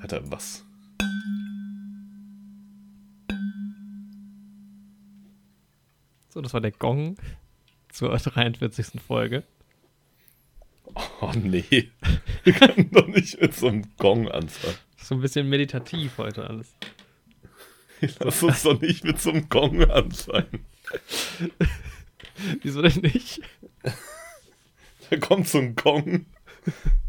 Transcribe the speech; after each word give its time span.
Alter, 0.00 0.22
was? 0.30 0.64
So, 6.28 6.40
das 6.40 6.52
war 6.52 6.60
der 6.60 6.72
Gong 6.72 7.16
zur 7.90 8.10
43. 8.16 9.00
Folge. 9.00 9.44
Oh 11.20 11.32
nee. 11.34 11.90
Wir 12.44 12.52
können 12.52 12.90
doch 12.92 13.06
nicht 13.08 13.40
mit 13.40 13.54
so 13.54 13.68
einem 13.68 13.84
Gong 13.98 14.28
anfangen. 14.28 14.76
So 14.96 15.14
ein 15.14 15.20
bisschen 15.20 15.48
meditativ 15.48 16.18
heute 16.18 16.46
alles. 16.48 16.74
Lass 18.20 18.42
uns 18.42 18.62
doch 18.62 18.80
nicht 18.80 19.04
mit 19.04 19.20
so 19.20 19.30
einem 19.30 19.48
Gong 19.48 19.82
anfangen. 19.90 20.64
Wieso 22.62 22.82
denn 22.82 23.02
nicht? 23.02 23.40
Da 25.10 25.16
kommt 25.18 25.48
so 25.48 25.58
ein 25.58 25.74
Gong. 25.74 26.26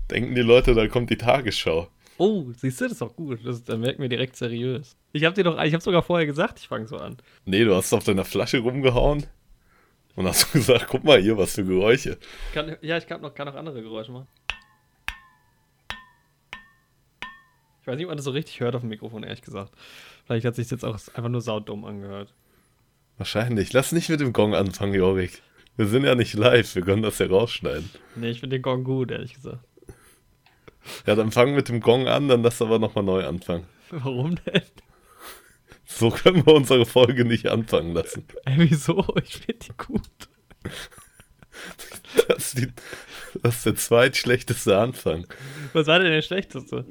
Denken 0.09 0.35
die 0.35 0.41
Leute, 0.41 0.73
da 0.73 0.87
kommt 0.87 1.09
die 1.09 1.17
Tagesschau. 1.17 1.89
Oh, 2.19 2.51
siehst 2.51 2.81
du, 2.81 2.83
das 2.83 2.91
ist 2.93 3.01
doch 3.01 3.15
gut. 3.15 3.39
Das, 3.45 3.63
dann 3.63 3.79
merken 3.79 4.01
wir 4.01 4.09
direkt 4.09 4.35
seriös. 4.35 4.97
Ich 5.13 5.23
hab 5.23 5.35
dir 5.35 5.45
doch, 5.45 5.57
ich 5.63 5.73
hab 5.73 5.81
sogar 5.81 6.03
vorher 6.03 6.25
gesagt, 6.25 6.59
ich 6.59 6.67
fange 6.67 6.85
so 6.85 6.97
an. 6.97 7.15
Nee, 7.45 7.63
du 7.63 7.73
hast 7.73 7.93
auf 7.93 8.03
deiner 8.03 8.25
Flasche 8.25 8.59
rumgehauen 8.59 9.25
und 10.17 10.27
hast 10.27 10.51
gesagt, 10.53 10.87
guck 10.89 11.05
mal 11.05 11.21
hier, 11.21 11.37
was 11.37 11.55
für 11.55 11.63
Geräusche. 11.63 12.17
Kann, 12.53 12.75
ja, 12.81 12.97
ich 12.97 13.07
kann 13.07 13.21
noch, 13.21 13.33
kann 13.33 13.47
noch 13.47 13.55
andere 13.55 13.81
Geräusche 13.81 14.11
machen. 14.11 14.27
Ich 17.81 17.87
weiß 17.87 17.95
nicht, 17.95 18.05
ob 18.05 18.09
man 18.09 18.17
das 18.17 18.25
so 18.25 18.31
richtig 18.31 18.59
hört 18.59 18.75
auf 18.75 18.81
dem 18.81 18.89
Mikrofon, 18.89 19.23
ehrlich 19.23 19.41
gesagt. 19.41 19.71
Vielleicht 20.25 20.45
hat 20.45 20.55
sich 20.55 20.69
jetzt 20.69 20.83
auch 20.83 20.95
einfach 20.95 21.29
nur 21.29 21.41
saudumm 21.41 21.85
angehört. 21.85 22.33
Wahrscheinlich. 23.17 23.71
Lass 23.71 23.93
nicht 23.93 24.09
mit 24.09 24.19
dem 24.19 24.33
Gong 24.33 24.55
anfangen, 24.55 24.93
Jorik. 24.93 25.41
Wir 25.77 25.87
sind 25.87 26.03
ja 26.03 26.15
nicht 26.15 26.33
live, 26.33 26.75
wir 26.75 26.81
können 26.81 27.01
das 27.01 27.19
ja 27.19 27.27
rausschneiden. 27.27 27.89
Nee, 28.17 28.31
ich 28.31 28.41
finde 28.41 28.57
den 28.57 28.61
Gong 28.61 28.83
gut, 28.83 29.11
ehrlich 29.11 29.33
gesagt. 29.33 29.63
Ja, 31.05 31.15
dann 31.15 31.31
fang 31.31 31.53
mit 31.55 31.69
dem 31.69 31.81
Gong 31.81 32.07
an, 32.07 32.27
dann 32.27 32.43
lass 32.43 32.61
aber 32.61 32.79
nochmal 32.79 33.03
neu 33.03 33.25
anfangen. 33.25 33.65
Warum 33.89 34.35
denn? 34.45 34.61
So 35.85 36.11
können 36.11 36.45
wir 36.45 36.53
unsere 36.53 36.85
Folge 36.85 37.25
nicht 37.25 37.47
anfangen 37.47 37.93
lassen. 37.93 38.25
Ey, 38.45 38.69
wieso? 38.69 39.05
Ich 39.23 39.37
finde 39.37 39.65
die 39.65 39.73
gut. 39.77 40.01
Das 42.27 42.53
ist, 42.53 42.57
die, 42.57 42.67
das 43.41 43.57
ist 43.57 43.65
der 43.65 43.75
zweitschlechteste 43.75 44.77
Anfang. 44.77 45.27
Was 45.73 45.87
war 45.87 45.99
denn 45.99 46.11
der 46.11 46.21
schlechteste? 46.21 46.85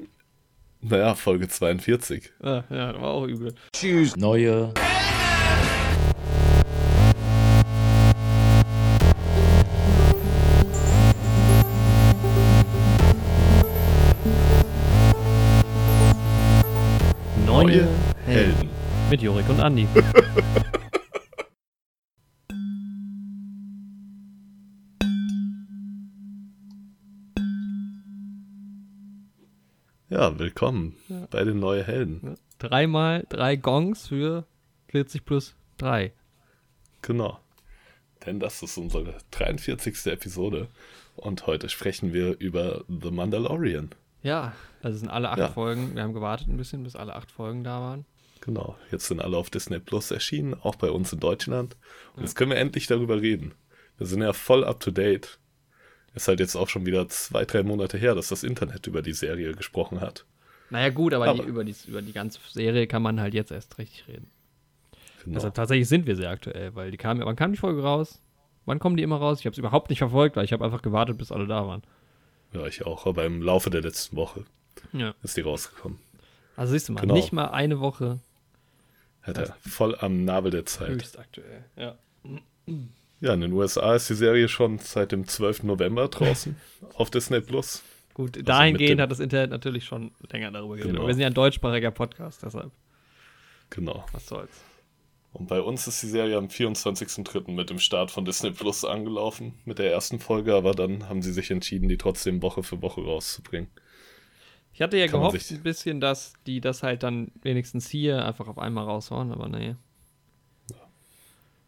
Naja, 0.80 1.14
Folge 1.14 1.48
42. 1.48 2.32
Ah, 2.40 2.64
ja, 2.70 2.94
war 3.00 3.10
auch 3.10 3.26
übel. 3.26 3.54
Tschüss. 3.72 4.16
Neue. 4.16 4.74
Neue 17.58 17.88
Helden. 18.24 18.70
Mit 19.10 19.20
Jorik 19.20 19.48
und 19.48 19.58
Andi. 19.58 19.88
Ja, 30.08 30.38
willkommen 30.38 30.96
bei 31.30 31.42
den 31.42 31.58
neuen 31.58 31.84
Helden. 31.84 32.36
Dreimal 32.58 33.26
drei 33.28 33.56
Gongs 33.56 34.06
für 34.06 34.46
40 34.90 35.24
plus 35.24 35.56
3. 35.78 36.12
Genau. 37.02 37.40
Denn 38.24 38.38
das 38.38 38.62
ist 38.62 38.78
unsere 38.78 39.18
43. 39.32 40.06
Episode. 40.06 40.68
Und 41.16 41.46
heute 41.48 41.68
sprechen 41.68 42.12
wir 42.12 42.38
über 42.38 42.84
The 42.88 43.10
Mandalorian. 43.10 43.90
Ja, 44.22 44.52
also 44.82 44.94
es 44.96 45.00
sind 45.00 45.10
alle 45.10 45.30
acht 45.30 45.38
Ja. 45.38 45.48
Folgen. 45.48 45.94
Wir 45.94 46.02
haben 46.02 46.12
gewartet 46.14 46.48
ein 46.48 46.56
bisschen, 46.56 46.82
bis 46.82 46.96
alle 46.96 47.14
acht 47.14 47.30
Folgen 47.30 47.64
da 47.64 47.80
waren. 47.80 48.04
Genau. 48.40 48.76
Jetzt 48.90 49.06
sind 49.06 49.20
alle 49.20 49.36
auf 49.36 49.50
Disney 49.50 49.78
Plus 49.80 50.10
erschienen, 50.10 50.54
auch 50.54 50.76
bei 50.76 50.90
uns 50.90 51.12
in 51.12 51.20
Deutschland. 51.20 51.76
Und 52.14 52.22
jetzt 52.22 52.34
können 52.36 52.50
wir 52.50 52.58
endlich 52.58 52.86
darüber 52.86 53.20
reden. 53.20 53.54
Wir 53.96 54.06
sind 54.06 54.22
ja 54.22 54.32
voll 54.32 54.64
up 54.64 54.80
to 54.80 54.90
date. 54.90 55.38
Ist 56.14 56.28
halt 56.28 56.40
jetzt 56.40 56.56
auch 56.56 56.68
schon 56.68 56.86
wieder 56.86 57.08
zwei, 57.08 57.44
drei 57.44 57.62
Monate 57.62 57.98
her, 57.98 58.14
dass 58.14 58.28
das 58.28 58.42
Internet 58.44 58.86
über 58.86 59.02
die 59.02 59.12
Serie 59.12 59.52
gesprochen 59.54 60.00
hat. 60.00 60.24
Naja, 60.70 60.90
gut, 60.90 61.14
aber, 61.14 61.28
Aber- 61.28 61.42
Die, 61.42 61.48
über, 61.48 61.64
die, 61.64 61.74
über 61.86 62.02
die 62.02 62.12
ganze 62.12 62.38
Serie 62.50 62.86
kann 62.86 63.02
man 63.02 63.20
halt 63.20 63.34
jetzt 63.34 63.50
erst 63.50 63.78
richtig 63.78 64.06
reden. 64.08 64.30
Genau. 65.24 65.34
Deshalb 65.34 65.54
tatsächlich 65.54 65.88
sind 65.88 66.06
wir 66.06 66.16
sehr 66.16 66.30
aktuell, 66.30 66.74
weil 66.74 66.90
die 66.90 66.96
kam, 66.96 67.20
wann 67.20 67.36
kam 67.36 67.52
die 67.52 67.58
Folge 67.58 67.82
raus? 67.82 68.20
Wann 68.66 68.78
kommen 68.78 68.96
die 68.96 69.02
immer 69.02 69.16
raus? 69.16 69.40
Ich 69.40 69.46
habe 69.46 69.52
es 69.52 69.58
überhaupt 69.58 69.90
nicht 69.90 69.98
verfolgt, 69.98 70.36
weil 70.36 70.44
ich 70.44 70.52
habe 70.52 70.64
einfach 70.64 70.82
gewartet, 70.82 71.18
bis 71.18 71.32
alle 71.32 71.46
da 71.46 71.66
waren. 71.66 71.82
Ja, 72.52 72.66
ich 72.66 72.84
auch. 72.86 73.06
Aber 73.06 73.24
im 73.24 73.42
Laufe 73.42 73.70
der 73.70 73.82
letzten 73.82 74.16
Woche 74.16 74.44
Ja. 74.92 75.14
ist 75.22 75.36
die 75.36 75.42
rausgekommen. 75.42 75.98
Also 76.56 76.72
siehst 76.72 76.88
du 76.88 76.92
mal, 76.92 77.00
Genau. 77.02 77.14
nicht 77.14 77.32
mal 77.32 77.46
eine 77.50 77.80
Woche 77.80 78.18
Hat 79.22 79.38
er 79.38 79.56
voll 79.68 79.94
am 79.98 80.24
Nabel 80.24 80.50
der 80.50 80.64
Zeit. 80.66 80.88
höchst 80.88 81.18
aktuell. 81.18 81.64
Ja. 81.76 81.96
Ja, 83.20 83.34
in 83.34 83.40
den 83.40 83.52
USA 83.52 83.94
ist 83.94 84.08
die 84.10 84.14
Serie 84.14 84.48
schon 84.48 84.78
seit 84.78 85.12
dem 85.12 85.26
12. 85.26 85.64
November 85.64 86.08
draußen 86.08 86.56
auf 86.94 87.10
Disney 87.10 87.40
Plus. 87.40 87.82
Gut, 88.14 88.36
mit 88.36 88.48
dahingehend 88.48 89.00
hat 89.00 89.10
das 89.10 89.20
Internet 89.20 89.50
natürlich 89.50 89.84
schon 89.84 90.10
länger 90.32 90.50
darüber 90.50 90.76
geredet. 90.76 90.94
Genau. 90.96 91.06
Wir 91.06 91.14
sind 91.14 91.20
ja 91.22 91.26
ein 91.28 91.34
deutschsprachiger 91.34 91.90
Podcast, 91.90 92.42
deshalb, 92.42 92.70
Genau. 93.70 94.04
was 94.12 94.26
soll's. 94.26 94.50
Und 95.32 95.46
bei 95.48 95.60
uns 95.60 95.86
ist 95.86 96.02
die 96.02 96.06
Serie 96.08 96.36
am 96.38 96.46
24.03. 96.46 97.50
mit 97.52 97.70
dem 97.70 97.78
Start 97.78 98.10
von 98.10 98.24
Disney 98.24 98.50
Plus 98.50 98.84
angelaufen, 98.84 99.54
mit 99.66 99.78
der 99.78 99.92
ersten 99.92 100.18
Folge, 100.20 100.54
aber 100.54 100.72
dann 100.72 101.08
haben 101.08 101.22
sie 101.22 101.32
sich 101.32 101.50
entschieden, 101.50 101.88
die 101.88 101.98
trotzdem 101.98 102.42
Woche 102.42 102.62
für 102.62 102.80
Woche 102.82 103.02
rauszubringen. 103.02 103.68
Ich 104.72 104.80
hatte 104.82 104.96
ja 104.96 105.06
Kann 105.06 105.20
gehofft 105.20 105.40
sich- 105.40 105.58
ein 105.58 105.62
bisschen, 105.62 106.00
dass 106.00 106.32
die 106.46 106.60
das 106.60 106.82
halt 106.82 107.02
dann 107.02 107.30
wenigstens 107.42 107.88
hier 107.88 108.24
einfach 108.24 108.48
auf 108.48 108.58
einmal 108.58 108.84
raushauen, 108.84 109.32
aber 109.32 109.48
nee. 109.48 109.74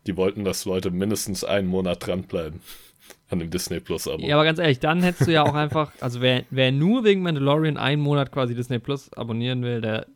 Die 0.06 0.16
wollten, 0.16 0.44
dass 0.44 0.64
Leute 0.64 0.90
mindestens 0.90 1.44
einen 1.44 1.68
Monat 1.68 2.06
dranbleiben 2.06 2.60
an 3.28 3.38
dem 3.40 3.50
Disney 3.50 3.80
Plus-Abo. 3.80 4.22
Ja, 4.26 4.36
aber 4.36 4.44
ganz 4.44 4.58
ehrlich, 4.58 4.80
dann 4.80 5.02
hättest 5.02 5.28
du 5.28 5.32
ja 5.32 5.42
auch 5.42 5.54
einfach, 5.54 5.92
also 6.00 6.20
wer, 6.20 6.44
wer 6.50 6.72
nur 6.72 7.04
wegen 7.04 7.22
Mandalorian 7.22 7.76
einen 7.76 8.00
Monat 8.00 8.32
quasi 8.32 8.54
Disney 8.54 8.78
Plus 8.78 9.12
abonnieren 9.12 9.62
will, 9.62 9.80
der 9.80 10.06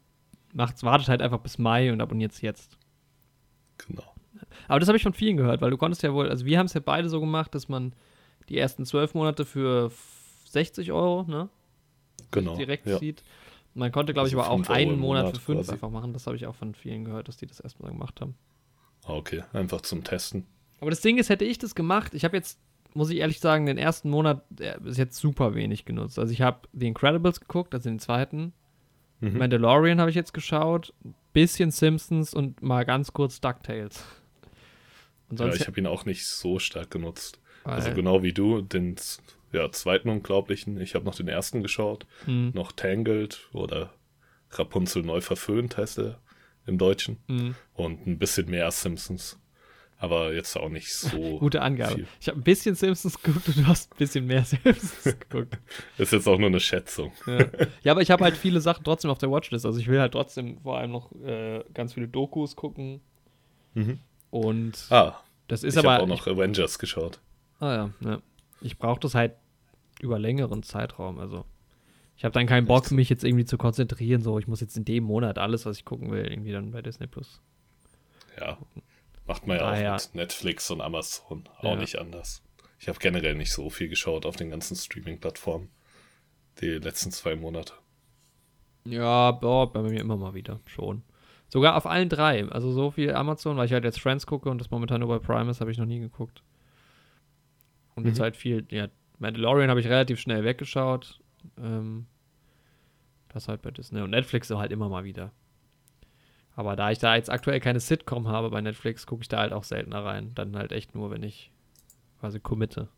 macht's, 0.54 0.82
wartet 0.82 1.08
halt 1.08 1.20
einfach 1.20 1.40
bis 1.40 1.58
Mai 1.58 1.92
und 1.92 2.00
abonniert's 2.00 2.40
jetzt. 2.40 2.78
Genau. 3.78 4.04
Aber 4.68 4.80
das 4.80 4.88
habe 4.88 4.96
ich 4.96 5.02
von 5.02 5.12
vielen 5.14 5.36
gehört, 5.36 5.60
weil 5.60 5.70
du 5.70 5.76
konntest 5.76 6.02
ja 6.02 6.12
wohl, 6.14 6.28
also 6.28 6.44
wir 6.46 6.58
haben 6.58 6.66
es 6.66 6.74
ja 6.74 6.80
beide 6.84 7.08
so 7.08 7.20
gemacht, 7.20 7.54
dass 7.54 7.68
man 7.68 7.92
die 8.48 8.58
ersten 8.58 8.84
zwölf 8.84 9.14
Monate 9.14 9.44
für 9.44 9.90
60 10.46 10.92
Euro, 10.92 11.24
ne, 11.24 11.48
Genau. 12.30 12.56
direkt 12.56 12.86
ja. 12.86 12.98
sieht. 12.98 13.22
Man 13.74 13.90
konnte, 13.90 14.12
glaube 14.14 14.28
ich, 14.28 14.34
Also 14.36 14.44
aber 14.52 14.52
auch 14.68 14.68
einen 14.74 14.98
Monat, 14.98 15.24
Monat 15.24 15.36
für 15.36 15.42
fünf 15.42 15.60
quasi. 15.60 15.72
einfach 15.72 15.90
machen. 15.90 16.12
Das 16.12 16.26
habe 16.26 16.36
ich 16.36 16.46
auch 16.46 16.54
von 16.54 16.74
vielen 16.74 17.04
gehört, 17.04 17.26
dass 17.28 17.36
die 17.36 17.46
das 17.46 17.58
erstmal 17.60 17.90
gemacht 17.90 18.20
haben. 18.20 18.36
Ah, 19.04 19.14
Okay, 19.14 19.42
einfach 19.52 19.80
zum 19.80 20.04
Testen. 20.04 20.46
Aber 20.80 20.90
das 20.90 21.00
Ding 21.00 21.18
ist, 21.18 21.28
hätte 21.28 21.44
ich 21.44 21.58
das 21.58 21.74
gemacht, 21.74 22.14
ich 22.14 22.24
habe 22.24 22.36
jetzt, 22.36 22.58
muss 22.94 23.10
ich 23.10 23.18
ehrlich 23.18 23.40
sagen, 23.40 23.66
den 23.66 23.78
ersten 23.78 24.10
Monat 24.10 24.44
ist 24.84 24.98
jetzt 24.98 25.16
super 25.18 25.54
wenig 25.54 25.84
genutzt. 25.84 26.18
Also 26.18 26.32
ich 26.32 26.40
habe 26.42 26.68
The 26.72 26.86
Incredibles 26.86 27.40
geguckt, 27.40 27.74
also 27.74 27.88
den 27.88 27.98
zweiten. 27.98 28.52
Mhm. 29.20 29.38
Mandalorian 29.38 30.00
habe 30.00 30.10
ich 30.10 30.16
jetzt 30.16 30.34
geschaut, 30.34 30.92
bisschen 31.32 31.70
Simpsons 31.70 32.34
und 32.34 32.62
mal 32.62 32.84
ganz 32.84 33.12
kurz 33.12 33.40
DuckTales. 33.40 34.04
Und 35.30 35.40
Ja, 35.40 35.48
ich 35.52 35.66
habe 35.66 35.80
ihn 35.80 35.86
auch 35.86 36.04
nicht 36.04 36.26
so 36.26 36.58
stark 36.58 36.90
genutzt. 36.90 37.40
weil- 37.64 37.74
Also 37.74 37.92
genau 37.92 38.22
wie 38.22 38.32
du, 38.32 38.60
den 38.60 38.96
ja, 39.52 39.70
zweiten 39.72 40.08
Unglaublichen. 40.10 40.80
Ich 40.80 40.94
habe 40.94 41.04
noch 41.04 41.14
den 41.14 41.28
ersten 41.28 41.62
geschaut. 41.62 42.06
Hm, 42.26 42.50
Noch 42.54 42.72
Tangled 42.72 43.48
oder 43.52 43.94
Rapunzel 44.50 45.02
neu 45.02 45.20
verföhnt 45.20 45.76
heißt 45.76 45.98
er 45.98 46.20
im 46.66 46.76
Deutschen. 46.78 47.18
hm. 47.28 47.54
Und 47.74 48.06
ein 48.06 48.18
bisschen 48.18 48.50
mehr 48.50 48.70
Simpsons. 48.70 49.38
Aber 49.98 50.34
jetzt 50.34 50.56
auch 50.56 50.68
nicht 50.68 50.92
so. 50.92 51.38
Gute 51.38 51.62
Angabe. 51.62 51.94
viel. 51.94 52.06
Ich 52.20 52.28
habe 52.28 52.38
ein 52.38 52.42
bisschen 52.42 52.74
Simpsons 52.74 53.22
geguckt 53.22 53.48
und 53.48 53.56
du 53.58 53.66
hast 53.66 53.92
ein 53.92 53.96
bisschen 53.96 54.26
mehr 54.26 54.44
Simpsons 54.44 55.02
geguckt. 55.04 55.56
Ist 55.98 56.12
jetzt 56.12 56.26
auch 56.28 56.38
nur 56.38 56.48
eine 56.48 56.60
Schätzung. 56.60 57.12
Ja, 57.26 57.46
ja 57.82 57.92
aber 57.92 58.02
ich 58.02 58.10
habe 58.10 58.24
halt 58.24 58.36
viele 58.36 58.60
Sachen 58.60 58.84
trotzdem 58.84 59.10
auf 59.10 59.18
der 59.18 59.30
Watchlist. 59.30 59.64
Also 59.64 59.78
ich 59.78 59.86
will 59.88 60.00
halt 60.00 60.12
trotzdem 60.12 60.58
vor 60.60 60.78
allem 60.78 60.90
noch 60.92 61.10
äh, 61.22 61.62
ganz 61.72 61.94
viele 61.94 62.08
Dokus 62.08 62.56
gucken. 62.56 63.00
Mhm. 63.74 63.98
Und 64.30 64.86
Ah, 64.90 65.20
das 65.48 65.62
ist 65.62 65.74
ich 65.74 65.78
aber. 65.78 65.92
habe 65.94 66.02
auch 66.02 66.08
noch 66.08 66.26
Avengers 66.26 66.78
geschaut. 66.78 67.20
Ah 67.60 67.74
ja, 67.74 67.90
ja. 68.00 68.18
Ich 68.60 68.78
brauche 68.78 69.00
das 69.00 69.14
halt 69.14 69.32
über 70.00 70.18
längeren 70.18 70.62
Zeitraum. 70.62 71.18
Also 71.18 71.44
ich 72.16 72.24
habe 72.24 72.32
dann 72.32 72.46
keinen 72.46 72.66
Bock, 72.66 72.90
mich 72.90 73.08
jetzt 73.08 73.24
irgendwie 73.24 73.44
zu 73.44 73.56
konzentrieren. 73.58 74.22
So, 74.22 74.38
ich 74.38 74.46
muss 74.48 74.60
jetzt 74.60 74.76
in 74.76 74.84
dem 74.84 75.04
Monat 75.04 75.38
alles, 75.38 75.66
was 75.66 75.78
ich 75.78 75.84
gucken 75.84 76.10
will, 76.10 76.26
irgendwie 76.26 76.52
dann 76.52 76.72
bei 76.72 76.82
Disney 76.82 77.06
Plus. 77.06 77.40
Ja. 78.38 78.58
Macht 79.26 79.46
man 79.46 79.56
ja 79.56 79.62
Ah, 79.64 79.72
auch 79.72 79.80
ja. 79.80 79.92
mit 79.94 80.14
Netflix 80.14 80.70
und 80.70 80.80
Amazon. 80.80 81.48
Auch 81.58 81.64
Ja. 81.64 81.76
nicht 81.76 81.96
anders. 81.98 82.42
Ich 82.78 82.88
habe 82.88 82.98
generell 82.98 83.34
nicht 83.34 83.52
so 83.52 83.70
viel 83.70 83.88
geschaut 83.88 84.26
auf 84.26 84.36
den 84.36 84.50
ganzen 84.50 84.76
Streaming-Plattformen. 84.76 85.70
Die 86.60 86.68
letzten 86.70 87.10
zwei 87.10 87.34
Monate. 87.34 87.72
Ja, 88.84 89.30
boah, 89.32 89.72
bei 89.72 89.80
mir 89.82 89.98
immer 90.00 90.16
mal 90.18 90.34
wieder, 90.34 90.60
schon. 90.66 91.02
Sogar 91.48 91.76
auf 91.76 91.86
allen 91.86 92.08
drei. 92.10 92.46
Also 92.50 92.70
so 92.72 92.90
viel 92.90 93.14
Amazon, 93.14 93.56
weil 93.56 93.66
ich 93.66 93.72
halt 93.72 93.84
jetzt 93.84 94.00
Friends 94.00 94.26
gucke 94.26 94.50
und 94.50 94.58
das 94.58 94.70
momentan 94.70 95.00
nur 95.00 95.08
bei 95.08 95.18
Prime 95.24 95.50
ist, 95.50 95.60
habe 95.60 95.70
ich 95.70 95.78
noch 95.78 95.86
nie 95.86 96.00
geguckt. 96.00 96.42
Und 97.94 98.06
jetzt 98.06 98.18
Mhm. 98.18 98.22
halt 98.22 98.36
viel, 98.36 98.66
ja, 98.70 98.88
Mandalorian 99.18 99.70
habe 99.70 99.80
ich 99.80 99.86
relativ 99.86 100.20
schnell 100.20 100.44
weggeschaut. 100.44 101.20
Ähm, 101.58 102.06
Das 103.32 103.48
halt 103.48 103.62
bei 103.62 103.70
Disney. 103.72 104.00
Und 104.00 104.10
Netflix 104.10 104.46
so 104.46 104.58
halt 104.60 104.70
immer 104.70 104.88
mal 104.88 105.02
wieder. 105.02 105.32
Aber 106.56 106.76
da 106.76 106.90
ich 106.90 106.98
da 106.98 107.16
jetzt 107.16 107.30
aktuell 107.30 107.60
keine 107.60 107.80
Sitcom 107.80 108.28
habe 108.28 108.50
bei 108.50 108.60
Netflix, 108.60 109.06
gucke 109.06 109.22
ich 109.22 109.28
da 109.28 109.38
halt 109.38 109.52
auch 109.52 109.64
seltener 109.64 110.04
rein. 110.04 110.32
Dann 110.34 110.56
halt 110.56 110.72
echt 110.72 110.94
nur, 110.94 111.10
wenn 111.10 111.22
ich 111.22 111.50
quasi 112.20 112.38
committe. 112.40 112.88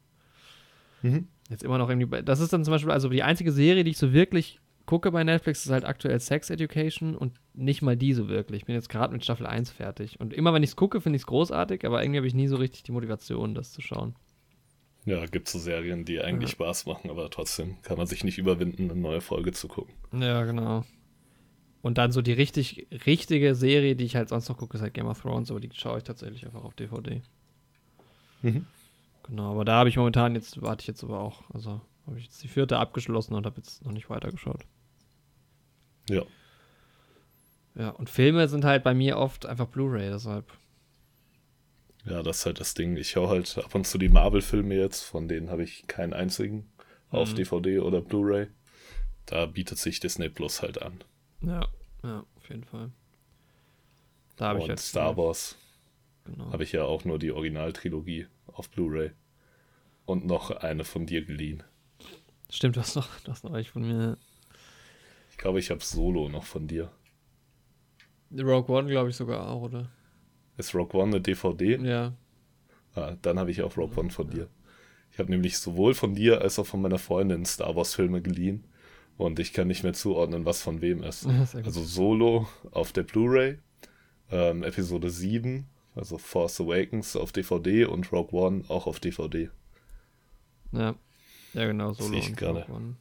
Mhm. 1.02 1.28
Jetzt 1.48 1.62
immer 1.64 1.78
noch 1.78 1.88
irgendwie. 1.88 2.22
Das 2.22 2.40
ist 2.40 2.52
dann 2.52 2.64
zum 2.64 2.72
Beispiel, 2.72 2.92
also 2.92 3.08
die 3.08 3.22
einzige 3.22 3.52
Serie, 3.52 3.84
die 3.84 3.92
ich 3.92 3.98
so 3.98 4.12
wirklich 4.12 4.60
gucke 4.84 5.10
bei 5.10 5.24
Netflix, 5.24 5.64
ist 5.64 5.72
halt 5.72 5.84
aktuell 5.84 6.20
Sex 6.20 6.50
Education 6.50 7.16
und 7.16 7.40
nicht 7.54 7.82
mal 7.82 7.96
die 7.96 8.12
so 8.12 8.28
wirklich. 8.28 8.62
Ich 8.62 8.66
bin 8.66 8.74
jetzt 8.74 8.88
gerade 8.88 9.12
mit 9.12 9.24
Staffel 9.24 9.46
1 9.46 9.70
fertig. 9.70 10.20
Und 10.20 10.32
immer 10.32 10.52
wenn 10.54 10.62
ich 10.62 10.70
es 10.70 10.76
gucke, 10.76 11.00
finde 11.00 11.16
ich 11.16 11.22
es 11.22 11.26
großartig, 11.26 11.84
aber 11.84 12.02
irgendwie 12.02 12.18
habe 12.18 12.26
ich 12.26 12.34
nie 12.34 12.46
so 12.46 12.56
richtig 12.56 12.84
die 12.84 12.92
Motivation, 12.92 13.54
das 13.54 13.72
zu 13.72 13.80
schauen. 13.80 14.14
Ja, 15.04 15.24
gibt 15.26 15.48
so 15.48 15.58
Serien, 15.58 16.04
die 16.04 16.20
eigentlich 16.20 16.50
ja. 16.50 16.54
Spaß 16.54 16.86
machen, 16.86 17.10
aber 17.10 17.30
trotzdem 17.30 17.80
kann 17.82 17.96
man 17.96 18.08
sich 18.08 18.24
nicht 18.24 18.38
überwinden, 18.38 18.90
eine 18.90 19.00
neue 19.00 19.20
Folge 19.20 19.52
zu 19.52 19.68
gucken. 19.68 19.94
Ja, 20.12 20.44
genau. 20.44 20.84
Und 21.86 21.98
dann 21.98 22.10
so 22.10 22.20
die 22.20 22.32
richtig, 22.32 22.88
richtige 23.06 23.54
Serie, 23.54 23.94
die 23.94 24.06
ich 24.06 24.16
halt 24.16 24.28
sonst 24.28 24.48
noch 24.48 24.58
gucke, 24.58 24.76
ist 24.76 24.82
halt 24.82 24.92
Game 24.92 25.06
of 25.06 25.22
Thrones, 25.22 25.52
aber 25.52 25.60
die 25.60 25.70
schaue 25.72 25.98
ich 25.98 26.02
tatsächlich 26.02 26.44
einfach 26.44 26.64
auf 26.64 26.74
DVD. 26.74 27.22
Mhm. 28.42 28.66
Genau, 29.22 29.52
aber 29.52 29.64
da 29.64 29.74
habe 29.74 29.88
ich 29.88 29.96
momentan 29.96 30.34
jetzt, 30.34 30.60
warte 30.60 30.82
ich 30.82 30.88
jetzt 30.88 31.04
aber 31.04 31.20
auch, 31.20 31.48
also 31.54 31.80
habe 32.08 32.18
ich 32.18 32.24
jetzt 32.24 32.42
die 32.42 32.48
vierte 32.48 32.78
abgeschlossen 32.78 33.34
und 33.34 33.46
habe 33.46 33.58
jetzt 33.58 33.84
noch 33.84 33.92
nicht 33.92 34.10
weitergeschaut. 34.10 34.64
Ja. 36.10 36.24
Ja, 37.76 37.90
und 37.90 38.10
Filme 38.10 38.48
sind 38.48 38.64
halt 38.64 38.82
bei 38.82 38.92
mir 38.92 39.16
oft 39.16 39.46
einfach 39.46 39.68
Blu-ray, 39.68 40.10
deshalb. 40.10 40.52
Ja, 42.04 42.24
das 42.24 42.40
ist 42.40 42.46
halt 42.46 42.58
das 42.58 42.74
Ding. 42.74 42.96
Ich 42.96 43.10
schaue 43.10 43.28
halt 43.28 43.58
ab 43.58 43.76
und 43.76 43.86
zu 43.86 43.96
die 43.96 44.08
Marvel-Filme 44.08 44.74
jetzt, 44.74 45.04
von 45.04 45.28
denen 45.28 45.50
habe 45.50 45.62
ich 45.62 45.86
keinen 45.86 46.14
einzigen 46.14 46.68
mhm. 47.12 47.18
auf 47.18 47.32
DVD 47.32 47.78
oder 47.78 48.00
Blu-ray. 48.00 48.48
Da 49.26 49.46
bietet 49.46 49.78
sich 49.78 50.00
Disney 50.00 50.28
Plus 50.28 50.62
halt 50.62 50.82
an. 50.82 51.04
Ja, 51.40 51.68
ja, 52.02 52.24
auf 52.36 52.48
jeden 52.48 52.64
Fall. 52.64 52.90
Da 54.36 54.48
habe 54.48 54.60
ich 54.60 54.68
halt 54.68 54.80
Star 54.80 55.16
Wars. 55.16 55.56
Genau. 56.24 56.52
Habe 56.52 56.64
ich 56.64 56.72
ja 56.72 56.84
auch 56.84 57.04
nur 57.04 57.18
die 57.18 57.32
Originaltrilogie 57.32 58.26
auf 58.46 58.68
Blu-ray. 58.70 59.12
Und 60.04 60.26
noch 60.26 60.50
eine 60.50 60.84
von 60.84 61.06
dir 61.06 61.24
geliehen. 61.24 61.62
Stimmt, 62.50 62.76
du 62.76 62.80
hast 62.80 62.94
noch, 62.94 63.08
du 63.20 63.32
hast 63.32 63.44
noch 63.44 63.52
euch 63.52 63.70
von 63.70 63.82
mir. 63.82 64.18
Ich 65.30 65.36
glaube, 65.36 65.58
ich 65.58 65.70
habe 65.70 65.82
Solo 65.82 66.28
noch 66.28 66.44
von 66.44 66.66
dir. 66.66 66.90
Rogue 68.32 68.74
One, 68.74 68.88
glaube 68.88 69.10
ich 69.10 69.16
sogar 69.16 69.48
auch, 69.48 69.62
oder? 69.62 69.88
Ist 70.56 70.74
Rogue 70.74 71.00
One 71.00 71.12
eine 71.12 71.20
DVD? 71.20 71.76
Ja. 71.76 72.14
Ah, 72.94 73.16
dann 73.22 73.38
habe 73.38 73.50
ich 73.50 73.62
auch 73.62 73.76
Rogue 73.76 73.98
One 73.98 74.10
von 74.10 74.30
dir. 74.30 74.48
Ich 75.12 75.18
habe 75.18 75.30
nämlich 75.30 75.58
sowohl 75.58 75.94
von 75.94 76.14
dir 76.14 76.40
als 76.40 76.58
auch 76.58 76.66
von 76.66 76.82
meiner 76.82 76.98
Freundin 76.98 77.44
Star 77.44 77.74
Wars 77.74 77.94
Filme 77.94 78.22
geliehen. 78.22 78.64
Und 79.18 79.38
ich 79.38 79.52
kann 79.52 79.68
nicht 79.68 79.82
mehr 79.82 79.94
zuordnen, 79.94 80.44
was 80.44 80.62
von 80.62 80.80
wem 80.80 81.02
ist. 81.02 81.26
also 81.26 81.82
Solo 81.82 82.48
auf 82.70 82.92
der 82.92 83.02
Blu-ray, 83.02 83.58
ähm, 84.30 84.62
Episode 84.62 85.10
7, 85.10 85.66
also 85.94 86.18
Force 86.18 86.60
Awakens 86.60 87.16
auf 87.16 87.32
DVD 87.32 87.86
und 87.86 88.12
Rogue 88.12 88.38
One 88.38 88.64
auch 88.68 88.86
auf 88.86 89.00
DVD. 89.00 89.50
Ja, 90.72 90.94
ja 91.54 91.66
genau, 91.66 91.94
Solo 91.94 92.16
ich 92.16 92.28
und 92.28 92.36
gerade. 92.36 92.60
Rogue 92.62 92.76
One. 92.76 92.96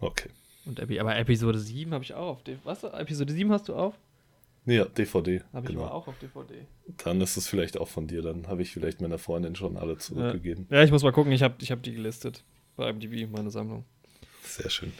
Okay. 0.00 0.28
Und 0.64 0.78
Epi 0.78 1.00
aber 1.00 1.16
Episode 1.16 1.58
7 1.58 1.92
habe 1.92 2.04
ich 2.04 2.14
auch 2.14 2.28
auf 2.28 2.42
DVD. 2.44 2.64
Was? 2.64 2.84
Episode 2.84 3.32
7 3.32 3.50
hast 3.50 3.68
du 3.68 3.74
auf? 3.74 3.98
Ja, 4.64 4.84
DVD. 4.84 5.42
Habe 5.52 5.66
ich 5.66 5.72
genau. 5.72 5.86
aber 5.86 5.94
auch 5.94 6.06
auf 6.06 6.18
DVD. 6.20 6.66
Dann 7.04 7.20
ist 7.20 7.36
es 7.36 7.48
vielleicht 7.48 7.78
auch 7.78 7.88
von 7.88 8.06
dir. 8.06 8.22
Dann 8.22 8.46
habe 8.46 8.62
ich 8.62 8.70
vielleicht 8.70 9.00
meiner 9.00 9.18
Freundin 9.18 9.56
schon 9.56 9.76
alle 9.76 9.98
zurückgegeben. 9.98 10.66
Ja, 10.70 10.78
ja 10.78 10.84
ich 10.84 10.92
muss 10.92 11.02
mal 11.02 11.12
gucken. 11.12 11.32
Ich 11.32 11.42
habe 11.42 11.56
ich 11.58 11.72
hab 11.72 11.82
die 11.82 11.92
gelistet. 11.92 12.44
Bei 12.76 12.88
IMDb, 12.88 13.28
meine 13.28 13.50
Sammlung. 13.50 13.84
Sehr 14.44 14.70
schön. 14.70 14.92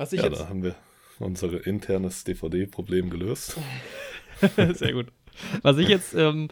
Was 0.00 0.14
ich 0.14 0.22
ja, 0.22 0.28
jetzt... 0.28 0.40
da 0.40 0.48
haben 0.48 0.62
wir 0.62 0.76
unser 1.18 1.66
internes 1.66 2.24
DVD-Problem 2.24 3.10
gelöst. 3.10 3.58
Sehr 4.72 4.94
gut. 4.94 5.08
Was 5.60 5.76
ich 5.76 5.88
jetzt, 5.88 6.14
ähm, 6.14 6.48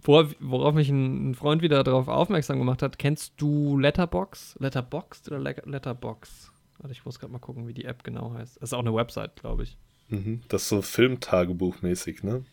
wor 0.00 0.30
worauf 0.38 0.72
mich 0.72 0.88
ein 0.88 1.34
Freund 1.34 1.62
wieder 1.62 1.82
darauf 1.82 2.06
aufmerksam 2.06 2.58
gemacht 2.58 2.80
hat, 2.80 2.96
kennst 2.96 3.32
du 3.38 3.76
Letterbox? 3.76 4.54
Letterboxd 4.60 5.32
oder 5.32 5.40
Letterbox? 5.40 6.52
Warte, 6.78 6.92
ich 6.92 7.04
muss 7.04 7.18
gerade 7.18 7.32
mal 7.32 7.40
gucken, 7.40 7.66
wie 7.66 7.74
die 7.74 7.86
App 7.86 8.04
genau 8.04 8.34
heißt. 8.34 8.58
Das 8.58 8.68
ist 8.68 8.72
auch 8.72 8.78
eine 8.78 8.94
Website, 8.94 9.34
glaube 9.34 9.64
ich. 9.64 9.76
Mhm, 10.06 10.42
das 10.46 10.62
ist 10.62 10.68
so 10.68 10.80
Filmtagebuchmäßig, 10.80 12.22
ne? 12.22 12.44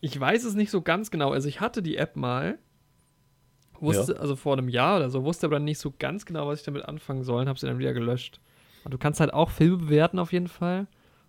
Ich 0.00 0.18
weiß 0.18 0.42
es 0.42 0.54
nicht 0.54 0.72
so 0.72 0.82
ganz 0.82 1.12
genau. 1.12 1.30
Also 1.30 1.46
ich 1.48 1.60
hatte 1.60 1.80
die 1.80 1.96
App 1.96 2.16
mal, 2.16 2.58
wusste, 3.78 4.14
ja. 4.14 4.18
also 4.18 4.34
vor 4.34 4.54
einem 4.54 4.68
Jahr 4.68 4.96
oder 4.96 5.10
so, 5.10 5.22
wusste 5.22 5.46
aber 5.46 5.60
nicht 5.60 5.78
so 5.78 5.94
ganz 5.96 6.26
genau, 6.26 6.48
was 6.48 6.58
ich 6.58 6.64
damit 6.64 6.86
anfangen 6.86 7.22
soll 7.22 7.42
und 7.42 7.48
habe 7.48 7.60
sie 7.60 7.68
dann 7.68 7.78
wieder 7.78 7.94
gelöscht. 7.94 8.40
Und 8.84 8.94
du 8.94 8.98
kannst 8.98 9.20
halt 9.20 9.32
auch 9.32 9.50
Filme 9.50 9.78
bewerten 9.78 10.18
auf 10.18 10.32
jeden 10.32 10.48
Fall. 10.48 10.86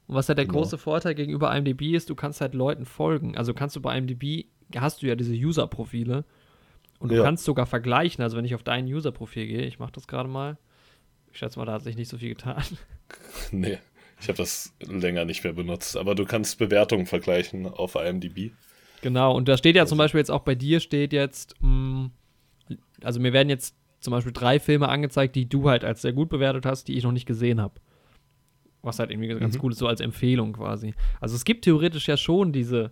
Und 0.08 0.16
was 0.16 0.28
halt 0.28 0.38
der 0.38 0.46
genau. 0.46 0.60
große 0.60 0.78
Vorteil 0.78 1.16
gegenüber 1.16 1.56
IMDb 1.56 1.94
ist, 1.94 2.10
du 2.10 2.16
kannst 2.16 2.42
halt 2.42 2.54
Leuten 2.54 2.86
folgen. 2.86 3.38
Also 3.38 3.54
kannst 3.54 3.76
du 3.76 3.82
bei 3.82 3.98
IMDb, 3.98 4.46
hast 4.76 5.02
du 5.02 5.08
ja 5.08 5.16
diese 5.16 5.34
User-Profile. 5.34 6.26
Und 7.00 7.12
du 7.12 7.16
ja. 7.16 7.24
kannst 7.24 7.46
sogar 7.46 7.66
vergleichen. 7.66 8.24
Also 8.24 8.36
wenn 8.36 8.46
ich 8.46 8.56
auf 8.56 8.64
dein 8.64 8.86
User-Profil 8.86 9.48
gehe, 9.48 9.66
ich 9.66 9.80
mache 9.80 9.92
das 9.92 10.08
gerade 10.08 10.28
mal. 10.28 10.58
Ich 11.32 11.40
schätze 11.40 11.60
mal, 11.60 11.66
da 11.66 11.74
hat 11.74 11.84
sich 11.84 11.96
nicht 11.96 12.10
so 12.10 12.18
viel 12.18 12.30
getan. 12.30 12.64
Nee, 13.52 13.80
ich 14.22 14.28
habe 14.28 14.38
das 14.38 14.76
länger 14.82 15.26
nicht 15.26 15.44
mehr 15.44 15.54
benutzt. 15.54 15.98
Aber 15.98 16.14
du 16.14 16.26
kannst 16.26 16.60
Bewertungen 16.60 17.08
vergleichen 17.08 17.66
auf 17.66 17.96
IMDb. 17.96 18.52
Genau, 19.02 19.36
und 19.36 19.48
da 19.48 19.58
steht 19.58 19.76
ja 19.76 19.88
zum 19.88 19.98
Beispiel 19.98 20.20
jetzt 20.20 20.30
auch 20.30 20.42
bei 20.42 20.54
dir 20.54 20.80
steht 20.80 21.12
jetzt, 21.12 21.56
mh, 21.62 21.70
mm, 21.70 22.12
also 23.02 23.20
mir 23.20 23.34
werden 23.34 23.50
jetzt 23.50 23.76
zum 24.00 24.12
Beispiel 24.12 24.34
drei 24.34 24.60
Filme 24.60 24.90
angezeigt, 24.90 25.36
die 25.36 25.48
du 25.48 25.70
halt 25.70 25.84
als 25.84 26.02
sehr 26.02 26.14
gut 26.14 26.30
bewertet 26.30 26.66
hast, 26.66 26.88
die 26.88 26.98
ich 26.98 27.04
noch 27.04 27.12
nicht 27.12 27.26
gesehen 27.26 27.62
habe. 27.62 27.76
Was 28.82 29.00
halt 29.00 29.12
irgendwie 29.12 29.28
ganz 29.28 29.58
mhm. 29.58 29.64
cool 29.64 29.72
ist, 29.74 29.80
so 29.80 29.88
als 29.88 30.00
Empfehlung 30.00 30.54
quasi. 30.54 30.94
Also 31.20 31.36
es 31.36 31.44
gibt 31.44 31.66
theoretisch 31.66 32.08
ja 32.08 32.16
schon 32.16 32.54
diese, 32.54 32.92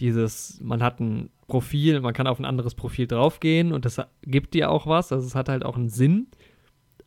dieses, 0.00 0.60
man 0.60 0.82
hat 0.82 1.00
ein 1.00 1.30
Profil, 1.48 2.00
man 2.00 2.14
kann 2.14 2.26
auf 2.26 2.38
ein 2.38 2.44
anderes 2.44 2.74
Profil 2.74 3.06
draufgehen 3.06 3.72
und 3.72 3.84
das 3.84 4.00
gibt 4.22 4.54
dir 4.54 4.70
auch 4.70 4.86
was, 4.86 5.12
also 5.12 5.26
es 5.26 5.34
hat 5.34 5.48
halt 5.48 5.64
auch 5.64 5.76
einen 5.76 5.88
Sinn. 5.88 6.28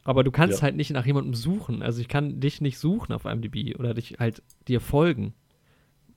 Aber 0.03 0.23
du 0.23 0.31
kannst 0.31 0.59
ja. 0.59 0.63
halt 0.63 0.77
nicht 0.77 0.91
nach 0.91 1.05
jemandem 1.05 1.33
suchen. 1.33 1.81
Also 1.81 1.99
ich 1.99 2.07
kann 2.07 2.39
dich 2.39 2.61
nicht 2.61 2.77
suchen 2.79 3.11
auf 3.11 3.25
IMDb 3.25 3.77
oder 3.77 3.93
dich 3.93 4.15
halt 4.19 4.41
dir 4.69 4.79
folgen. 4.79 5.33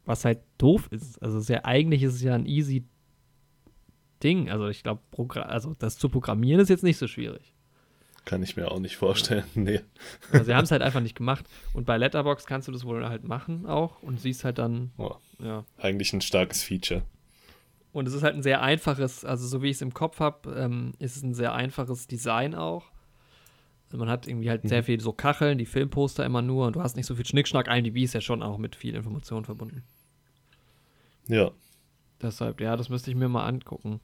Was 0.04 0.24
halt 0.24 0.38
doof 0.58 0.86
ist. 0.92 1.20
Also 1.20 1.40
sehr 1.40 1.66
eigentlich 1.66 2.04
ist 2.04 2.14
es 2.14 2.22
ja 2.22 2.34
ein 2.36 2.46
easy 2.46 2.84
Ding. 4.22 4.50
Also 4.50 4.68
ich 4.68 4.82
glaube, 4.82 5.02
also 5.46 5.74
das 5.78 5.98
zu 5.98 6.08
programmieren 6.08 6.60
ist 6.60 6.68
jetzt 6.68 6.84
nicht 6.84 6.98
so 6.98 7.06
schwierig. 7.06 7.54
Kann 8.24 8.42
ich 8.42 8.56
mir 8.56 8.70
auch 8.70 8.78
nicht 8.78 8.96
vorstellen. 8.96 9.44
nee. 9.54 9.80
Also 10.32 10.44
sie 10.44 10.54
haben 10.54 10.64
es 10.64 10.70
halt 10.70 10.82
einfach 10.82 11.00
nicht 11.00 11.16
gemacht. 11.16 11.46
Und 11.72 11.86
bei 11.86 11.96
Letterbox 11.96 12.46
kannst 12.46 12.68
du 12.68 12.72
das 12.72 12.84
wohl 12.84 13.08
halt 13.08 13.24
machen 13.24 13.66
auch 13.66 14.02
und 14.02 14.20
siehst 14.20 14.44
halt 14.44 14.58
dann. 14.58 14.92
Oh, 14.98 15.16
ja. 15.38 15.64
Eigentlich 15.78 16.12
ein 16.12 16.20
starkes 16.20 16.62
Feature. 16.62 17.02
Und 17.92 18.06
es 18.06 18.14
ist 18.14 18.22
halt 18.22 18.36
ein 18.36 18.42
sehr 18.42 18.62
einfaches, 18.62 19.24
also 19.24 19.46
so 19.46 19.62
wie 19.62 19.70
ich 19.70 19.76
es 19.76 19.82
im 19.82 19.92
Kopf 19.92 20.20
habe, 20.20 20.54
ähm, 20.54 20.92
ist 20.98 21.16
es 21.16 21.22
ein 21.22 21.34
sehr 21.34 21.54
einfaches 21.54 22.06
Design 22.06 22.54
auch. 22.54 22.92
Also 23.86 23.98
man 23.98 24.08
hat 24.08 24.28
irgendwie 24.28 24.48
halt 24.48 24.62
mhm. 24.62 24.68
sehr 24.68 24.84
viel 24.84 25.00
so 25.00 25.12
Kacheln, 25.12 25.58
die 25.58 25.66
Filmposter 25.66 26.24
immer 26.24 26.42
nur 26.42 26.68
und 26.68 26.76
du 26.76 26.82
hast 26.82 26.94
nicht 26.94 27.06
so 27.06 27.16
viel 27.16 27.26
Schnickschnack. 27.26 27.66
IMDb 27.66 28.04
ist 28.04 28.14
ja 28.14 28.20
schon 28.20 28.42
auch 28.42 28.58
mit 28.58 28.76
viel 28.76 28.94
Information 28.94 29.44
verbunden. 29.44 29.82
Ja. 31.26 31.50
Deshalb, 32.22 32.60
ja, 32.60 32.76
das 32.76 32.88
müsste 32.88 33.10
ich 33.10 33.16
mir 33.16 33.28
mal 33.28 33.46
angucken. 33.46 34.00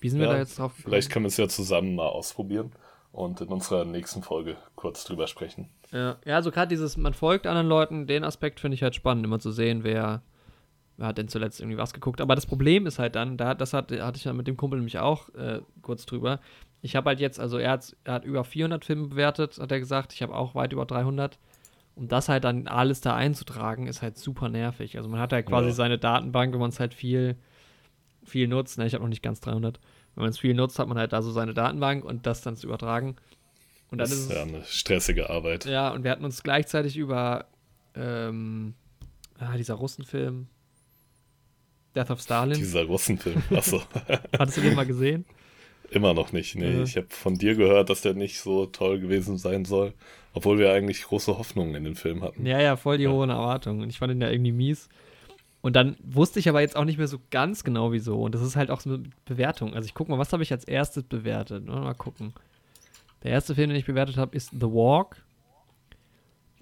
Wie 0.00 0.08
sind 0.08 0.20
ja, 0.20 0.26
wir 0.26 0.32
da 0.32 0.38
jetzt 0.38 0.58
drauf? 0.58 0.72
Vielleicht 0.76 1.10
können 1.10 1.24
wir 1.24 1.28
es 1.28 1.36
ja 1.36 1.48
zusammen 1.48 1.94
mal 1.94 2.06
ausprobieren 2.06 2.72
und 3.12 3.40
in 3.40 3.48
unserer 3.48 3.84
nächsten 3.84 4.22
Folge 4.22 4.56
kurz 4.76 5.04
drüber 5.04 5.26
sprechen. 5.26 5.68
Ja, 5.92 6.16
ja 6.24 6.36
also 6.36 6.50
gerade 6.50 6.68
dieses, 6.68 6.96
man 6.96 7.14
folgt 7.14 7.46
anderen 7.46 7.68
Leuten, 7.68 8.06
den 8.06 8.24
Aspekt 8.24 8.60
finde 8.60 8.76
ich 8.76 8.82
halt 8.82 8.94
spannend, 8.94 9.24
immer 9.24 9.40
zu 9.40 9.50
sehen, 9.50 9.84
wer, 9.84 10.22
wer 10.96 11.06
hat 11.06 11.18
denn 11.18 11.28
zuletzt 11.28 11.60
irgendwie 11.60 11.78
was 11.78 11.92
geguckt. 11.92 12.20
Aber 12.20 12.34
das 12.34 12.46
Problem 12.46 12.86
ist 12.86 12.98
halt 12.98 13.16
dann, 13.16 13.36
da, 13.36 13.54
das 13.54 13.72
hat, 13.72 13.90
hatte 13.90 14.16
ich 14.16 14.24
ja 14.24 14.32
mit 14.32 14.46
dem 14.46 14.56
Kumpel 14.56 14.78
nämlich 14.78 14.98
auch 14.98 15.28
äh, 15.34 15.60
kurz 15.82 16.06
drüber. 16.06 16.40
Ich 16.82 16.96
habe 16.96 17.10
halt 17.10 17.20
jetzt, 17.20 17.40
also 17.40 17.58
er 17.58 17.72
hat, 17.72 17.96
er 18.04 18.14
hat 18.14 18.24
über 18.24 18.44
400 18.44 18.84
Filme 18.84 19.08
bewertet, 19.08 19.58
hat 19.58 19.70
er 19.70 19.80
gesagt. 19.80 20.12
Ich 20.12 20.22
habe 20.22 20.34
auch 20.34 20.54
weit 20.54 20.72
über 20.72 20.86
300. 20.86 21.38
Und 21.96 22.12
das 22.12 22.28
halt 22.28 22.44
dann 22.44 22.66
alles 22.68 23.00
da 23.02 23.14
einzutragen, 23.14 23.86
ist 23.86 24.00
halt 24.00 24.16
super 24.16 24.48
nervig. 24.48 24.96
Also 24.96 25.10
man 25.10 25.20
hat 25.20 25.32
halt 25.32 25.46
quasi 25.46 25.68
ja. 25.68 25.74
seine 25.74 25.98
Datenbank, 25.98 26.52
wenn 26.54 26.60
man 26.60 26.70
es 26.70 26.80
halt 26.80 26.94
viel 26.94 27.36
viel 28.24 28.48
nutzt, 28.48 28.78
ne, 28.78 28.86
ich 28.86 28.94
habe 28.94 29.02
noch 29.02 29.08
nicht 29.08 29.22
ganz 29.22 29.40
300, 29.40 29.80
wenn 30.14 30.22
man 30.22 30.30
es 30.30 30.38
viel 30.38 30.54
nutzt, 30.54 30.78
hat 30.78 30.88
man 30.88 30.98
halt 30.98 31.12
da 31.12 31.22
so 31.22 31.30
seine 31.32 31.54
Datenbank 31.54 32.04
und 32.04 32.26
das 32.26 32.42
dann 32.42 32.56
zu 32.56 32.66
übertragen. 32.66 33.16
Und 33.90 33.98
dann 33.98 34.08
das 34.08 34.12
ist, 34.12 34.30
ist 34.30 34.32
ja 34.32 34.42
eine 34.42 34.64
stressige 34.64 35.30
Arbeit. 35.30 35.64
Ja, 35.64 35.90
und 35.90 36.04
wir 36.04 36.10
hatten 36.10 36.24
uns 36.24 36.42
gleichzeitig 36.42 36.96
über 36.96 37.46
ähm, 37.94 38.74
ah, 39.38 39.56
dieser 39.56 39.74
Russenfilm 39.74 40.46
Death 41.94 42.10
of 42.10 42.20
Stalin. 42.20 42.56
Dieser 42.56 42.84
Russenfilm, 42.84 43.42
achso. 43.50 43.82
Hattest 44.38 44.58
du 44.58 44.60
den 44.60 44.74
mal 44.74 44.86
gesehen? 44.86 45.24
Immer 45.90 46.14
noch 46.14 46.32
nicht, 46.32 46.54
nee. 46.54 46.76
Ja. 46.76 46.82
Ich 46.82 46.96
habe 46.96 47.08
von 47.10 47.34
dir 47.34 47.56
gehört, 47.56 47.90
dass 47.90 48.02
der 48.02 48.14
nicht 48.14 48.40
so 48.40 48.66
toll 48.66 49.00
gewesen 49.00 49.38
sein 49.38 49.64
soll, 49.64 49.92
obwohl 50.32 50.58
wir 50.58 50.72
eigentlich 50.72 51.02
große 51.02 51.36
Hoffnungen 51.36 51.74
in 51.74 51.82
den 51.82 51.96
Film 51.96 52.22
hatten. 52.22 52.46
Ja, 52.46 52.60
ja, 52.60 52.76
voll 52.76 52.98
die 52.98 53.04
ja. 53.04 53.10
hohen 53.10 53.30
Erwartungen. 53.30 53.82
Und 53.82 53.90
ich 53.90 53.98
fand 53.98 54.12
ihn 54.12 54.20
ja 54.20 54.30
irgendwie 54.30 54.52
mies. 54.52 54.88
Und 55.62 55.76
dann 55.76 55.96
wusste 56.02 56.38
ich 56.38 56.48
aber 56.48 56.60
jetzt 56.62 56.74
auch 56.76 56.84
nicht 56.86 56.96
mehr 56.96 57.08
so 57.08 57.18
ganz 57.30 57.64
genau 57.64 57.92
wieso. 57.92 58.22
Und 58.22 58.34
das 58.34 58.40
ist 58.42 58.56
halt 58.56 58.70
auch 58.70 58.80
so 58.80 58.94
eine 58.94 59.02
Bewertung. 59.26 59.74
Also 59.74 59.86
ich 59.86 59.94
gucke 59.94 60.10
mal, 60.10 60.18
was 60.18 60.32
habe 60.32 60.42
ich 60.42 60.52
als 60.52 60.64
erstes 60.64 61.02
bewertet? 61.04 61.66
Mal 61.66 61.94
gucken. 61.94 62.32
Der 63.22 63.32
erste 63.32 63.54
Film, 63.54 63.68
den 63.68 63.78
ich 63.78 63.84
bewertet 63.84 64.16
habe, 64.16 64.34
ist 64.34 64.50
The 64.52 64.62
Walk. 64.62 65.22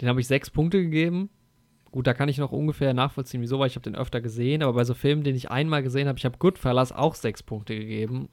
Den 0.01 0.09
habe 0.09 0.19
ich 0.19 0.27
sechs 0.27 0.49
Punkte 0.49 0.81
gegeben. 0.81 1.29
Gut, 1.91 2.07
da 2.07 2.13
kann 2.13 2.29
ich 2.29 2.37
noch 2.37 2.51
ungefähr 2.51 2.93
nachvollziehen, 2.93 3.41
wieso, 3.41 3.57
weil 3.57 3.67
ich 3.67 3.75
habe 3.75 3.83
den 3.83 3.95
öfter 3.95 4.21
gesehen. 4.21 4.61
Aber 4.61 4.73
bei 4.73 4.83
so 4.83 4.93
Filmen, 4.93 5.23
den 5.23 5.35
ich 5.35 5.49
einmal 5.49 5.81
gesehen 5.81 6.07
habe, 6.07 6.17
ich 6.19 6.25
habe 6.25 6.37
Goodfellas 6.37 6.91
auch 6.91 7.15
sechs 7.15 7.41
Punkte 7.41 7.75
gegeben. 7.75 8.27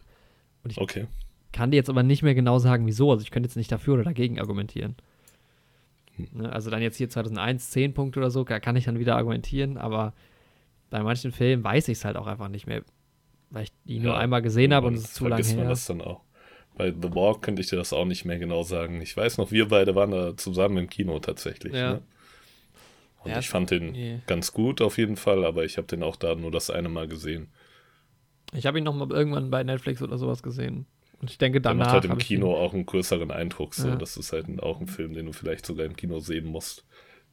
Und 0.65 0.73
ich 0.73 0.79
Okay. 0.79 1.07
kann 1.53 1.71
dir 1.71 1.77
jetzt 1.77 1.89
aber 1.89 2.03
nicht 2.03 2.23
mehr 2.23 2.35
genau 2.35 2.59
sagen, 2.59 2.87
wieso. 2.87 3.11
Also 3.13 3.23
ich 3.23 3.31
könnte 3.31 3.47
jetzt 3.49 3.57
nicht 3.57 3.71
dafür 3.71 3.95
oder 3.95 4.05
dagegen 4.05 4.41
argumentieren. 4.41 4.97
Hm. 6.17 6.27
Ne, 6.33 6.53
Also 6.53 6.71
dann 6.71 6.83
jetzt 6.83 6.97
hier 6.97 7.09
2001 7.09 7.71
10 7.71 7.95
Punkte 7.95 8.19
oder 8.19 8.31
so, 8.31 8.43
da 8.43 8.59
kann 8.59 8.75
ich 8.77 8.85
dann 8.85 8.99
wieder 8.99 9.17
argumentieren. 9.17 9.79
Aber 9.79 10.13
bei 10.91 11.03
manchen 11.03 11.33
Filmen 11.33 11.65
weiß 11.65 11.89
ich 11.89 11.99
es 11.99 12.05
halt 12.05 12.17
auch 12.17 12.27
einfach 12.27 12.49
nicht 12.49 12.67
mehr, 12.67 12.83
weil 13.51 13.65
ich 13.65 13.73
die 13.85 13.99
nur 14.01 14.15
Ja, 14.15 14.19
einmal 14.19 14.43
gesehen 14.43 14.73
habe 14.75 14.87
und 14.89 14.95
es 14.95 15.05
ist 15.05 15.15
zu 15.15 15.27
lange 15.27 15.45
vergisst 15.45 15.57
man 15.57 15.67
her. 15.67 15.69
das 15.69 15.87
dann 15.87 16.01
auch. 16.01 16.23
Bei 16.77 16.91
The 16.91 17.15
Walk 17.15 17.43
könnte 17.43 17.63
ich 17.63 17.69
dir 17.69 17.77
das 17.77 17.93
auch 17.93 18.05
nicht 18.05 18.25
mehr 18.25 18.39
genau 18.39 18.63
sagen. 18.63 19.01
Ich 19.01 19.17
weiß 19.17 19.39
noch, 19.39 19.51
wir 19.51 19.69
beide 19.69 19.95
waren 19.95 20.11
da 20.11 20.37
zusammen 20.37 20.77
im 20.79 20.91
Kino 20.91 21.19
tatsächlich. 21.21 21.73
Ja. 21.73 21.95
Ne? 21.95 22.03
Und 23.25 23.31
Ja, 23.31 23.39
ich 23.39 23.49
fand 23.49 23.71
den 23.71 23.93
nee. 23.93 24.21
ganz 24.27 24.53
gut 24.53 24.81
auf 24.83 24.99
jeden 24.99 25.17
Fall, 25.17 25.45
aber 25.45 25.65
ich 25.65 25.79
habe 25.79 25.87
den 25.87 26.03
auch 26.03 26.17
da 26.17 26.35
nur 26.35 26.51
das 26.51 26.71
eine 26.71 26.89
Mal 26.89 27.09
gesehen. 27.09 27.49
Ich 28.53 28.67
habe 28.67 28.79
ihn 28.79 28.85
noch 28.85 28.95
mal 28.95 29.11
irgendwann 29.11 29.51
bei 29.51 29.65
Netflix 29.65 30.03
oder 30.03 30.19
sowas 30.19 30.43
gesehen. 30.43 30.87
Und 31.21 31.31
ich 31.31 31.39
denke, 31.39 31.61
Der 31.61 31.73
danach 31.73 31.87
macht 31.87 31.95
halt 31.95 32.05
im 32.05 32.19
Kino 32.19 32.55
auch 32.55 32.75
einen 32.75 32.87
größeren 32.87 33.31
Eindruck. 33.31 33.75
So. 33.75 33.89
Ja. 33.89 33.97
Das 33.97 34.17
ist 34.17 34.33
halt 34.33 34.63
auch 34.63 34.81
ein 34.81 34.87
Film, 34.87 35.15
den 35.15 35.27
du 35.27 35.33
vielleicht 35.33 35.65
sogar 35.67 35.87
im 35.87 35.97
Kino 35.97 36.21
sehen 36.21 36.47
musst. 36.47 36.85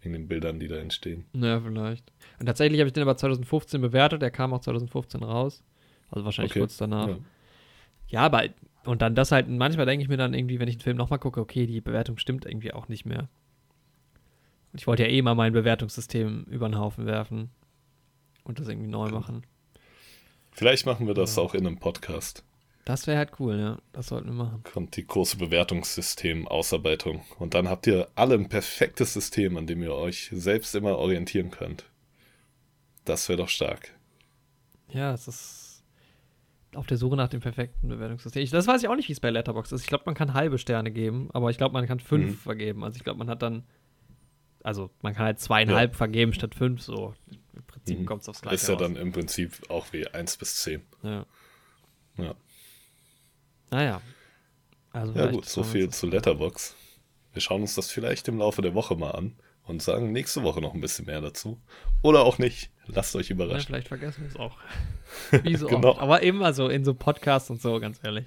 Wegen 0.01 0.13
den 0.13 0.27
Bildern, 0.27 0.59
die 0.59 0.67
da 0.67 0.77
entstehen. 0.77 1.25
Ja, 1.33 1.61
vielleicht. 1.61 2.11
Und 2.39 2.45
tatsächlich 2.45 2.79
habe 2.79 2.87
ich 2.87 2.93
den 2.93 3.03
aber 3.03 3.15
2015 3.17 3.81
bewertet. 3.81 4.21
Der 4.21 4.31
kam 4.31 4.53
auch 4.53 4.59
2015 4.61 5.23
raus. 5.23 5.63
Also 6.09 6.25
wahrscheinlich 6.25 6.51
Okay. 6.51 6.59
kurz 6.59 6.77
danach. 6.77 7.07
Ja. 7.07 7.17
Ja, 8.09 8.21
aber 8.21 8.43
und 8.85 9.01
dann 9.01 9.15
das 9.15 9.31
halt, 9.31 9.47
manchmal 9.49 9.85
denke 9.85 10.03
ich 10.03 10.09
mir 10.09 10.17
dann 10.17 10.33
irgendwie, 10.33 10.59
wenn 10.59 10.67
ich 10.67 10.75
einen 10.75 10.81
Film 10.81 10.97
nochmal 10.97 11.19
gucke, 11.19 11.39
okay, 11.39 11.65
die 11.65 11.81
Bewertung 11.81 12.17
stimmt 12.17 12.45
irgendwie 12.45 12.73
auch 12.73 12.87
nicht 12.89 13.05
mehr. 13.05 13.29
Und 14.71 14.79
ich 14.79 14.87
wollte 14.87 15.03
ja 15.03 15.09
eh 15.09 15.21
mal 15.21 15.35
mein 15.35 15.53
Bewertungssystem 15.53 16.43
über 16.43 16.67
den 16.67 16.77
Haufen 16.77 17.05
werfen 17.05 17.49
und 18.43 18.59
das 18.59 18.67
irgendwie 18.67 18.89
neu 18.89 19.09
machen. 19.09 19.45
Vielleicht 20.51 20.85
machen 20.85 21.07
wir 21.07 21.13
das 21.13 21.37
auch 21.37 21.53
in 21.55 21.65
einem 21.65 21.79
Podcast. 21.79 22.43
Das 22.85 23.07
wäre 23.07 23.17
halt 23.17 23.31
cool, 23.39 23.57
ja. 23.57 23.77
Das 23.93 24.07
sollten 24.07 24.27
wir 24.27 24.33
machen. 24.33 24.61
Kommt 24.63 24.97
die 24.97 25.07
große 25.07 25.37
Bewertungssystem-Ausarbeitung. 25.37 27.21
Und 27.39 27.53
dann 27.53 27.69
habt 27.69 27.87
ihr 27.87 28.09
alle 28.15 28.35
ein 28.35 28.49
perfektes 28.49 29.13
System, 29.13 29.57
an 29.57 29.67
dem 29.67 29.81
ihr 29.81 29.93
euch 29.93 30.29
selbst 30.33 30.75
immer 30.75 30.97
orientieren 30.97 31.49
könnt. 31.49 31.85
Das 33.05 33.27
wäre 33.29 33.37
doch 33.37 33.49
stark. 33.49 33.93
Ja, 34.89 35.13
es 35.13 35.27
ist 35.27 35.83
auf 36.75 36.87
der 36.87 36.97
Suche 36.97 37.15
nach 37.15 37.27
dem 37.29 37.39
perfekten 37.39 37.87
Bewertungssystem. 37.87 38.41
Ich, 38.43 38.49
das 38.49 38.65
weiß 38.67 38.81
ich 38.81 38.87
auch 38.89 38.95
nicht, 38.95 39.07
wie 39.09 39.13
es 39.13 39.19
bei 39.19 39.29
Letterboxd 39.29 39.73
ist. 39.73 39.81
Ich 39.81 39.87
glaube, 39.87 40.03
man 40.07 40.15
kann 40.15 40.33
halbe 40.33 40.57
Sterne 40.57 40.91
geben, 40.91 41.29
aber 41.33 41.49
ich 41.51 41.57
glaube, 41.57 41.73
man 41.73 41.85
kann 41.85 41.99
fünf 41.99 42.31
Mhm. 42.31 42.35
vergeben. 42.37 42.83
Also 42.83 42.97
ich 42.97 43.03
glaube, 43.03 43.19
man 43.19 43.29
hat 43.29 43.41
dann, 43.41 43.63
also 44.63 44.89
man 45.01 45.13
kann 45.13 45.25
halt 45.25 45.39
zweieinhalb 45.39 45.95
vergeben 45.95 46.33
statt 46.33 46.55
fünf. 46.55 46.81
So 46.81 47.13
im 47.53 47.63
Prinzip 47.65 47.99
Mhm. 47.99 48.05
kommt 48.05 48.21
es 48.23 48.29
aufs 48.29 48.41
Gleiche 48.41 48.55
Ist 48.55 48.67
ja 48.67 48.73
raus. 48.75 48.81
dann 48.81 48.95
im 48.95 49.11
Prinzip 49.11 49.69
auch 49.69 49.91
wie 49.93 50.07
1 50.07 50.37
bis 50.37 50.55
10. 50.63 50.81
Ja. 51.03 51.25
Ja, 52.17 52.35
Naja. 53.71 54.01
Also 54.91 55.13
ja 55.13 55.25
gut, 55.31 55.45
so 55.45 55.63
viel 55.63 55.89
zu 55.89 56.05
Letterbox. 56.07 56.75
Wir 57.33 57.41
schauen 57.41 57.61
uns 57.61 57.73
das 57.73 57.89
vielleicht 57.89 58.27
im 58.27 58.37
Laufe 58.37 58.61
der 58.61 58.75
Woche 58.75 58.95
mal 58.95 59.11
an 59.11 59.35
und 59.65 59.81
sagen 59.81 60.11
nächste 60.11 60.43
Woche 60.43 60.61
noch 60.61 60.73
ein 60.73 60.81
bisschen 60.81 61.05
mehr 61.05 61.21
dazu. 61.21 61.59
Oder 62.01 62.23
auch 62.23 62.37
nicht. 62.37 62.69
Lasst 62.87 63.15
euch 63.15 63.27
das- 63.27 63.29
Ja, 63.29 63.35
überraschen. 63.45 63.67
vielleicht 63.67 63.87
vergessen 63.87 64.21
wir 64.23 64.29
es 64.29 64.35
auch. 64.35 64.57
Wie 65.43 65.55
so 65.55 65.67
Genau. 65.67 65.89
oft. 65.91 65.99
Aber 66.01 66.21
immer 66.21 66.53
so 66.53 66.67
in 66.69 66.83
so 66.83 66.93
Podcasts 66.93 67.49
und 67.49 67.61
so, 67.61 67.79
ganz 67.79 67.99
ehrlich. 68.03 68.25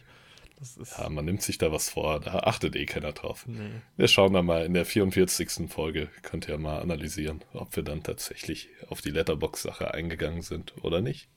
Ja, 0.99 1.11
man 1.11 1.26
nimmt 1.26 1.43
sich 1.43 1.59
da 1.59 1.71
was 1.71 1.90
vor, 1.90 2.19
da 2.21 2.38
achtet 2.38 2.76
eh 2.76 2.87
keiner 2.87 3.12
drauf. 3.12 3.45
Nee. 3.47 3.69
Wir 3.99 4.09
schauen 4.09 4.33
dann 4.33 4.47
mal 4.47 4.64
in 4.64 4.73
der 4.73 4.87
44. 4.87 5.69
Folge, 5.71 6.09
könnt 6.23 6.49
ihr 6.49 6.57
mal 6.57 6.81
analysieren, 6.81 7.43
ob 7.52 7.76
wir 7.76 7.83
dann 7.83 8.02
tatsächlich 8.02 8.71
auf 8.88 9.02
die 9.02 9.11
Letterbox-Sache 9.11 9.93
eingegangen 9.93 10.40
sind 10.40 10.73
oder 10.83 11.02
nicht. 11.02 11.28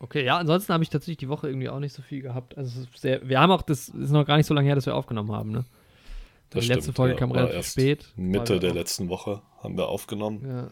Okay, 0.00 0.24
ja, 0.24 0.36
ansonsten 0.36 0.72
habe 0.74 0.82
ich 0.82 0.90
tatsächlich 0.90 1.18
die 1.18 1.28
Woche 1.28 1.46
irgendwie 1.48 1.68
auch 1.68 1.78
nicht 1.78 1.92
so 1.94 2.02
viel 2.02 2.20
gehabt. 2.20 2.58
Also 2.58 2.80
es 2.80 2.88
ist 2.88 3.00
sehr, 3.00 3.26
wir 3.26 3.40
haben 3.40 3.50
auch, 3.52 3.62
das 3.62 3.88
ist 3.88 4.10
noch 4.10 4.26
gar 4.26 4.36
nicht 4.36 4.46
so 4.46 4.52
lange 4.52 4.66
her, 4.66 4.74
dass 4.74 4.84
wir 4.86 4.94
aufgenommen 4.96 5.32
haben, 5.32 5.50
ne? 5.52 5.64
Die 6.52 6.56
Das 6.58 6.66
letzte 6.66 6.82
stimmt, 6.82 6.96
Folge 6.96 7.14
ja, 7.14 7.18
kam 7.18 7.32
relativ 7.32 7.56
erst 7.56 7.72
spät. 7.72 8.12
Mitte 8.16 8.60
der 8.60 8.70
auch- 8.70 8.74
letzten 8.74 9.08
Woche 9.08 9.42
haben 9.62 9.76
wir 9.76 9.88
aufgenommen. 9.88 10.70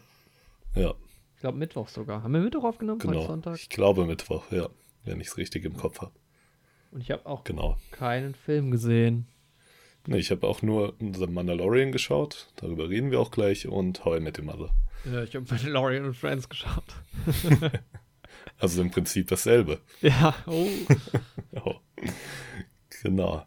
Ja, 0.75 0.81
Ja, 0.81 0.93
ich 1.35 1.41
glaube 1.41 1.57
Mittwoch 1.57 1.89
sogar. 1.89 2.23
Haben 2.23 2.33
wir 2.33 2.39
Mittwoch 2.41 2.63
aufgenommen? 2.63 2.99
Genau. 2.99 3.25
Sonntag? 3.27 3.55
Ich 3.57 3.69
glaube 3.69 4.05
Mittwoch, 4.05 4.51
ja, 4.51 4.69
wenn 5.03 5.19
ich 5.19 5.27
es 5.27 5.37
richtig 5.37 5.65
im 5.65 5.75
Kopf 5.75 5.99
habe. 6.01 6.11
Und 6.91 7.01
ich 7.01 7.11
habe 7.11 7.25
auch 7.25 7.43
Genau. 7.43 7.77
keinen 7.91 8.33
Film 8.35 8.71
gesehen. 8.71 9.27
Nee, 10.05 10.17
ich 10.17 10.31
habe 10.31 10.47
auch 10.47 10.61
nur 10.61 10.95
The 10.99 11.27
Mandalorian 11.27 11.91
geschaut, 11.91 12.49
darüber 12.57 12.89
reden 12.89 13.09
wir 13.11 13.19
auch 13.19 13.31
gleich, 13.31 13.67
und 13.67 14.03
How 14.05 14.17
I 14.17 14.19
Met 14.21 14.37
Your 14.39 14.45
Mother. 14.45 14.69
Ja, 15.05 15.23
ich 15.23 15.35
habe 15.35 15.45
Mandalorian 15.49 16.05
und 16.05 16.13
Friends 16.15 16.47
geschaut. 16.49 16.83
Also 18.59 18.81
im 18.81 18.91
Prinzip 18.91 19.27
dasselbe. 19.27 19.79
Ja, 20.01 20.33
oh. 20.47 20.67
Oh. 21.65 21.75
Genau. 23.01 23.45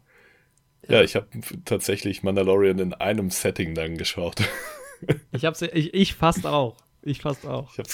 Ja, 0.89 1.01
ich 1.01 1.15
habe 1.15 1.27
tatsächlich 1.65 2.23
Mandalorian 2.23 2.79
in 2.79 2.93
einem 2.93 3.29
Setting 3.29 3.75
dann 3.75 3.97
geschaut. 3.97 4.35
Ich 5.31 5.45
hab's, 5.45 5.61
ich, 5.61 5.93
ich 5.93 6.15
fast 6.15 6.47
auch. 6.47 6.75
Ich 7.03 7.21
fast 7.21 7.45
auch. 7.45 7.69
Ich, 7.77 7.85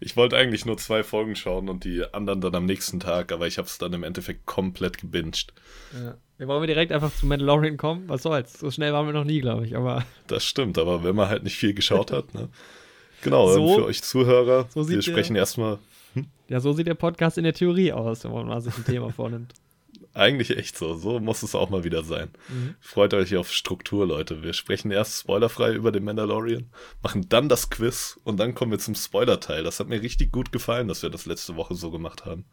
ich 0.00 0.16
wollte 0.16 0.36
eigentlich 0.36 0.64
nur 0.64 0.78
zwei 0.78 1.02
Folgen 1.02 1.34
schauen 1.34 1.68
und 1.68 1.82
die 1.82 2.04
anderen 2.14 2.40
dann 2.40 2.54
am 2.54 2.64
nächsten 2.64 3.00
Tag, 3.00 3.32
aber 3.32 3.48
ich 3.48 3.58
habe 3.58 3.66
es 3.66 3.76
dann 3.78 3.92
im 3.92 4.04
Endeffekt 4.04 4.46
komplett 4.46 4.98
gebinged. 4.98 5.52
Ja. 5.92 6.14
Wir 6.38 6.46
wollen 6.46 6.62
wir 6.62 6.68
direkt 6.68 6.92
einfach 6.92 7.12
zu 7.12 7.26
Mandalorian 7.26 7.76
kommen? 7.76 8.08
Was 8.08 8.22
soll's? 8.22 8.52
So 8.56 8.70
schnell 8.70 8.92
waren 8.92 9.06
wir 9.06 9.12
noch 9.12 9.24
nie, 9.24 9.40
glaube 9.40 9.66
ich. 9.66 9.76
Aber 9.76 10.04
Das 10.28 10.44
stimmt, 10.44 10.78
aber 10.78 11.02
wenn 11.02 11.16
man 11.16 11.28
halt 11.28 11.42
nicht 11.42 11.56
viel 11.56 11.74
geschaut 11.74 12.12
hat, 12.12 12.32
ne? 12.34 12.48
Genau, 13.22 13.52
So- 13.52 13.74
für 13.74 13.84
euch 13.86 14.00
Zuhörer, 14.02 14.68
so 14.72 14.88
wir 14.88 14.98
der- 14.98 15.02
sprechen 15.02 15.34
erstmal 15.34 15.80
ja, 16.48 16.60
so 16.60 16.72
sieht 16.72 16.86
der 16.86 16.94
Podcast 16.94 17.36
in 17.38 17.42
der 17.44 17.54
Theorie 17.54 17.90
aus, 17.92 18.22
wenn 18.22 18.30
man 18.32 18.46
mal 18.46 18.60
sich 18.60 18.76
ein 18.76 18.84
Thema 18.84 19.10
vornimmt. 19.16 19.54
Eigentlich 20.14 20.56
echt 20.56 20.76
so. 20.76 20.94
So 20.94 21.20
muss 21.20 21.42
es 21.42 21.54
auch 21.54 21.70
mal 21.70 21.84
wieder 21.84 22.02
sein. 22.02 22.30
Mhm. 22.48 22.74
Freut 22.80 23.14
euch 23.14 23.36
auf 23.36 23.52
Struktur, 23.52 24.06
Leute. 24.06 24.42
Wir 24.42 24.52
sprechen 24.52 24.90
erst 24.90 25.20
spoilerfrei 25.20 25.72
über 25.72 25.92
den 25.92 26.04
Mandalorian, 26.04 26.70
machen 27.02 27.28
dann 27.28 27.48
das 27.48 27.70
Quiz 27.70 28.18
und 28.24 28.38
dann 28.38 28.54
kommen 28.54 28.72
wir 28.72 28.78
zum 28.78 28.94
Spoiler-Teil. 28.94 29.64
Das 29.64 29.80
hat 29.80 29.88
mir 29.88 30.02
richtig 30.02 30.32
gut 30.32 30.52
gefallen, 30.52 30.88
dass 30.88 31.02
wir 31.02 31.10
das 31.10 31.26
letzte 31.26 31.56
Woche 31.56 31.74
so 31.74 31.90
gemacht 31.90 32.24
haben. 32.24 32.44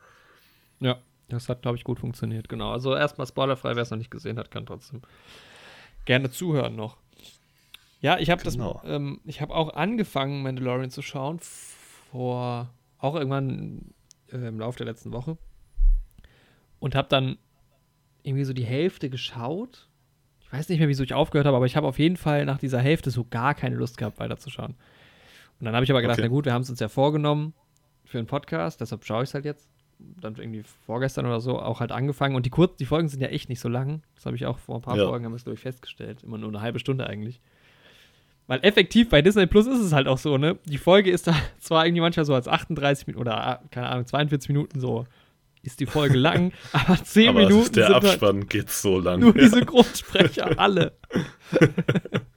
Ja, 0.79 0.99
das 1.27 1.49
hat, 1.49 1.61
glaube 1.61 1.77
ich, 1.77 1.83
gut 1.83 1.99
funktioniert, 1.99 2.49
genau. 2.49 2.71
Also 2.71 2.95
erstmal 2.95 3.27
spoilerfrei, 3.27 3.75
wer 3.75 3.83
es 3.83 3.91
noch 3.91 3.97
nicht 3.97 4.11
gesehen 4.11 4.37
hat, 4.39 4.51
kann 4.51 4.65
trotzdem 4.65 5.01
gerne 6.05 6.31
zuhören 6.31 6.75
noch. 6.75 6.97
Ja, 8.01 8.17
ich 8.17 8.29
habe 8.29 8.41
Genau. 8.41 8.79
das, 8.83 8.91
ähm, 8.91 9.19
ich 9.25 9.41
habe 9.41 9.53
auch 9.53 9.73
angefangen, 9.73 10.41
Mandalorian 10.41 10.89
zu 10.89 11.01
schauen, 11.01 11.39
vor, 12.11 12.69
auch 12.97 13.15
irgendwann 13.15 13.93
äh, 14.31 14.37
im 14.47 14.59
Laufe 14.59 14.77
der 14.77 14.87
letzten 14.87 15.11
Woche. 15.11 15.37
Und 16.79 16.95
habe 16.95 17.07
dann 17.09 17.37
irgendwie 18.23 18.43
so 18.43 18.53
die 18.53 18.65
Hälfte 18.65 19.09
geschaut. 19.09 19.87
Ich 20.41 20.51
weiß 20.51 20.69
nicht 20.69 20.79
mehr, 20.79 20.87
wieso 20.87 21.03
ich 21.03 21.13
aufgehört 21.13 21.45
habe, 21.47 21.57
aber 21.57 21.65
ich 21.65 21.75
habe 21.75 21.87
auf 21.87 21.99
jeden 21.99 22.17
Fall 22.17 22.45
nach 22.45 22.57
dieser 22.57 22.79
Hälfte 22.79 23.11
so 23.11 23.25
gar 23.29 23.53
keine 23.53 23.75
Lust 23.75 23.97
gehabt, 23.97 24.19
weiterzuschauen. 24.19 24.75
Und 25.59 25.65
dann 25.65 25.75
habe 25.75 25.83
ich 25.83 25.91
aber 25.91 26.01
gedacht, 26.01 26.17
Okay. 26.19 26.27
na 26.27 26.33
gut, 26.33 26.45
wir 26.45 26.53
haben 26.53 26.61
es 26.61 26.69
uns 26.69 26.79
ja 26.79 26.87
vorgenommen 26.87 27.53
für 28.05 28.17
einen 28.17 28.27
Podcast, 28.27 28.81
deshalb 28.81 29.05
schaue 29.05 29.23
ich 29.23 29.29
es 29.29 29.33
halt 29.33 29.45
jetzt. 29.45 29.69
Dann 30.21 30.35
irgendwie 30.37 30.63
vorgestern 30.85 31.25
oder 31.25 31.41
so 31.41 31.59
auch 31.59 31.81
halt 31.81 31.91
angefangen. 31.91 32.35
Und 32.35 32.45
die, 32.45 32.49
kurz, 32.49 32.77
die 32.77 32.85
Folgen 32.85 33.09
sind 33.09 33.19
ja 33.21 33.27
echt 33.27 33.49
nicht 33.49 33.59
so 33.59 33.67
lang. 33.67 34.01
Das 34.15 34.25
habe 34.25 34.37
ich 34.37 34.45
auch 34.45 34.57
vor 34.57 34.75
ein 34.77 34.81
paar 34.81 34.95
Ja. 34.95 35.05
Folgen, 35.05 35.25
haben 35.25 35.33
wir 35.33 35.35
es, 35.37 35.43
glaube 35.43 35.55
ich, 35.55 35.61
festgestellt. 35.61 36.23
Immer 36.23 36.37
nur 36.37 36.47
eine 36.47 36.61
halbe 36.61 36.79
Stunde 36.79 37.05
eigentlich. 37.05 37.41
Weil 38.47 38.61
effektiv 38.63 39.09
bei 39.09 39.21
Disney 39.21 39.45
Plus 39.45 39.67
ist 39.67 39.79
es 39.81 39.91
halt 39.91 40.07
auch 40.07 40.17
so, 40.17 40.37
ne? 40.37 40.57
Die 40.65 40.77
Folge 40.77 41.11
ist 41.11 41.27
da 41.27 41.35
zwar 41.59 41.85
irgendwie 41.85 42.01
manchmal 42.01 42.25
so 42.25 42.33
als 42.33 42.47
38 42.47 43.07
Minuten 43.07 43.21
oder, 43.21 43.45
ah, 43.45 43.61
keine 43.71 43.89
Ahnung, 43.89 44.05
42 44.05 44.47
Minuten 44.49 44.79
so 44.79 45.05
ist 45.63 45.79
die 45.79 45.85
Folge 45.85 46.17
lang, 46.17 46.53
aber 46.71 47.03
10 47.03 47.29
Aber 47.29 47.39
Minuten 47.41 47.73
der 47.73 47.85
sind 47.87 47.93
halt 47.95 48.05
Abspann 48.05 48.47
geht 48.47 48.69
so 48.69 48.99
lang. 48.99 49.19
nur 49.19 49.33
die 49.33 49.47
Synchronsprecher, 49.47 50.57
alle. 50.59 50.93
Das 51.51 51.69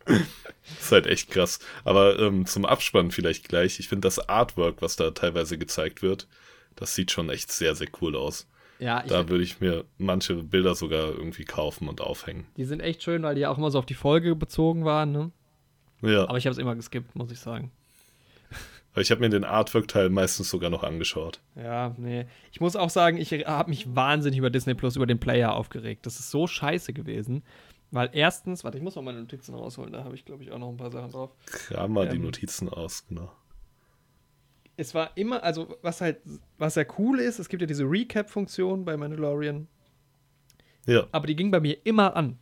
ist 0.81 0.93
halt 0.93 1.07
echt 1.07 1.31
krass. 1.31 1.59
Aber 1.85 2.19
ähm, 2.19 2.47
zum 2.47 2.64
Abspann 2.64 3.11
vielleicht 3.11 3.49
gleich. 3.49 3.79
Ich 3.81 3.88
finde 3.88 4.07
das 4.07 4.29
Artwork, 4.29 4.83
was 4.83 4.97
da 4.97 5.11
teilweise 5.11 5.59
gezeigt 5.59 6.02
wird, 6.02 6.29
das 6.76 6.95
sieht 6.95 7.11
schon 7.11 7.31
echt 7.31 7.52
sehr, 7.52 7.75
sehr 7.75 7.88
cool 8.00 8.17
aus. 8.17 8.49
Ja, 8.79 9.02
Da 9.05 9.29
würde 9.29 9.45
ich 9.45 9.61
mir 9.61 9.85
manche 9.99 10.35
Bilder 10.35 10.75
sogar 10.75 11.11
irgendwie 11.11 11.45
kaufen 11.45 11.88
und 11.88 12.00
aufhängen. 12.00 12.47
die 12.57 12.64
sind 12.64 12.81
echt 12.81 13.02
schön, 13.02 13.23
weil 13.23 13.37
die 13.37 13.43
ja 13.43 13.50
auch 13.50 13.59
immer 13.59 13.71
so 13.71 13.79
auf 13.79 13.87
die 13.87 13.95
Folge 13.95 14.35
bezogen 14.35 14.85
waren, 14.85 15.12
ne? 15.12 15.31
Ja, 16.00 16.29
Aber 16.29 16.37
ich 16.37 16.47
habe 16.47 16.52
es 16.52 16.59
immer 16.59 16.75
geskippt, 16.75 17.14
muss 17.14 17.31
ich 17.31 17.38
sagen. 17.38 17.71
Aber 18.92 19.00
ich 19.00 19.11
habe 19.11 19.20
mir 19.20 19.28
den 19.30 19.44
Artwork-Teil 19.44 20.08
meistens 20.11 20.50
sogar 20.50 20.70
noch 20.70 20.82
angeschaut. 20.84 21.40
Ja, 21.56 21.94
nee. 21.99 22.26
Ich 22.52 22.61
muss 22.61 22.76
auch 22.76 22.90
sagen, 22.90 23.16
ich 23.16 23.32
habe 23.32 23.70
mich 23.70 23.94
wahnsinnig 23.94 24.38
über 24.38 24.50
Disney 24.50 24.75
Plus, 24.75 24.96
über 24.96 25.06
den 25.06 25.18
Player 25.18 25.54
aufgeregt. 25.54 26.06
Das 26.06 26.18
ist 26.20 26.30
so 26.30 26.46
scheiße 26.46 26.92
gewesen. 26.92 27.42
Weil 27.90 28.08
erstens, 28.12 28.64
warte, 28.64 28.78
ich 28.78 28.82
muss 28.84 28.96
mal 28.96 29.02
meine 29.02 29.20
Notizen 29.20 29.54
rausholen, 29.54 29.92
da 29.92 30.02
habe 30.04 30.14
ich, 30.14 30.25
glaube 30.25 30.42
ich, 30.42 30.50
auch 30.50 30.58
noch 30.58 30.70
ein 30.70 30.78
paar 30.78 30.90
Sachen 30.90 31.11
drauf. 31.11 31.30
Kram 31.44 31.92
mal 31.92 32.08
die 32.08 32.16
Ähm, 32.16 32.22
Notizen 32.22 32.68
aus, 32.70 33.06
genau. 33.06 33.30
Es 34.78 34.94
war 34.94 35.11
immer, 35.16 35.42
also 35.42 35.76
was 35.82 36.00
halt, 36.00 36.18
was 36.56 36.75
ja 36.76 36.84
cool 36.99 37.20
ist, 37.20 37.38
es 37.38 37.49
gibt 37.50 37.61
ja 37.61 37.66
diese 37.66 37.84
Recap-Funktion 37.84 38.87
bei 38.87 38.96
Mandalorian, 38.96 39.68
Ja, 40.87 41.06
aber 41.12 41.26
die 41.26 41.37
ging 41.37 41.50
bei 41.50 41.61
mir 41.61 41.76
immer 41.84 42.16
an. 42.16 42.38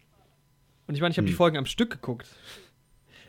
Und 0.87 0.95
ich 0.95 1.00
meine, 1.00 1.11
ich 1.12 1.19
habe 1.19 1.26
die 1.26 1.33
Hm. 1.33 1.37
Folgen 1.38 1.57
am 1.57 1.66
Stück 1.66 1.90
geguckt. 1.90 2.28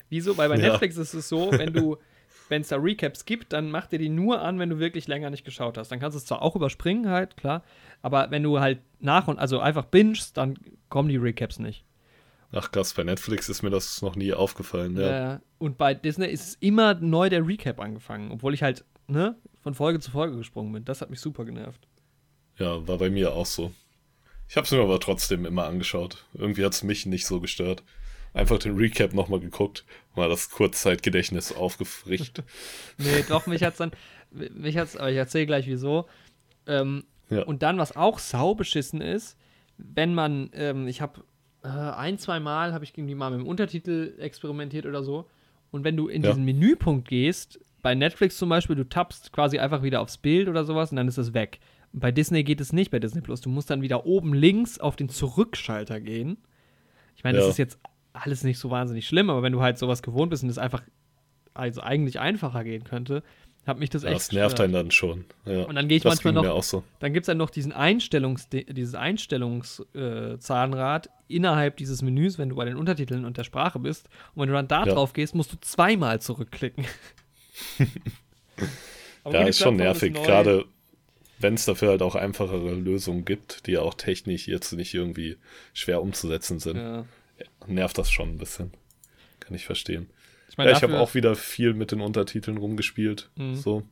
Wieso? 0.09 0.37
Weil 0.37 0.49
bei 0.49 0.57
Ja. 0.57 0.69
Netflix 0.69 0.97
ist 0.97 1.13
es 1.15 1.27
so, 1.27 1.51
wenn 1.51 1.73
du, 1.73 1.97
wenn 2.51 2.61
es 2.63 2.67
da 2.67 2.75
Recaps 2.75 3.23
gibt, 3.23 3.53
dann 3.53 3.71
macht 3.71 3.93
dir 3.93 3.97
die 3.97 4.09
nur 4.09 4.41
an, 4.41 4.59
wenn 4.59 4.69
du 4.69 4.77
wirklich 4.77 5.07
länger 5.07 5.29
nicht 5.29 5.45
geschaut 5.45 5.77
hast. 5.77 5.89
Dann 5.89 6.01
kannst 6.01 6.15
du 6.15 6.17
es 6.17 6.25
zwar 6.25 6.41
auch 6.41 6.55
überspringen, 6.55 7.09
halt, 7.09 7.37
klar, 7.37 7.63
aber 8.01 8.29
wenn 8.29 8.43
du 8.43 8.59
halt 8.59 8.79
nach 8.99 9.29
und 9.29 9.39
also 9.39 9.59
einfach 9.59 9.85
bingst, 9.85 10.35
dann 10.35 10.57
kommen 10.89 11.07
die 11.07 11.15
Recaps 11.15 11.59
nicht. 11.59 11.85
Ach 12.51 12.69
krass, 12.69 12.93
bei 12.93 13.05
Netflix 13.05 13.47
ist 13.47 13.63
mir 13.63 13.69
das 13.69 14.01
noch 14.01 14.17
nie 14.17 14.33
aufgefallen. 14.33 14.97
Ja. 14.97 15.35
Äh, 15.35 15.39
und 15.59 15.77
bei 15.77 15.93
Disney 15.93 16.27
ist 16.27 16.45
es 16.45 16.55
immer 16.55 16.95
neu 16.95 17.29
der 17.29 17.47
Recap 17.47 17.79
angefangen, 17.79 18.31
obwohl 18.31 18.53
ich 18.53 18.61
halt, 18.61 18.83
ne, 19.07 19.37
von 19.61 19.73
Folge 19.73 20.01
zu 20.01 20.11
Folge 20.11 20.35
gesprungen 20.35 20.73
bin. 20.73 20.83
Das 20.83 20.99
hat 20.99 21.09
mich 21.09 21.21
super 21.21 21.45
genervt. 21.45 21.87
ja, 22.57 22.85
war 22.85 22.97
bei 22.97 23.09
mir 23.09 23.31
auch 23.33 23.45
so. 23.45 23.71
Ich 24.49 24.57
habe 24.57 24.65
es 24.65 24.71
mir 24.71 24.81
aber 24.81 24.99
trotzdem 24.99 25.45
immer 25.45 25.67
angeschaut. 25.67 26.25
Irgendwie 26.33 26.65
hat 26.65 26.73
es 26.73 26.83
mich 26.83 27.05
nicht 27.05 27.25
so 27.25 27.39
gestört. 27.39 27.83
Einfach 28.33 28.59
den 28.59 28.75
Recap 28.77 29.13
nochmal 29.13 29.39
geguckt, 29.41 29.83
mal 30.15 30.29
das 30.29 30.49
Kurzzeitgedächtnis 30.49 31.51
aufgefrischt. 31.53 32.41
Nee, 32.97 33.23
doch, 33.27 33.45
mich 33.47 33.63
hat's 33.63 33.77
dann, 33.77 33.91
mich 34.31 34.77
hat's, 34.77 34.95
aber 34.95 35.11
ich 35.11 35.17
erzähle 35.17 35.45
gleich 35.47 35.67
wieso. 35.67 36.07
Ähm, 36.67 37.03
Ja. 37.29 37.43
Und 37.43 37.63
dann, 37.63 37.77
was 37.77 37.95
auch 37.95 38.19
saubeschissen 38.19 39.01
ist, 39.01 39.37
wenn 39.77 40.13
man, 40.13 40.49
ähm, 40.53 40.87
ich 40.87 41.01
habe 41.01 41.23
äh, 41.63 41.67
ein, 41.67 42.17
zwei 42.19 42.39
Mal 42.39 42.73
habe 42.73 42.83
ich 42.83 42.97
irgendwie 42.97 43.15
mal 43.15 43.31
mit 43.31 43.39
dem 43.41 43.47
Untertitel 43.47 44.13
experimentiert 44.19 44.85
oder 44.85 45.03
so. 45.03 45.27
Und 45.71 45.83
wenn 45.83 45.95
du 45.97 46.07
in 46.07 46.23
Ja. 46.23 46.29
diesen 46.31 46.43
Menüpunkt 46.45 47.07
gehst, 47.07 47.59
bei 47.81 47.95
Netflix 47.95 48.37
zum 48.37 48.49
Beispiel, 48.49 48.75
du 48.75 48.87
tappst 48.87 49.31
quasi 49.33 49.59
einfach 49.59 49.81
wieder 49.83 50.01
aufs 50.01 50.17
Bild 50.17 50.47
oder 50.49 50.63
sowas 50.65 50.91
und 50.91 50.97
dann 50.97 51.07
ist 51.07 51.17
es 51.17 51.33
weg. 51.33 51.59
Bei 51.93 52.11
Disney 52.11 52.43
geht 52.43 52.61
es 52.61 52.71
nicht, 52.73 52.91
bei 52.91 52.99
Disney 52.99 53.21
Plus. 53.21 53.41
Du 53.41 53.49
musst 53.49 53.69
dann 53.69 53.81
wieder 53.81 54.05
oben 54.05 54.33
links 54.33 54.79
auf 54.79 54.95
den 54.95 55.09
Zurückschalter 55.09 55.99
gehen. 55.99 56.37
Ich 57.17 57.23
meine, 57.23 57.37
das 57.37 57.45
Ja. 57.45 57.51
ist 57.51 57.57
jetzt 57.57 57.79
alles 58.13 58.43
nicht 58.43 58.59
so 58.59 58.69
wahnsinnig 58.69 59.07
schlimm, 59.07 59.29
aber 59.29 59.41
wenn 59.43 59.53
du 59.53 59.61
halt 59.61 59.77
sowas 59.77 60.01
gewohnt 60.03 60.29
bist 60.31 60.43
und 60.43 60.49
es 60.49 60.57
einfach 60.57 60.83
also 61.53 61.81
eigentlich 61.81 62.19
einfacher 62.19 62.63
gehen 62.63 62.83
könnte, 62.83 63.23
hat 63.67 63.77
mich 63.77 63.89
das 63.91 64.01
Ja, 64.03 64.09
echt 64.09 64.17
das 64.19 64.31
nervt 64.31 64.53
gestört. 64.55 64.65
einen 64.65 64.73
dann 64.73 64.89
schon. 64.91 65.25
Ja. 65.45 65.63
Und 65.65 65.75
dann 65.75 65.87
gehe 65.87 65.97
ich 65.97 66.03
manchmal 66.03 66.33
noch- 66.33 66.63
so. 66.63 66.83
Dann 66.99 67.13
gibt 67.13 67.25
es 67.25 67.27
dann 67.27 67.37
noch 67.37 67.51
diesen 67.51 67.71
Einstellungs 67.73 68.49
dieses 68.49 68.95
Einstellungszahnrad 68.95 71.09
innerhalb 71.27 71.77
dieses 71.77 72.01
Menüs, 72.01 72.37
wenn 72.39 72.49
du 72.49 72.55
bei 72.55 72.65
den 72.65 72.75
Untertiteln 72.75 73.23
und 73.25 73.37
der 73.37 73.43
Sprache 73.43 73.77
bist. 73.79 74.09
Und 74.33 74.41
wenn 74.41 74.49
du 74.49 74.55
dann 74.55 74.67
da 74.67 74.83
Ja. 74.85 74.93
drauf 74.93 75.13
gehst, 75.13 75.35
musst 75.35 75.53
du 75.53 75.57
zweimal 75.61 76.19
zurückklicken. 76.21 76.85
Ja, 79.23 79.43
ist 79.43 79.59
schon 79.59 79.75
ist 79.75 79.81
nervig. 79.81 80.13
Gerade 80.13 80.65
wenn 81.39 81.53
es 81.53 81.65
dafür 81.65 81.89
halt 81.89 82.01
auch 82.01 82.15
einfachere 82.15 82.73
Lösungen 82.73 83.23
gibt, 83.25 83.67
die 83.67 83.73
ja 83.73 83.81
auch 83.81 83.93
technisch 83.93 84.47
jetzt 84.47 84.71
nicht 84.73 84.93
irgendwie 84.95 85.37
schwer 85.73 86.01
umzusetzen 86.01 86.57
sind, 86.59 86.77
Ja. 86.77 87.05
Nervt 87.67 87.97
das 87.97 88.09
schon 88.09 88.29
ein 88.29 88.37
bisschen. 88.37 88.71
Kann 89.39 89.53
ich 89.55 89.65
verstehen. 89.65 90.09
Ich 90.49 90.57
meine, 90.57 90.71
ja, 90.71 90.77
ich 90.77 90.83
habe 90.83 90.99
auch 90.99 91.13
wieder 91.13 91.35
viel 91.35 91.73
mit 91.73 91.91
den 91.91 92.01
Untertiteln 92.01 92.57
rumgespielt. 92.57 93.29
Mhm. 93.37 93.55
So. 93.55 93.83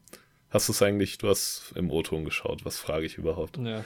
Hast 0.49 0.67
du 0.67 0.73
es 0.73 0.81
eigentlich, 0.81 1.17
du 1.17 1.29
hast 1.29 1.73
im 1.75 1.91
O-Ton 1.91 2.25
geschaut, 2.25 2.65
was 2.65 2.77
frage 2.77 3.05
ich 3.05 3.17
überhaupt? 3.17 3.57
Ja. 3.57 3.85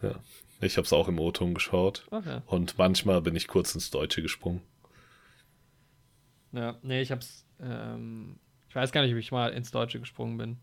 Ja. 0.00 0.20
Ich 0.60 0.76
habe 0.76 0.84
es 0.84 0.92
auch 0.92 1.08
im 1.08 1.18
O-Ton 1.18 1.54
geschaut 1.54 2.06
ja. 2.10 2.42
und 2.46 2.78
manchmal 2.78 3.20
bin 3.20 3.36
ich 3.36 3.48
kurz 3.48 3.74
ins 3.74 3.90
Deutsche 3.90 4.22
gesprungen. 4.22 4.62
Ja, 6.52 6.78
nee, 6.82 7.02
ich 7.02 7.10
hab's. 7.10 7.44
Ähm, 7.60 8.38
ich 8.68 8.74
weiß 8.74 8.92
gar 8.92 9.02
nicht, 9.02 9.12
ob 9.12 9.18
ich 9.18 9.32
mal 9.32 9.52
ins 9.52 9.70
Deutsche 9.70 10.00
gesprungen 10.00 10.38
bin. 10.38 10.56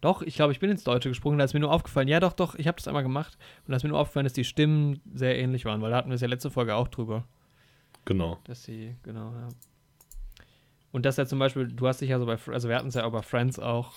Doch, 0.00 0.22
ich 0.22 0.34
glaube, 0.36 0.52
ich 0.52 0.60
bin 0.60 0.70
ins 0.70 0.84
Deutsche 0.84 1.08
gesprungen. 1.08 1.38
Da 1.38 1.44
ist 1.44 1.54
mir 1.54 1.60
nur 1.60 1.72
aufgefallen. 1.72 2.06
Ja, 2.08 2.20
doch, 2.20 2.32
doch, 2.34 2.54
ich 2.54 2.66
habe 2.68 2.76
das 2.76 2.86
einmal 2.86 3.02
gemacht. 3.02 3.36
Und 3.66 3.72
da 3.72 3.76
ist 3.76 3.82
mir 3.82 3.88
nur 3.88 3.98
aufgefallen, 3.98 4.24
dass 4.24 4.34
die 4.34 4.44
Stimmen 4.44 5.00
sehr 5.14 5.38
ähnlich 5.38 5.64
waren, 5.64 5.80
weil 5.82 5.90
da 5.90 5.96
hatten 5.96 6.10
wir 6.10 6.14
es 6.16 6.20
ja 6.20 6.28
letzte 6.28 6.50
Folge 6.50 6.74
auch 6.74 6.88
drüber. 6.88 7.24
Genau. 8.04 8.38
Dass 8.44 8.62
sie, 8.64 8.94
genau, 9.02 9.32
ja. 9.32 9.48
Und 10.92 11.04
dass 11.04 11.18
er 11.18 11.26
zum 11.26 11.38
Beispiel, 11.38 11.66
du 11.68 11.88
hast 11.88 12.00
dich 12.00 12.10
ja 12.10 12.18
so 12.18 12.24
bei, 12.26 12.38
also 12.52 12.68
wir 12.68 12.76
hatten 12.76 12.88
es 12.88 12.94
ja 12.94 13.04
auch 13.04 13.12
bei 13.12 13.20
Friends 13.22 13.58
auch, 13.58 13.92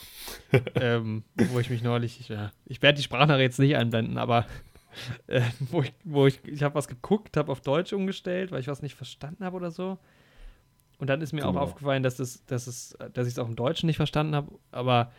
ähm, 0.75 1.23
wo 1.35 1.59
ich 1.59 1.69
mich 1.69 1.81
neulich, 1.83 2.27
ja, 2.27 2.51
ich 2.65 2.81
werde 2.81 2.97
die 2.97 3.03
Sprachnachricht 3.03 3.43
jetzt 3.51 3.59
nicht 3.59 3.75
einblenden, 3.77 4.17
aber 4.17 4.45
äh, 5.27 5.41
wo 5.59 5.81
ich, 5.83 5.93
wo 6.03 6.27
ich, 6.27 6.43
ich 6.45 6.63
habe 6.63 6.75
was 6.75 6.87
geguckt, 6.87 7.37
habe 7.37 7.51
auf 7.51 7.61
Deutsch 7.61 7.93
umgestellt, 7.93 8.51
weil 8.51 8.59
ich 8.59 8.67
was 8.67 8.81
nicht 8.81 8.95
verstanden 8.95 9.45
habe 9.45 9.55
oder 9.55 9.71
so. 9.71 9.97
Und 10.97 11.07
dann 11.07 11.21
ist 11.21 11.31
mir 11.31 11.41
Genau. 11.41 11.51
auch 11.53 11.61
aufgefallen, 11.61 12.03
dass, 12.03 12.19
es, 12.19 12.45
dass, 12.47 12.67
es, 12.67 12.97
dass 13.13 13.27
ich 13.27 13.33
es 13.33 13.39
auch 13.39 13.47
im 13.47 13.55
Deutschen 13.55 13.87
nicht 13.87 13.95
verstanden 13.97 14.35
habe, 14.35 14.51
aber 14.71 15.11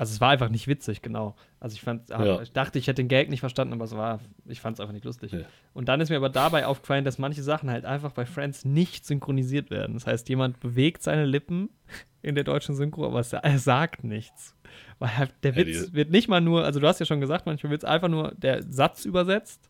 also 0.00 0.12
es 0.14 0.20
war 0.20 0.30
einfach 0.30 0.48
nicht 0.48 0.66
witzig, 0.66 1.02
genau. 1.02 1.36
Also 1.60 1.74
ich 1.74 1.82
fand, 1.82 2.08
Ja. 2.10 2.40
ich 2.40 2.52
dachte, 2.52 2.78
ich 2.78 2.86
hätte 2.86 3.02
den 3.02 3.08
Gag 3.08 3.28
nicht 3.28 3.40
verstanden, 3.40 3.74
aber 3.74 3.84
es 3.84 3.92
war, 3.94 4.18
ich 4.46 4.60
fand 4.60 4.74
es 4.76 4.80
einfach 4.80 4.92
nicht 4.94 5.04
lustig. 5.04 5.32
Ja. 5.32 5.40
Und 5.74 5.88
dann 5.88 6.00
ist 6.00 6.08
mir 6.08 6.16
aber 6.16 6.30
dabei 6.30 6.66
aufgefallen, 6.66 7.04
dass 7.04 7.18
manche 7.18 7.42
Sachen 7.42 7.70
halt 7.70 7.84
einfach 7.84 8.12
bei 8.12 8.24
Friends 8.26 8.64
nicht 8.64 9.04
synchronisiert 9.04 9.70
werden. 9.70 9.94
Das 9.94 10.06
heißt, 10.06 10.28
jemand 10.28 10.58
bewegt 10.60 11.02
seine 11.02 11.26
Lippen 11.26 11.68
in 12.22 12.34
der 12.34 12.44
deutschen 12.44 12.74
Synchro, 12.74 13.06
aber 13.06 13.20
es- 13.20 13.32
er 13.32 13.58
sagt 13.58 14.02
nichts. 14.04 14.56
Weil 14.98 15.16
halt 15.16 15.32
der 15.42 15.52
Ja, 15.52 15.56
Witz 15.66 15.86
die- 15.86 15.92
wird 15.94 16.10
nicht 16.10 16.28
mal 16.28 16.40
nur, 16.40 16.64
also 16.64 16.80
du 16.80 16.86
hast 16.86 16.98
ja 17.00 17.06
schon 17.06 17.20
gesagt, 17.20 17.44
manchmal 17.46 17.70
wird 17.70 17.84
einfach 17.84 18.08
nur 18.08 18.32
der 18.36 18.62
Satz 18.62 19.04
übersetzt, 19.04 19.68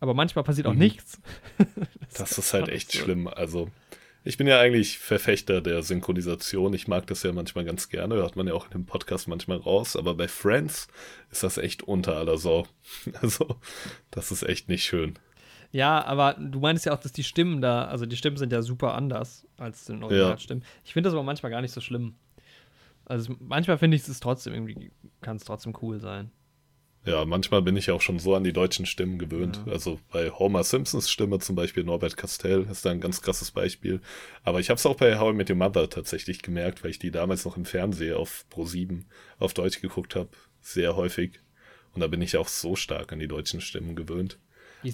aber 0.00 0.14
manchmal 0.14 0.44
passiert 0.44 0.66
auch 0.68 0.72
Mhm. 0.74 0.78
nichts. 0.78 1.20
Das 2.16 2.38
ist 2.38 2.54
halt 2.54 2.68
echt 2.68 2.88
absurd. 2.88 3.04
schlimm. 3.04 3.28
Also, 3.28 3.68
ich 4.24 4.36
bin 4.36 4.46
ja 4.46 4.58
eigentlich 4.58 4.98
Verfechter 4.98 5.60
der 5.60 5.82
Synchronisation. 5.82 6.74
Ich 6.74 6.88
mag 6.88 7.06
das 7.06 7.22
ja 7.22 7.32
manchmal 7.32 7.64
ganz 7.64 7.88
gerne. 7.88 8.16
Hört 8.16 8.36
man 8.36 8.46
ja 8.46 8.54
auch 8.54 8.66
in 8.66 8.72
dem 8.72 8.86
Podcast 8.86 9.28
manchmal 9.28 9.58
raus. 9.58 9.96
Aber 9.96 10.14
bei 10.14 10.28
Friends 10.28 10.88
ist 11.30 11.42
das 11.42 11.58
echt 11.58 11.82
unter 11.82 12.16
aller 12.16 12.38
Sau. 12.38 12.66
Also, 13.22 13.56
das 14.10 14.30
ist 14.30 14.42
echt 14.42 14.68
nicht 14.68 14.84
schön. 14.84 15.18
Ja, 15.70 16.04
aber 16.04 16.34
du 16.34 16.60
meinst 16.60 16.86
ja 16.86 16.94
auch, 16.94 17.00
dass 17.00 17.12
die 17.12 17.24
Stimmen 17.24 17.60
da, 17.60 17.84
also 17.84 18.06
die 18.06 18.16
Stimmen 18.16 18.38
sind 18.38 18.52
ja 18.52 18.62
super 18.62 18.94
anders 18.94 19.46
als 19.56 19.88
in 19.88 20.02
Originalstimmen. 20.02 20.64
Ich 20.84 20.92
finde 20.92 21.08
das 21.08 21.14
aber 21.14 21.22
manchmal 21.22 21.50
gar 21.50 21.60
nicht 21.60 21.72
so 21.72 21.80
schlimm. 21.80 22.14
Also 23.04 23.34
manchmal 23.38 23.78
finde 23.78 23.96
ich 23.96 24.06
es 24.06 24.20
trotzdem 24.20 24.54
irgendwie, 24.54 24.90
kann 25.20 25.36
es 25.36 25.44
trotzdem 25.44 25.74
cool 25.82 26.00
sein. 26.00 26.30
Ja, 27.08 27.24
manchmal 27.24 27.62
bin 27.62 27.76
ich 27.76 27.86
ja 27.86 27.94
auch 27.94 28.00
schon 28.00 28.18
so 28.18 28.34
an 28.34 28.44
die 28.44 28.52
deutschen 28.52 28.86
Stimmen 28.86 29.18
gewöhnt. 29.18 29.62
Ja. 29.66 29.72
Also 29.72 29.98
bei 30.12 30.30
Homer 30.30 30.64
Simpsons 30.64 31.10
Stimme 31.10 31.38
zum 31.38 31.56
Beispiel, 31.56 31.84
Norbert 31.84 32.16
Castell 32.16 32.66
ist 32.70 32.84
da 32.84 32.90
ein 32.90 33.00
ganz 33.00 33.22
krasses 33.22 33.50
Beispiel. 33.50 34.00
Aber 34.42 34.60
ich 34.60 34.70
habe 34.70 34.78
es 34.78 34.86
auch 34.86 34.96
bei 34.96 35.18
How 35.18 35.32
I 35.32 35.36
Met 35.36 35.50
Your 35.50 35.56
Mother 35.56 35.88
tatsächlich 35.88 36.42
gemerkt, 36.42 36.84
weil 36.84 36.90
ich 36.90 36.98
die 36.98 37.10
damals 37.10 37.44
noch 37.44 37.56
im 37.56 37.64
Fernsehen 37.64 38.14
auf 38.14 38.44
Pro7 38.52 39.04
auf 39.38 39.54
Deutsch 39.54 39.80
geguckt 39.80 40.14
habe. 40.16 40.28
Sehr 40.60 40.96
häufig. 40.96 41.40
Und 41.94 42.00
da 42.00 42.06
bin 42.06 42.22
ich 42.22 42.36
auch 42.36 42.48
so 42.48 42.76
stark 42.76 43.12
an 43.12 43.18
die 43.18 43.28
deutschen 43.28 43.60
Stimmen 43.60 43.96
gewöhnt. 43.96 44.38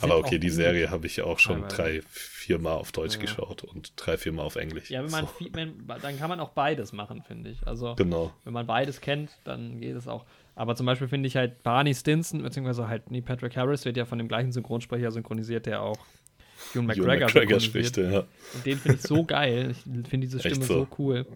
Aber 0.01 0.17
okay, 0.19 0.39
die. 0.39 0.51
Serie 0.51 0.91
habe 0.91 1.07
ich 1.07 1.21
auch 1.23 1.39
schon 1.39 1.69
Teilweise. 1.69 1.77
drei, 1.77 2.03
vier 2.09 2.59
Mal 2.59 2.73
auf 2.75 2.93
Deutsch 2.93 3.17
Ja. 3.17 3.21
geschaut 3.21 3.65
und 3.65 3.93
drei, 3.97 4.17
vier 4.17 4.33
Mal 4.33 4.43
auf 4.43 4.57
Englisch. 4.57 4.91
Ja, 4.91 5.03
wenn 5.05 5.11
man, 5.11 5.27
so, 5.27 5.33
viel, 5.33 5.51
wenn, 5.53 5.87
dann 5.87 6.19
kann 6.19 6.31
man 6.31 6.41
auch 6.41 6.51
beides 6.51 6.93
machen, 6.93 7.23
finde 7.27 7.51
ich. 7.51 7.67
Also, 7.67 7.95
genau. 7.95 8.33
wenn 8.45 8.53
man 8.53 8.67
beides 8.67 9.01
kennt, 9.01 9.31
dann 9.45 9.81
geht 9.81 9.97
es 9.97 10.09
auch. 10.09 10.25
Aber 10.55 10.77
zum 10.77 10.87
Beispiel 10.87 11.09
finde 11.09 11.27
ich 11.27 11.37
halt 11.37 11.63
Barney 11.63 11.95
Stinson, 11.95 12.43
beziehungsweise 12.43 12.89
halt 12.89 13.11
Neil 13.11 13.23
Patrick 13.23 13.57
Harris 13.57 13.85
wird 13.85 13.97
ja 13.97 14.05
von 14.05 14.19
dem 14.19 14.29
gleichen 14.29 14.53
Synchronsprecher 14.53 15.11
synchronisiert, 15.11 15.67
der 15.67 15.83
auch 15.83 15.99
Ewan 16.73 16.87
McGregor, 16.87 17.27
McGregor 17.27 17.61
spricht, 17.61 17.97
ja. 17.97 18.21
Und 18.55 18.67
den 18.67 18.79
finde 18.79 18.99
ich 18.99 19.03
so 19.03 19.25
geil. 19.25 19.71
Ich 19.73 19.79
finde 20.09 20.27
diese 20.27 20.39
Stimme 20.41 20.65
so. 20.65 20.75
so 20.81 20.89
cool. 20.99 21.27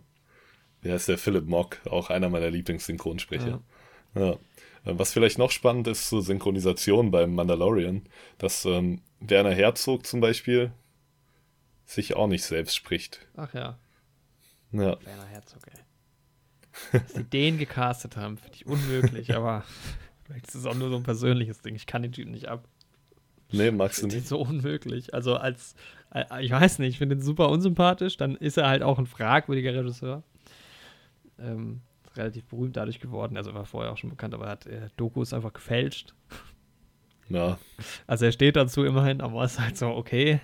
Ja, 0.82 0.94
ist 0.94 1.08
der 1.08 1.18
Philip 1.18 1.46
Mock, 1.46 1.78
auch 1.90 2.10
einer 2.10 2.28
meiner 2.28 2.50
Lieblingssynchronsprecher. 2.50 3.60
Ja. 4.14 4.30
Äh, 4.30 4.36
Was 4.84 5.12
vielleicht 5.12 5.38
noch 5.38 5.50
spannend 5.50 5.88
ist 5.88 6.08
zur 6.08 6.22
Synchronisation 6.22 7.10
beim 7.10 7.34
Mandalorian, 7.34 8.02
dass 8.38 8.64
ähm, 8.64 9.02
Werner 9.20 9.52
Herzog 9.52 10.06
zum 10.06 10.20
Beispiel 10.20 10.72
sich 11.84 12.14
auch 12.14 12.28
nicht 12.28 12.44
selbst 12.44 12.76
spricht. 12.76 13.26
Ach 13.36 13.52
ja, 13.54 13.78
Ja, 14.72 15.04
Werner 15.04 15.26
Herzog, 15.26 15.62
ey. 15.66 15.80
Dass 16.92 17.12
sie 17.14 17.24
den 17.24 17.58
gecastet 17.58 18.16
haben, 18.16 18.38
finde 18.38 18.54
ich 18.56 18.66
unmöglich, 18.66 19.34
aber 19.34 19.64
vielleicht 20.24 20.48
ist 20.48 20.54
es 20.54 20.66
auch 20.66 20.74
nur 20.74 20.90
so 20.90 20.96
ein 20.96 21.02
persönliches 21.02 21.60
Ding. 21.60 21.74
Ich 21.74 21.86
kann 21.86 22.02
den 22.02 22.12
Typen 22.12 22.32
nicht 22.32 22.48
ab. 22.48 22.68
nee, 23.52 23.70
magst 23.70 24.02
du 24.02 24.06
nicht. 24.06 24.26
so 24.26 24.40
unmöglich. 24.40 25.14
Also 25.14 25.36
als, 25.36 25.74
äh, 26.12 26.44
ich 26.44 26.50
weiß 26.50 26.78
nicht, 26.80 26.90
ich 26.90 26.98
finde 26.98 27.16
ihn 27.16 27.22
super 27.22 27.48
unsympathisch, 27.50 28.16
dann 28.16 28.36
ist 28.36 28.58
er 28.58 28.68
halt 28.68 28.82
auch 28.82 28.98
ein 28.98 29.06
fragwürdiger 29.06 29.74
Regisseur. 29.74 30.22
Ähm, 31.38 31.82
relativ 32.16 32.44
berühmt 32.46 32.76
dadurch 32.76 32.98
geworden, 33.00 33.36
also 33.36 33.50
er 33.50 33.54
war 33.54 33.64
vorher 33.64 33.92
auch 33.92 33.96
schon 33.96 34.10
bekannt, 34.10 34.34
aber 34.34 34.46
er 34.46 34.50
hat 34.50 34.66
äh, 34.66 34.88
Dokus 34.96 35.32
einfach 35.32 35.52
gefälscht. 35.52 36.14
Ja, 37.28 37.58
Also 38.06 38.24
er 38.24 38.32
steht 38.32 38.56
dazu 38.56 38.84
immerhin, 38.84 39.20
aber 39.20 39.44
ist 39.44 39.60
halt 39.60 39.76
so, 39.76 39.88
okay, 39.88 40.40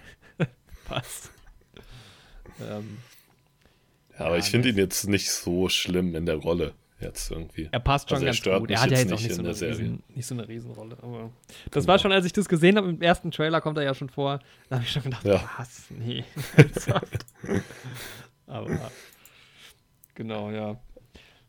passt. 0.85 1.33
Ähm, 2.61 2.99
ja 4.18 4.27
aber 4.27 4.38
ich 4.38 4.46
finde 4.46 4.68
das- 4.68 4.77
ihn 4.77 4.79
jetzt 4.83 5.09
nicht 5.09 5.31
so 5.31 5.68
schlimm 5.68 6.14
in 6.14 6.27
der 6.27 6.37
Rolle 6.37 6.74
jetzt 7.00 7.31
irgendwie. 7.31 7.68
er 7.70 7.81
passt 7.81 8.09
schon 8.09 8.16
Also 8.16 8.24
er 8.27 8.29
ganz 8.29 8.37
stört 8.38 8.61
gut. 8.61 8.70
Er 8.70 8.81
hat 8.81 8.90
ja 8.90 8.98
jetzt 8.98 9.12
auch 9.12 9.18
nicht 9.20 9.33
so, 9.35 9.40
in 9.40 9.46
eine 9.46 9.55
Serie. 9.55 9.79
riesen, 9.79 10.03
nicht 10.14 10.27
so 10.27 10.35
eine 10.35 10.48
Riesenrolle. 10.48 10.96
Aber 11.03 11.31
das 11.70 11.72
Genau. 11.85 11.87
war 11.88 11.98
schon, 11.98 12.12
als 12.12 12.24
ich 12.24 12.33
das 12.33 12.48
gesehen 12.48 12.77
habe, 12.77 12.88
im 12.88 13.03
ersten 13.03 13.31
Trailer 13.31 13.61
kommt 13.61 13.77
er 13.77 13.85
ja 13.85 13.94
schon 13.94 14.09
vor, 14.09 14.38
da 14.70 14.77
habe 14.77 14.85
ich 14.85 14.90
schon 14.92 15.03
gedacht, 15.03 15.24
Ja. 15.24 15.42
was? 15.59 15.85
Nee. 15.90 16.24
aber 18.46 18.90
genau, 20.14 20.50
ja. 20.50 20.77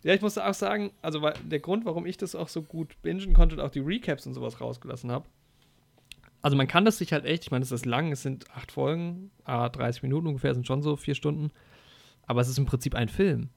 Ja, 0.03 0.13
ich 0.13 0.21
musste 0.21 0.45
auch 0.45 0.53
sagen, 0.53 0.91
also 1.01 1.21
weil 1.21 1.33
der 1.43 1.59
Grund, 1.59 1.85
warum 1.85 2.05
ich 2.05 2.17
das 2.17 2.35
auch 2.35 2.47
so 2.47 2.61
gut 2.61 2.95
bingen 3.01 3.33
konnte 3.33 3.55
und 3.55 3.61
auch 3.61 3.71
die 3.71 3.79
Recaps 3.79 4.27
und 4.27 4.33
sowas 4.33 4.61
rausgelassen 4.61 5.11
habe, 5.11 5.25
also 6.41 6.55
man 6.55 6.67
kann 6.67 6.85
das 6.85 6.99
sich 6.99 7.11
halt 7.11 7.25
echt, 7.25 7.43
ich 7.45 7.51
meine, 7.51 7.63
es 7.63 7.71
ist 7.71 7.85
lang, 7.87 8.11
es 8.11 8.21
sind 8.21 8.51
acht 8.51 8.71
Folgen, 8.71 9.31
ah, 9.45 9.67
30 9.69 10.03
Minuten 10.03 10.27
ungefähr, 10.27 10.53
sind 10.53 10.67
schon 10.67 10.83
so 10.83 10.95
vier 10.95 11.15
Stunden. 11.15 11.51
Aber 12.27 12.41
es 12.41 12.49
ist 12.49 12.57
im 12.57 12.65
Prinzip 12.65 12.95
ein 12.95 13.09
Film. 13.09 13.49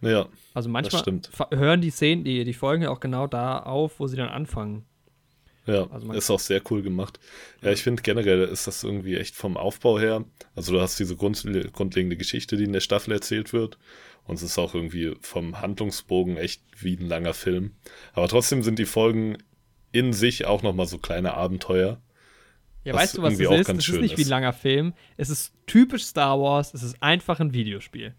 Ja. 0.00 0.28
Also 0.54 0.68
manchmal 0.68 1.02
hören 1.50 1.80
die 1.80 1.90
Szenen, 1.90 2.24
die, 2.24 2.44
die 2.44 2.54
Folgen 2.54 2.84
ja 2.84 2.90
auch 2.90 3.00
genau 3.00 3.26
da 3.26 3.58
auf, 3.60 3.98
wo 3.98 4.06
sie 4.06 4.16
dann 4.16 4.28
anfangen. 4.28 4.84
Ja, 5.66 5.86
also 5.90 6.12
ist 6.12 6.30
auch 6.30 6.40
sehr 6.40 6.62
cool 6.70 6.80
gemacht. 6.80 7.20
Ja, 7.60 7.70
ich 7.70 7.82
finde 7.82 8.02
generell 8.02 8.42
ist 8.44 8.66
das 8.66 8.82
irgendwie 8.82 9.16
echt 9.16 9.36
vom 9.36 9.58
Aufbau 9.58 9.98
her. 9.98 10.24
Also 10.54 10.72
du 10.72 10.80
hast 10.80 10.98
diese 10.98 11.14
Grund, 11.14 11.46
grundlegende 11.74 12.16
Geschichte, 12.16 12.56
die 12.56 12.64
in 12.64 12.72
der 12.72 12.80
Staffel 12.80 13.12
erzählt 13.12 13.52
wird. 13.52 13.78
Und 14.24 14.36
es 14.36 14.42
ist 14.42 14.58
auch 14.58 14.74
irgendwie 14.74 15.14
vom 15.20 15.60
Handlungsbogen 15.60 16.38
echt 16.38 16.62
wie 16.78 16.96
ein 16.96 17.06
langer 17.06 17.34
Film. 17.34 17.72
Aber 18.14 18.28
trotzdem 18.28 18.62
sind 18.62 18.78
die 18.78 18.86
Folgen 18.86 19.36
in 19.92 20.14
sich 20.14 20.46
auch 20.46 20.62
nochmal 20.62 20.86
so 20.86 20.98
kleine 20.98 21.34
Abenteuer. 21.34 22.00
Ja, 22.88 22.94
weißt 22.94 23.18
du, 23.18 23.22
was 23.22 23.34
es 23.34 23.40
ist? 23.40 23.68
Es 23.68 23.88
ist 23.88 24.00
nicht 24.00 24.12
ist. 24.12 24.18
wie 24.18 24.24
ein 24.24 24.30
langer 24.30 24.52
Film. 24.52 24.94
Es 25.16 25.28
ist 25.28 25.52
typisch 25.66 26.04
Star 26.04 26.40
Wars. 26.40 26.72
Es 26.72 26.82
ist 26.82 27.02
einfach 27.02 27.38
ein 27.38 27.52
Videospiel. 27.52 28.14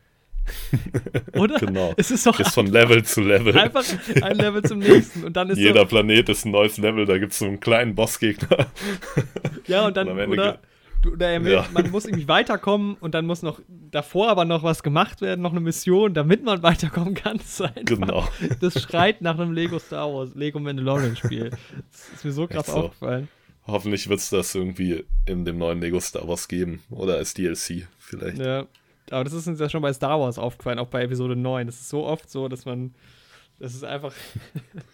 Oder? 1.33 1.57
genau. 1.57 1.93
Es 1.97 2.11
ist 2.11 2.25
doch 2.25 2.39
ist 2.39 2.53
von 2.53 2.67
Level 2.67 3.03
zu 3.03 3.21
Level. 3.21 3.57
Einfach 3.57 3.83
ein 4.21 4.37
Level 4.37 4.63
zum 4.63 4.79
nächsten. 4.79 5.23
Und 5.23 5.35
dann 5.35 5.49
ist 5.49 5.57
Jeder 5.57 5.81
so, 5.81 5.87
Planet 5.87 6.29
ist 6.29 6.45
ein 6.45 6.51
neues 6.51 6.77
Level, 6.77 7.05
da 7.05 7.17
gibt 7.17 7.31
es 7.33 7.39
so 7.39 7.45
einen 7.45 7.59
kleinen 7.59 7.95
Bossgegner. 7.95 8.67
ja, 9.67 9.87
und 9.87 9.97
dann, 9.97 10.07
und 10.07 10.29
oder, 10.29 10.59
oder 11.11 11.39
ja. 11.39 11.65
man 11.71 11.89
muss 11.91 12.05
irgendwie 12.05 12.27
weiterkommen 12.27 12.95
und 12.99 13.15
dann 13.15 13.25
muss 13.25 13.41
noch 13.41 13.59
davor 13.69 14.29
aber 14.29 14.45
noch 14.45 14.63
was 14.63 14.83
gemacht 14.83 15.21
werden, 15.21 15.41
noch 15.41 15.51
eine 15.51 15.61
Mission, 15.61 16.13
damit 16.13 16.43
man 16.43 16.61
weiterkommen 16.63 17.15
kann. 17.15 17.39
Genau. 17.85 18.27
Das 18.59 18.81
schreit 18.81 19.21
nach 19.21 19.37
einem 19.39 19.53
Lego 19.53 19.79
Star 19.79 20.13
Wars, 20.13 20.35
Lego 20.35 20.59
Mandalorian 20.59 21.15
Spiel. 21.15 21.49
Das 21.91 22.09
ist 22.15 22.25
mir 22.25 22.31
so 22.31 22.47
krass 22.47 22.67
so. 22.67 22.73
aufgefallen. 22.73 23.27
Hoffentlich 23.71 24.09
wird 24.09 24.19
es 24.19 24.29
das 24.29 24.55
irgendwie 24.55 25.05
in 25.25 25.45
dem 25.45 25.57
neuen 25.57 25.81
Lego 25.81 25.99
Star 25.99 26.27
Wars 26.27 26.47
geben 26.47 26.81
oder 26.89 27.15
als 27.15 27.33
DLC 27.33 27.87
vielleicht. 27.99 28.37
Ja, 28.37 28.67
aber 29.11 29.23
das 29.23 29.33
ist 29.33 29.47
uns 29.47 29.59
ja 29.59 29.69
schon 29.69 29.81
bei 29.81 29.93
Star 29.93 30.19
Wars 30.19 30.37
aufgefallen, 30.37 30.79
auch 30.79 30.87
bei 30.87 31.03
Episode 31.03 31.35
9. 31.35 31.67
Das 31.67 31.75
ist 31.75 31.89
so 31.89 32.05
oft 32.05 32.29
so, 32.29 32.47
dass 32.47 32.65
man. 32.65 32.93
Das 33.59 33.73
ist 33.73 33.83
einfach. 33.83 34.13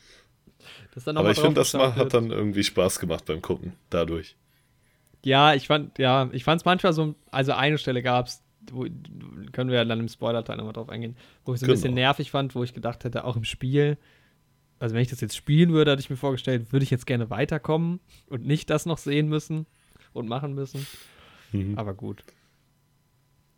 das 0.93 1.03
dann 1.03 1.17
Aber 1.17 1.31
ich 1.31 1.39
finde, 1.39 1.55
das 1.55 1.73
mal, 1.73 1.95
hat 1.95 2.13
dann 2.13 2.31
irgendwie 2.31 2.63
Spaß 2.63 2.99
gemacht 2.99 3.25
beim 3.25 3.41
Gucken, 3.41 3.73
dadurch. 3.89 4.35
Ja, 5.23 5.53
ich 5.53 5.67
fand, 5.67 5.97
ja, 5.97 6.29
ich 6.33 6.43
fand 6.43 6.61
es 6.61 6.65
manchmal 6.65 6.93
so, 6.93 7.15
also 7.31 7.53
eine 7.53 7.77
Stelle 7.77 8.03
gab 8.03 8.27
es, 8.27 8.43
können 9.51 9.69
wir 9.69 9.77
ja 9.77 9.85
dann 9.85 9.99
im 9.99 10.07
Spoiler-Teil 10.07 10.57
nochmal 10.57 10.73
drauf 10.73 10.89
eingehen, 10.89 11.17
wo 11.45 11.53
ich 11.53 11.59
so 11.59 11.65
ein 11.65 11.67
genau. 11.67 11.77
bisschen 11.77 11.93
nervig 11.95 12.31
fand, 12.31 12.53
wo 12.53 12.63
ich 12.63 12.73
gedacht 12.73 13.03
hätte, 13.03 13.23
auch 13.23 13.35
im 13.35 13.43
Spiel, 13.43 13.97
also 14.79 14.95
wenn 14.95 15.01
ich 15.01 15.09
das 15.09 15.21
jetzt 15.21 15.35
spielen 15.35 15.71
würde, 15.71 15.91
hatte 15.91 16.01
ich 16.01 16.09
mir 16.09 16.17
vorgestellt, 16.17 16.71
würde 16.71 16.83
ich 16.83 16.89
jetzt 16.89 17.05
gerne 17.05 17.29
weiterkommen 17.29 17.99
und 18.27 18.45
nicht 18.45 18.69
das 18.69 18.85
noch 18.85 18.97
sehen 18.97 19.29
müssen 19.29 19.65
und 20.13 20.27
machen 20.27 20.53
müssen. 20.53 20.85
Mhm. 21.51 21.77
Aber 21.77 21.93
gut. 21.93 22.23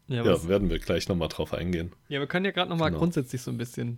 Ja, 0.07 0.23
ja 0.23 0.47
werden 0.47 0.69
wir 0.69 0.79
gleich 0.79 1.07
nochmal 1.07 1.27
drauf 1.27 1.53
eingehen. 1.53 1.91
Ja, 2.07 2.19
wir 2.19 2.27
können 2.27 2.45
ja 2.45 2.51
gerade 2.51 2.69
nochmal 2.69 2.89
genau. 2.89 2.99
grundsätzlich 2.99 3.41
so 3.41 3.51
ein 3.51 3.57
bisschen. 3.57 3.97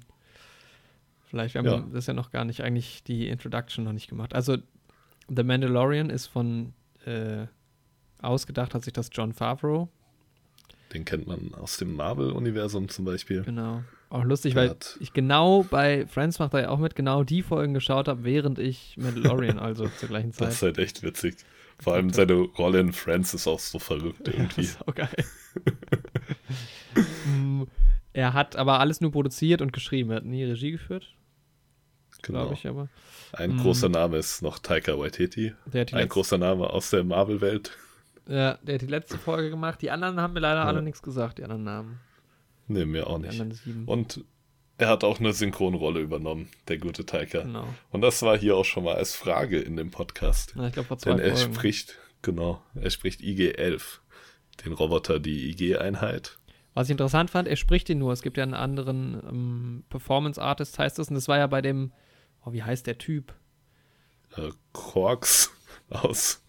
Vielleicht, 1.26 1.54
wir 1.54 1.60
haben 1.60 1.68
ja. 1.68 1.88
das 1.94 2.08
ja 2.08 2.14
noch 2.14 2.32
gar 2.32 2.46
nicht, 2.46 2.62
eigentlich 2.62 3.04
die 3.04 3.28
Introduction 3.28 3.84
noch 3.84 3.94
nicht 3.94 4.10
gemacht. 4.10 4.34
Also, 4.34 4.58
The 5.28 5.44
Mandalorian 5.44 6.10
ist 6.10 6.26
von 6.26 6.74
äh, 7.06 7.46
ausgedacht, 8.20 8.74
hat 8.74 8.84
sich 8.84 8.94
das 8.94 9.10
John 9.14 9.34
Favreau. 9.34 9.90
Den 10.92 11.06
kennt 11.06 11.28
man 11.28 11.54
aus 11.54 11.78
dem 11.78 11.94
Marvel-Universum 11.94 12.90
zum 12.90 13.06
Beispiel. 13.06 13.44
Genau. 13.44 13.84
Auch 14.10 14.24
lustig, 14.24 14.56
weil 14.56 14.76
ich 15.00 15.14
genau 15.14 15.64
bei 15.70 16.08
Friends 16.08 16.40
macht 16.40 16.56
er 16.56 16.62
ja 16.62 16.70
auch 16.70 16.80
mit 16.80 16.96
genau 16.96 17.24
die 17.24 17.44
Folgen 17.44 17.76
geschaut 17.76 18.08
habe, 18.08 18.24
während 18.24 18.58
ich 18.58 18.98
Mandalorian, 18.98 19.60
also 19.60 19.88
zur 19.88 20.10
gleichen 20.10 20.34
Zeit. 20.34 20.48
Das 20.48 20.56
ist 20.56 20.62
halt 20.64 20.78
echt 20.80 21.04
witzig. 21.04 21.36
Vor 21.80 21.94
allem 21.94 22.12
seine 22.12 22.34
Rolle 22.34 22.80
in 22.80 22.92
Friends 22.92 23.34
ist 23.34 23.48
auch 23.48 23.60
so 23.60 23.78
verrückt 23.78 24.28
irgendwie. 24.28 24.62
Ja, 24.62 24.68
ist 24.68 24.88
auch 24.88 24.96
geil. 24.96 25.26
Mm, 27.28 27.64
er 28.14 28.34
hat 28.34 28.56
aber 28.56 28.80
alles 28.80 29.00
nur 29.00 29.12
produziert 29.12 29.62
und 29.62 29.72
geschrieben. 29.72 30.10
Er 30.10 30.18
hat 30.18 30.26
nie 30.26 30.44
Regie 30.44 30.72
geführt. 30.72 31.14
Genau. 32.24 32.40
Glaube 32.40 32.56
ich 32.56 32.68
aber. 32.68 32.90
Ein 33.32 33.56
mm. 33.56 33.60
großer 33.60 33.90
Name 33.90 34.18
ist 34.18 34.42
noch 34.42 34.58
Taika 34.60 34.98
Waititi. 34.98 35.54
Ein 35.72 36.10
großer 36.10 36.40
Name 36.40 36.70
aus 36.70 36.90
der 36.90 37.04
Marvel-Welt. 37.04 37.78
Ja, 38.28 38.58
der 38.64 38.76
hat 38.76 38.82
die 38.82 38.88
letzte 38.88 39.18
Folge 39.18 39.52
gemacht. 39.52 39.82
Die 39.82 39.92
anderen 39.92 40.20
haben 40.20 40.34
mir 40.34 40.40
leider 40.40 40.62
ja. 40.62 40.66
alle 40.66 40.82
nichts 40.82 41.02
gesagt, 41.02 41.38
die 41.38 41.44
anderen 41.44 41.64
Namen. 41.64 42.00
Nee, 42.70 42.86
mir 42.86 43.08
auch 43.08 43.18
nicht. 43.18 43.44
Und 43.88 44.24
er 44.78 44.88
hat 44.88 45.04
auch 45.04 45.20
eine 45.20 45.34
Synchronrolle 45.34 46.00
übernommen, 46.00 46.50
der 46.68 46.78
gute 46.78 47.06
Taika. 47.06 47.42
Genau. 47.42 47.68
Und 47.90 48.02
das 48.02 48.22
war 48.22 48.38
hier 48.38 48.56
auch 48.56 48.64
schon 48.64 48.84
mal 48.84 48.96
als 48.96 49.16
Frage 49.16 49.60
in 49.60 49.76
dem 49.76 49.92
Podcast. 49.92 50.54
Ja, 50.56 50.68
ich 50.68 50.74
glaube 50.74 50.96
Denn 51.04 51.20
er 51.20 51.36
Folgen. 51.36 51.54
spricht, 51.54 51.98
genau, 52.22 52.62
er 52.76 52.90
spricht 52.92 53.22
IG-11, 53.22 54.00
den 54.64 54.74
Roboter, 54.74 55.20
die 55.20 55.50
IG-Einheit. 55.50 56.38
Was 56.76 56.88
ich 56.88 56.92
interessant 56.92 57.32
fand, 57.32 57.48
er 57.48 57.56
spricht 57.56 57.90
ihn 57.90 57.98
nur. 57.98 58.14
Es 58.14 58.22
gibt 58.22 58.38
ja 58.38 58.44
einen 58.44 58.54
anderen 58.54 59.20
ähm, 59.28 59.84
Performance-Artist, 59.90 60.78
heißt 60.78 61.00
das. 61.00 61.10
Und 61.10 61.16
das 61.16 61.28
war 61.28 61.40
ja 61.40 61.48
bei 61.48 61.62
dem, 61.62 61.92
oh, 62.46 62.54
wie 62.54 62.64
heißt 62.64 62.86
der 62.86 63.00
Typ? 63.00 63.34
Äh, 64.38 64.52
Quarks 64.74 65.52
aus, 65.90 66.44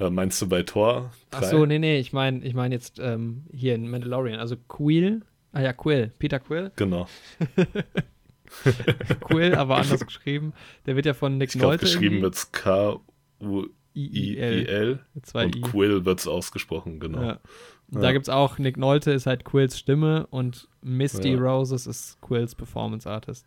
äh, 0.00 0.08
meinst 0.10 0.40
du 0.40 0.48
bei 0.48 0.62
Thor? 0.62 1.12
3? 1.30 1.38
Ach 1.38 1.44
so, 1.44 1.66
nee, 1.66 1.78
nee, 1.78 1.98
ich 1.98 2.12
meine 2.12 2.44
ich 2.44 2.54
mein 2.54 2.72
jetzt 2.72 2.98
ähm, 2.98 3.44
hier 3.52 3.74
in 3.74 3.88
Mandalorian. 3.90 4.40
Also 4.40 4.56
Quill, 4.56 5.22
Ah 5.58 5.62
ja, 5.62 5.72
Quill. 5.72 6.12
Peter 6.20 6.38
Quill. 6.38 6.70
Genau. 6.76 7.08
Quill, 9.20 9.56
aber 9.56 9.78
anders 9.78 10.06
geschrieben. 10.06 10.52
Der 10.86 10.94
wird 10.94 11.04
ja 11.04 11.14
von 11.14 11.36
Nick 11.36 11.48
ich 11.48 11.58
glaub, 11.58 11.70
Nolte. 11.70 11.86
geschrieben 11.86 12.22
wird 12.22 12.36
es 12.36 12.52
K-U-I-L. 12.52 13.00
Und 15.34 15.56
I. 15.56 15.60
Quill 15.60 16.04
wird 16.04 16.20
es 16.20 16.28
ausgesprochen, 16.28 17.00
genau. 17.00 17.22
Ja. 17.22 17.40
Ja. 17.90 18.00
Da 18.00 18.12
gibt 18.12 18.26
es 18.26 18.28
auch, 18.28 18.58
Nick 18.58 18.76
Nolte 18.76 19.10
ist 19.10 19.26
halt 19.26 19.44
Quills 19.44 19.76
Stimme 19.76 20.28
und 20.28 20.68
Misty 20.80 21.32
ja. 21.32 21.38
Roses 21.40 21.88
ist 21.88 22.20
Quills 22.20 22.54
Performance 22.54 23.10
Artist. 23.10 23.44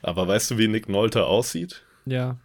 Aber 0.00 0.26
weißt 0.26 0.52
du, 0.52 0.56
wie 0.56 0.68
Nick 0.68 0.88
Nolte 0.88 1.26
aussieht? 1.26 1.84
Ja. 2.06 2.38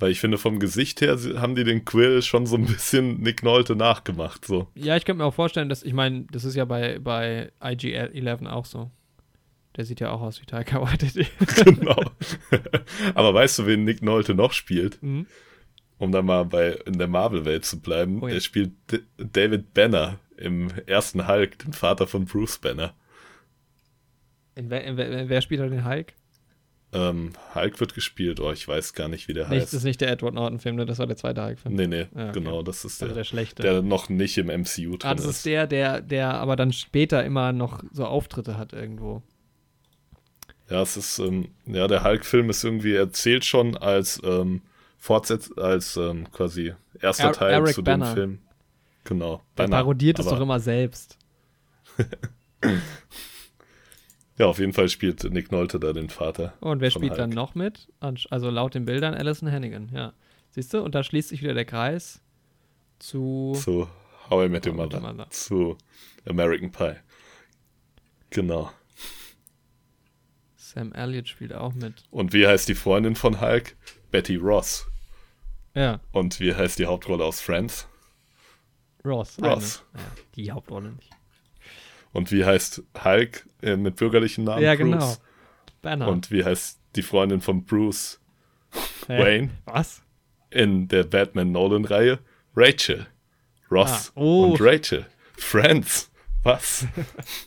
Weil 0.00 0.12
ich 0.12 0.20
finde, 0.20 0.38
vom 0.38 0.58
Gesicht 0.58 1.02
her 1.02 1.18
haben 1.36 1.54
die 1.54 1.62
den 1.62 1.84
Quill 1.84 2.22
schon 2.22 2.46
so 2.46 2.56
ein 2.56 2.64
bisschen 2.64 3.20
Nick 3.20 3.42
Nolte 3.42 3.76
nachgemacht. 3.76 4.46
So. 4.46 4.66
Ja, 4.74 4.96
ich 4.96 5.04
könnte 5.04 5.18
mir 5.18 5.26
auch 5.26 5.34
vorstellen, 5.34 5.68
dass, 5.68 5.82
ich 5.82 5.92
meine, 5.92 6.24
das 6.32 6.44
ist 6.44 6.56
ja 6.56 6.64
bei, 6.64 6.98
bei 6.98 7.52
IG-11 7.62 8.46
auch 8.46 8.64
so. 8.64 8.90
Der 9.76 9.84
sieht 9.84 10.00
ja 10.00 10.10
auch 10.10 10.22
aus 10.22 10.40
wie 10.40 10.46
Taika 10.46 10.80
Waititi. 10.80 11.26
genau. 11.64 12.02
Aber 13.14 13.34
weißt 13.34 13.58
du, 13.58 13.66
wen 13.66 13.84
Nick 13.84 14.02
Nolte 14.02 14.34
noch 14.34 14.54
spielt? 14.54 15.00
Mhm. 15.02 15.26
Um 15.98 16.12
dann 16.12 16.24
mal 16.24 16.46
bei, 16.46 16.78
in 16.86 16.98
der 16.98 17.08
Marvel-Welt 17.08 17.66
zu 17.66 17.78
bleiben. 17.78 18.22
Oh 18.22 18.28
ja. 18.28 18.34
Er 18.34 18.40
spielt 18.40 18.72
D 18.90 19.00
David 19.18 19.74
Banner 19.74 20.18
im 20.38 20.70
ersten 20.86 21.28
Hulk, 21.28 21.58
den 21.58 21.74
Vater 21.74 22.06
von 22.06 22.24
Bruce 22.24 22.56
Banner. 22.56 22.94
In 24.54 24.70
wer, 24.70 24.82
in 24.82 24.96
wer, 24.96 25.28
wer 25.28 25.40
spielt 25.42 25.60
da 25.60 25.68
den 25.68 25.84
Hulk? 25.84 26.14
Ähm, 26.92 27.32
Hulk 27.54 27.78
wird 27.78 27.94
gespielt, 27.94 28.40
oh, 28.40 28.50
ich 28.50 28.66
weiß 28.66 28.94
gar 28.94 29.06
nicht, 29.06 29.28
wie 29.28 29.32
der 29.32 29.48
nicht, 29.48 29.60
heißt. 29.60 29.72
Das 29.72 29.74
ist 29.74 29.84
nicht 29.84 30.00
der 30.00 30.10
Edward 30.10 30.34
Norton-Film, 30.34 30.74
ne? 30.74 30.86
das 30.86 30.98
war 30.98 31.06
der 31.06 31.16
zweite 31.16 31.44
Hulk-Film. 31.44 31.74
Nee, 31.76 31.86
nee, 31.86 32.08
ja, 32.14 32.30
okay. 32.30 32.32
genau, 32.32 32.62
das 32.62 32.84
ist 32.84 33.00
also 33.00 33.06
der, 33.06 33.14
der 33.14 33.24
schlechte. 33.24 33.62
Der 33.62 33.82
noch 33.82 34.08
nicht 34.08 34.36
im 34.38 34.48
MCU 34.48 34.96
drin 34.96 35.10
ah, 35.10 35.14
das 35.14 35.24
ist. 35.24 35.36
ist 35.36 35.46
der, 35.46 35.68
der, 35.68 36.00
der 36.00 36.34
aber 36.34 36.56
dann 36.56 36.72
später 36.72 37.24
immer 37.24 37.52
noch 37.52 37.84
so 37.92 38.06
Auftritte 38.06 38.58
hat 38.58 38.72
irgendwo. 38.72 39.22
Ja, 40.68 40.82
es 40.82 40.96
ist, 40.96 41.20
ähm, 41.20 41.48
ja, 41.66 41.86
der 41.86 42.02
Hulk-Film 42.02 42.50
ist 42.50 42.64
irgendwie 42.64 42.94
erzählt 42.94 43.44
schon 43.44 43.76
als 43.76 44.20
ähm, 44.24 44.62
Fortsetz, 44.98 45.52
als 45.56 45.96
ähm, 45.96 46.30
quasi 46.32 46.74
erster 47.00 47.28
er 47.28 47.32
Teil 47.32 47.52
Eric 47.52 47.74
zu 47.74 47.84
Banner. 47.84 48.06
dem 48.06 48.14
Film. 48.14 48.38
Genau. 49.04 49.42
Der 49.56 49.64
Banner, 49.64 49.76
parodiert 49.76 50.18
es 50.18 50.26
doch 50.26 50.40
immer 50.40 50.58
selbst. 50.58 51.18
Ja, 54.40 54.46
auf 54.46 54.58
jeden 54.58 54.72
Fall 54.72 54.88
spielt 54.88 55.22
Nick 55.24 55.52
Nolte 55.52 55.78
da 55.78 55.92
den 55.92 56.08
Vater. 56.08 56.54
Und 56.60 56.80
wer 56.80 56.90
spielt 56.90 57.10
Hulk. 57.10 57.18
dann 57.18 57.28
noch 57.28 57.54
mit? 57.54 57.88
Also 58.00 58.48
laut 58.48 58.74
den 58.74 58.86
Bildern 58.86 59.12
Alison 59.12 59.52
Hannigan, 59.52 59.90
ja. 59.92 60.14
Siehst 60.48 60.72
du? 60.72 60.80
Und 60.80 60.94
da 60.94 61.04
schließt 61.04 61.28
sich 61.28 61.42
wieder 61.42 61.52
der 61.52 61.66
Kreis 61.66 62.22
zu. 62.98 63.52
Zu 63.54 63.86
How 64.30 64.46
I 64.46 64.48
Met 64.48 64.66
Your 64.66 64.72
Mother. 64.72 64.98
Mother. 64.98 65.28
Zu 65.28 65.76
American 66.26 66.72
Pie. 66.72 66.94
Genau. 68.30 68.70
Sam 70.56 70.94
Elliott 70.94 71.28
spielt 71.28 71.52
auch 71.52 71.74
mit. 71.74 72.04
Und 72.10 72.32
wie 72.32 72.46
heißt 72.46 72.66
die 72.66 72.74
Freundin 72.74 73.16
von 73.16 73.42
Hulk? 73.42 73.76
Betty 74.10 74.36
Ross. 74.36 74.86
Ja. 75.74 76.00
Und 76.12 76.40
wie 76.40 76.54
heißt 76.54 76.78
die 76.78 76.86
Hauptrolle 76.86 77.24
aus 77.26 77.42
Friends? 77.42 77.86
Ross. 79.04 79.36
Ross. 79.42 79.84
Ja, 79.94 80.00
die 80.34 80.50
Hauptrolle 80.50 80.92
nicht. 80.92 81.10
Und 82.12 82.32
wie 82.32 82.44
heißt 82.44 82.82
Hulk 83.04 83.46
äh, 83.62 83.76
mit 83.76 83.96
bürgerlichen 83.96 84.44
Namen? 84.44 84.62
Ja, 84.62 84.74
Bruce. 84.74 84.78
genau. 84.78 85.14
Banner. 85.82 86.08
Und 86.08 86.30
wie 86.30 86.44
heißt 86.44 86.80
die 86.96 87.02
Freundin 87.02 87.40
von 87.40 87.64
Bruce 87.64 88.20
Hä? 89.06 89.18
Wayne? 89.18 89.50
Was? 89.64 90.02
In 90.50 90.88
der 90.88 91.04
Batman-Nolan-Reihe? 91.04 92.18
Rachel. 92.54 93.06
Ross 93.70 94.12
ah, 94.14 94.20
oh. 94.20 94.44
und 94.46 94.60
Rachel. 94.60 95.06
Friends. 95.36 96.10
Was? 96.42 96.86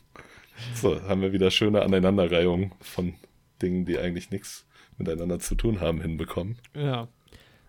so, 0.76 1.02
haben 1.04 1.22
wir 1.22 1.34
wieder 1.34 1.52
schöne 1.52 1.82
Aneinanderreihungen 1.82 2.72
von 2.80 3.16
Dingen, 3.62 3.86
die 3.86 3.98
eigentlich 3.98 4.32
nichts 4.32 4.66
miteinander 4.98 5.40
zu 5.40 5.56
tun 5.56 5.82
haben, 5.82 6.02
hinbekommen. 6.02 6.58
Ja. 6.74 7.08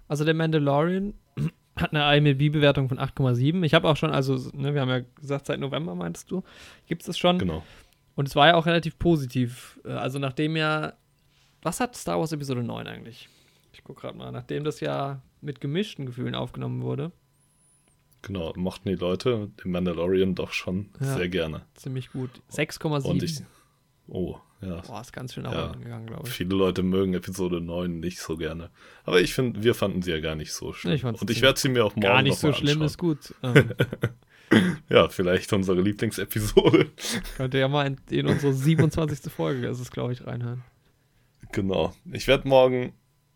Also 0.06 0.24
der 0.24 0.34
Mandalorian 0.34 1.14
Hat 1.76 1.92
eine 1.92 2.16
IMDb-Bewertung 2.16 2.88
von 2.88 2.98
8,7. 2.98 3.64
Ich 3.64 3.74
habe 3.74 3.88
auch 3.88 3.96
schon, 3.96 4.10
also, 4.10 4.34
ne, 4.56 4.74
wir 4.74 4.80
haben 4.80 4.88
ja 4.90 5.00
gesagt, 5.20 5.46
seit 5.46 5.58
November 5.58 5.94
meintest 5.94 6.30
du, 6.30 6.42
gibt 6.86 7.02
es 7.02 7.06
das 7.06 7.18
schon. 7.18 7.38
Genau. 7.38 7.64
Und 8.14 8.28
es 8.28 8.36
war 8.36 8.46
ja 8.46 8.54
auch 8.54 8.66
relativ 8.66 8.96
positiv. 8.98 9.80
Äh, 9.84 9.88
Also 9.92 10.18
nachdem 10.20 10.56
ja, 10.56 10.92
was 11.62 11.80
hat 11.80 11.96
Star 11.96 12.20
Wars 12.20 12.30
Episode 12.32 12.62
9 12.62 12.86
eigentlich? 12.86 13.28
Ich 13.72 13.82
gucke 13.82 14.02
gerade 14.02 14.16
mal, 14.16 14.30
nachdem 14.30 14.62
das 14.62 14.78
ja 14.78 15.20
mit 15.40 15.60
gemischten 15.60 16.06
Gefühlen 16.06 16.36
aufgenommen 16.36 16.82
wurde. 16.82 17.10
Genau, 18.22 18.52
mochten 18.56 18.88
die 18.88 18.94
Leute 18.94 19.50
den 19.62 19.72
Mandalorian 19.72 20.34
doch 20.34 20.52
schon 20.52 20.90
Ja. 21.00 21.16
sehr 21.16 21.28
gerne. 21.28 21.62
Ziemlich 21.74 22.10
gut. 22.12 22.30
Und 23.10 23.22
ich. 23.22 23.40
6,7. 24.08 24.12
Oh, 24.12 24.36
ja. 24.60 24.80
Boah, 24.80 25.00
ist 25.00 25.12
ganz 25.12 25.34
schön 25.34 25.42
nach 25.44 25.52
Ja. 25.52 25.72
gegangen, 25.72 26.06
glaube 26.06 26.26
ich. 26.28 26.32
Viele 26.34 26.54
Leute 26.56 26.82
mögen 26.82 27.14
Episode 27.14 27.60
9 27.60 28.00
nicht 28.00 28.18
so 28.18 28.36
gerne. 28.36 28.70
Aber 29.04 29.20
ich 29.20 29.34
finde, 29.34 29.62
wir 29.62 29.74
fanden 29.74 30.02
sie 30.02 30.10
ja 30.10 30.20
gar 30.20 30.34
nicht 30.34 30.52
so 30.52 30.72
schlimm. 30.72 30.94
Ich 30.94 31.04
Und 31.04 31.30
ich 31.30 31.42
werde 31.42 31.58
sie 31.60 31.68
mir 31.68 31.84
auch 31.84 31.94
morgen 31.96 32.00
Gar 32.00 32.22
nicht 32.22 32.38
so 32.38 32.52
schlimm, 32.52 32.82
anschauen. 32.82 32.86
ist 32.86 32.98
gut. 32.98 33.34
Ähm, 34.50 34.70
Ja, 34.88 35.08
vielleicht 35.08 35.52
unsere 35.52 35.80
Lieblingsepisode. 35.80 36.90
könnt 37.36 37.54
ihr 37.54 37.60
ja 37.60 37.68
mal 37.68 37.86
in, 37.86 37.96
in 38.10 38.26
unsere 38.26 38.52
27. 38.52 39.32
Folge, 39.32 39.66
ist 39.66 39.80
es, 39.80 39.90
glaube 39.90 40.12
ich, 40.12 40.26
reinhören. 40.26 40.62
Genau. 41.52 41.92
Ich 42.12 42.28
werde 42.28 42.46
morgen, 42.46 42.92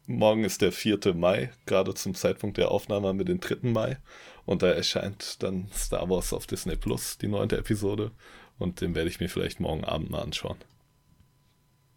morgen 0.07 0.45
ist 0.45 0.61
der 0.63 0.71
4. 0.71 1.15
Mai, 1.15 1.51
gerade 1.67 1.95
zum 1.95 2.15
Zeitpunkt 2.15 2.57
der 2.59 2.71
Aufnahme 2.71 3.09
wir 3.19 3.25
den 3.25 3.41
3. 3.41 3.69
Mai. 3.71 3.99
Und 4.45 4.63
da 4.63 4.69
erscheint 4.69 5.43
dann 5.43 5.69
Star 5.75 6.09
Wars 6.09 6.33
auf 6.33 6.47
Disney 6.47 6.77
Plus, 6.77 7.19
die 7.19 7.29
neunte 7.29 7.57
Episode. 7.57 8.13
Und 8.59 8.81
den 8.81 8.95
werde 8.95 9.09
ich 9.09 9.21
mir 9.21 9.29
vielleicht 9.29 9.61
morgen 9.61 9.85
Abend 9.85 10.11
mal 10.11 10.21
anschauen. 10.23 10.59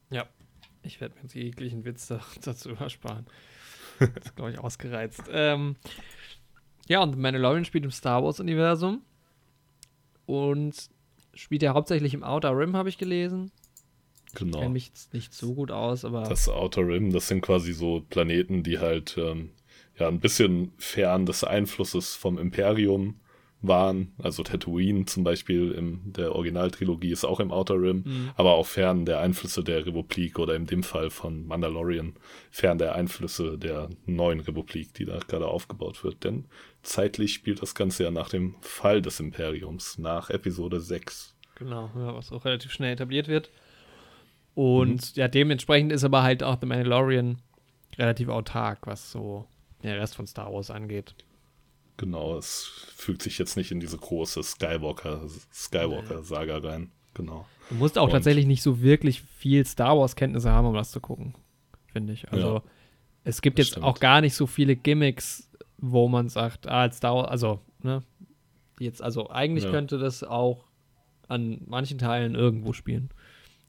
Ja. 0.09 0.27
Ich 0.83 0.99
werde 0.99 1.15
mir 1.15 1.21
jetzt 1.23 1.35
jeglichen 1.35 1.85
Witz 1.85 2.07
da, 2.07 2.21
dazu 2.43 2.69
ersparen. 2.71 3.25
Das 3.99 4.25
ist, 4.25 4.35
glaube 4.35 4.49
ich, 4.49 4.57
ausgereizt. 4.57 5.21
Ähm, 5.29 5.75
ja, 6.87 7.03
und 7.03 7.19
Mandalorian 7.19 7.65
spielt 7.65 7.83
im 7.83 7.91
Star 7.91 8.23
Wars-Universum. 8.23 9.03
Und 10.25 10.89
spielt 11.35 11.61
ja 11.61 11.75
hauptsächlich 11.75 12.15
im 12.15 12.23
Outer 12.23 12.57
Rim, 12.57 12.75
habe 12.75 12.89
ich 12.89 12.97
gelesen. 12.97 13.51
Genau. 14.33 14.59
Kenne 14.59 14.71
mich 14.71 14.87
jetzt 14.87 15.13
nicht 15.13 15.33
so 15.33 15.53
gut 15.53 15.71
aus, 15.71 16.05
aber 16.05 16.23
Das 16.23 16.49
Outer 16.49 16.87
Rim, 16.87 17.11
das 17.11 17.27
sind 17.27 17.41
quasi 17.41 17.73
so 17.73 18.01
Planeten, 18.09 18.63
die 18.63 18.79
halt 18.79 19.17
ähm, 19.17 19.51
ja 19.99 20.07
ein 20.07 20.19
bisschen 20.19 20.71
fern 20.77 21.25
des 21.25 21.43
Einflusses 21.43 22.15
vom 22.15 22.37
Imperium 22.37 23.19
waren. 23.61 24.13
Also 24.17 24.43
Tatooine 24.43 25.05
zum 25.05 25.23
Beispiel 25.23 25.71
in 25.71 26.13
der 26.13 26.33
Originaltrilogie 26.35 27.11
ist 27.11 27.25
auch 27.25 27.39
im 27.39 27.51
Outer 27.51 27.75
Rim, 27.75 28.03
Mhm. 28.05 28.31
aber 28.35 28.53
auch 28.53 28.65
fern 28.65 29.05
der 29.05 29.19
Einflüsse 29.19 29.63
der 29.63 29.85
Republik 29.85 30.39
oder 30.39 30.55
in 30.55 30.65
dem 30.65 30.81
Fall 30.83 31.09
von 31.09 31.45
Mandalorian, 31.45 32.13
fern 32.49 32.77
der 32.77 32.95
Einflüsse 32.95 33.57
der 33.57 33.89
neuen 34.05 34.39
Republik, 34.39 34.93
die 34.95 35.05
da 35.05 35.19
gerade 35.19 35.47
aufgebaut 35.47 36.03
wird. 36.03 36.23
Denn 36.23 36.45
zeitlich 36.81 37.33
spielt 37.33 37.61
das 37.61 37.75
Ganze 37.75 38.03
ja 38.05 38.11
nach 38.11 38.29
dem 38.29 38.55
Fall 38.61 39.01
des 39.01 39.19
Imperiums, 39.19 39.97
nach 39.99 40.29
Episode 40.29 40.79
6. 40.79 41.35
Genau, 41.55 41.91
ja, 41.95 42.15
was 42.15 42.31
auch 42.31 42.45
relativ 42.45 42.71
schnell 42.71 42.93
etabliert 42.93 43.27
wird. 43.27 43.51
Und 44.53 45.15
ja, 45.15 45.27
dementsprechend 45.27 45.91
ist 45.91 46.03
aber 46.03 46.23
halt 46.23 46.43
auch 46.43 46.57
The 46.59 46.65
Mandalorian 46.65 47.37
relativ 47.97 48.27
autark, 48.29 48.87
was 48.87 49.11
so 49.11 49.45
den 49.83 49.91
Rest 49.93 50.15
von 50.15 50.27
Star 50.27 50.51
Wars 50.51 50.69
angeht. 50.71 51.15
Genau, 52.01 52.35
es 52.35 52.63
fügt 52.95 53.21
sich 53.21 53.37
jetzt 53.37 53.55
nicht 53.57 53.71
in 53.71 53.79
diese 53.79 53.95
große 53.97 54.41
Skywalker, 54.41 55.21
Skywalker-Saga 55.53 56.57
rein. 56.57 56.91
Genau. 57.13 57.45
Du 57.69 57.75
musst 57.75 57.97
auch 57.99 58.05
Und- 58.05 58.11
tatsächlich 58.11 58.47
nicht 58.47 58.63
so 58.63 58.81
wirklich 58.81 59.21
viel 59.21 59.65
Star 59.67 59.97
Wars-Kenntnisse 59.97 60.49
haben, 60.49 60.65
um 60.67 60.73
das 60.73 60.89
zu 60.91 60.99
gucken, 60.99 61.35
finde 61.93 62.13
ich. 62.13 62.31
Also 62.31 62.55
Ja, 62.55 62.63
es 63.23 63.41
gibt 63.41 63.59
jetzt 63.59 63.69
stimmt. 63.71 63.85
auch 63.85 63.99
gar 63.99 64.19
nicht 64.21 64.33
so 64.33 64.47
viele 64.47 64.75
Gimmicks, 64.75 65.47
wo 65.77 66.07
man 66.07 66.27
sagt, 66.27 66.67
ah, 66.67 66.81
als 66.81 66.97
Star 66.97 67.15
Wars, 67.15 67.29
also, 67.29 67.59
ne, 67.83 68.01
jetzt, 68.79 69.01
also 69.03 69.29
eigentlich 69.29 69.65
Ja. 69.65 69.69
könnte 69.71 69.99
das 69.99 70.23
auch 70.23 70.65
an 71.27 71.61
manchen 71.67 71.99
Teilen 71.99 72.33
irgendwo 72.33 72.73
spielen. 72.73 73.09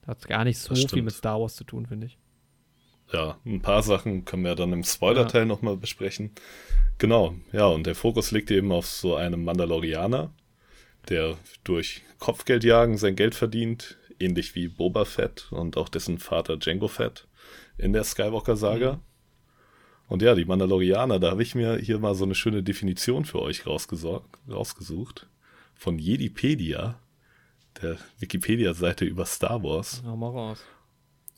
Hat 0.07 0.27
gar 0.27 0.43
nicht 0.43 0.57
so 0.57 0.73
viel 0.75 1.03
mit 1.03 1.13
Star 1.13 1.39
Wars 1.39 1.55
zu 1.55 1.63
tun, 1.65 1.85
finde 1.85 2.07
ich. 2.07 2.17
Ja, 3.13 3.37
ein 3.45 3.61
paar 3.61 3.83
Sachen 3.83 4.25
können 4.25 4.43
wir 4.43 4.55
dann 4.55 4.73
im 4.73 4.83
Spoiler-Teil 4.83 5.45
nochmal 5.45 5.77
besprechen. 5.77 6.31
Genau, 6.97 7.35
ja, 7.51 7.67
und 7.67 7.85
der 7.85 7.93
Fokus 7.95 8.31
liegt 8.31 8.49
eben 8.49 8.71
auf 8.71 8.87
so 8.87 9.15
einem 9.15 9.43
Mandalorianer, 9.43 10.33
der 11.09 11.37
durch 11.63 12.01
Kopfgeldjagen 12.17 12.97
sein 12.97 13.15
Geld 13.15 13.35
verdient, 13.35 13.97
ähnlich 14.19 14.55
wie 14.55 14.67
Boba 14.67 15.05
Fett 15.05 15.51
und 15.51 15.77
auch 15.77 15.89
dessen 15.89 16.17
Vater 16.17 16.57
Django 16.57 16.87
Fett 16.87 17.27
in 17.77 17.93
der 17.93 18.03
Skywalker-Saga. 18.03 18.99
Und 20.07 20.21
ja, 20.21 20.33
die 20.33 20.45
Mandalorianer, 20.45 21.19
da 21.19 21.31
habe 21.31 21.43
ich 21.43 21.55
mir 21.55 21.77
hier 21.77 21.99
mal 21.99 22.15
so 22.15 22.25
eine 22.25 22.35
schöne 22.35 22.63
Definition 22.63 23.25
für 23.25 23.41
euch 23.41 23.65
rausgesucht. 23.67 25.27
Von 25.75 25.99
Jedipedia, 25.99 26.99
der 27.81 27.97
Wikipedia-Seite 28.19 29.05
über 29.05 29.25
Star 29.25 29.63
Wars. 29.63 30.01
Hau 30.05 30.15
mal 30.15 30.29
raus. 30.29 30.63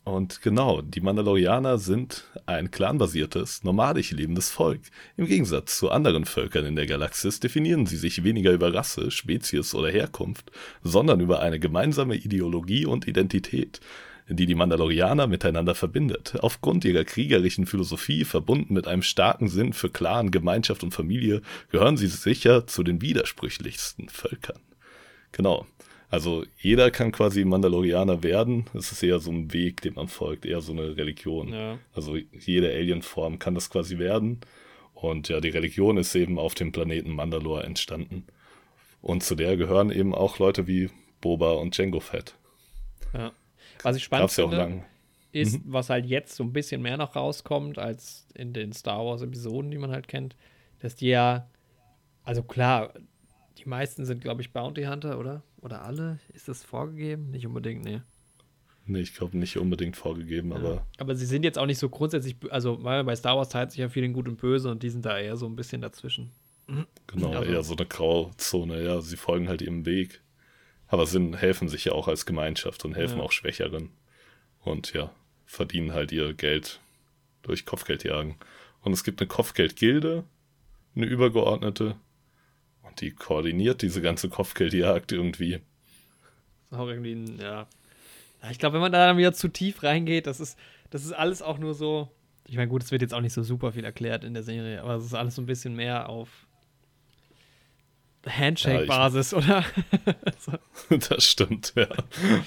Und 0.06 0.40
genau, 0.40 0.82
die 0.82 1.00
Mandalorianer 1.00 1.78
sind 1.78 2.26
ein 2.46 2.70
clanbasiertes, 2.70 3.64
nomadisch 3.64 4.12
lebendes 4.12 4.50
Volk. 4.50 4.82
Im 5.16 5.26
Gegensatz 5.26 5.78
zu 5.78 5.90
anderen 5.90 6.26
Völkern 6.26 6.64
in 6.64 6.76
der 6.76 6.86
Galaxis 6.86 7.40
definieren 7.40 7.86
sie 7.86 7.96
sich 7.96 8.22
weniger 8.22 8.52
über 8.52 8.72
Rasse, 8.72 9.10
Spezies 9.10 9.74
oder 9.74 9.90
Herkunft, 9.90 10.52
sondern 10.84 11.18
über 11.18 11.40
eine 11.40 11.58
gemeinsame 11.58 12.14
Ideologie 12.14 12.86
und 12.86 13.08
Identität, 13.08 13.80
die 14.28 14.46
die 14.46 14.54
Mandalorianer 14.54 15.26
miteinander 15.26 15.74
verbindet. 15.74 16.36
Aufgrund 16.38 16.84
ihrer 16.84 17.02
kriegerischen 17.02 17.66
Philosophie, 17.66 18.24
verbunden 18.24 18.74
mit 18.74 18.86
einem 18.86 19.02
starken 19.02 19.48
Sinn 19.48 19.72
für 19.72 19.90
Clan, 19.90 20.30
Gemeinschaft 20.30 20.84
und 20.84 20.94
Familie, 20.94 21.42
gehören 21.72 21.96
sie 21.96 22.06
sicher 22.06 22.68
zu 22.68 22.84
den 22.84 23.00
widersprüchlichsten 23.00 24.08
Völkern. 24.08 24.60
Genau. 25.32 25.66
Also 26.08 26.44
jeder 26.58 26.90
kann 26.90 27.10
quasi 27.10 27.44
Mandalorianer 27.44 28.22
werden. 28.22 28.66
Es 28.74 28.92
ist 28.92 29.02
eher 29.02 29.18
so 29.18 29.30
ein 29.32 29.52
Weg, 29.52 29.80
dem 29.82 29.94
man 29.94 30.08
folgt, 30.08 30.46
eher 30.46 30.60
so 30.60 30.72
eine 30.72 30.96
Religion. 30.96 31.52
Ja. 31.52 31.78
Also 31.94 32.16
jede 32.16 32.68
Alienform 32.68 33.38
kann 33.38 33.54
das 33.54 33.70
quasi 33.70 33.98
werden. 33.98 34.40
Und 34.94 35.28
ja, 35.28 35.40
die 35.40 35.48
Religion 35.48 35.98
ist 35.98 36.14
eben 36.14 36.38
auf 36.38 36.54
dem 36.54 36.72
Planeten 36.72 37.12
Mandalore 37.12 37.64
entstanden. 37.64 38.24
Und 39.02 39.22
zu 39.22 39.34
der 39.34 39.56
gehören 39.56 39.90
eben 39.90 40.14
auch 40.14 40.38
Leute 40.38 40.66
wie 40.66 40.90
Boba 41.20 41.52
und 41.52 41.76
Django 41.76 42.00
Fett. 42.00 42.34
Ja. 43.12 43.32
Was 43.82 43.96
ich 43.96 44.04
spannend 44.04 44.24
Gab's 44.24 44.36
ja 44.36 44.44
auch 44.44 44.50
finde, 44.50 44.64
lang. 44.64 44.84
ist, 45.32 45.60
was 45.64 45.90
halt 45.90 46.06
jetzt 46.06 46.36
so 46.36 46.44
ein 46.44 46.52
bisschen 46.52 46.82
mehr 46.82 46.96
noch 46.96 47.14
rauskommt 47.14 47.78
als 47.78 48.26
in 48.34 48.52
den 48.52 48.72
Star 48.72 49.04
Wars-Episoden, 49.04 49.70
die 49.70 49.78
man 49.78 49.90
halt 49.90 50.08
kennt, 50.08 50.34
dass 50.78 50.96
die 50.96 51.08
ja, 51.08 51.48
also 52.24 52.42
klar, 52.42 52.94
die 53.58 53.68
meisten 53.68 54.04
sind, 54.04 54.22
glaube 54.22 54.42
ich, 54.42 54.52
Bounty 54.52 54.84
Hunter, 54.84 55.18
oder? 55.18 55.42
Oder 55.66 55.82
alle? 55.82 56.20
Ist 56.32 56.46
das 56.46 56.62
vorgegeben? 56.62 57.30
Nicht 57.32 57.44
unbedingt, 57.44 57.84
nee. 57.84 58.00
Nee, 58.86 59.00
ich 59.00 59.14
glaube 59.16 59.36
nicht 59.36 59.56
unbedingt 59.58 59.96
vorgegeben, 59.96 60.52
aber 60.52 60.86
Aber 60.96 61.16
sie 61.16 61.26
sind 61.26 61.42
jetzt 61.42 61.58
auch 61.58 61.66
nicht 61.66 61.80
so 61.80 61.88
grundsätzlich, 61.88 62.36
also 62.50 62.84
weil 62.84 63.02
bei 63.02 63.16
Star 63.16 63.36
Wars 63.36 63.48
teilt 63.48 63.72
sich 63.72 63.80
ja 63.80 63.88
viel 63.88 64.04
in 64.04 64.12
Gut 64.12 64.28
und 64.28 64.36
Böse 64.40 64.70
und 64.70 64.84
die 64.84 64.90
sind 64.90 65.04
da 65.04 65.18
eher 65.18 65.36
so 65.36 65.46
ein 65.46 65.56
bisschen 65.56 65.80
dazwischen. 65.82 66.30
genau, 67.08 67.30
Also- 67.32 67.50
eher 67.52 67.62
so 67.64 67.74
eine 67.76 67.84
Grauzone. 67.86 68.80
Ja, 68.84 69.00
sie 69.00 69.16
folgen 69.16 69.48
halt 69.48 69.60
ihrem 69.60 69.84
Weg. 69.86 70.20
Aber 70.86 71.04
sind, 71.06 71.34
helfen 71.34 71.68
sich 71.68 71.84
ja 71.86 71.92
auch 71.92 72.06
als 72.06 72.26
Gemeinschaft 72.26 72.84
und 72.84 72.94
helfen 72.94 73.18
Ja. 73.18 73.24
auch 73.24 73.32
Schwächeren. 73.32 73.90
Und 74.62 74.92
ja, 74.92 75.10
verdienen 75.46 75.92
halt 75.92 76.12
ihr 76.12 76.32
Geld 76.32 76.80
durch 77.42 77.66
Kopfgeldjagen. 77.66 78.36
Und 78.82 78.92
es 78.92 79.02
gibt 79.02 79.20
eine 79.20 79.26
Kopfgeldgilde, 79.26 80.22
eine 80.94 81.06
übergeordnete. 81.06 81.96
Die 83.00 83.12
koordiniert 83.12 83.82
diese 83.82 84.00
ganze 84.00 84.28
Kopfgeldjagd 84.28 85.12
irgendwie. 85.12 85.60
Auch 86.70 86.88
irgendwie 86.88 87.12
ein, 87.12 87.38
ja. 87.38 87.66
ja 88.42 88.50
ich 88.50 88.58
glaube, 88.58 88.74
wenn 88.74 88.80
man 88.80 88.92
da 88.92 89.06
dann 89.06 89.18
wieder 89.18 89.32
zu 89.32 89.48
tief 89.48 89.82
reingeht, 89.82 90.26
das 90.26 90.40
ist, 90.40 90.58
das 90.90 91.04
ist 91.04 91.12
alles 91.12 91.42
auch 91.42 91.58
nur 91.58 91.74
so. 91.74 92.10
Ich 92.48 92.56
meine, 92.56 92.68
gut, 92.68 92.82
es 92.82 92.92
wird 92.92 93.02
jetzt 93.02 93.12
auch 93.12 93.20
nicht 93.20 93.32
so 93.32 93.42
super 93.42 93.72
viel 93.72 93.84
erklärt 93.84 94.22
in 94.24 94.34
der 94.34 94.42
Serie, 94.42 94.82
aber 94.82 94.94
es 94.94 95.04
ist 95.04 95.14
alles 95.14 95.34
so 95.34 95.42
ein 95.42 95.46
bisschen 95.46 95.74
mehr 95.74 96.08
auf 96.08 96.46
Handshake-Basis, 98.28 99.34
oder? 99.34 99.64
so. 100.38 100.52
Das 101.08 101.24
stimmt, 101.24 101.72
ja. 101.76 101.88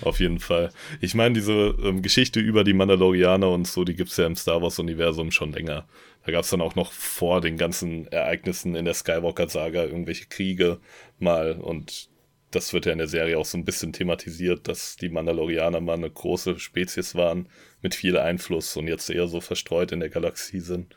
Auf 0.02 0.20
jeden 0.20 0.40
Fall. 0.40 0.72
Ich 1.02 1.16
meine, 1.16 1.34
diese 1.34 1.76
ähm, 1.84 2.02
Geschichte 2.02 2.40
über 2.40 2.64
die 2.64 2.74
Mandalorianer 2.74 3.50
und 3.50 3.68
so, 3.68 3.84
die 3.84 3.96
gibt 3.96 4.12
es 4.12 4.18
ja 4.18 4.26
im 4.26 4.36
Star 4.36 4.62
Wars-Universum 4.62 5.32
schon 5.32 5.52
länger. 5.52 5.86
Da 6.30 6.34
gab 6.34 6.44
es 6.44 6.52
dann 6.52 6.62
auch 6.62 6.76
noch 6.76 6.92
vor 6.92 7.42
den 7.42 7.58
ganzen 7.58 8.06
Ereignissen 8.10 8.76
in 8.76 8.86
der 8.86 8.94
Skywalker-Saga 8.94 9.86
irgendwelche 9.86 10.28
Kriege 10.28 10.80
mal 11.18 11.54
und 11.54 12.12
das 12.52 12.72
wird 12.72 12.86
ja 12.86 12.92
in 12.92 13.00
der 13.00 13.08
Serie 13.08 13.36
auch 13.40 13.46
so 13.46 13.58
ein 13.58 13.66
bisschen 13.66 13.94
thematisiert, 13.94 14.68
dass 14.68 14.96
die 14.96 15.10
Mandalorianer 15.10 15.82
mal 15.82 15.96
eine 15.96 16.12
große 16.12 16.60
Spezies 16.60 17.16
waren 17.16 17.50
mit 17.82 17.96
viel 17.96 18.16
Einfluss 18.16 18.78
und 18.78 18.88
jetzt 18.88 19.10
eher 19.10 19.28
so 19.28 19.42
verstreut 19.42 19.92
in 19.92 20.02
der 20.02 20.12
Galaxie 20.12 20.60
sind. 20.60 20.96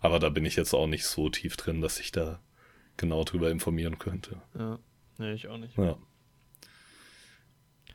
Aber 0.00 0.18
da 0.18 0.28
bin 0.28 0.44
ich 0.44 0.54
jetzt 0.54 0.74
auch 0.74 0.86
nicht 0.86 1.06
so 1.06 1.30
tief 1.30 1.56
drin, 1.56 1.80
dass 1.80 1.98
ich 1.98 2.12
da 2.12 2.42
genau 2.98 3.24
drüber 3.24 3.50
informieren 3.50 3.98
könnte. 3.98 4.42
Ja, 4.54 4.78
nee, 5.16 5.32
ich 5.32 5.48
auch 5.48 5.56
nicht. 5.56 5.78
Ja. 5.78 5.96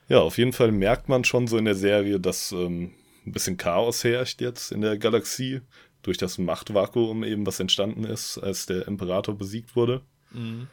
Ja, 0.08 0.22
auf 0.22 0.40
jeden 0.40 0.54
Fall 0.54 0.72
merkt 0.72 1.08
man 1.08 1.24
schon 1.24 1.46
so 1.46 1.60
in 1.60 1.66
der 1.66 1.76
Serie, 1.76 2.20
dass 2.20 2.52
ähm, 2.52 2.96
ein 3.28 3.32
bisschen 3.32 3.58
Chaos 3.58 4.04
herrscht 4.04 4.42
jetzt 4.42 4.72
in 4.72 4.82
der 4.82 4.98
Galaxie. 4.98 5.62
Durch 6.02 6.18
das 6.18 6.38
Machtvakuum 6.38 7.24
eben, 7.24 7.46
was 7.46 7.60
entstanden 7.60 8.04
ist, 8.04 8.38
als 8.38 8.66
der 8.66 8.88
Imperator 8.88 9.36
besiegt 9.38 9.76
wurde. 9.76 10.02
Mhm. 10.32 10.68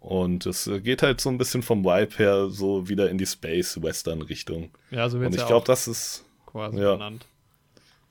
Und 0.00 0.46
es 0.46 0.70
geht 0.82 1.02
halt 1.02 1.20
so 1.20 1.28
ein 1.30 1.38
bisschen 1.38 1.62
vom 1.62 1.84
Vibe 1.84 2.16
her 2.16 2.50
so 2.50 2.88
wieder 2.88 3.10
in 3.10 3.18
die 3.18 3.26
Space-Western-Richtung. 3.26 4.70
Ja, 4.90 5.08
so 5.08 5.18
wird 5.18 5.28
Und 5.28 5.34
ich 5.34 5.40
ja 5.40 5.46
glaube, 5.46 5.66
das 5.66 5.88
ist, 5.88 6.24
quasi 6.46 6.78
ja. 6.78 6.94
genannt. 6.94 7.26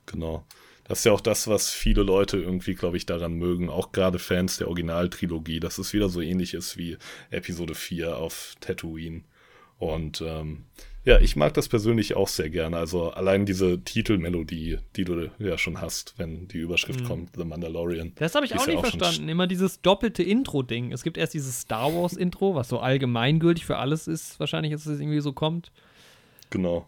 genau. 0.06 0.44
Das 0.86 1.00
ist 1.00 1.06
ja 1.06 1.12
auch 1.12 1.22
das, 1.22 1.50
was 1.50 1.70
viele 1.70 2.02
Leute 2.02 2.38
irgendwie, 2.38 2.74
glaube 2.74 2.96
ich, 2.96 3.06
daran 3.06 3.34
mögen. 3.34 3.70
Auch 3.70 3.92
gerade 3.92 4.20
Fans 4.20 4.58
der 4.58 4.70
Originaltrilogie, 4.70 5.60
dass 5.60 5.78
es 5.78 5.92
wieder 5.92 6.08
so 6.08 6.22
ähnlich 6.22 6.54
ist 6.54 6.78
wie 6.78 6.98
Episode 7.30 7.76
4 7.76 8.18
auf 8.18 8.56
Tatooine. 8.62 9.24
Und 9.80 10.22
ähm, 10.22 10.66
ja, 11.06 11.20
ich 11.20 11.36
mag 11.36 11.54
das 11.54 11.70
persönlich 11.70 12.16
auch 12.16 12.28
sehr 12.28 12.50
gerne. 12.50 12.78
Also 12.78 13.12
allein 13.12 13.46
diese 13.46 13.80
Titelmelodie, 13.84 14.80
die 14.96 15.06
du 15.06 15.32
ja 15.40 15.58
schon 15.58 15.80
hast, 15.80 16.16
wenn 16.18 16.48
die 16.48 16.58
Überschrift 16.58 17.02
Mhm. 17.02 17.06
kommt, 17.06 17.30
The 17.38 17.46
Mandalorian. 17.46 18.12
Das 18.16 18.36
habe 18.36 18.46
ich 18.46 18.54
auch 18.56 18.66
ja 18.68 18.74
nicht 18.74 18.78
auch 18.84 18.88
verstanden. 18.88 19.30
Immer 19.30 19.48
dieses 19.48 19.82
doppelte 19.82 20.24
Intro-Ding. 20.24 20.92
Es 20.92 21.04
gibt 21.04 21.18
erst 21.18 21.34
dieses 21.34 21.62
Star 21.62 21.94
Wars-Intro, 21.94 22.56
was 22.56 22.70
so 22.70 22.80
allgemeingültig 22.80 23.66
für 23.66 23.78
alles 23.78 24.08
ist. 24.08 24.40
Wahrscheinlich, 24.40 24.74
dass 24.74 24.86
es 24.86 25.00
irgendwie 25.00 25.22
so 25.22 25.32
kommt. 25.32 25.72
Genau. 26.50 26.88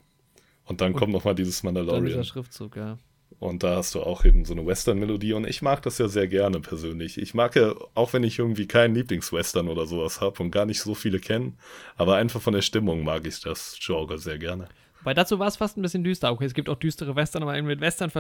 Und 0.65 0.81
dann 0.81 0.93
Und 0.93 0.99
kommt 0.99 1.13
nochmal 1.13 1.35
dieses 1.35 1.61
Dann 1.61 1.73
dieser 1.75 1.85
Mandalorian. 1.85 2.23
Schriftzug, 2.23 2.75
ja. 2.75 2.97
Und 3.39 3.63
da 3.63 3.77
hast 3.77 3.95
du 3.95 4.01
auch 4.01 4.25
eben 4.25 4.43
so 4.43 4.53
eine 4.53 4.65
Western-Melodie 4.65 5.31
und 5.31 5.47
ich 5.47 5.61
mag 5.61 5.81
das 5.83 5.97
ja 5.97 6.09
sehr 6.09 6.27
gerne 6.27 6.59
persönlich. 6.59 7.17
Ich 7.17 7.33
mag 7.33 7.55
ja, 7.55 7.73
auch 7.95 8.11
wenn 8.11 8.23
ich 8.23 8.37
irgendwie 8.37 8.67
keinen 8.67 8.95
Lieblings-Western 8.95 9.69
oder 9.69 9.85
sowas 9.85 10.19
habe 10.19 10.43
und 10.43 10.51
gar 10.51 10.65
nicht 10.65 10.81
so 10.81 10.93
viele 10.93 11.19
kennen, 11.19 11.57
aber 11.95 12.15
einfach 12.17 12.41
von 12.41 12.53
der 12.53 12.61
Stimmung 12.61 13.03
mag 13.05 13.25
ich 13.25 13.39
das 13.39 13.77
Genre 13.81 14.17
sehr 14.17 14.37
gerne. 14.37 14.67
Weil 15.03 15.15
dazu 15.15 15.39
war 15.39 15.47
es 15.47 15.55
fast 15.55 15.77
ein 15.77 15.81
bisschen 15.81 16.03
düster. 16.03 16.31
Okay, 16.31 16.43
es 16.43 16.53
gibt 16.53 16.67
auch 16.67 16.75
düstere 16.75 17.15
Western, 17.15 17.43
aber 17.43 17.59
mit 17.61 17.79
Western 17.79 18.11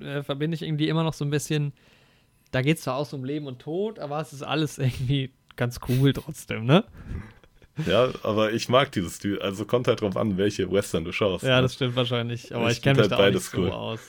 äh, 0.00 0.22
verbinde 0.22 0.54
ich 0.56 0.62
irgendwie 0.62 0.88
immer 0.88 1.04
noch 1.04 1.14
so 1.14 1.24
ein 1.24 1.30
bisschen. 1.30 1.72
Da 2.50 2.60
geht 2.60 2.76
es 2.76 2.82
zwar 2.82 2.96
auch 2.96 3.06
so 3.06 3.16
um 3.16 3.24
Leben 3.24 3.46
und 3.46 3.60
Tod, 3.60 3.98
aber 3.98 4.20
es 4.20 4.34
ist 4.34 4.42
alles 4.42 4.76
irgendwie 4.78 5.30
ganz 5.56 5.78
cool 5.88 6.12
trotzdem, 6.12 6.66
ne? 6.66 6.84
Ja, 7.86 8.10
aber 8.24 8.52
ich 8.52 8.68
mag 8.68 8.92
dieses, 8.92 9.20
also 9.40 9.64
kommt 9.64 9.88
halt 9.88 10.02
drauf 10.02 10.16
an, 10.18 10.36
welche 10.36 10.70
Western 10.70 11.04
du 11.04 11.12
schaust. 11.12 11.44
Ja, 11.44 11.56
ne? 11.56 11.62
das 11.62 11.74
stimmt 11.74 11.96
wahrscheinlich. 11.96 12.54
Aber 12.54 12.70
Ich 12.70 12.78
ich, 12.78 12.82
kenne 12.82 13.00
mich 13.00 13.08
find 13.08 13.12
da 13.12 13.16
halt 13.16 13.36
auch 13.36 13.40
nicht 13.40 13.50
beides 13.50 13.50
so 13.52 13.58
cool. 13.58 13.70
aus. 13.70 14.00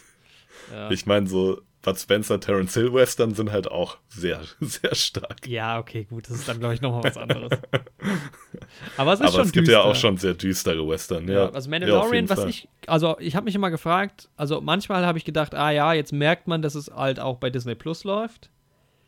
Ja. 0.72 0.92
Ich 0.92 1.06
meine, 1.06 1.28
so 1.28 1.62
Bud 1.82 1.98
Spencer, 1.98 2.40
Terence 2.40 2.74
Hill 2.76 2.94
Western 2.94 3.34
sind 3.34 3.52
halt 3.52 3.70
auch 3.70 3.98
sehr, 4.10 4.42
sehr 4.60 4.94
stark. 4.94 5.48
ja, 5.48 5.80
okay, 5.80 6.04
gut. 6.04 6.30
Das 6.30 6.38
ist 6.38 6.48
dann, 6.48 6.60
glaube 6.60 6.76
ich, 6.76 6.82
nochmal 6.82 7.04
was 7.04 7.18
anderes. 7.18 7.50
aber 8.98 9.14
es 9.14 9.20
ist 9.20 9.26
Aber 9.28 9.38
schon 9.38 9.46
es 9.48 9.52
gibt 9.52 9.68
düster. 9.68 9.80
ja 9.80 9.86
auch 9.86 9.96
schon 9.96 10.18
sehr 10.18 10.34
düstere 10.34 10.88
Western. 10.88 11.28
Ja, 11.28 11.34
Ja, 11.46 11.50
also 11.50 11.68
Ja, 11.70 11.80
Mandalorian, 11.80 12.14
jeden 12.14 12.30
was 12.30 12.40
Fall. 12.40 12.50
ich, 12.50 12.68
also 12.88 13.18
ich 13.20 13.36
habe 13.36 13.46
mich 13.46 13.56
immer 13.56 13.72
gefragt, 13.72 14.30
also 14.38 14.62
manchmal 14.62 15.06
habe 15.06 15.18
ich 15.18 15.26
gedacht, 15.26 15.56
ah 15.56 15.72
ja, 15.72 15.94
jetzt 15.94 16.14
merkt 16.14 16.48
man, 16.48 16.62
dass 16.62 16.76
es 16.76 16.90
halt 16.90 17.20
auch 17.20 17.38
bei 17.38 17.50
Disney 17.50 17.76
Plus 17.76 18.04
läuft. 18.04 18.50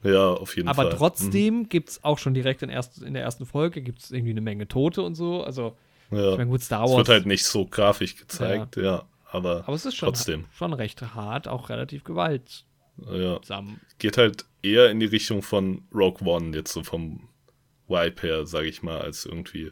Ja, 0.04 0.30
auf 0.32 0.56
jeden 0.58 0.68
Aber 0.68 0.84
Fall. 0.84 0.92
Mhm. 0.94 0.98
trotzdem 0.98 1.70
gibt 1.70 1.90
es 1.90 2.04
auch 2.04 2.18
schon 2.18 2.34
direkt 2.34 2.62
in, 2.62 2.70
erst, 2.70 3.02
in 3.02 3.14
der 3.14 3.24
ersten 3.24 3.46
Folge 3.46 3.82
gibt 3.82 4.02
es 4.02 4.12
irgendwie 4.12 4.32
eine 4.32 4.42
Menge 4.42 4.68
Tote 4.68 5.02
und 5.02 5.16
so. 5.16 5.44
Also, 5.44 5.78
Mhm. 6.10 6.18
Ja. 6.18 6.32
ich 6.34 6.38
meine, 6.38 6.50
gut, 6.50 6.62
Star 6.62 6.84
Es 6.84 6.90
Wars. 6.92 6.98
wird 6.98 7.10
halt 7.10 7.26
nicht 7.26 7.46
so 7.46 7.66
grafisch 7.66 8.18
gezeigt, 8.18 8.76
ja. 8.76 9.04
Aber, 9.34 9.64
aber 9.68 9.74
es 9.76 9.86
ist 9.86 9.96
schon, 9.96 10.08
trotzdem. 10.08 10.46
schon 10.52 10.74
recht 10.74 11.02
hart, 11.16 11.48
auch 11.48 11.70
relativ 11.70 12.04
gewaltsam. 12.04 12.66
ja. 13.12 13.40
geht 14.00 14.18
halt 14.18 14.46
eher 14.62 14.90
in 14.90 15.00
die 15.00 15.06
Richtung 15.08 15.42
von 15.42 15.84
Rogue 15.94 16.26
One, 16.28 16.56
jetzt 16.56 16.74
so 16.74 16.84
vom 16.84 17.30
Vibe 17.88 18.22
her, 18.22 18.46
sage 18.46 18.68
ich 18.68 18.82
mal, 18.84 19.02
als 19.02 19.26
irgendwie, 19.26 19.72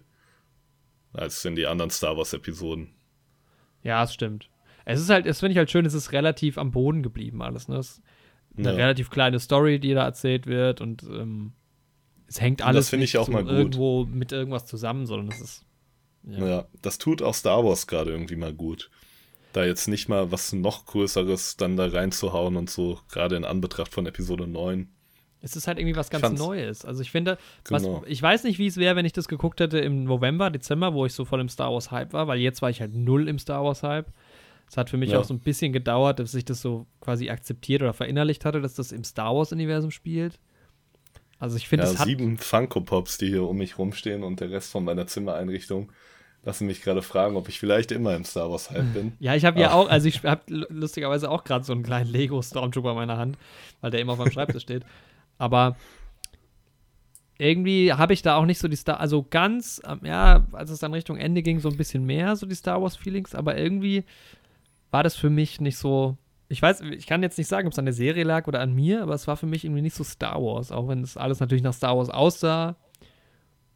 als 1.13 1.43
in 1.45 1.55
die 1.55 1.67
anderen 1.67 1.91
Star 1.91 2.17
Wars-Episoden. 2.17 2.93
Ja, 3.83 4.03
es 4.03 4.13
stimmt. 4.13 4.49
Es 4.85 4.99
ist 4.99 5.09
halt, 5.09 5.25
es 5.25 5.39
finde 5.39 5.51
ich 5.53 5.57
halt 5.57 5.71
schön, 5.71 5.85
es 5.85 5.93
ist 5.93 6.11
relativ 6.11 6.57
am 6.57 6.71
Boden 6.71 7.03
geblieben 7.03 7.41
alles. 7.41 7.67
Ne? 7.67 7.77
Es 7.77 7.91
ist 7.97 8.03
eine 8.57 8.69
Ja. 8.71 8.75
relativ 8.75 9.09
kleine 9.09 9.39
Story, 9.39 9.79
die 9.79 9.93
da 9.93 10.03
erzählt 10.03 10.45
wird 10.47 10.81
und 10.81 11.03
ähm, 11.03 11.53
es 12.27 12.41
hängt 12.41 12.61
alles 12.61 12.85
das 12.85 12.89
finde 12.89 13.05
ich 13.05 13.13
nicht 13.13 13.19
auch 13.21 13.25
so 13.27 13.31
mal 13.31 13.43
gut. 13.43 13.51
irgendwo 13.53 14.05
mit 14.05 14.31
irgendwas 14.31 14.65
zusammen, 14.65 15.05
sondern 15.05 15.29
es 15.29 15.39
ist 15.41 15.65
Ja. 16.23 16.65
das 16.81 16.97
tut 16.97 17.21
auch 17.21 17.33
Star 17.33 17.63
Wars 17.63 17.87
gerade 17.87 18.11
irgendwie 18.11 18.35
mal 18.35 18.53
gut. 18.53 18.89
Da 19.53 19.65
jetzt 19.65 19.87
nicht 19.87 20.07
mal 20.07 20.31
was 20.31 20.53
noch 20.53 20.85
Größeres 20.85 21.57
dann 21.57 21.75
da 21.77 21.87
reinzuhauen 21.87 22.55
und 22.55 22.69
so, 22.69 22.99
gerade 23.11 23.35
in 23.35 23.43
Anbetracht 23.45 23.93
von 23.93 24.05
Episode 24.05 24.47
9. 24.47 24.87
Es 25.43 25.55
ist 25.55 25.67
halt 25.67 25.79
irgendwie 25.79 25.95
was 25.95 26.09
ganz 26.09 26.21
fand's- 26.23 26.39
Neues. 26.39 26.85
Also 26.85 27.01
ich 27.01 27.09
finde, 27.11 27.37
was, 27.67 27.83
Genau. 27.83 28.03
ich 28.05 28.21
weiß 28.21 28.43
nicht, 28.43 28.59
wie 28.59 28.67
es 28.67 28.77
wäre, 28.77 28.95
wenn 28.95 29.05
ich 29.05 29.13
das 29.13 29.27
geguckt 29.27 29.59
hätte 29.59 29.79
im 29.79 30.03
November, 30.03 30.51
Dezember, 30.51 30.93
wo 30.93 31.05
ich 31.05 31.13
so 31.13 31.25
voll 31.25 31.41
im 31.41 31.49
Star 31.49 31.73
Wars 31.73 31.89
Hype 31.91 32.13
war, 32.13 32.27
weil 32.27 32.39
jetzt 32.39 32.61
war 32.61 32.69
ich 32.69 32.79
halt 32.79 32.93
null 32.95 33.27
im 33.27 33.39
Star 33.39 33.63
Wars 33.63 33.81
Hype. 33.83 34.07
Es 34.69 34.77
hat 34.77 34.89
für 34.89 34.97
mich 34.97 35.09
Ja. 35.09 35.19
auch 35.19 35.23
so 35.25 35.33
ein 35.33 35.39
bisschen 35.39 35.73
gedauert, 35.73 36.19
dass 36.19 36.33
ich 36.35 36.45
das 36.45 36.61
so 36.61 36.85
quasi 37.01 37.29
akzeptiert 37.29 37.81
oder 37.81 37.93
verinnerlicht 37.93 38.45
hatte, 38.45 38.61
dass 38.61 38.75
das 38.75 38.91
im 38.91 39.03
Star 39.03 39.35
Wars 39.35 39.51
Universum 39.51 39.91
spielt. 39.91 40.39
Also 41.39 41.57
ich 41.57 41.67
finde, 41.67 41.85
Ja, 41.87 41.91
es 41.91 41.99
hat 41.99 42.07
sieben 42.07 42.37
Funko 42.37 42.81
Pops, 42.81 43.17
die 43.17 43.27
hier 43.29 43.43
um 43.43 43.57
mich 43.57 43.77
rumstehen 43.79 44.23
und 44.23 44.39
der 44.39 44.51
Rest 44.51 44.71
von 44.71 44.83
meiner 44.85 45.07
Zimmereinrichtung 45.07 45.91
lassen 46.43 46.65
mich 46.67 46.81
gerade 46.81 47.01
fragen, 47.01 47.35
ob 47.35 47.49
ich 47.49 47.59
vielleicht 47.59 47.91
immer 47.91 48.15
im 48.15 48.23
Star 48.25 48.49
Wars 48.49 48.71
Hype 48.71 48.93
bin. 48.93 49.13
Ja, 49.19 49.35
ich 49.35 49.45
habe 49.45 49.59
ja 49.59 49.69
Ach. 49.69 49.73
auch, 49.73 49.89
also 49.89 50.07
ich 50.07 50.23
habe 50.23 50.41
lustigerweise 50.47 51.29
auch 51.29 51.43
gerade 51.43 51.63
so 51.63 51.73
einen 51.73 51.83
kleinen 51.83 52.09
Lego 52.09 52.41
Stormtrooper 52.41 52.91
in 52.91 52.95
meiner 52.95 53.17
Hand, 53.17 53.37
weil 53.81 53.91
der 53.91 53.99
immer 53.99 54.13
auf 54.13 54.19
meinem 54.19 54.31
Schreibtisch 54.31 54.63
steht. 54.63 54.83
Aber 55.37 55.75
irgendwie 57.37 57.93
habe 57.93 58.13
ich 58.13 58.21
da 58.21 58.35
auch 58.35 58.45
nicht 58.45 58.59
so 58.59 58.67
die 58.67 58.75
Star, 58.75 58.99
also 58.99 59.25
ganz, 59.27 59.81
ähm, 59.87 60.01
ja, 60.03 60.45
als 60.51 60.69
es 60.69 60.79
dann 60.79 60.93
Richtung 60.93 61.17
Ende 61.17 61.41
ging, 61.41 61.59
so 61.59 61.69
ein 61.69 61.77
bisschen 61.77 62.05
mehr 62.05 62.35
so 62.35 62.45
die 62.45 62.55
Star 62.55 62.81
Wars 62.81 62.95
Feelings, 62.95 63.33
aber 63.33 63.57
irgendwie 63.57 64.03
war 64.91 65.03
das 65.03 65.15
für 65.15 65.29
mich 65.29 65.59
nicht 65.61 65.77
so. 65.77 66.17
Ich 66.49 66.61
weiß, 66.61 66.81
ich 66.81 67.07
kann 67.07 67.23
jetzt 67.23 67.37
nicht 67.37 67.47
sagen, 67.47 67.65
ob 67.67 67.71
es 67.73 67.79
an 67.79 67.85
der 67.85 67.93
Serie 67.93 68.25
lag 68.25 68.45
oder 68.47 68.59
an 68.59 68.73
mir, 68.73 69.01
aber 69.03 69.13
es 69.13 69.25
war 69.27 69.37
für 69.37 69.45
mich 69.45 69.63
irgendwie 69.63 69.81
nicht 69.81 69.95
so 69.95 70.03
Star 70.03 70.41
Wars, 70.41 70.71
auch 70.71 70.87
wenn 70.89 71.01
es 71.01 71.15
alles 71.17 71.39
natürlich 71.39 71.63
nach 71.63 71.73
Star 71.73 71.97
Wars 71.97 72.09
aussah. 72.09 72.75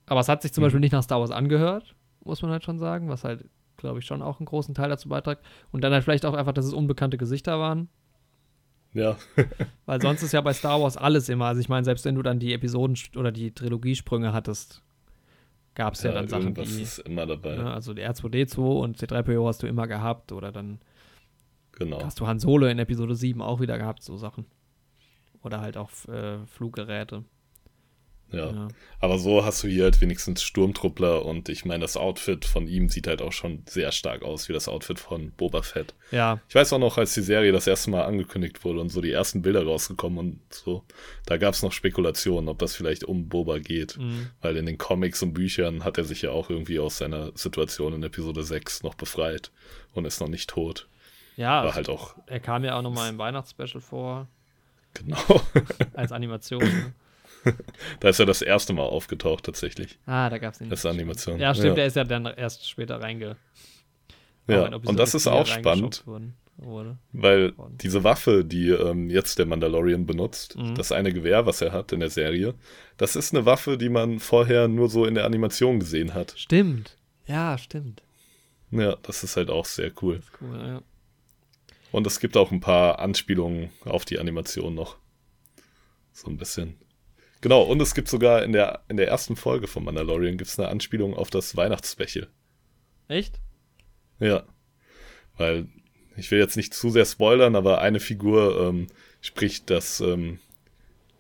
Aber 0.08 0.20
es 0.20 0.28
hat 0.30 0.42
sich 0.42 0.52
zum 0.54 0.62
Mhm. 0.62 0.66
Beispiel 0.66 0.80
nicht 0.82 0.92
nach 0.92 1.04
Star 1.04 1.20
Wars 1.22 1.32
angehört, 1.32 1.96
muss 2.26 2.42
man 2.42 2.52
halt 2.52 2.64
schon 2.64 2.80
sagen, 2.80 3.08
was 3.10 3.24
halt, 3.24 3.46
glaube 3.78 4.00
ich, 4.00 4.06
schon 4.06 4.22
auch 4.22 4.40
einen 4.40 4.46
großen 4.46 4.76
Teil 4.76 4.90
dazu 4.90 5.08
beiträgt. 5.10 5.42
Und 5.72 5.84
dann 5.84 5.94
halt 5.94 6.04
vielleicht 6.04 6.26
auch 6.26 6.34
einfach, 6.34 6.54
dass 6.54 6.66
es 6.66 6.74
unbekannte 6.74 7.18
Gesichter 7.18 7.60
waren. 7.60 7.88
Ja, 8.94 9.18
Weil 9.86 10.02
sonst 10.02 10.24
ist 10.24 10.32
ja 10.32 10.42
bei 10.42 10.54
Star 10.54 10.82
Wars 10.82 10.96
alles 10.98 11.28
immer. 11.30 11.46
Also 11.46 11.60
ich 11.62 11.70
meine, 11.70 11.84
selbst 11.84 12.06
wenn 12.06 12.16
du 12.16 12.22
dann 12.22 12.40
die 12.40 12.54
Episoden 12.54 12.98
oder 13.18 13.32
die 13.32 13.52
Trilogiesprünge 13.52 14.32
hattest, 14.32 14.82
gab 15.76 15.96
es 15.96 16.04
ja, 16.04 16.14
dann 16.14 16.30
Sachen 16.30 16.56
wie, 16.56 16.82
ist 16.82 17.00
immer 17.00 17.26
dabei. 17.26 17.58
ne, 17.58 17.74
also 17.74 17.94
der 17.94 18.14
R2D2 18.14 18.58
und 18.60 18.98
C3PO 18.98 19.46
hast 19.48 19.62
du 19.64 19.68
immer 19.68 19.88
gehabt 19.88 20.32
oder 20.32 20.52
dann 20.54 20.80
Genau. 21.74 22.02
hast 22.02 22.22
du 22.22 22.28
Han 22.28 22.40
Solo 22.40 22.68
in 22.68 22.80
Episode 22.80 23.16
7 23.16 23.42
auch 23.42 23.60
wieder 23.60 23.78
gehabt, 23.78 24.02
so 24.02 24.16
Sachen. 24.16 24.46
Oder 25.44 25.60
halt 25.60 25.76
auch 25.76 25.90
äh, 26.08 26.38
Fluggeräte. 26.48 27.26
Ja. 28.32 28.52
Ja. 28.52 28.68
Aber 29.00 29.20
so 29.20 29.46
hast 29.46 29.64
du 29.64 29.68
hier 29.68 29.84
halt 29.84 30.02
wenigstens 30.02 30.42
Sturmtruppler 30.42 31.26
und 31.26 31.48
ich 31.50 31.64
meine, 31.64 31.82
das 31.82 31.96
Outfit 31.96 32.44
von 32.44 32.68
ihm 32.68 32.90
sieht 32.90 33.08
halt 33.08 33.22
auch 33.22 33.32
schon 33.32 33.64
sehr 33.68 33.92
stark 33.92 34.24
aus, 34.24 34.50
wie 34.50 34.54
das 34.54 34.68
Outfit 34.68 35.00
von 35.00 35.32
Boba 35.32 35.62
Fett. 35.62 35.94
ja, 36.12 36.40
Ich 36.50 36.56
weiß 36.56 36.74
auch 36.74 36.80
noch, 36.80 36.98
als 36.98 37.14
die 37.14 37.22
Serie 37.22 37.52
das 37.52 37.68
erste 37.68 37.92
Mal 37.92 38.04
angekündigt 38.04 38.64
wurde 38.66 38.82
und 38.82 38.90
so 38.90 39.02
die 39.02 39.12
ersten 39.12 39.42
Bilder 39.42 39.64
rausgekommen 39.64 40.18
und 40.18 40.40
so, 40.50 40.84
da 41.26 41.38
gab 41.38 41.54
es 41.54 41.62
noch 41.62 41.72
Spekulationen, 41.72 42.50
ob 42.50 42.60
das 42.60 42.76
vielleicht 42.76 43.04
um 43.04 43.30
Boba 43.30 43.60
geht. 43.60 43.98
mhm. 43.98 44.30
Weil 44.42 44.58
in 44.58 44.66
den 44.66 44.78
Comics 44.78 45.22
und 45.22 45.34
Büchern 45.34 45.84
hat 45.84 45.98
er 45.98 46.04
sich 46.04 46.24
ja 46.24 46.32
auch 46.32 46.50
irgendwie 46.50 46.80
aus 46.80 46.98
seiner 46.98 47.32
Situation 47.36 47.94
in 47.94 48.04
Episode 48.04 48.44
6 48.44 48.84
noch 48.84 48.96
befreit 48.96 49.52
und 49.94 50.06
ist 50.06 50.20
noch 50.20 50.30
nicht 50.30 50.50
tot. 50.50 50.88
ja 51.36 51.64
War 51.64 51.76
halt 51.76 51.90
auch, 51.90 52.16
er 52.26 52.40
kam 52.40 52.64
ja 52.64 52.78
auch 52.78 52.82
nochmal 52.82 53.10
im 53.10 53.18
Weihnachtsspecial 53.18 53.82
vor, 53.82 54.28
genau. 54.94 55.42
als 55.94 56.12
Animation. 56.12 56.94
da 58.00 58.10
ist 58.10 58.20
er 58.20 58.26
das 58.26 58.42
erste 58.42 58.74
Mal 58.74 58.84
aufgetaucht 58.84 59.46
tatsächlich. 59.46 59.98
ah, 60.06 60.30
da 60.30 60.38
gab 60.38 60.54
es 60.54 60.60
den. 60.60 60.70
Das 60.70 60.80
ist 60.80 60.86
Animation. 60.86 61.40
Ja, 61.40 61.54
stimmt, 61.54 61.70
Ja. 61.70 61.76
der 61.76 61.86
ist 61.88 61.96
ja 61.96 62.04
dann 62.04 62.26
erst 62.26 62.68
später 62.70 63.00
reinge. 63.02 63.38
Ja, 64.48 64.68
und 64.76 64.98
das 65.00 65.16
ist 65.16 65.24
4 65.24 65.34
auch 65.34 65.46
spannend. 65.48 66.04
wurde. 66.58 66.98
Weil 67.12 67.54
diese 67.82 68.04
Waffe, 68.04 68.46
die 68.46 68.70
ähm, 68.70 69.10
jetzt 69.10 69.40
der 69.40 69.46
Mandalorian 69.46 70.06
benutzt, 70.06 70.56
Mhm. 70.56 70.76
das 70.76 70.92
eine 70.92 71.12
Gewehr, 71.12 71.46
was 71.46 71.62
er 71.62 71.72
hat 71.72 71.92
in 71.92 72.00
der 72.00 72.10
Serie, 72.12 72.54
das 72.98 73.16
ist 73.16 73.34
eine 73.36 73.46
Waffe, 73.46 73.78
die 73.78 73.90
man 73.90 74.20
vorher 74.20 74.68
nur 74.68 74.88
so 74.90 75.06
in 75.06 75.16
der 75.16 75.26
Animation 75.26 75.80
gesehen 75.80 76.14
hat. 76.14 76.34
Stimmt. 76.38 76.98
Ja, 77.26 77.58
stimmt. 77.58 78.04
Ja, 78.72 78.96
das 79.04 79.24
ist 79.24 79.36
halt 79.36 79.50
auch 79.50 79.66
sehr 79.66 79.92
cool. 80.02 80.22
Cool, 80.40 80.58
ja. 80.60 80.82
Und 81.92 82.06
es 82.08 82.20
gibt 82.20 82.38
auch 82.38 82.52
ein 82.52 82.60
paar 82.62 83.00
Anspielungen 83.00 83.70
auf 83.84 84.06
die 84.06 84.20
Animation 84.20 84.76
noch. 84.76 84.98
So 86.14 86.30
ein 86.30 86.38
bisschen. 86.38 86.76
Genau, 87.46 87.62
und 87.62 87.80
es 87.80 87.94
gibt 87.94 88.08
sogar 88.08 88.42
in 88.42 88.54
der, 88.54 88.82
in 88.88 88.98
der 88.98 89.08
ersten 89.08 89.36
Folge 89.36 89.68
von 89.68 89.84
Mandalorian 89.84 90.36
gibt's 90.36 90.58
eine 90.58 90.68
Anspielung 90.68 91.14
auf 91.14 91.30
das 91.30 91.56
Weihnachtsspecial. 91.56 92.28
Echt? 93.08 93.40
Ja. 94.20 94.46
Weil, 95.38 95.68
ich 96.18 96.32
will 96.32 96.40
jetzt 96.40 96.58
nicht 96.58 96.74
zu 96.74 96.90
sehr 96.90 97.06
spoilern, 97.06 97.56
aber 97.56 97.82
eine 97.82 98.00
Figur 98.00 98.68
ähm, 98.68 98.88
spricht 99.22 99.70
das 99.70 100.00
ähm, 100.00 100.40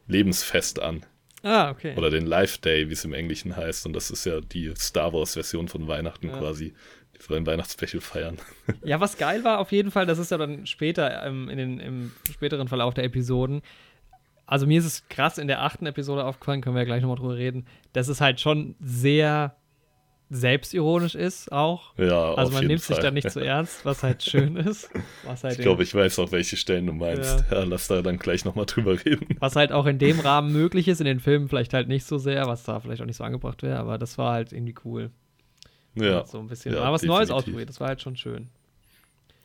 Lebensfest 0.07 0.81
an. 0.81 1.05
Ah, 1.43 1.69
okay. 1.69 1.95
Oder 1.95 2.09
den 2.09 2.25
Life 2.25 2.59
Day, 2.59 2.89
wie 2.89 2.93
es 2.93 3.05
im 3.05 3.13
Englischen 3.13 3.55
heißt. 3.55 3.85
Und 3.85 3.93
das 3.93 4.09
ist 4.09 4.25
ja 4.25 4.41
die 4.41 4.73
Star 4.75 5.13
Wars-Version 5.13 5.67
von 5.67 5.87
Weihnachten 5.87 6.29
Ja. 6.29 6.39
quasi. 6.39 6.73
Die 7.15 7.21
sollen 7.21 7.45
Weihnachtsspecial 7.45 8.01
feiern. 8.01 8.39
Ja, 8.83 8.99
was 8.99 9.19
geil 9.19 9.43
war 9.43 9.59
auf 9.59 9.71
jeden 9.71 9.91
Fall, 9.91 10.07
das 10.07 10.17
ist 10.17 10.31
ja 10.31 10.39
dann 10.39 10.65
später 10.65 11.23
ähm, 11.23 11.49
in 11.49 11.57
den, 11.59 11.79
im 11.79 12.11
späteren 12.31 12.67
Verlauf 12.67 12.95
der 12.95 13.03
Episoden. 13.03 13.61
Also 14.47 14.67
mir 14.67 14.79
ist 14.79 14.85
es 14.85 15.07
krass 15.09 15.37
in 15.37 15.47
der 15.47 15.63
achten 15.63 15.85
Episode 15.85 16.23
aufgefallen, 16.25 16.61
können 16.61 16.75
wir 16.75 16.81
ja 16.81 16.85
gleich 16.85 17.01
nochmal 17.01 17.17
drüber 17.17 17.35
reden, 17.35 17.65
dass 17.93 18.07
es 18.07 18.21
halt 18.21 18.39
schon 18.39 18.75
sehr 18.79 19.55
selbstironisch 20.29 21.13
ist 21.15 21.51
auch. 21.51 21.93
Ja, 21.97 22.33
Also 22.33 22.51
man 22.51 22.65
nimmt 22.65 22.81
Fall. 22.81 22.95
sich 22.95 23.03
da 23.03 23.11
nicht 23.11 23.29
zu 23.29 23.39
ernst, 23.39 23.85
was 23.85 24.01
halt 24.03 24.23
schön 24.23 24.55
ist. 24.57 24.89
Was 25.23 25.43
halt 25.43 25.55
Ich 25.57 25.61
glaube, 25.61 25.83
ich 25.83 25.93
weiß 25.93 26.17
auch, 26.19 26.31
welche 26.31 26.57
Stellen 26.57 26.87
du 26.87 26.93
meinst. 26.93 27.45
Ja, 27.51 27.63
lass 27.63 27.87
da 27.87 28.01
dann 28.01 28.17
gleich 28.17 28.43
nochmal 28.43 28.65
drüber 28.65 29.03
reden. 29.05 29.35
Was 29.39 29.55
halt 29.55 29.71
auch 29.71 29.85
in 29.85 29.99
dem 29.99 30.19
Rahmen 30.19 30.51
möglich 30.51 30.87
ist, 30.87 30.99
in 30.99 31.05
den 31.05 31.19
Filmen 31.19 31.47
vielleicht 31.47 31.73
halt 31.73 31.87
nicht 31.87 32.05
so 32.05 32.17
sehr, 32.17 32.47
was 32.47 32.63
da 32.63 32.79
vielleicht 32.79 33.01
auch 33.01 33.05
nicht 33.05 33.17
so 33.17 33.23
angebracht 33.23 33.61
wäre, 33.61 33.77
aber 33.77 33.97
das 33.99 34.17
war 34.17 34.33
halt 34.33 34.51
irgendwie 34.51 34.75
cool. 34.83 35.11
Ja. 35.93 36.25
So 36.25 36.39
ein 36.39 36.47
bisschen. 36.47 36.73
ja, 36.73 36.81
mal 36.81 36.91
was 36.91 37.03
Neues 37.03 37.27
definitiv. 37.27 37.35
ausprobiert, 37.47 37.69
das 37.69 37.79
war 37.79 37.87
halt 37.89 38.01
schon 38.01 38.15
schön. 38.17 38.49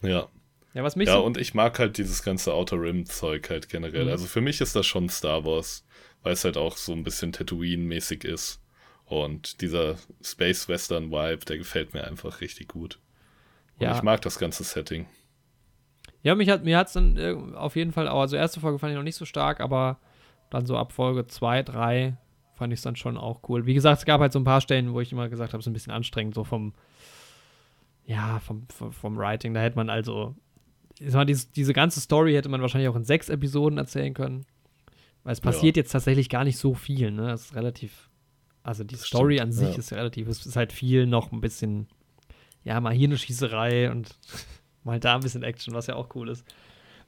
Ja. 0.03 0.29
Ja, 0.75 0.85
was 0.85 0.95
mich 0.97 1.09
Ja, 1.09 1.15
so. 1.17 1.25
und 1.25 1.37
ich 1.37 1.55
mag 1.55 1.79
halt 1.79 1.99
dieses 1.99 2.23
ganze 2.23 2.55
Outer 2.55 2.81
Rim-Zeug 2.81 3.51
halt 3.51 3.69
generell. 3.69 4.05
Mhm. 4.05 4.11
Also 4.11 4.27
für 4.27 4.41
mich 4.41 4.61
ist 4.61 4.77
das 4.77 4.87
schon 4.87 5.09
Star 5.09 5.45
Wars, 5.45 5.85
weil 6.23 6.33
es 6.35 6.45
halt 6.45 6.57
auch 6.57 6.77
so 6.77 6.93
ein 6.93 7.03
bisschen 7.03 7.33
Tatooine-mäßig 7.33 8.25
ist. 8.25 8.61
Und 9.05 9.61
dieser 9.61 9.97
Space-Western-Vibe, 10.23 11.45
der 11.45 11.59
gefällt 11.59 11.95
mir 11.95 12.05
einfach 12.05 12.41
richtig 12.41 12.69
gut. 12.69 13.01
Und 13.79 13.87
Ja. 13.87 13.97
ich 13.97 14.03
mag 14.03 14.21
das 14.23 14.39
ganze 14.39 14.63
Setting. 14.63 15.07
Ja, 16.23 16.35
mich 16.35 16.49
hat 16.49 16.65
mir 16.65 16.77
hat's 16.79 16.93
dann 16.93 17.17
äh, 17.17 17.35
auf 17.57 17.75
jeden 17.77 17.93
Fall 17.93 18.07
auch, 18.07 18.21
also 18.21 18.37
erste 18.37 18.61
Folge 18.61 18.79
fand 18.79 18.93
ich 18.93 18.97
noch 18.97 19.03
nicht 19.03 19.17
so 19.17 19.25
stark, 19.25 19.61
aber 19.61 19.99
dann 20.51 20.67
so 20.67 20.77
ab 20.77 20.93
Folge 20.93 21.27
2, 21.27 21.63
3 21.63 22.17
fand 22.55 22.73
ich 22.73 22.79
es 22.81 22.83
dann 22.83 22.95
schon 22.95 23.17
auch 23.17 23.41
cool. 23.49 23.65
Wie 23.67 23.75
gesagt, 23.75 24.01
es 24.01 24.05
gab 24.05 24.21
halt 24.21 24.33
so 24.33 24.39
ein 24.39 24.45
paar 24.45 24.61
Stellen, 24.61 24.93
wo 24.93 25.01
ich 25.01 25.11
immer 25.13 25.29
gesagt 25.31 25.53
habe, 25.55 25.61
es 25.61 25.65
ist 25.67 25.71
ein 25.71 25.73
bisschen 25.73 25.93
anstrengend, 25.95 26.35
so 26.35 26.45
vom, 26.45 26.75
ja, 28.05 28.39
vom, 28.41 28.67
vom, 28.69 28.93
vom 28.93 29.17
Writing. 29.17 29.55
Da 29.55 29.61
hätte 29.61 29.77
man 29.77 29.89
also, 29.89 30.35
mal, 31.01 31.25
diese, 31.25 31.49
diese 31.55 31.73
ganze 31.73 32.01
Story 32.01 32.35
hätte 32.35 32.49
man 32.49 32.61
wahrscheinlich 32.61 32.89
auch 32.89 32.97
in 32.97 33.05
sechs 33.05 33.29
Episoden 33.29 33.79
erzählen 33.79 34.15
können. 34.15 34.47
Weil 35.23 35.33
es 35.33 35.41
passiert 35.41 35.77
jetzt 35.77 35.93
tatsächlich 35.93 36.29
gar 36.29 36.45
nicht 36.45 36.57
so 36.57 36.75
viel, 36.75 37.11
ne? 37.11 37.33
Es 37.33 37.47
ist 37.47 37.55
relativ, 37.55 38.09
also 38.63 38.85
die 38.85 38.95
Das 38.95 39.05
Story 39.05 39.35
stimmt, 39.37 39.49
an 39.49 39.53
sich 39.53 39.73
ja. 39.73 39.79
ist 39.79 39.93
relativ, 39.93 40.29
es 40.29 40.47
ist 40.47 40.57
halt 40.57 40.73
viel 40.73 41.07
noch 41.07 41.31
ein 41.33 41.41
bisschen, 41.41 41.89
ja, 42.65 42.81
mal 42.81 42.95
hier 42.95 43.09
eine 43.09 43.19
Schießerei 43.19 43.91
und 43.91 44.17
mal 44.85 44.99
da 44.99 45.17
ein 45.17 45.21
bisschen 45.21 45.43
Action, 45.43 45.75
was 45.75 45.89
ja 45.89 45.97
auch 45.97 46.15
cool 46.15 46.31
ist. 46.31 46.45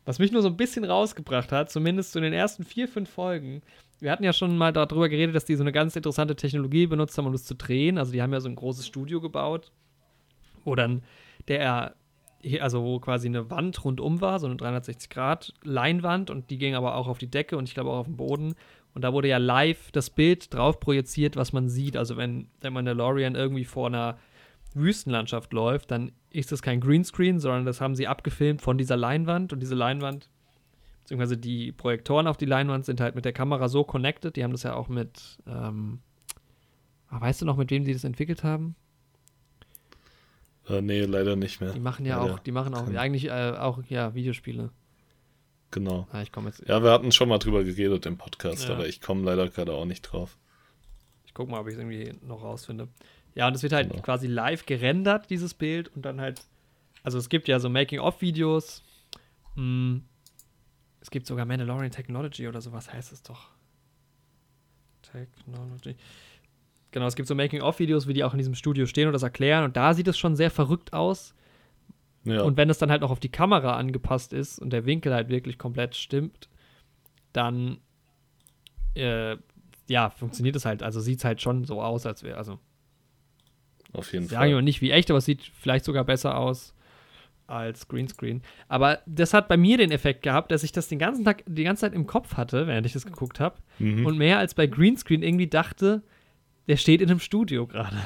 Was 0.05 0.18
mich 0.18 0.32
nur 0.32 0.43
so 0.43 0.49
ein 0.49 0.57
bisschen 0.57 0.84
rausgebracht 0.84 1.53
hat, 1.53 1.70
zumindest 1.70 2.16
in 2.16 2.22
den 2.22 2.32
ersten 2.32 2.64
vier, 2.64 2.88
fünf 2.88 3.09
Folgen, 3.09 3.62
wir 4.01 4.11
hatten 4.11 4.24
ja 4.24 4.32
schon 4.32 4.59
mal 4.59 4.72
darüber 4.72 5.09
geredet, 5.09 5.34
dass 5.34 5.45
die 5.45 5.55
so 5.55 5.62
eine 5.62 5.70
ganz 5.70 5.95
interessante 5.95 6.34
Technologie 6.34 6.88
benutzt 6.88 7.16
haben, 7.16 7.26
um 7.26 7.32
das 7.32 7.45
zu 7.45 7.55
drehen. 7.55 7.99
Also 7.99 8.11
die 8.11 8.20
haben 8.20 8.32
ja 8.32 8.40
so 8.40 8.49
ein 8.49 8.57
großes 8.57 8.84
Studio 8.84 9.20
gebaut, 9.20 9.70
wo 10.64 10.74
dann 10.74 11.03
der, 11.47 11.95
also 12.61 12.82
wo 12.82 12.99
quasi 12.99 13.28
eine 13.28 13.51
Wand 13.51 13.84
rundum 13.84 14.20
war, 14.20 14.38
so 14.38 14.47
eine 14.47 14.57
360-Grad-Leinwand 14.57 16.30
und 16.30 16.51
die 16.51 16.59
ging 16.59 16.74
aber 16.74 16.97
auch 16.97 17.09
auf 17.09 17.18
die 17.18 17.30
Decke 17.30 17.57
und 17.57 17.68
ich 17.68 17.74
glaube 17.74 17.90
auch 17.90 17.99
auf 17.99 18.07
den 18.07 18.16
Boden. 18.16 18.55
Und 18.95 19.03
da 19.03 19.12
wurde 19.12 19.28
ja 19.28 19.38
live 19.38 19.90
das 19.93 20.11
Bild 20.11 20.53
drauf 20.53 20.80
projiziert, 20.80 21.36
was 21.36 21.53
man 21.53 21.68
sieht. 21.68 21.97
Also 21.97 22.16
wenn 22.16 22.49
der 22.62 22.70
Mandalorian 22.70 23.34
irgendwie 23.34 23.64
vor 23.64 23.86
einer 23.86 24.18
Wüstenlandschaft 24.74 25.53
läuft, 25.53 25.90
dann 25.90 26.12
ist 26.30 26.53
das 26.53 26.62
kein 26.62 26.80
Greenscreen, 26.80 27.38
sondern 27.38 27.64
das 27.64 27.80
haben 27.80 27.95
sie 27.95 28.07
abgefilmt 28.07 28.62
von 28.62 28.78
dieser 28.78 28.97
Leinwand 28.97 29.53
und 29.53 29.61
diese 29.61 29.74
Leinwand, 29.74 30.28
beziehungsweise 31.03 31.36
die 31.36 31.72
Projektoren 31.72 32.26
auf 32.26 32.36
die 32.36 32.47
Leinwand 32.47 32.84
sind 32.84 33.01
halt 33.01 33.14
mit 33.14 33.24
der 33.24 33.32
Kamera 33.32 33.68
so 33.68 33.84
connected. 33.84 34.36
Die 34.36 34.45
haben 34.45 34.53
das 34.53 34.62
ja 34.62 34.74
auch 34.74 34.88
mit, 34.88 35.38
ähm, 35.47 36.01
ah, 37.09 37.20
weißt 37.20 37.43
du 37.43 37.47
noch, 37.47 37.57
mit 37.57 37.70
wem 37.70 37.84
sie 37.84 37.93
das 37.93 38.05
entwickelt 38.05 38.45
haben? 38.45 38.74
Äh, 40.72 40.82
nee, 40.82 41.02
leider 41.02 41.36
nicht 41.36 41.60
mehr. 41.60 41.72
Die 41.72 41.80
machen 41.80 42.06
ja 42.06 42.20
Leider 42.20 42.34
auch, 42.34 42.38
die 42.38 42.52
machen 42.52 42.74
auch 42.74 42.84
kann- 42.86 42.96
eigentlich 42.96 43.26
äh, 43.26 43.52
auch 43.58 43.82
ja 43.88 44.14
Videospiele. 44.14 44.70
Genau. 45.70 46.06
Ah, 46.12 46.22
ich 46.22 46.32
komme 46.32 46.48
jetzt, 46.48 46.66
Ja, 46.68 46.82
wir 46.82 46.90
hatten 46.90 47.12
schon 47.12 47.28
mal 47.28 47.38
drüber 47.38 47.64
geredet 47.64 48.04
im 48.06 48.18
Podcast, 48.18 48.68
Ja. 48.68 48.74
aber 48.74 48.86
ich 48.86 49.00
komme 49.00 49.22
leider 49.24 49.48
gerade 49.48 49.72
auch 49.72 49.84
nicht 49.86 50.02
drauf. 50.02 50.36
ich 51.24 51.34
guck 51.34 51.48
mal, 51.48 51.60
ob 51.60 51.66
ich 51.68 51.72
es 51.74 51.78
irgendwie 51.80 52.12
noch 52.26 52.42
rausfinde. 52.42 52.88
Ja, 53.34 53.48
und 53.48 53.54
es 53.54 53.62
wird 53.62 53.72
halt 53.72 53.88
Genau. 53.90 54.02
quasi 54.02 54.26
live 54.26 54.66
gerendert, 54.66 55.30
dieses 55.30 55.54
Bild, 55.54 55.88
und 55.96 56.02
dann 56.02 56.20
halt, 56.20 56.42
also 57.02 57.16
es 57.16 57.30
gibt 57.30 57.48
ja 57.48 57.58
so 57.58 57.70
Making-of-Videos. 57.70 58.82
Mm, 59.54 60.00
es 61.00 61.10
gibt 61.10 61.26
sogar 61.26 61.46
Mandalorian 61.46 61.90
Technology 61.90 62.46
oder 62.48 62.60
sowas 62.60 62.92
heißt 62.92 63.12
es 63.12 63.22
doch. 63.22 63.48
Technology. 65.00 65.96
Genau, 66.93 67.07
es 67.07 67.16
gibt 67.16 67.26
so 67.26 67.34
Making-of-Videos, 67.34 68.07
wie 68.07 68.12
die 68.12 68.22
auch 68.22 68.32
in 68.32 68.38
diesem 68.38 68.55
Studio 68.55 68.86
stehen 68.86 69.07
und 69.09 69.12
das 69.12 69.22
erklären, 69.22 69.64
und 69.64 69.76
da 69.76 69.95
sieht 69.95 70.09
es 70.09 70.18
schon 70.18 70.36
sehr 70.36 70.51
verrückt 70.51 70.93
aus. 70.93 71.34
Ja, 72.24 72.43
Und 72.43 72.57
wenn 72.57 72.70
es 72.70 72.78
dann 72.78 72.90
halt 72.90 73.01
noch 73.01 73.11
auf 73.11 73.18
die 73.18 73.30
Kamera 73.30 73.76
angepasst 73.76 74.32
ist 74.32 74.59
und 74.61 74.72
der 74.72 74.86
Winkel 74.86 75.12
halt 75.12 75.28
wirklich 75.28 75.59
komplett 75.59 75.97
stimmt, 75.97 76.49
dann 77.32 77.78
äh, 78.95 79.36
ja, 79.88 80.11
funktioniert 80.11 80.55
es 80.55 80.64
halt. 80.64 80.82
Also 80.82 81.01
sieht 81.01 81.18
es 81.18 81.24
halt 81.24 81.43
schon 81.43 81.64
so 81.64 81.82
aus, 81.82 82.07
als 82.07 82.22
wäre, 82.22 82.36
also 82.36 82.59
auf 83.93 84.12
jeden 84.12 84.28
sagen 84.28 84.51
wir 84.51 84.57
Fall. 84.57 84.62
nicht 84.62 84.80
wie 84.80 84.90
echt, 84.90 85.11
aber 85.11 85.18
es 85.18 85.24
sieht 85.24 85.43
vielleicht 85.43 85.84
sogar 85.84 86.05
besser 86.05 86.38
aus 86.38 86.74
als 87.47 87.88
Greenscreen. 87.88 88.43
Aber 88.68 89.01
das 89.07 89.34
hat 89.34 89.49
bei 89.49 89.57
mir 89.57 89.76
den 89.76 89.90
Effekt 89.90 90.22
gehabt, 90.22 90.53
dass 90.53 90.62
ich 90.62 90.72
das 90.72 90.88
den 90.88 90.99
ganzen 90.99 91.24
Tag, 91.24 91.43
die 91.47 91.64
ganze 91.64 91.82
Zeit 91.82 91.93
im 91.93 92.07
Kopf 92.07 92.36
hatte, 92.36 92.66
während 92.66 92.86
ich 92.86 92.93
das 92.93 93.05
geguckt 93.05 93.40
habe. 93.40 93.57
Mhm. 93.78 94.07
Und 94.07 94.16
mehr 94.16 94.38
als 94.38 94.55
bei 94.55 94.66
Greenscreen 94.66 95.22
irgendwie 95.22 95.49
dachte, 95.49 96.03
der 96.68 96.76
steht 96.76 97.00
in 97.00 97.10
einem 97.10 97.20
Studio 97.20 97.66
gerade. 97.66 97.96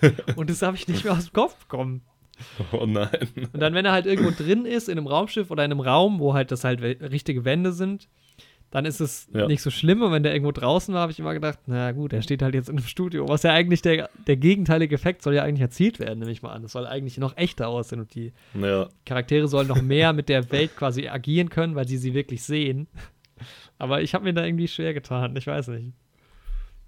und 0.36 0.48
das 0.50 0.62
habe 0.62 0.76
ich 0.76 0.88
nicht 0.88 1.04
mehr 1.04 1.12
aus 1.12 1.26
dem 1.26 1.32
Kopf 1.32 1.56
bekommen. 1.56 2.02
Oh 2.72 2.86
nein. 2.86 3.08
Und 3.52 3.60
dann, 3.60 3.74
wenn 3.74 3.84
er 3.84 3.92
halt 3.92 4.06
irgendwo 4.06 4.30
drin 4.30 4.64
ist, 4.64 4.88
in 4.88 4.98
einem 4.98 5.06
Raumschiff 5.06 5.50
oder 5.50 5.64
in 5.64 5.70
einem 5.70 5.80
Raum, 5.80 6.18
wo 6.18 6.34
halt 6.34 6.50
das 6.50 6.64
halt 6.64 6.80
richtige 6.82 7.44
Wände 7.44 7.72
sind, 7.72 8.08
dann 8.70 8.86
ist 8.86 9.00
es 9.00 9.28
Ja. 9.34 9.46
nicht 9.46 9.60
so 9.62 9.70
schlimm. 9.70 10.02
Und 10.02 10.12
wenn 10.12 10.22
der 10.22 10.32
irgendwo 10.32 10.50
draußen 10.50 10.94
war, 10.94 11.02
habe 11.02 11.12
ich 11.12 11.18
immer 11.18 11.34
gedacht, 11.34 11.58
na 11.66 11.92
gut, 11.92 12.12
er 12.14 12.22
steht 12.22 12.40
halt 12.42 12.54
jetzt 12.54 12.68
in 12.70 12.78
einem 12.78 12.86
Studio. 12.86 13.28
Was 13.28 13.42
ja 13.42 13.52
eigentlich 13.52 13.82
der, 13.82 14.08
der 14.26 14.36
gegenteilige 14.36 14.94
Effekt 14.94 15.22
soll 15.22 15.34
ja 15.34 15.42
eigentlich 15.42 15.60
erzielt 15.60 15.98
werden, 16.00 16.20
nehme 16.20 16.32
ich 16.32 16.42
mal 16.42 16.52
an. 16.52 16.62
Das 16.62 16.72
soll 16.72 16.86
eigentlich 16.86 17.18
noch 17.18 17.36
echter 17.36 17.68
aussehen 17.68 18.00
und 18.00 18.14
die 18.14 18.32
Ja, 18.60 18.88
Charaktere 19.04 19.46
sollen 19.46 19.68
noch 19.68 19.82
mehr 19.82 20.12
mit 20.14 20.28
der 20.30 20.50
Welt 20.50 20.74
quasi 20.74 21.08
agieren 21.08 21.50
können, 21.50 21.74
weil 21.74 21.86
sie 21.86 21.98
sie 21.98 22.14
wirklich 22.14 22.42
sehen. 22.42 22.88
Aber 23.78 24.00
ich 24.00 24.14
habe 24.14 24.24
mir 24.24 24.32
da 24.32 24.44
irgendwie 24.44 24.68
schwer 24.68 24.94
getan. 24.94 25.36
Ich 25.36 25.46
weiß 25.46 25.68
nicht. 25.68 25.92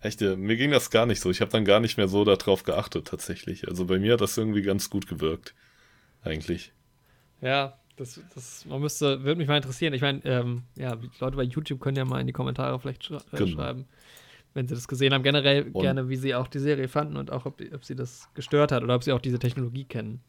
Echt, 0.04 0.22
äh, 0.22 0.36
mir 0.36 0.56
ging 0.56 0.70
das 0.70 0.90
gar 0.90 1.06
nicht 1.06 1.20
so. 1.20 1.30
Ich 1.30 1.40
habe 1.40 1.50
dann 1.50 1.64
gar 1.64 1.80
nicht 1.80 1.96
mehr 1.96 2.08
so 2.08 2.24
darauf 2.24 2.62
geachtet, 2.62 3.06
tatsächlich. 3.08 3.68
Also 3.68 3.84
bei 3.86 3.98
mir 3.98 4.14
hat 4.14 4.20
das 4.20 4.36
irgendwie 4.36 4.62
ganz 4.62 4.90
gut 4.90 5.06
gewirkt. 5.06 5.54
Eigentlich. 6.22 6.72
Ja, 7.40 7.78
das, 7.96 8.20
das 8.34 8.64
man 8.66 8.80
müsste, 8.80 9.22
würde 9.24 9.36
mich 9.38 9.48
mal 9.48 9.56
interessieren. 9.56 9.92
Ich 9.94 10.00
meine, 10.02 10.20
ähm, 10.24 10.62
ja, 10.76 10.96
die 10.96 11.10
Leute 11.20 11.36
bei 11.36 11.42
YouTube 11.42 11.80
können 11.80 11.96
ja 11.96 12.04
mal 12.04 12.20
in 12.20 12.26
die 12.26 12.32
Kommentare 12.32 12.78
vielleicht 12.80 13.04
schra 13.04 13.18
äh, 13.32 13.36
Genau. 13.36 13.50
schreiben, 13.52 13.84
wenn 14.54 14.66
sie 14.66 14.74
das 14.74 14.88
gesehen 14.88 15.12
haben. 15.12 15.22
Generell 15.22 15.70
Und- 15.72 15.82
gerne, 15.82 16.08
wie 16.08 16.16
sie 16.16 16.34
auch 16.34 16.48
die 16.48 16.58
Serie 16.60 16.88
fanden 16.88 17.16
und 17.16 17.30
auch, 17.30 17.44
ob, 17.46 17.58
die- 17.58 17.72
ob 17.72 17.84
sie 17.84 17.94
das 17.94 18.28
gestört 18.34 18.72
hat 18.72 18.82
oder 18.82 18.94
ob 18.94 19.04
sie 19.04 19.12
auch 19.12 19.20
diese 19.20 19.38
Technologie 19.38 19.84
kennen. 19.84 20.20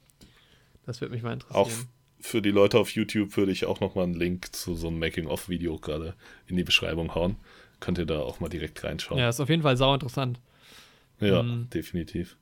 Das 0.86 1.02
würde 1.02 1.14
mich 1.14 1.24
mal 1.24 1.38
Auch 1.50 1.66
interessieren. 1.68 1.90
für 2.20 2.42
die 2.42 2.52
Leute 2.52 2.78
auf 2.78 2.92
YouTube 2.92 3.36
würde 3.38 3.52
ich 3.52 3.66
auch 3.66 3.80
nochmal 3.80 4.04
einen 4.04 4.14
Link 4.14 4.54
zu 4.56 4.76
so 4.76 4.88
einem 4.88 5.00
Making-of-Video 5.00 5.78
gerade 5.80 6.14
in 6.48 6.58
die 6.58 6.64
Beschreibung 6.64 7.16
hauen. 7.16 7.38
Könnt 7.80 7.98
ihr 7.98 8.06
da 8.06 8.20
auch 8.20 8.40
mal 8.40 8.50
direkt 8.50 8.84
reinschauen. 8.84 9.20
Ja, 9.20 9.30
ist 9.30 9.40
auf 9.40 9.50
jeden 9.50 9.62
Fall 9.64 9.78
sau 9.78 9.94
interessant. 9.94 10.40
Ja, 11.20 11.44
Mhm. 11.44 11.70
definitiv. 11.70 12.38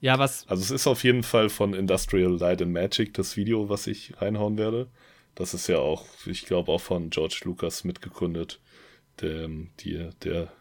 Ja, 0.00 0.18
was, 0.18 0.46
Also 0.48 0.62
es 0.62 0.70
ist 0.70 0.86
auf 0.86 1.02
jeden 1.04 1.22
Fall 1.22 1.48
von 1.48 1.72
Industrial 1.74 2.30
Light 2.32 2.60
and 2.62 2.72
Magic 2.72 3.14
das 3.14 3.36
Video, 3.36 3.68
was 3.68 3.86
ich 3.86 4.12
reinhauen 4.20 4.58
werde. 4.58 4.88
Das 5.34 5.54
ist 5.54 5.66
ja 5.66 5.78
auch, 5.78 6.04
ich 6.26 6.44
glaube, 6.46 6.70
auch 6.72 6.80
von 6.80 7.10
George 7.10 7.40
Lucas 7.44 7.84
mitgegründet, 7.84 8.60
dem, 9.20 9.70
die, 9.80 10.08
der 10.22 10.52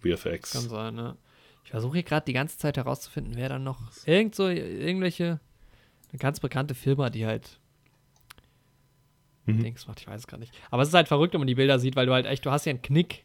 VFX. 0.00 0.52
kann 0.52 0.68
sein, 0.68 0.94
ne? 0.94 1.16
Ich 1.64 1.70
versuche 1.70 1.94
hier 1.94 2.02
gerade 2.02 2.26
die 2.26 2.34
ganze 2.34 2.58
Zeit 2.58 2.76
herauszufinden, 2.76 3.34
wer 3.36 3.48
dann 3.48 3.64
noch. 3.64 3.80
Irgend 4.06 4.34
so, 4.34 4.48
irgendwelche. 4.48 5.40
Eine 6.12 6.18
ganz 6.18 6.38
bekannte 6.40 6.74
Firma, 6.74 7.10
die 7.10 7.26
halt 7.26 7.58
Mhm. 9.46 9.62
Dings 9.62 9.86
macht, 9.86 10.00
ich 10.00 10.06
weiß 10.06 10.20
es 10.22 10.26
gar 10.26 10.38
nicht. 10.38 10.54
Aber 10.70 10.82
es 10.82 10.88
ist 10.88 10.94
halt 10.94 11.08
verrückt, 11.08 11.34
wenn 11.34 11.40
man 11.40 11.46
die 11.48 11.54
Bilder 11.54 11.78
sieht, 11.78 11.96
weil 11.96 12.06
du 12.06 12.12
halt 12.12 12.24
echt, 12.26 12.46
du 12.46 12.50
hast 12.50 12.64
ja 12.64 12.70
einen 12.70 12.80
Knick, 12.82 13.24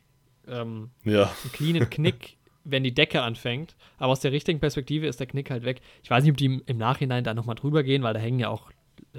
ähm, 0.50 0.90
Ja, 1.04 1.24
einen 1.44 1.52
cleanen 1.54 1.90
Knick, 1.90 2.38
wenn 2.64 2.84
die 2.84 2.94
Decke 2.94 3.22
anfängt. 3.22 3.76
Aber 3.98 4.12
aus 4.12 4.20
der 4.20 4.32
richtigen 4.32 4.60
Perspektive 4.60 5.08
ist 5.08 5.20
der 5.20 5.28
Knick 5.28 5.50
halt 5.52 5.64
weg. 5.64 5.82
Ich 6.04 6.10
weiß 6.10 6.24
nicht, 6.24 6.32
ob 6.32 6.38
die 6.38 6.62
im, 6.66 6.78
Nachhinein 6.78 7.24
da 7.24 7.34
nochmal 7.34 7.56
drüber 7.56 7.84
gehen, 7.84 8.04
weil 8.04 8.14
da 8.14 8.20
hängen 8.20 8.40
ja 8.40 8.50
auch 8.50 8.72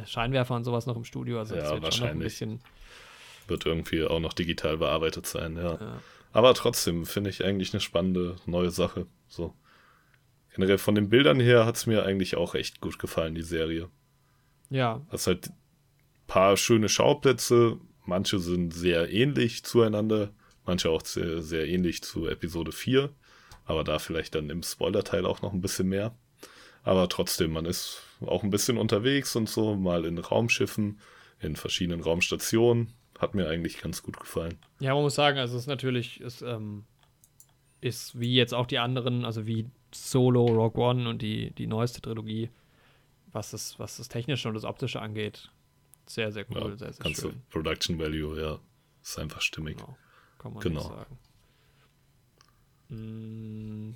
Scheinwerfer 0.04 0.54
und 0.54 0.64
sowas 0.64 0.86
noch 0.86 0.96
im 0.96 1.04
Studio. 1.04 1.38
Also 1.38 1.54
das 1.54 1.70
Ja, 1.70 1.82
wird 1.82 1.94
schon 1.94 2.06
noch 2.06 2.10
ein 2.12 2.20
wahrscheinlich. 2.20 2.24
bisschen. 2.38 2.60
wird 3.48 3.66
irgendwie 3.66 4.04
auch 4.04 4.20
noch 4.20 4.32
digital 4.32 4.76
bearbeitet 4.78 5.26
sein, 5.26 5.56
ja. 5.56 5.74
Ja. 5.80 6.00
Aber 6.32 6.54
trotzdem 6.54 7.06
finde 7.06 7.30
ich 7.30 7.44
eigentlich 7.44 7.72
eine 7.72 7.80
spannende 7.80 8.36
neue 8.46 8.70
Sache. 8.70 9.06
So. 9.26 9.52
Generell 10.54 10.78
von 10.78 10.94
den 10.94 11.08
Bildern 11.08 11.40
her 11.40 11.66
hat 11.66 11.76
es 11.76 11.86
mir 11.86 12.04
eigentlich 12.04 12.36
auch 12.36 12.54
echt 12.54 12.80
gut 12.80 12.98
gefallen, 13.00 13.34
die 13.34 13.42
Serie. 13.42 13.88
ja, 14.68 15.00
Hast 15.08 15.26
halt 15.26 15.48
ein 15.48 15.54
paar 16.28 16.56
schöne 16.56 16.88
Schauplätze. 16.88 17.78
Manche 18.04 18.38
sind 18.38 18.72
sehr 18.72 19.10
ähnlich 19.12 19.64
zueinander, 19.64 20.30
manche 20.70 20.88
auch 20.88 21.04
sehr, 21.04 21.42
sehr 21.42 21.66
ähnlich 21.66 22.02
zu 22.02 22.28
Episode 22.28 22.70
4. 22.70 23.10
Aber 23.64 23.82
da 23.82 23.98
vielleicht 23.98 24.36
dann 24.36 24.50
im 24.50 24.62
Spoiler-Teil 24.62 25.26
auch 25.26 25.42
noch 25.42 25.52
ein 25.52 25.60
bisschen 25.60 25.88
mehr. 25.88 26.14
Aber 26.84 27.08
trotzdem, 27.08 27.52
man 27.52 27.66
ist 27.66 28.02
auch 28.20 28.44
ein 28.44 28.50
bisschen 28.50 28.78
unterwegs 28.78 29.34
und 29.34 29.48
so, 29.48 29.74
mal 29.74 30.04
in 30.04 30.18
Raumschiffen, 30.18 31.00
in 31.40 31.56
verschiedenen 31.56 32.02
Raumstationen. 32.02 32.92
Hat 33.18 33.34
mir 33.34 33.48
eigentlich 33.48 33.82
ganz 33.82 34.02
gut 34.02 34.18
gefallen. 34.18 34.58
Ja, 34.78 34.94
man 34.94 35.02
muss 35.02 35.16
sagen, 35.16 35.38
also 35.38 35.56
es 35.56 35.64
ist 35.64 35.66
natürlich, 35.66 36.20
es 36.20 36.40
ähm, 36.40 36.84
ist 37.80 38.18
wie 38.18 38.34
jetzt 38.34 38.54
auch 38.54 38.66
die 38.66 38.78
anderen, 38.78 39.24
also 39.24 39.46
wie 39.46 39.66
Solo, 39.92 40.46
Rogue 40.46 40.82
One 40.82 41.08
und 41.08 41.20
die, 41.20 41.50
die 41.50 41.66
neueste 41.66 42.00
Trilogie, 42.00 42.48
was 43.32 43.50
das, 43.50 43.78
was 43.78 43.96
das 43.96 44.08
Technische 44.08 44.48
und 44.48 44.54
das 44.54 44.64
Optische 44.64 45.02
angeht, 45.02 45.50
sehr, 46.06 46.30
sehr 46.32 46.46
cool, 46.50 46.70
Ja, 46.70 46.76
sehr, 46.76 46.92
sehr 46.92 47.02
ganze 47.02 47.22
schön. 47.22 47.42
Production 47.50 47.98
Value, 47.98 48.40
ja. 48.40 48.58
Ist 49.02 49.18
einfach 49.18 49.40
stimmig. 49.40 49.76
Genau, 49.78 49.96
kann 50.40 50.52
man 50.54 50.62
Genau. 50.62 50.80
nicht 50.80 50.88
sagen. 50.88 51.18
Mm, 52.88 53.94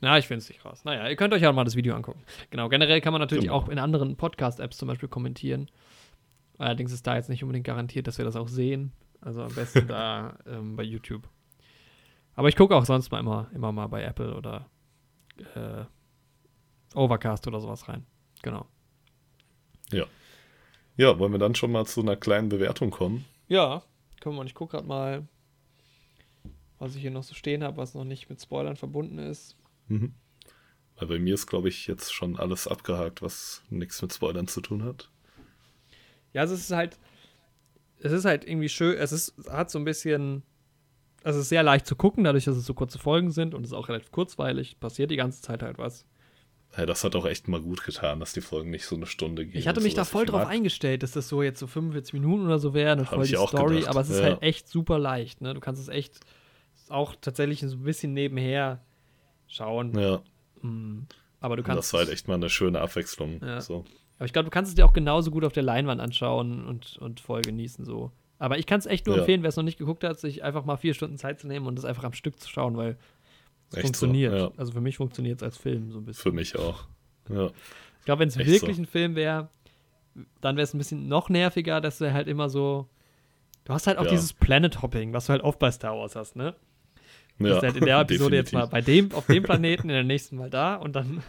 Na, 0.00 0.16
ich 0.18 0.28
finde 0.28 0.38
es 0.42 0.48
nicht 0.48 0.64
raus. 0.64 0.84
Naja, 0.84 1.08
ihr 1.08 1.16
könnt 1.16 1.34
euch 1.34 1.42
ja 1.42 1.50
mal 1.52 1.64
das 1.64 1.74
Video 1.74 1.94
angucken. 1.96 2.22
Genau, 2.50 2.68
generell 2.68 3.00
kann 3.00 3.12
man 3.12 3.20
natürlich 3.20 3.44
Genau. 3.44 3.56
auch 3.56 3.68
in 3.68 3.78
anderen 3.80 4.16
Podcast-Apps 4.16 4.76
zum 4.76 4.86
Beispiel 4.86 5.08
kommentieren. 5.08 5.68
Allerdings 6.58 6.92
ist 6.92 7.06
da 7.06 7.16
jetzt 7.16 7.28
nicht 7.28 7.42
unbedingt 7.42 7.66
garantiert, 7.66 8.06
dass 8.06 8.18
wir 8.18 8.24
das 8.24 8.36
auch 8.36 8.46
sehen. 8.48 8.92
Also 9.20 9.42
am 9.42 9.52
besten 9.54 9.88
da 9.88 10.38
ähm, 10.46 10.76
bei 10.76 10.84
YouTube. 10.84 11.28
Aber 12.36 12.48
ich 12.48 12.54
gucke 12.54 12.76
auch 12.76 12.84
sonst 12.84 13.10
mal 13.10 13.18
immer, 13.18 13.48
immer 13.52 13.72
mal 13.72 13.88
bei 13.88 14.02
Apple 14.04 14.36
oder 14.36 14.68
äh, 15.56 15.84
Overcast 16.94 17.48
oder 17.48 17.60
sowas 17.60 17.88
rein. 17.88 18.06
Genau. 18.42 18.66
Ja, 21.00 21.16
wollen 21.20 21.30
wir 21.30 21.38
dann 21.38 21.54
schon 21.54 21.70
mal 21.70 21.86
zu 21.86 22.00
einer 22.02 22.16
kleinen 22.16 22.48
Bewertung 22.48 22.90
kommen? 22.90 23.24
Ja, 23.46 23.84
können 24.20 24.34
wir. 24.34 24.40
Und 24.40 24.48
ich 24.48 24.54
gucke 24.56 24.72
gerade 24.76 24.86
mal, 24.88 25.28
was 26.78 26.94
ich 26.94 27.02
hier 27.02 27.10
noch 27.10 27.22
so 27.22 27.34
stehen 27.34 27.62
habe, 27.62 27.76
was 27.76 27.94
noch 27.94 28.04
nicht 28.04 28.28
mit 28.28 28.40
Spoilern 28.40 28.76
verbunden 28.76 29.18
ist. 29.18 29.56
Mhm. 29.88 30.14
Weil 30.96 31.08
bei 31.08 31.18
mir 31.18 31.34
ist, 31.34 31.46
glaube 31.46 31.68
ich, 31.68 31.86
jetzt 31.86 32.12
schon 32.12 32.36
alles 32.36 32.66
abgehakt, 32.66 33.22
was 33.22 33.62
nichts 33.70 34.02
mit 34.02 34.12
Spoilern 34.12 34.48
zu 34.48 34.60
tun 34.60 34.84
hat. 34.84 35.10
Ja, 36.32 36.42
also 36.42 36.54
es 36.54 36.60
ist 36.60 36.72
halt, 36.72 36.98
es 38.00 38.12
ist 38.12 38.24
halt 38.24 38.44
irgendwie 38.46 38.68
schön, 38.68 38.96
es 38.98 39.12
ist, 39.12 39.34
hat 39.48 39.70
so 39.70 39.78
ein 39.78 39.84
bisschen, 39.84 40.42
also 41.22 41.38
es 41.38 41.44
ist 41.44 41.48
sehr 41.50 41.62
leicht 41.62 41.86
zu 41.86 41.96
gucken, 41.96 42.24
dadurch, 42.24 42.44
dass 42.44 42.56
es 42.56 42.66
so 42.66 42.74
kurze 42.74 42.98
Folgen 42.98 43.30
sind 43.30 43.54
und 43.54 43.62
es 43.64 43.70
ist 43.70 43.76
auch 43.76 43.88
relativ 43.88 44.10
kurzweilig, 44.10 44.78
passiert 44.80 45.10
die 45.10 45.16
ganze 45.16 45.40
Zeit 45.40 45.62
halt 45.62 45.78
was. 45.78 46.04
Ja, 46.76 46.84
das 46.84 47.02
hat 47.02 47.16
auch 47.16 47.24
echt 47.24 47.48
mal 47.48 47.62
gut 47.62 47.82
getan, 47.82 48.20
dass 48.20 48.34
die 48.34 48.42
Folgen 48.42 48.70
nicht 48.70 48.84
so 48.84 48.94
eine 48.94 49.06
Stunde 49.06 49.46
gehen. 49.46 49.58
Ich 49.58 49.66
hatte 49.66 49.80
mich 49.80 49.94
da 49.94 50.02
sowas. 50.02 50.10
voll 50.10 50.26
drauf 50.26 50.42
mag- 50.42 50.50
eingestellt, 50.50 51.02
dass 51.02 51.12
das 51.12 51.28
so 51.28 51.42
jetzt 51.42 51.60
so 51.60 51.66
45 51.66 52.12
Minuten 52.12 52.44
oder 52.44 52.58
so 52.58 52.74
wäre, 52.74 52.92
eine 52.92 53.06
voll 53.06 53.26
die 53.26 53.34
Story, 53.36 53.76
gedacht, 53.76 53.88
aber 53.88 54.00
es 54.02 54.10
ist 54.10 54.18
ja. 54.18 54.24
halt 54.24 54.42
echt 54.42 54.68
super 54.68 54.98
leicht, 54.98 55.40
ne? 55.40 55.54
Du 55.54 55.60
kannst 55.60 55.80
es 55.80 55.88
echt 55.88 56.20
auch 56.90 57.14
tatsächlich 57.20 57.60
so 57.60 57.76
ein 57.76 57.82
bisschen 57.82 58.12
nebenher 58.14 58.82
schauen. 59.46 59.98
Ja, 59.98 60.22
Mm, 60.62 61.02
Aber 61.40 61.56
du 61.56 61.62
kannst 61.62 61.78
das 61.78 61.92
war 61.92 62.00
halt 62.00 62.10
echt 62.10 62.26
mal 62.26 62.34
eine 62.34 62.50
schöne 62.50 62.80
Abwechslung. 62.80 63.40
Ja. 63.40 63.60
So. 63.60 63.84
Aber 64.16 64.24
ich 64.26 64.32
glaube, 64.32 64.46
du 64.46 64.50
kannst 64.50 64.70
es 64.70 64.74
dir 64.74 64.84
auch 64.84 64.92
genauso 64.92 65.30
gut 65.30 65.44
auf 65.44 65.52
der 65.52 65.62
Leinwand 65.62 66.00
anschauen 66.00 66.66
und, 66.66 66.96
und 66.98 67.20
voll 67.20 67.42
genießen 67.42 67.84
so. 67.84 68.10
Aber 68.40 68.58
ich 68.58 68.66
kann 68.66 68.80
es 68.80 68.86
echt 68.86 69.06
nur 69.06 69.14
Ja. 69.14 69.22
empfehlen, 69.22 69.42
wer 69.42 69.50
es 69.50 69.56
noch 69.56 69.62
nicht 69.62 69.78
geguckt 69.78 70.02
hat, 70.02 70.18
sich 70.18 70.42
einfach 70.42 70.64
mal 70.64 70.76
vier 70.76 70.94
Stunden 70.94 71.16
Zeit 71.16 71.38
zu 71.38 71.46
nehmen 71.46 71.66
und 71.68 71.76
das 71.76 71.84
einfach 71.84 72.02
am 72.02 72.12
Stück 72.12 72.40
zu 72.40 72.48
schauen, 72.48 72.76
weil 72.76 72.98
es 73.72 73.80
funktioniert. 73.82 74.32
so, 74.32 74.38
ja. 74.46 74.50
Also 74.56 74.72
für 74.72 74.80
mich 74.80 74.96
funktioniert 74.96 75.38
es 75.40 75.42
als 75.44 75.56
Film 75.58 75.92
so 75.92 75.98
ein 75.98 76.04
bisschen. 76.04 76.22
Für 76.22 76.32
mich 76.32 76.56
auch. 76.58 76.86
Ja, 77.28 77.46
Ich 78.00 78.04
glaube, 78.04 78.20
wenn 78.20 78.28
es 78.28 78.36
wirklich 78.36 78.74
so. 78.76 78.82
ein 78.82 78.86
Film 78.86 79.14
wäre, 79.14 79.48
dann 80.40 80.56
wäre 80.56 80.64
es 80.64 80.74
ein 80.74 80.78
bisschen 80.78 81.06
noch 81.06 81.28
nerviger, 81.28 81.80
dass 81.80 81.98
du 81.98 82.12
halt 82.12 82.26
immer 82.26 82.48
so. 82.48 82.88
Du 83.64 83.72
hast 83.74 83.86
halt 83.86 83.98
auch 83.98 84.06
dieses 84.06 84.32
Planet 84.32 84.82
Hopping, 84.82 85.12
was 85.12 85.26
du 85.26 85.32
halt 85.34 85.42
oft 85.42 85.60
bei 85.60 85.70
Star 85.70 85.96
Wars 85.96 86.16
hast, 86.16 86.34
ne? 86.34 86.56
Ja 87.38 87.60
bist 87.60 87.62
halt 87.62 87.76
in 87.76 87.84
der 87.84 88.00
Episode 88.00 88.36
jetzt 88.36 88.52
mal 88.52 88.66
definitiv. 88.66 88.72
bei 88.72 88.80
dem, 88.80 89.12
auf 89.12 89.26
dem 89.26 89.42
Planeten, 89.42 89.88
in 89.88 89.94
der 89.94 90.04
nächsten 90.04 90.36
mal 90.36 90.50
da 90.50 90.76
und 90.76 90.94
dann. 90.94 91.22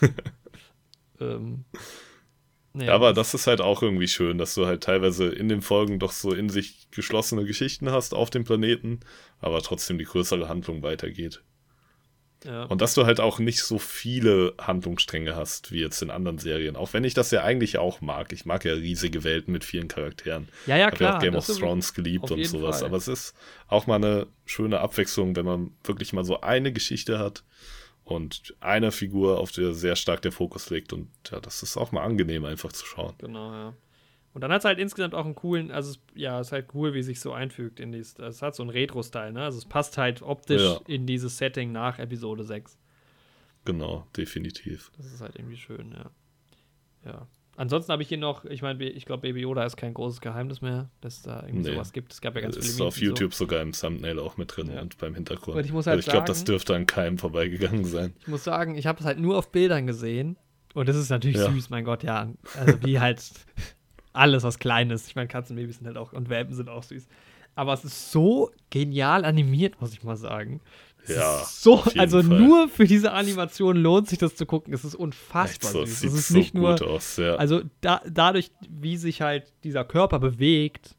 ähm, 1.20 1.64
Ja, 2.74 2.94
aber 2.94 3.12
das 3.14 3.32
ist 3.34 3.46
halt 3.46 3.60
auch 3.60 3.82
irgendwie 3.82 4.08
schön, 4.08 4.36
dass 4.38 4.54
du 4.54 4.66
halt 4.66 4.82
teilweise 4.82 5.28
in 5.28 5.48
den 5.48 5.62
Folgen 5.62 5.98
doch 5.98 6.12
so 6.12 6.32
in 6.34 6.50
sich 6.50 6.88
geschlossene 6.90 7.44
Geschichten 7.44 7.90
hast 7.90 8.12
auf 8.14 8.28
dem 8.30 8.44
Planeten, 8.44 9.00
aber 9.40 9.62
trotzdem 9.62 9.98
die 9.98 10.04
größere 10.04 10.48
Handlung 10.48 10.82
weitergeht. 10.82 11.42
Ja. 12.44 12.64
Und 12.64 12.80
dass 12.80 12.94
du 12.94 13.06
halt 13.06 13.20
auch 13.20 13.38
nicht 13.38 13.62
so 13.62 13.78
viele 13.78 14.54
Handlungsstränge 14.60 15.34
hast, 15.34 15.72
wie 15.72 15.80
jetzt 15.80 16.02
in 16.02 16.10
anderen 16.10 16.38
Serien. 16.38 16.76
Auch 16.76 16.92
wenn 16.92 17.04
ich 17.04 17.14
das 17.14 17.30
ja 17.30 17.42
eigentlich 17.42 17.78
auch 17.78 18.00
mag. 18.00 18.32
Ich 18.32 18.44
mag 18.44 18.64
ja 18.64 18.74
riesige 18.74 19.24
Welten 19.24 19.52
mit 19.52 19.64
vielen 19.64 19.88
Charakteren. 19.88 20.48
ja, 20.66 20.76
ja, 20.76 20.88
Ich 20.88 20.94
habe 20.94 21.04
ja 21.04 21.10
klar. 21.10 21.16
auch 21.16 21.22
Game 21.22 21.34
of 21.34 21.46
Thrones 21.46 21.94
geliebt 21.94 22.30
und 22.30 22.44
sowas. 22.44 22.78
Fall. 22.78 22.88
Aber 22.88 22.96
es 22.98 23.08
ist 23.08 23.34
auch 23.68 23.86
mal 23.86 23.96
eine 23.96 24.26
schöne 24.44 24.80
Abwechslung, 24.80 25.34
wenn 25.36 25.46
man 25.46 25.70
wirklich 25.82 26.12
mal 26.12 26.24
so 26.24 26.40
eine 26.40 26.72
Geschichte 26.72 27.18
hat 27.18 27.42
und 28.04 28.54
eine 28.60 28.92
Figur, 28.92 29.38
auf 29.38 29.50
der 29.50 29.72
sehr 29.72 29.96
stark 29.96 30.22
der 30.22 30.32
Fokus 30.32 30.70
liegt. 30.70 30.92
Und 30.92 31.08
ja, 31.30 31.40
das 31.40 31.62
ist 31.62 31.76
auch 31.76 31.90
mal 31.90 32.04
angenehm, 32.04 32.44
einfach 32.44 32.72
zu 32.72 32.86
schauen. 32.86 33.14
Genau, 33.18 33.52
ja. 33.52 33.74
Und 34.36 34.42
dann 34.42 34.52
hat 34.52 34.58
es 34.58 34.64
halt 34.66 34.78
insgesamt 34.78 35.14
auch 35.14 35.24
einen 35.24 35.34
coolen, 35.34 35.70
also 35.70 35.92
es, 35.92 35.98
ja, 36.14 36.38
es 36.38 36.48
ist 36.48 36.52
halt 36.52 36.66
cool, 36.74 36.92
wie 36.92 37.02
sich 37.02 37.20
so 37.20 37.32
einfügt 37.32 37.80
in 37.80 37.90
dieses, 37.90 38.18
es 38.18 38.42
hat 38.42 38.54
so 38.54 38.62
einen 38.62 38.68
Retro-Style, 38.68 39.32
ne? 39.32 39.42
Also 39.44 39.56
es 39.56 39.64
passt 39.64 39.96
halt 39.96 40.20
optisch 40.20 40.60
Ja. 40.60 40.78
in 40.86 41.06
dieses 41.06 41.38
Setting 41.38 41.72
nach 41.72 41.98
Episode 41.98 42.44
6. 42.44 42.76
Genau, 43.64 44.06
definitiv. 44.14 44.92
Das 44.98 45.06
ist 45.06 45.22
halt 45.22 45.36
irgendwie 45.36 45.56
schön, 45.56 45.92
ja. 45.92 46.10
Ja. 47.10 47.26
Ansonsten 47.56 47.90
habe 47.92 48.02
ich 48.02 48.10
hier 48.10 48.18
noch, 48.18 48.44
ich 48.44 48.60
meine, 48.60 48.84
ich 48.84 49.06
glaube, 49.06 49.22
Baby 49.22 49.40
Yoda 49.40 49.64
ist 49.64 49.78
kein 49.78 49.94
großes 49.94 50.20
Geheimnis 50.20 50.60
mehr, 50.60 50.90
dass 51.00 51.22
da 51.22 51.42
irgendwie 51.46 51.70
Nee. 51.70 51.74
sowas 51.74 51.94
gibt. 51.94 52.12
Es 52.12 52.20
gab 52.20 52.34
ja 52.34 52.42
ganz 52.42 52.56
viele 52.56 52.66
ist 52.68 52.78
auf 52.82 52.88
und 52.94 53.00
so. 53.00 53.04
YouTube 53.06 53.32
sogar 53.32 53.62
im 53.62 53.72
Thumbnail 53.72 54.18
auch 54.18 54.36
mit 54.36 54.54
drin 54.54 54.70
Ja. 54.70 54.82
und 54.82 54.98
beim 54.98 55.14
Hintergrund. 55.14 55.56
Und 55.56 55.64
ich 55.64 55.72
muss 55.72 55.86
halt 55.86 55.96
also 55.96 56.08
ich 56.08 56.12
glaube, 56.12 56.26
das 56.26 56.44
dürfte 56.44 56.76
an 56.76 56.84
keinem 56.84 57.16
vorbeigegangen 57.16 57.86
sein. 57.86 58.12
Ich 58.20 58.28
muss 58.28 58.44
sagen, 58.44 58.74
ich 58.76 58.86
habe 58.86 59.00
es 59.00 59.06
halt 59.06 59.18
nur 59.18 59.38
auf 59.38 59.50
Bildern 59.50 59.86
gesehen. 59.86 60.36
Und 60.74 60.90
das 60.90 60.96
ist 60.96 61.08
natürlich 61.08 61.38
Ja. 61.38 61.50
süß, 61.50 61.70
mein 61.70 61.84
Gott, 61.86 62.02
ja. 62.02 62.30
Also 62.58 62.82
wie 62.84 63.00
halt 63.00 63.22
alles, 64.16 64.42
was 64.42 64.58
klein 64.58 64.90
ist. 64.90 65.06
Ich 65.08 65.16
meine, 65.16 65.28
Katzenbabys 65.28 65.76
sind 65.78 65.86
halt 65.86 65.96
auch 65.96 66.12
und 66.12 66.28
Welpen 66.28 66.54
sind 66.54 66.68
auch 66.68 66.82
süß. 66.82 67.06
Aber 67.54 67.72
es 67.72 67.84
ist 67.84 68.12
so 68.12 68.50
genial 68.70 69.24
animiert, 69.24 69.80
muss 69.80 69.92
ich 69.92 70.02
mal 70.02 70.16
sagen. 70.16 70.60
Es 71.04 71.16
Ja, 71.16 71.42
so, 71.46 71.82
also 71.96 72.22
Fall. 72.22 72.38
nur 72.40 72.68
für 72.68 72.84
diese 72.84 73.12
Animation 73.12 73.76
lohnt 73.76 74.08
sich 74.08 74.18
das 74.18 74.34
zu 74.34 74.44
gucken. 74.44 74.74
Es 74.74 74.84
ist 74.84 74.94
unfassbar 74.94 75.70
so, 75.70 75.84
süß. 75.86 76.00
sieht 76.00 76.10
Es 76.10 76.14
ist 76.18 76.28
so 76.28 76.36
nicht 76.38 76.52
nur, 76.54 76.72
gut 76.72 76.82
aus. 76.82 77.16
Ja. 77.16 77.36
also 77.36 77.62
da, 77.80 78.02
dadurch, 78.10 78.50
wie 78.68 78.96
sich 78.96 79.22
halt 79.22 79.52
dieser 79.64 79.84
Körper 79.84 80.18
bewegt, 80.18 80.96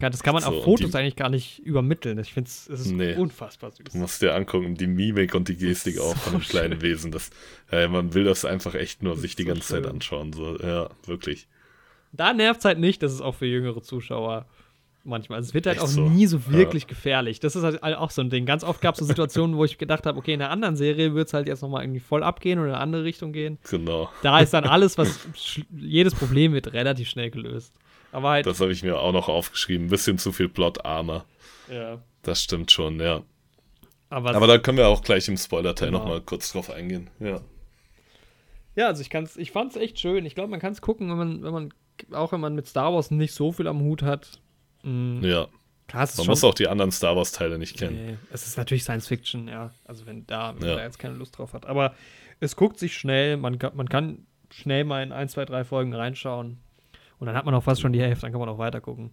ja, 0.00 0.08
das 0.10 0.22
kann 0.22 0.32
man 0.32 0.42
So, 0.44 0.50
auf 0.50 0.64
Fotos 0.64 0.92
die- 0.92 0.96
eigentlich 0.96 1.16
gar 1.16 1.28
nicht 1.28 1.58
übermitteln. 1.60 2.18
Ich 2.18 2.32
finde 2.32 2.48
es 2.48 2.68
ist 2.68 2.86
Nee. 2.92 3.14
unfassbar 3.16 3.70
süß. 3.72 3.92
Du 3.92 3.98
musst 3.98 4.22
dir 4.22 4.34
angucken, 4.34 4.74
die 4.76 4.86
Mimik 4.86 5.34
und 5.34 5.48
die 5.48 5.56
Gestik 5.56 5.98
auch 6.00 6.16
von 6.16 6.32
so 6.34 6.38
dem 6.38 6.44
kleinen 6.48 6.82
Wesen. 6.82 7.10
Das, 7.12 7.30
äh, 7.70 7.86
man 7.88 8.14
will 8.14 8.24
das 8.24 8.44
einfach 8.44 8.74
echt 8.74 9.02
nur 9.02 9.12
Das 9.14 9.22
sich 9.22 9.34
die 9.36 9.42
so 9.42 9.48
ganze 9.48 9.62
Zeit 9.68 9.82
schön. 9.84 9.92
anschauen. 9.92 10.32
So. 10.32 10.56
Ja, 10.58 10.88
wirklich. 11.04 11.48
Da 12.12 12.32
nervt 12.32 12.60
es 12.60 12.64
halt 12.64 12.78
nicht, 12.78 13.02
dass 13.02 13.12
es 13.12 13.20
auch 13.20 13.34
für 13.34 13.46
jüngere 13.46 13.82
Zuschauer 13.82 14.46
manchmal. 15.04 15.38
Also 15.38 15.48
es 15.48 15.54
wird 15.54 15.66
halt 15.66 15.76
Echt 15.76 15.84
auch 15.84 15.88
so? 15.88 16.08
nie 16.08 16.26
so 16.26 16.50
wirklich 16.50 16.86
gefährlich. 16.86 17.40
Das 17.40 17.56
ist 17.56 17.62
halt 17.62 17.82
auch 17.82 18.10
so 18.10 18.20
ein 18.22 18.30
Ding. 18.30 18.44
Ganz 18.46 18.64
oft 18.64 18.80
gab 18.80 18.94
es 18.94 18.98
so 19.00 19.04
Situationen, 19.06 19.56
wo 19.56 19.64
ich 19.64 19.78
gedacht 19.78 20.04
habe, 20.06 20.18
okay, 20.18 20.34
in 20.34 20.42
einer 20.42 20.50
anderen 20.50 20.76
Serie 20.76 21.14
wird 21.14 21.28
es 21.28 21.34
halt 21.34 21.46
jetzt 21.48 21.62
nochmal 21.62 21.82
irgendwie 21.84 22.00
voll 22.00 22.22
abgehen 22.22 22.58
oder 22.58 22.68
in 22.68 22.74
eine 22.74 22.82
andere 22.82 23.04
Richtung 23.04 23.32
gehen. 23.32 23.58
Genau. 23.70 24.10
Da 24.22 24.40
ist 24.40 24.52
dann 24.52 24.64
alles, 24.64 24.98
was 24.98 25.18
jedes 25.70 26.14
Problem 26.14 26.52
wird 26.52 26.72
relativ 26.72 27.08
schnell 27.08 27.30
gelöst. 27.30 27.72
Aber 28.12 28.30
halt, 28.30 28.46
Das 28.46 28.60
habe 28.60 28.72
ich 28.72 28.82
mir 28.82 28.98
auch 28.98 29.12
noch 29.12 29.28
aufgeschrieben. 29.28 29.86
Ein 29.86 29.90
bisschen 29.90 30.18
zu 30.18 30.32
viel 30.32 30.48
Plot-Armor. 30.48 31.24
ja. 31.70 31.98
Das 32.22 32.42
stimmt 32.42 32.70
schon, 32.72 33.00
ja. 33.00 33.22
Aber, 34.10 34.34
Aber 34.34 34.46
da 34.46 34.58
können 34.58 34.76
wir 34.76 34.88
auch 34.88 35.02
gleich 35.02 35.28
im 35.28 35.36
Spoiler-Teil 35.36 35.88
Genau. 35.88 36.00
nochmal 36.00 36.20
kurz 36.20 36.52
drauf 36.52 36.68
eingehen. 36.68 37.08
Ja. 37.20 37.40
ja, 38.74 38.86
also 38.88 39.00
ich 39.02 39.08
kann's, 39.08 39.36
ich 39.36 39.52
fand 39.52 39.70
es 39.72 39.76
echt 39.80 39.98
schön. 40.00 40.26
Ich 40.26 40.34
glaube, 40.34 40.50
man 40.50 40.60
kann 40.60 40.72
es 40.72 40.80
gucken, 40.80 41.08
wenn 41.10 41.16
man, 41.16 41.42
wenn 41.42 41.52
man, 41.52 41.74
auch 42.12 42.32
wenn 42.32 42.40
man 42.40 42.54
mit 42.54 42.66
Star 42.66 42.92
Wars 42.92 43.10
nicht 43.10 43.32
so 43.34 43.52
viel 43.52 43.66
am 43.68 43.80
Hut 43.80 44.02
hat. 44.02 44.40
Mhm. 44.82 45.20
Ja. 45.22 45.46
Klar, 45.86 46.06
Man 46.18 46.26
muss 46.26 46.44
auch 46.44 46.52
die 46.54 46.68
anderen 46.68 46.92
Star 46.92 47.16
Wars-Teile 47.16 47.58
nicht 47.58 47.78
kennen. 47.78 47.96
Nee, 48.06 48.16
es 48.30 48.46
ist 48.46 48.58
natürlich 48.58 48.82
Science 48.84 49.08
Fiction, 49.08 49.48
ja. 49.48 49.70
Also 49.86 50.04
wenn 50.04 50.26
da, 50.26 50.54
wenn 50.58 50.68
Ja. 50.68 50.76
da 50.76 50.82
jetzt 50.84 50.98
keine 50.98 51.14
Lust 51.14 51.38
drauf 51.38 51.54
hat. 51.54 51.64
Aber 51.64 51.94
es 52.40 52.56
guckt 52.56 52.78
sich 52.78 52.92
schnell, 52.94 53.38
man 53.38 53.58
kann, 53.58 53.74
man 53.74 53.88
kann 53.88 54.26
schnell 54.50 54.84
mal 54.84 55.02
in 55.02 55.12
ein, 55.12 55.30
zwei, 55.30 55.46
drei 55.46 55.64
Folgen 55.64 55.94
reinschauen. 55.94 56.58
Und 57.18 57.26
dann 57.26 57.34
hat 57.34 57.46
man 57.46 57.54
auch 57.54 57.64
fast 57.64 57.80
schon 57.80 57.92
die 57.94 58.02
Hälfte, 58.02 58.22
dann 58.22 58.32
kann 58.32 58.40
man 58.40 58.50
auch 58.50 58.58
weiter 58.58 58.82
gucken. 58.82 59.12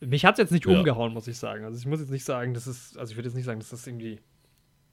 Mich 0.00 0.24
hat 0.26 0.34
es 0.34 0.38
jetzt 0.38 0.50
nicht 0.52 0.66
Ja. 0.66 0.76
umgehauen, 0.76 1.14
muss 1.14 1.28
ich 1.28 1.38
sagen. 1.38 1.64
Also 1.64 1.78
ich 1.78 1.86
muss 1.86 2.00
jetzt 2.00 2.10
nicht 2.10 2.24
sagen, 2.24 2.52
das 2.52 2.66
ist, 2.66 2.98
also 2.98 3.10
ich 3.12 3.16
würde 3.16 3.28
jetzt 3.30 3.36
nicht 3.36 3.46
sagen, 3.46 3.60
dass 3.60 3.70
das 3.70 3.86
irgendwie 3.86 4.20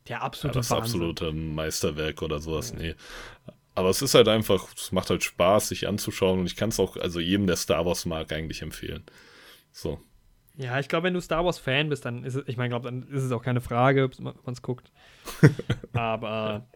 der 0.07 0.17
Ja, 0.17 0.21
absolute 0.21 0.59
das 0.59 0.69
Wahnsinn. 0.71 1.01
absolute 1.01 1.31
Meisterwerk 1.33 2.21
oder 2.21 2.39
sowas, 2.39 2.73
nee. 2.73 2.95
Aber 3.79 3.89
es 3.89 4.01
ist 4.01 4.13
halt 4.15 4.27
einfach, 4.27 4.67
es 4.75 4.91
macht 4.91 5.09
halt 5.09 5.23
Spaß, 5.23 5.69
sich 5.69 5.87
anzuschauen 5.87 6.39
und 6.41 6.45
ich 6.47 6.55
kann 6.55 6.69
es 6.69 6.79
auch, 6.79 6.97
also 6.97 7.19
jedem, 7.19 7.47
der 7.47 7.55
Star 7.55 7.85
Wars 7.85 8.05
mag, 8.05 8.31
eigentlich 8.31 8.61
empfehlen. 8.61 9.03
So, 9.73 10.01
Ja, 10.55 10.79
ich 10.79 10.89
glaube, 10.89 11.05
wenn 11.05 11.13
du 11.13 11.21
Star 11.21 11.45
Wars 11.45 11.57
Fan 11.59 11.89
bist, 11.89 12.05
dann 12.05 12.23
ist 12.23 12.35
es, 12.35 12.47
ich 12.47 12.57
meine, 12.57 12.69
glaube, 12.69 12.85
dann 12.85 13.03
ist 13.09 13.23
es 13.23 13.31
auch 13.31 13.41
keine 13.43 13.61
Frage, 13.61 14.05
ob 14.05 14.19
man 14.19 14.35
es 14.53 14.61
guckt. 14.61 14.91
Aber 15.93 16.67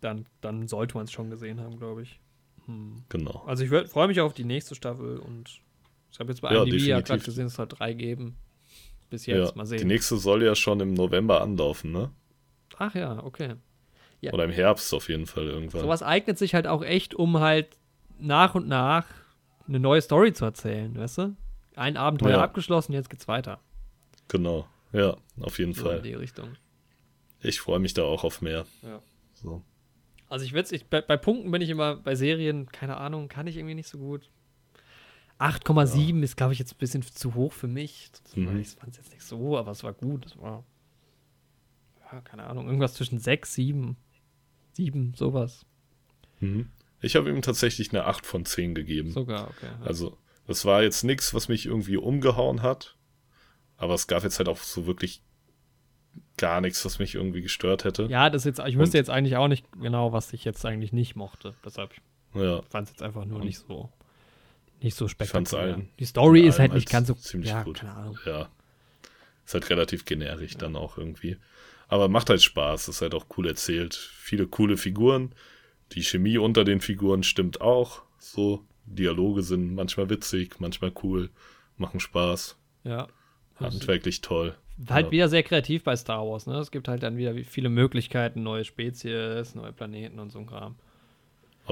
dann, 0.00 0.26
dann 0.40 0.68
sollte 0.68 0.96
man 0.96 1.04
es 1.04 1.12
schon 1.12 1.30
gesehen 1.30 1.60
haben, 1.60 1.78
glaube 1.78 2.02
ich. 2.02 2.20
Hm. 2.66 3.04
genau. 3.08 3.44
Also 3.46 3.64
ich 3.64 3.90
freue 3.90 4.08
mich 4.08 4.20
auf 4.20 4.34
die 4.34 4.44
nächste 4.44 4.74
Staffel 4.74 5.18
und 5.18 5.62
ich 6.12 6.20
habe 6.20 6.30
jetzt 6.32 6.42
bei 6.42 6.50
Ja, 6.50 6.56
IMDb 6.56 6.86
ja 6.86 7.00
gerade 7.00 7.24
gesehen, 7.24 7.46
es 7.46 7.54
soll 7.54 7.68
drei 7.68 7.94
geben. 7.94 8.36
Bis 9.10 9.26
jetzt, 9.26 9.54
Ja, 9.54 9.56
mal 9.56 9.66
die 9.76 9.84
sehen. 9.84 9.84
nächste 9.84 10.16
soll 10.16 10.44
ja 10.44 10.54
schon 10.54 10.78
im 10.80 10.94
November 10.94 11.40
anlaufen, 11.40 11.90
ne? 11.92 12.12
Ach 12.78 12.94
ja, 12.94 13.22
okay. 13.24 13.56
Ja. 14.22 14.32
Oder 14.32 14.44
im 14.44 14.50
Herbst 14.52 14.94
auf 14.94 15.08
jeden 15.08 15.26
Fall 15.26 15.44
irgendwann. 15.48 15.80
Sowas 15.82 16.02
eignet 16.02 16.38
sich 16.38 16.54
halt 16.54 16.66
auch 16.66 16.82
echt, 16.82 17.14
um 17.14 17.40
halt 17.40 17.76
nach 18.18 18.54
und 18.54 18.68
nach 18.68 19.04
eine 19.68 19.80
neue 19.80 20.00
Story 20.00 20.32
zu 20.32 20.44
erzählen, 20.44 20.96
weißt 20.96 21.18
du? 21.18 21.36
Ein 21.74 21.96
Abenteuer 21.96 22.32
Ja. 22.38 22.42
abgeschlossen, 22.42 22.92
jetzt 22.92 23.10
geht's 23.10 23.28
weiter. 23.28 23.58
Genau. 24.28 24.66
Ja, 24.92 25.16
auf 25.40 25.58
jeden 25.58 25.74
So 25.74 25.82
in 25.82 25.86
Fall. 25.96 26.02
die 26.02 26.14
Richtung. 26.14 26.56
Ich 27.40 27.60
freue 27.60 27.80
mich 27.80 27.94
da 27.94 28.02
auch 28.04 28.22
auf 28.24 28.40
mehr. 28.42 28.64
Ja. 28.82 29.02
So. 29.34 29.62
Also 30.28 30.44
ich 30.44 30.52
würde 30.52 30.70
bei, 30.88 31.00
bei 31.02 31.16
Punkten 31.16 31.50
bin 31.50 31.60
ich 31.60 31.68
immer 31.70 31.96
bei 31.96 32.14
Serien, 32.14 32.66
keine 32.70 32.96
Ahnung, 32.98 33.28
kann 33.28 33.46
ich 33.46 33.56
irgendwie 33.56 33.74
nicht 33.74 33.88
so 33.88 33.98
gut. 33.98 34.30
8,7 35.38 36.22
ist, 36.22 36.36
glaube 36.36 36.52
ich, 36.52 36.58
jetzt 36.60 36.74
ein 36.74 36.78
bisschen 36.78 37.02
zu 37.02 37.34
hoch 37.34 37.52
für 37.52 37.66
mich. 37.66 38.10
Mhm. 38.36 38.60
Ich 38.60 38.68
fand 38.70 38.92
es 38.92 38.98
jetzt 38.98 39.10
nicht 39.12 39.22
so, 39.24 39.58
aber 39.58 39.72
es 39.72 39.82
war 39.82 39.92
gut. 39.92 40.26
Es 40.26 40.38
war, 40.38 40.64
ja, 42.12 42.20
keine 42.20 42.44
Ahnung, 42.44 42.66
irgendwas 42.66 42.94
zwischen 42.94 43.18
6, 43.18 43.52
7, 43.54 43.96
7, 44.72 45.14
sowas. 45.14 45.64
Mhm. 46.40 46.68
Ich 47.00 47.16
habe 47.16 47.28
ihm 47.30 47.42
tatsächlich 47.42 47.90
eine 47.90 48.04
8 48.04 48.24
von 48.26 48.44
10 48.44 48.74
gegeben. 48.74 49.10
Sogar, 49.12 49.48
okay. 49.48 49.66
ja. 49.80 49.86
Also, 49.86 50.16
das 50.46 50.64
war 50.64 50.82
jetzt 50.82 51.02
nichts, 51.04 51.34
was 51.34 51.48
mich 51.48 51.66
irgendwie 51.66 51.96
umgehauen 51.96 52.62
hat. 52.62 52.96
Aber 53.76 53.94
es 53.94 54.06
gab 54.06 54.22
jetzt 54.22 54.38
halt 54.38 54.48
auch 54.48 54.58
so 54.58 54.86
wirklich 54.86 55.22
gar 56.36 56.60
nichts, 56.60 56.84
was 56.84 56.98
mich 56.98 57.14
irgendwie 57.14 57.42
gestört 57.42 57.84
hätte. 57.84 58.04
Ja, 58.04 58.30
das 58.30 58.44
jetzt, 58.44 58.58
ich 58.60 58.78
wüsste 58.78 58.96
Und- 58.98 59.00
jetzt 59.00 59.10
eigentlich 59.10 59.36
auch 59.36 59.48
nicht 59.48 59.64
genau, 59.80 60.12
was 60.12 60.32
ich 60.32 60.44
jetzt 60.44 60.64
eigentlich 60.64 60.92
nicht 60.92 61.16
mochte. 61.16 61.54
Deshalb 61.64 61.92
Ja, 62.34 62.62
fand 62.70 62.86
es 62.88 62.94
jetzt 62.94 63.02
einfach 63.02 63.24
nur 63.24 63.40
Und- 63.40 63.44
nicht 63.46 63.58
so, 63.58 63.90
nicht 64.80 64.96
so 64.96 65.08
spektakulär. 65.08 65.60
allen- 65.74 65.88
Die 65.98 66.04
Story 66.04 66.42
ist 66.46 66.58
halt 66.58 66.72
nicht 66.72 66.88
ganz 66.90 67.08
so, 67.08 67.14
ziemlich 67.14 67.50
ja, 67.50 67.62
gut. 67.62 67.84
ja. 68.26 68.48
Ist 69.44 69.54
halt 69.54 69.68
relativ 69.70 70.04
generisch 70.04 70.56
dann 70.56 70.76
auch 70.76 70.96
irgendwie. 70.98 71.36
Aber 71.92 72.08
macht 72.08 72.30
halt 72.30 72.42
Spaß, 72.42 72.88
ist 72.88 73.02
halt 73.02 73.14
auch 73.14 73.26
cool 73.36 73.46
erzählt. 73.46 73.94
Viele 73.94 74.46
coole 74.46 74.78
Figuren. 74.78 75.34
Die 75.92 76.02
Chemie 76.02 76.38
unter 76.38 76.64
den 76.64 76.80
Figuren 76.80 77.22
stimmt 77.22 77.60
auch. 77.60 78.00
So, 78.18 78.64
Dialoge 78.86 79.42
sind 79.42 79.74
manchmal 79.74 80.08
witzig, 80.08 80.58
manchmal 80.58 80.90
cool, 81.02 81.28
machen 81.76 82.00
Spaß. 82.00 82.56
Ja. 82.84 83.08
Handwerklich 83.56 84.22
toll. 84.22 84.54
halt 84.88 85.08
Ja. 85.08 85.12
wieder 85.12 85.28
sehr 85.28 85.42
kreativ 85.42 85.84
bei 85.84 85.94
Star 85.94 86.26
Wars, 86.26 86.46
ne? 86.46 86.56
Es 86.60 86.70
gibt 86.70 86.88
halt 86.88 87.02
dann 87.02 87.18
wieder 87.18 87.34
viele 87.44 87.68
Möglichkeiten, 87.68 88.42
neue 88.42 88.64
Spezies, 88.64 89.54
neue 89.54 89.74
Planeten 89.74 90.18
und 90.18 90.32
so 90.32 90.38
ein 90.38 90.46
Kram. 90.46 90.76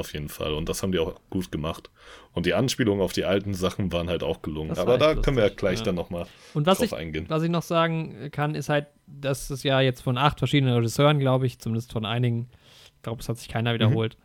Auf 0.01 0.15
jeden 0.15 0.31
Fall. 0.31 0.55
Und 0.55 0.69
das 0.71 0.83
haben 0.83 0.93
die 0.93 0.99
auch 0.99 1.21
gut 1.29 1.53
gemacht. 1.53 1.91
Und 2.33 2.47
die 2.47 2.55
Anspielungen 2.55 3.03
auf 3.03 3.13
die 3.13 3.25
alten 3.27 3.53
Sachen 3.53 3.93
waren 3.93 4.09
halt 4.09 4.23
auch 4.23 4.41
gelungen. 4.41 4.71
Aber 4.79 4.97
da 4.97 5.09
lustig, 5.09 5.25
können 5.25 5.37
wir 5.37 5.45
ja 5.45 5.55
gleich 5.55 5.81
ja. 5.81 5.85
dann 5.85 5.95
nochmal 5.95 6.27
drauf 6.55 6.81
ich, 6.83 6.95
eingehen. 6.95 7.27
was 7.29 7.43
ich 7.43 7.51
noch 7.51 7.63
sagen 7.63 8.31
kann, 8.33 8.55
ist 8.55 8.71
halt, 8.71 8.87
dass 9.07 9.51
es 9.51 9.63
ja 9.63 9.81
jetzt 9.81 10.01
von 10.01 10.17
acht 10.17 10.39
verschiedenen 10.39 10.75
Regisseuren, 10.75 11.19
glaube 11.19 11.47
ich, 11.47 11.59
zumindest 11.59 11.93
von 11.93 12.07
einigen, 12.07 12.49
ich 12.97 13.03
glaube, 13.03 13.21
es 13.21 13.29
hat 13.29 13.37
sich 13.37 13.49
Mhm. 13.49 13.53
keiner 13.53 13.75
wiederholt, 13.75 14.17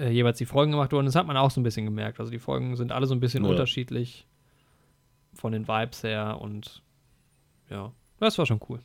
äh, 0.00 0.10
jeweils 0.10 0.38
die 0.38 0.46
Folgen 0.46 0.72
gemacht 0.72 0.92
wurden. 0.92 1.06
Das 1.06 1.14
hat 1.14 1.26
man 1.28 1.36
auch 1.36 1.50
so 1.52 1.60
ein 1.60 1.64
bisschen 1.64 1.84
gemerkt. 1.84 2.18
Also 2.18 2.32
die 2.32 2.40
Folgen 2.40 2.74
sind 2.76 2.90
alle 2.90 3.06
so 3.06 3.14
ein 3.14 3.20
bisschen 3.20 3.44
Ja. 3.44 3.50
unterschiedlich 3.50 4.26
von 5.32 5.52
den 5.52 5.68
Vibes 5.68 6.02
her 6.02 6.38
und 6.40 6.82
ja, 7.70 7.92
das 8.18 8.36
war 8.36 8.46
schon 8.46 8.60
cool. 8.68 8.80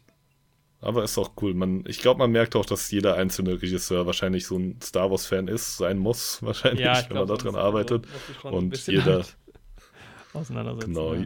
Aber 0.80 1.04
ist 1.04 1.18
auch 1.18 1.32
cool. 1.42 1.54
Man, 1.56 1.84
ich 1.88 2.00
glaube, 2.00 2.20
man 2.20 2.32
merkt 2.32 2.56
auch, 2.56 2.66
dass 2.66 2.92
jeder 2.92 3.16
einzelne 3.16 3.62
Regisseur 3.62 4.06
wahrscheinlich 4.06 4.46
so 4.46 4.58
ein 4.58 4.80
Star 4.82 5.10
Wars-Fan 5.10 5.48
ist, 5.48 5.78
sein 5.78 5.98
muss, 5.98 6.42
wahrscheinlich, 6.44 6.82
wenn 7.10 7.18
man 7.18 7.28
daran 7.28 7.56
arbeitet. 7.56 8.06
Und 8.44 8.86
jeder- 8.88 9.26
auseinandersetzen. 10.34 10.94
Genau. 10.94 11.14
Ja. 11.16 11.26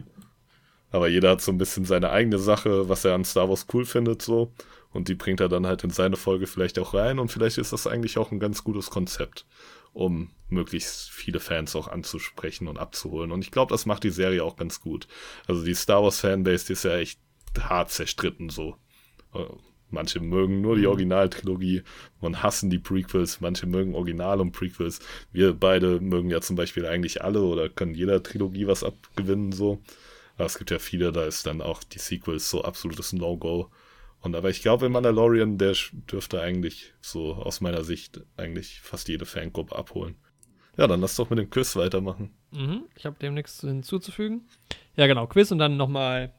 Aber 0.90 1.08
jeder 1.08 1.30
hat 1.30 1.40
so 1.40 1.52
ein 1.52 1.58
bisschen 1.58 1.84
seine 1.84 2.10
eigene 2.10 2.38
Sache, 2.38 2.88
was 2.88 3.04
er 3.04 3.14
an 3.14 3.24
Star 3.24 3.48
Wars 3.48 3.66
cool 3.72 3.84
findet, 3.84 4.22
so. 4.22 4.52
Und 4.90 5.08
die 5.08 5.14
bringt 5.14 5.40
er 5.40 5.48
dann 5.48 5.66
halt 5.66 5.84
in 5.84 5.90
seine 5.90 6.16
Folge 6.16 6.46
vielleicht 6.46 6.78
auch 6.78 6.92
rein. 6.92 7.18
Und 7.18 7.28
vielleicht 7.32 7.56
ist 7.56 7.72
das 7.72 7.86
eigentlich 7.86 8.18
auch 8.18 8.30
ein 8.30 8.40
ganz 8.40 8.62
gutes 8.62 8.90
Konzept, 8.90 9.46
um 9.94 10.30
möglichst 10.50 11.10
viele 11.10 11.40
Fans 11.40 11.74
auch 11.76 11.88
anzusprechen 11.88 12.68
und 12.68 12.78
abzuholen. 12.78 13.32
Und 13.32 13.40
ich 13.42 13.50
glaube, 13.50 13.70
das 13.72 13.86
macht 13.86 14.04
die 14.04 14.10
Serie 14.10 14.44
auch 14.44 14.56
ganz 14.56 14.80
gut. 14.82 15.08
Also 15.46 15.64
die 15.64 15.74
Star 15.74 16.02
Wars 16.02 16.20
Fanbase, 16.20 16.66
die 16.66 16.72
ist 16.74 16.84
ja 16.84 16.96
echt 16.96 17.18
hart 17.58 17.90
zerstritten, 17.90 18.50
so. 18.50 18.76
Äh, 19.34 19.44
Manche 19.92 20.20
mögen 20.20 20.62
nur 20.62 20.74
die 20.74 20.82
Mhm. 20.82 20.88
Originaltrilogie 20.88 21.82
und 22.20 22.42
hassen 22.42 22.70
die 22.70 22.78
Prequels. 22.78 23.42
Manche 23.42 23.66
mögen 23.66 23.94
Original 23.94 24.40
und 24.40 24.52
Prequels. 24.52 25.00
Wir 25.32 25.52
beide 25.52 26.00
mögen 26.00 26.30
ja 26.30 26.40
zum 26.40 26.56
Beispiel 26.56 26.86
eigentlich 26.86 27.22
alle 27.22 27.42
oder 27.42 27.68
können 27.68 27.94
jeder 27.94 28.22
Trilogie 28.22 28.66
was 28.66 28.82
abgewinnen, 28.84 29.52
so. 29.52 29.82
Aber 30.36 30.46
es 30.46 30.56
gibt 30.56 30.70
ja 30.70 30.78
viele, 30.78 31.12
da 31.12 31.24
ist 31.26 31.46
dann 31.46 31.60
auch 31.60 31.84
die 31.84 31.98
Sequels 31.98 32.48
so 32.48 32.64
absolutes 32.64 33.12
No-Go. 33.12 33.68
Und 34.22 34.34
aber 34.34 34.48
ich 34.48 34.62
glaube, 34.62 34.86
in 34.86 34.92
Mandalorian, 34.92 35.58
der 35.58 35.76
dürfte 36.10 36.40
eigentlich 36.40 36.94
so 37.02 37.34
aus 37.34 37.60
meiner 37.60 37.84
Sicht 37.84 38.22
eigentlich 38.38 38.80
fast 38.80 39.08
jede 39.08 39.26
Fangruppe 39.26 39.76
abholen. 39.76 40.14
Ja, 40.78 40.86
dann 40.86 41.02
lass 41.02 41.16
doch 41.16 41.28
mit 41.28 41.38
dem 41.38 41.50
Quiz 41.50 41.76
weitermachen. 41.76 42.30
Mhm, 42.52 42.84
ich 42.96 43.04
habe 43.04 43.18
dem 43.18 43.34
nichts 43.34 43.60
hinzuzufügen. 43.60 44.48
Ja, 44.96 45.06
genau, 45.06 45.26
Quiz 45.26 45.50
und 45.50 45.58
dann 45.58 45.76
nochmal 45.76 46.32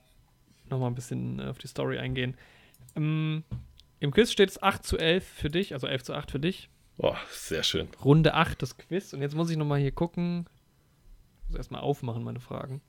noch 0.71 0.79
mal 0.79 0.87
ein 0.87 0.95
bisschen 0.95 1.39
äh, 1.39 1.43
auf 1.43 1.59
die 1.59 1.67
Story 1.67 1.99
eingehen. 1.99 2.35
Im 2.95 3.43
Quiz 4.11 4.31
steht 4.31 4.49
es 4.49 4.61
8 4.61 4.85
zu 4.85 4.97
11 4.97 5.25
für 5.25 5.49
dich, 5.49 5.73
also 5.73 5.87
11 5.87 6.03
zu 6.03 6.13
8 6.13 6.31
für 6.31 6.39
dich. 6.39 6.69
Boah, 6.97 7.17
sehr 7.31 7.63
schön. 7.63 7.87
Runde 8.03 8.33
8 8.33 8.61
das 8.61 8.77
Quiz. 8.77 9.13
Und 9.13 9.21
jetzt 9.21 9.35
muss 9.35 9.49
ich 9.49 9.57
nochmal 9.57 9.79
hier 9.79 9.91
gucken. 9.91 10.45
Ich 11.43 11.49
muss 11.49 11.57
erstmal 11.57 11.81
aufmachen, 11.81 12.23
meine 12.23 12.39
Fragen. 12.39 12.81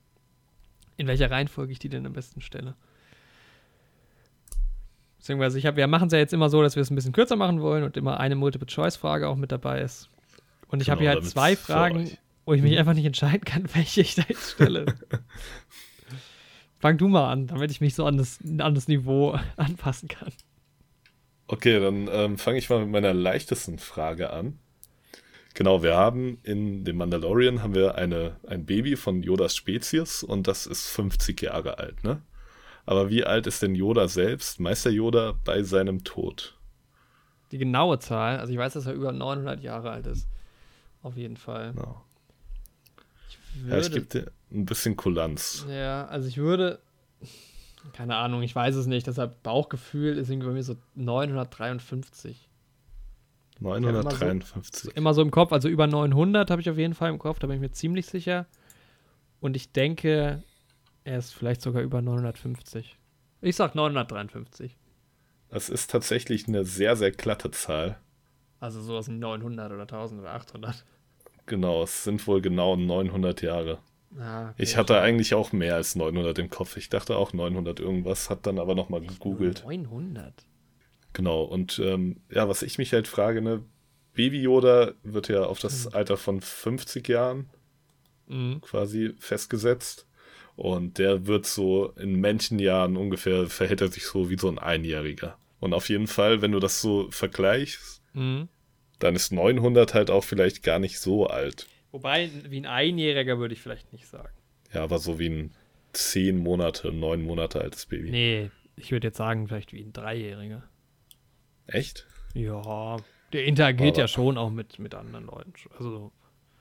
In 0.97 1.07
welcher 1.07 1.31
Reihenfolge 1.31 1.71
ich 1.71 1.79
die 1.79 1.89
denn 1.89 2.05
am 2.05 2.13
besten 2.13 2.41
stelle. 2.41 2.75
Beziehungsweise, 5.17 5.57
ich 5.57 5.65
hab, 5.65 5.75
wir 5.75 5.87
machen 5.87 6.07
es 6.07 6.13
ja 6.13 6.19
jetzt 6.19 6.33
immer 6.33 6.49
so, 6.49 6.61
dass 6.61 6.75
wir 6.75 6.81
es 6.81 6.91
ein 6.91 6.95
bisschen 6.95 7.11
kürzer 7.11 7.35
machen 7.35 7.59
wollen 7.61 7.83
und 7.83 7.97
immer 7.97 8.19
eine 8.19 8.35
Multiple-Choice-Frage 8.35 9.27
auch 9.27 9.35
mit 9.35 9.51
dabei 9.51 9.81
ist. 9.81 10.09
Und 10.67 10.81
ich 10.81 10.89
habe 10.89 10.99
Genau, 10.99 11.11
hier 11.13 11.21
halt 11.21 11.29
zwei 11.29 11.55
Fragen, 11.55 12.11
wo 12.45 12.53
ich 12.53 12.61
mich 12.61 12.77
einfach 12.77 12.93
nicht 12.93 13.05
entscheiden 13.05 13.43
kann, 13.43 13.67
welche 13.73 14.01
ich 14.01 14.15
da 14.15 14.23
jetzt 14.27 14.51
stelle. 14.51 14.85
Fang 16.79 16.97
du 16.97 17.07
mal 17.07 17.31
an, 17.31 17.47
damit 17.47 17.71
ich 17.71 17.81
mich 17.81 17.95
so 17.95 18.05
an 18.05 18.17
das, 18.17 18.39
an 18.59 18.75
das 18.75 18.87
Niveau 18.87 19.37
anpassen 19.57 20.07
kann. 20.09 20.31
Okay, 21.47 21.79
dann 21.79 22.07
ähm, 22.11 22.37
fange 22.37 22.57
ich 22.57 22.69
mal 22.69 22.79
mit 22.79 22.89
meiner 22.89 23.13
leichtesten 23.13 23.77
Frage 23.79 24.31
an. 24.31 24.59
Genau, 25.53 25.83
wir 25.83 25.95
haben 25.95 26.39
in 26.43 26.83
dem 26.83 26.97
Mandalorian 26.97 27.61
haben 27.63 27.75
wir 27.75 27.95
eine, 27.95 28.35
ein 28.47 28.65
Baby 28.65 28.95
von 28.97 29.23
Yodas 29.23 29.55
Spezies 29.55 30.21
und 30.21 30.47
das 30.47 30.65
ist 30.65 30.87
50 30.89 31.41
Jahre 31.41 31.77
alt, 31.77 32.03
ne? 32.03 32.21
Aber 32.87 33.09
wie 33.09 33.23
alt 33.23 33.47
ist 33.47 33.61
denn 33.61 33.73
Yoda 33.73 34.07
selbst, 34.07 34.59
Meister 34.59 34.89
Yoda, 34.91 35.33
bei 35.45 35.63
seinem 35.63 36.03
Tod? 36.03 36.57
Die 37.51 37.57
genaue 37.57 37.99
Zahl, 37.99 38.37
also 38.39 38.51
ich 38.51 38.59
weiß, 38.59 38.73
dass 38.73 38.85
er 38.85 38.93
über 38.93 39.11
900 39.11 39.61
Jahre 39.61 39.91
alt 39.91 40.05
ist. 40.07 40.27
Auf 41.01 41.15
jeden 41.15 41.37
Fall. 41.37 41.71
Genau. 41.73 42.03
Ich 43.29 43.37
Ja, 43.69 43.77
ich 43.77 43.85
würde- 43.85 43.89
gebe 44.01 44.05
dir 44.07 44.31
ein 44.55 44.65
bisschen 44.65 44.95
Kulanz. 44.95 45.65
Ja, 45.69 46.05
also 46.05 46.27
ich 46.27 46.37
würde. 46.37 46.79
Keine 47.93 48.15
Ahnung, 48.15 48.41
ich 48.41 48.55
weiß 48.55 48.75
es 48.75 48.87
nicht. 48.87 49.05
Deshalb 49.05 49.43
Bauchgefühl 49.43 50.17
ist 50.17 50.29
irgendwie 50.29 50.47
bei 50.47 50.53
mir 50.53 50.63
so 50.63 50.75
953. 50.95 52.49
953. 53.59 54.95
Immer 54.95 55.13
so 55.13 55.21
im 55.21 55.31
Kopf, 55.31 55.51
also 55.51 55.69
über 55.69 55.87
900 55.87 56.49
habe 56.49 56.61
ich 56.61 56.69
auf 56.69 56.77
jeden 56.77 56.93
Fall 56.93 57.09
im 57.09 57.19
Kopf, 57.19 57.39
da 57.39 57.47
bin 57.47 57.55
ich 57.55 57.61
mir 57.61 57.71
ziemlich 57.71 58.05
sicher. 58.05 58.47
Und 59.39 59.55
ich 59.55 59.71
denke, 59.71 60.43
er 61.03 61.17
ist 61.17 61.33
vielleicht 61.33 61.61
sogar 61.61 61.81
über 61.83 62.01
950. 62.01 62.97
Ich 63.41 63.55
sag 63.55 63.75
953. 63.75 64.75
Das 65.49 65.69
ist 65.69 65.91
tatsächlich 65.91 66.47
eine 66.47 66.65
sehr, 66.65 66.95
sehr 66.95 67.11
glatte 67.11 67.51
Zahl. 67.51 67.97
Also 68.59 68.81
sowas 68.81 69.07
wie 69.07 69.13
900 69.13 69.71
oder 69.71 69.83
1000 69.83 70.21
oder 70.21 70.33
800. 70.33 70.83
Genau, 71.45 71.83
es 71.83 72.03
sind 72.03 72.25
wohl 72.27 72.41
genau 72.41 72.75
900 72.75 73.41
Jahre. 73.41 73.77
Ah, 74.19 74.49
okay, 74.51 74.63
Ich 74.63 74.77
hatte 74.77 74.99
eigentlich 75.01 75.33
auch 75.33 75.51
mehr 75.51 75.75
als 75.75 75.95
900 75.95 76.37
im 76.39 76.49
Kopf. 76.49 76.77
Ich 76.77 76.89
dachte 76.89 77.17
auch 77.17 77.33
900 77.33 77.79
irgendwas, 77.79 78.29
hat 78.29 78.45
dann 78.47 78.59
aber 78.59 78.75
nochmal 78.75 79.01
gegoogelt. 79.01 79.63
900. 79.65 80.33
Genau, 81.13 81.43
und 81.43 81.79
ähm, 81.79 82.21
ja, 82.31 82.47
was 82.49 82.61
ich 82.61 82.77
mich 82.77 82.91
halt 82.93 83.07
frage, 83.07 83.41
ne, 83.41 83.63
Baby 84.13 84.41
Yoda 84.41 84.93
wird 85.03 85.27
ja 85.27 85.43
auf 85.43 85.57
Hm. 85.57 85.61
das 85.63 85.87
Alter 85.93 86.17
von 86.17 86.41
50 86.41 87.07
Jahren 87.07 87.49
Mhm. 88.27 88.61
quasi 88.61 89.13
festgesetzt. 89.19 90.07
Und 90.55 90.97
der 90.99 91.27
wird 91.27 91.45
so 91.45 91.91
in 91.97 92.15
Menschenjahren 92.21 92.95
ungefähr, 92.97 93.47
verhält 93.47 93.81
er 93.81 93.89
sich 93.89 94.05
so 94.05 94.29
wie 94.29 94.37
so 94.37 94.47
ein 94.47 94.57
Einjähriger. 94.57 95.37
Und 95.59 95.73
auf 95.73 95.89
jeden 95.89 96.07
Fall, 96.07 96.41
wenn 96.41 96.53
du 96.53 96.59
das 96.59 96.81
so 96.81 97.07
vergleichst, 97.11 98.01
Mhm. 98.13 98.47
dann 98.99 99.15
ist 99.15 99.31
900 99.33 99.93
halt 99.93 100.09
auch 100.09 100.23
vielleicht 100.23 100.63
gar 100.63 100.79
nicht 100.79 100.99
so 100.99 101.27
alt. 101.27 101.67
Wobei, 101.95 102.29
wie 102.49 102.57
ein 102.59 102.65
Einjähriger 102.65 103.39
würde 103.39 103.53
ich 103.53 103.61
vielleicht 103.61 103.93
nicht 103.93 104.05
sagen. 104.05 104.27
Ja, 104.73 104.83
aber 104.83 104.99
so 104.99 105.17
wie 105.17 105.29
ein 105.29 105.53
10 105.93 106.37
Monate, 106.37 106.91
9 106.91 107.21
Monate 107.21 107.61
altes 107.61 107.85
Baby. 107.85 108.09
Nee, 108.11 108.51
ich 108.75 108.91
würde 108.91 109.07
jetzt 109.07 109.15
sagen, 109.17 109.47
vielleicht 109.47 109.71
wie 109.71 109.79
ein 109.81 109.93
Dreijähriger. 109.93 110.61
Echt? 111.67 112.05
Ja, 112.33 112.97
der 113.31 113.45
interagiert 113.45 113.93
Aber- 113.95 113.99
ja 114.01 114.07
schon 114.09 114.37
auch 114.37 114.49
mit, 114.49 114.77
mit 114.77 114.93
anderen 114.93 115.25
Leuten. 115.25 115.53
Also, 115.77 116.11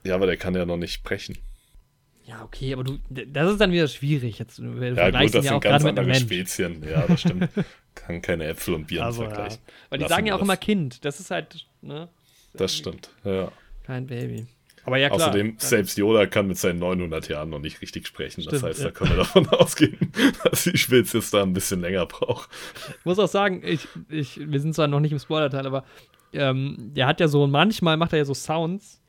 Ja, 0.04 0.14
aber 0.14 0.26
der 0.26 0.36
kann 0.36 0.54
ja 0.54 0.64
noch 0.66 0.76
nicht 0.76 0.92
sprechen. 0.92 1.36
Ja, 2.26 2.44
okay, 2.44 2.72
aber 2.72 2.84
du, 2.84 2.98
das 3.10 3.50
ist 3.50 3.60
dann 3.60 3.72
wieder 3.72 3.88
schwierig. 3.88 4.38
Jetzt, 4.38 4.58
du 4.58 4.62
Ja, 4.62 5.10
gut, 5.10 5.14
das 5.14 5.32
ja 5.34 5.42
sind 5.42 5.52
auch 5.52 5.60
ganz 5.60 5.82
mit 5.82 5.90
andere 5.90 6.06
Mensch. 6.06 6.20
Spezien. 6.20 6.80
Ja, 6.88 7.06
das 7.08 7.22
stimmt. 7.22 7.48
Kann 7.96 8.22
keine 8.22 8.44
Äpfel 8.44 8.74
und 8.74 8.86
Birnen 8.86 9.04
Also, 9.06 9.24
ja. 9.24 9.30
vergleichen. 9.30 9.58
Weil 9.90 9.98
die 9.98 10.02
Lassen 10.04 10.14
sagen 10.14 10.26
ja 10.26 10.34
auch 10.34 10.38
das. 10.38 10.46
immer 10.46 10.56
Kind. 10.56 11.04
Das 11.04 11.18
ist 11.18 11.32
halt, 11.32 11.66
ne? 11.82 12.08
Das 12.52 12.76
stimmt, 12.76 13.10
ja. 13.24 13.50
Kein 13.82 14.06
Baby. 14.06 14.46
Aber 14.84 14.98
ja, 14.98 15.08
klar. 15.08 15.28
Außerdem, 15.28 15.54
selbst 15.58 15.96
Yoda 15.96 16.26
kann 16.26 16.46
mit 16.46 16.58
seinen 16.58 16.78
900 16.78 17.28
Jahren 17.28 17.50
noch 17.50 17.58
nicht 17.58 17.80
richtig 17.80 18.06
sprechen. 18.06 18.42
das 18.44 18.58
Stimmt, 18.58 18.62
heißt, 18.62 18.80
ja. 18.80 18.84
da 18.86 18.90
können 18.90 19.10
wir 19.10 19.16
davon 19.16 19.48
ausgehen, 19.50 20.12
dass 20.44 20.64
die 20.64 20.76
Spezies 20.76 21.30
da 21.30 21.42
ein 21.42 21.52
bisschen 21.52 21.80
länger 21.80 22.06
braucht. 22.06 22.50
Ich 22.98 23.04
muss 23.04 23.18
auch 23.18 23.28
sagen, 23.28 23.62
ich, 23.64 23.88
ich, 24.08 24.38
wir 24.40 24.60
sind 24.60 24.74
zwar 24.74 24.86
noch 24.86 25.00
nicht 25.00 25.12
im 25.12 25.18
Spoiler-Teil, 25.18 25.66
aber 25.66 25.84
ähm, 26.32 26.76
der 26.94 27.06
hat 27.06 27.20
ja 27.20 27.28
so, 27.28 27.46
manchmal 27.46 27.96
macht 27.96 28.12
er 28.12 28.18
ja 28.18 28.24
so 28.24 28.34
Sounds. 28.34 29.00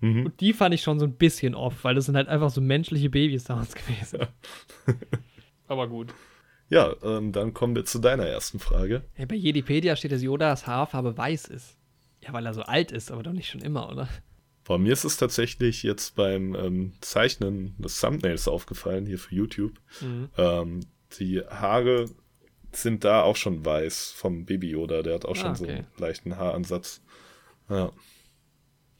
Mhm. 0.00 0.26
Und 0.26 0.40
die 0.40 0.52
fand 0.52 0.74
ich 0.74 0.82
schon 0.82 0.98
so 0.98 1.06
ein 1.06 1.14
bisschen 1.14 1.54
off, 1.54 1.82
weil 1.82 1.94
das 1.94 2.06
sind 2.06 2.16
halt 2.16 2.28
einfach 2.28 2.50
so 2.50 2.60
menschliche 2.60 3.10
Baby-Sounds 3.10 3.74
gewesen. 3.74 4.26
aber 5.68 5.88
gut. 5.88 6.14
Ja, 6.68 6.94
ähm, 7.02 7.32
dann 7.32 7.54
kommen 7.54 7.76
wir 7.76 7.84
zu 7.84 7.98
deiner 7.98 8.26
ersten 8.26 8.58
Frage. 8.58 9.04
Hey, 9.14 9.26
bei 9.26 9.36
Jedipedia 9.36 9.96
steht, 9.96 10.12
dass 10.12 10.22
Yodas 10.22 10.66
Haarfarbe 10.66 11.16
weiß 11.16 11.46
ist. 11.46 11.76
Ja, 12.22 12.32
weil 12.32 12.44
er 12.44 12.54
so 12.54 12.62
alt 12.62 12.90
ist, 12.92 13.12
aber 13.12 13.22
doch 13.22 13.32
nicht 13.32 13.48
schon 13.48 13.60
immer, 13.60 13.88
oder? 13.90 14.08
Bei 14.66 14.78
mir 14.78 14.92
ist 14.92 15.04
es 15.04 15.16
tatsächlich 15.16 15.82
jetzt 15.82 16.16
beim 16.16 16.54
ähm, 16.54 16.92
Zeichnen 17.00 17.74
des 17.78 18.00
Thumbnails 18.00 18.48
aufgefallen, 18.48 19.06
hier 19.06 19.18
für 19.18 19.34
YouTube. 19.34 19.80
Mhm. 20.00 20.28
Ähm, 20.36 20.80
die 21.18 21.40
Haare 21.40 22.06
sind 22.72 23.04
da 23.04 23.22
auch 23.22 23.36
schon 23.36 23.64
weiß 23.64 24.12
vom 24.12 24.44
Baby 24.44 24.70
Yoda. 24.70 25.02
Der 25.02 25.14
hat 25.14 25.24
auch 25.24 25.36
Ah, 25.36 25.40
schon 25.40 25.54
so 25.54 25.64
okay. 25.64 25.72
einen 25.74 25.86
leichten 25.98 26.36
Haaransatz. 26.36 27.00
Ja. 27.68 27.92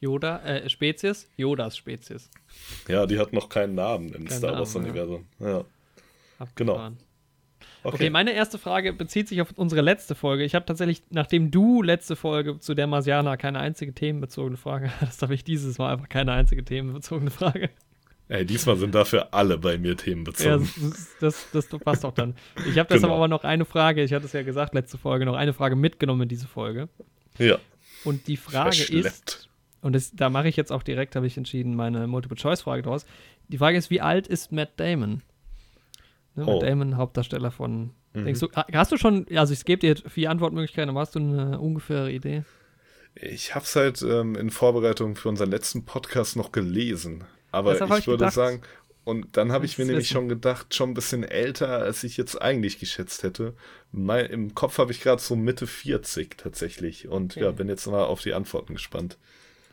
Yoda, 0.00 0.42
äh, 0.44 0.68
Spezies? 0.68 1.28
Yodas 1.36 1.76
Spezies. 1.76 2.30
ja, 2.86 3.06
die 3.06 3.18
hat 3.18 3.32
noch 3.32 3.48
keinen 3.48 3.74
Namen 3.74 4.12
im 4.12 4.26
Keinen 4.26 4.38
Star 4.38 4.52
Wars-Universum. 4.52 5.26
Ja. 5.40 5.64
Abgefahren. 6.38 6.98
Okay. 7.86 7.94
Okay, 7.94 8.10
meine 8.10 8.32
erste 8.32 8.58
Frage 8.58 8.92
bezieht 8.92 9.28
sich 9.28 9.40
auf 9.40 9.52
unsere 9.56 9.80
letzte 9.80 10.14
Folge. 10.14 10.44
Ich 10.44 10.54
habe 10.54 10.66
tatsächlich, 10.66 11.02
nachdem 11.10 11.50
du 11.50 11.82
letzte 11.82 12.16
Folge 12.16 12.58
zu 12.58 12.74
der 12.74 12.86
Marsianer 12.86 13.36
keine 13.36 13.60
einzige 13.60 13.92
themenbezogene 13.94 14.56
Frage 14.56 14.90
hattest, 15.00 15.22
habe 15.22 15.34
ich 15.34 15.44
dieses 15.44 15.78
Mal 15.78 15.92
einfach 15.92 16.08
keine 16.08 16.32
einzige 16.32 16.64
themenbezogene 16.64 17.30
Frage. 17.30 17.70
Ey, 18.28 18.44
diesmal 18.44 18.76
sind 18.76 18.92
dafür 18.92 19.32
alle 19.32 19.56
bei 19.56 19.78
mir 19.78 19.90
Ja, 19.90 19.94
themenbezogen. 19.94 20.68
das, 21.20 21.46
das, 21.52 21.68
das 21.68 21.80
passt 21.80 22.04
auch 22.04 22.12
dann. 22.12 22.34
Ich 22.68 22.76
habe 22.76 22.88
deshalb 22.88 23.02
Genau. 23.02 23.14
aber 23.14 23.28
noch 23.28 23.44
eine 23.44 23.64
Frage, 23.64 24.02
ich 24.02 24.12
hatte 24.12 24.26
es 24.26 24.32
ja 24.32 24.42
gesagt, 24.42 24.74
letzte 24.74 24.98
Folge, 24.98 25.24
noch 25.24 25.36
eine 25.36 25.52
Frage 25.52 25.76
mitgenommen 25.76 26.22
in 26.22 26.28
diese 26.28 26.48
Folge. 26.48 26.88
Ja. 27.38 27.58
Und 28.02 28.26
die 28.26 28.36
Frage 28.36 28.82
ist, 28.82 29.48
und 29.80 29.94
das, 29.94 30.10
da 30.12 30.28
mache 30.28 30.48
ich 30.48 30.56
jetzt 30.56 30.72
auch 30.72 30.82
direkt, 30.82 31.14
habe 31.14 31.28
ich 31.28 31.36
entschieden, 31.36 31.76
meine 31.76 32.08
Multiple-Choice-Frage 32.08 32.82
draus. 32.82 33.06
Die 33.46 33.58
Frage 33.58 33.78
ist, 33.78 33.90
wie 33.90 34.00
alt 34.00 34.26
ist 34.26 34.50
Matt 34.50 34.70
Damon? 34.80 35.22
Ne, 36.36 36.44
Oh. 36.46 36.52
Matt 36.60 36.62
Damon, 36.62 36.96
Hauptdarsteller 36.96 37.50
von. 37.50 37.90
Mhm. 38.14 38.24
Denkst 38.26 38.40
du, 38.40 38.48
ha- 38.54 38.66
hast 38.72 38.92
du 38.92 38.96
schon, 38.96 39.26
also 39.34 39.52
ich 39.52 39.64
gebe 39.64 39.80
dir 39.80 39.96
vier 40.08 40.30
Antwortmöglichkeiten, 40.30 40.90
aber 40.90 41.00
hast 41.00 41.14
du 41.14 41.18
eine 41.18 41.58
ungefähre 41.58 42.12
Idee? 42.12 42.44
Ich 43.14 43.54
habe 43.54 43.64
es 43.64 43.74
halt 43.74 44.02
ähm, 44.02 44.36
in 44.36 44.50
Vorbereitung 44.50 45.16
für 45.16 45.28
unseren 45.30 45.50
letzten 45.50 45.84
Podcast 45.84 46.36
noch 46.36 46.52
gelesen. 46.52 47.24
Aber 47.50 47.74
ich 47.74 47.80
ich 47.80 48.06
würde 48.06 48.18
gedacht, 48.18 48.34
sagen, 48.34 48.60
und 49.04 49.36
dann 49.38 49.52
habe 49.52 49.64
ich 49.64 49.78
mir 49.78 49.84
du's 49.84 49.88
nämlich 49.88 50.04
wissen. 50.06 50.12
schon 50.14 50.28
gedacht, 50.28 50.74
schon 50.74 50.90
ein 50.90 50.94
bisschen 50.94 51.22
älter, 51.24 51.78
als 51.78 52.04
ich 52.04 52.16
jetzt 52.18 52.40
eigentlich 52.42 52.78
geschätzt 52.78 53.22
hätte. 53.22 53.54
Mein, 53.92 54.26
Im 54.26 54.54
Kopf 54.54 54.76
habe 54.78 54.92
ich 54.92 55.00
gerade 55.00 55.22
so 55.22 55.36
Mitte 55.36 55.66
40 55.66 56.36
tatsächlich. 56.36 57.08
Und 57.08 57.36
ja, 57.36 57.48
Okay. 57.48 57.56
bin 57.56 57.68
jetzt 57.68 57.86
mal 57.86 58.04
auf 58.04 58.20
die 58.20 58.34
Antworten 58.34 58.74
gespannt. 58.74 59.16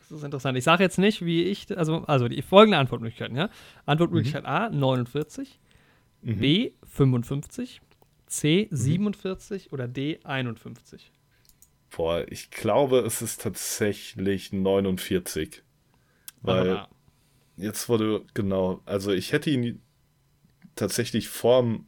Das 0.08 0.18
ist 0.18 0.24
interessant. 0.24 0.56
Ich 0.56 0.64
sage 0.64 0.82
jetzt 0.84 0.98
nicht, 0.98 1.24
wie 1.24 1.42
ich, 1.44 1.76
also, 1.76 2.04
also 2.06 2.28
die 2.28 2.40
folgende 2.42 2.78
Antwortmöglichkeiten, 2.78 3.36
ja? 3.36 3.50
Antwortmöglichkeit 3.84 4.44
A, 4.46 4.70
49, 4.70 5.58
Mhm. 6.24 6.38
B, 6.38 6.72
55, 6.84 7.80
C, 8.26 8.68
47 8.70 9.72
oder 9.72 9.86
D, 9.86 10.20
51. 10.24 11.12
Boah, 11.90 12.24
ich 12.28 12.50
glaube, 12.50 13.00
es 13.00 13.22
ist 13.22 13.42
tatsächlich 13.42 14.52
49. 14.52 15.62
Weil 16.42 16.70
Aber, 16.70 16.88
jetzt 17.56 17.88
wurde, 17.88 18.24
genau, 18.34 18.82
also 18.84 19.12
ich 19.12 19.32
hätte 19.32 19.50
ihn 19.50 19.80
tatsächlich 20.74 21.28
vor, 21.28 21.80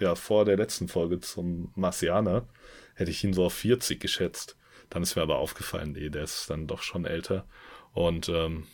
ja, 0.00 0.14
vor 0.14 0.44
der 0.44 0.56
letzten 0.56 0.88
Folge 0.88 1.20
zum 1.20 1.72
Marcianer, 1.74 2.48
hätte 2.94 3.10
ich 3.10 3.22
ihn 3.22 3.34
so 3.34 3.44
auf 3.44 3.54
40 3.54 4.00
geschätzt. 4.00 4.56
Dann 4.88 5.02
ist 5.02 5.16
mir 5.16 5.22
aber 5.22 5.38
aufgefallen, 5.38 5.92
nee, 5.92 6.08
der 6.08 6.22
ist 6.22 6.48
dann 6.48 6.66
doch 6.66 6.82
schon 6.82 7.04
älter. 7.04 7.46
Und 7.92 8.28
ähm, 8.28 8.66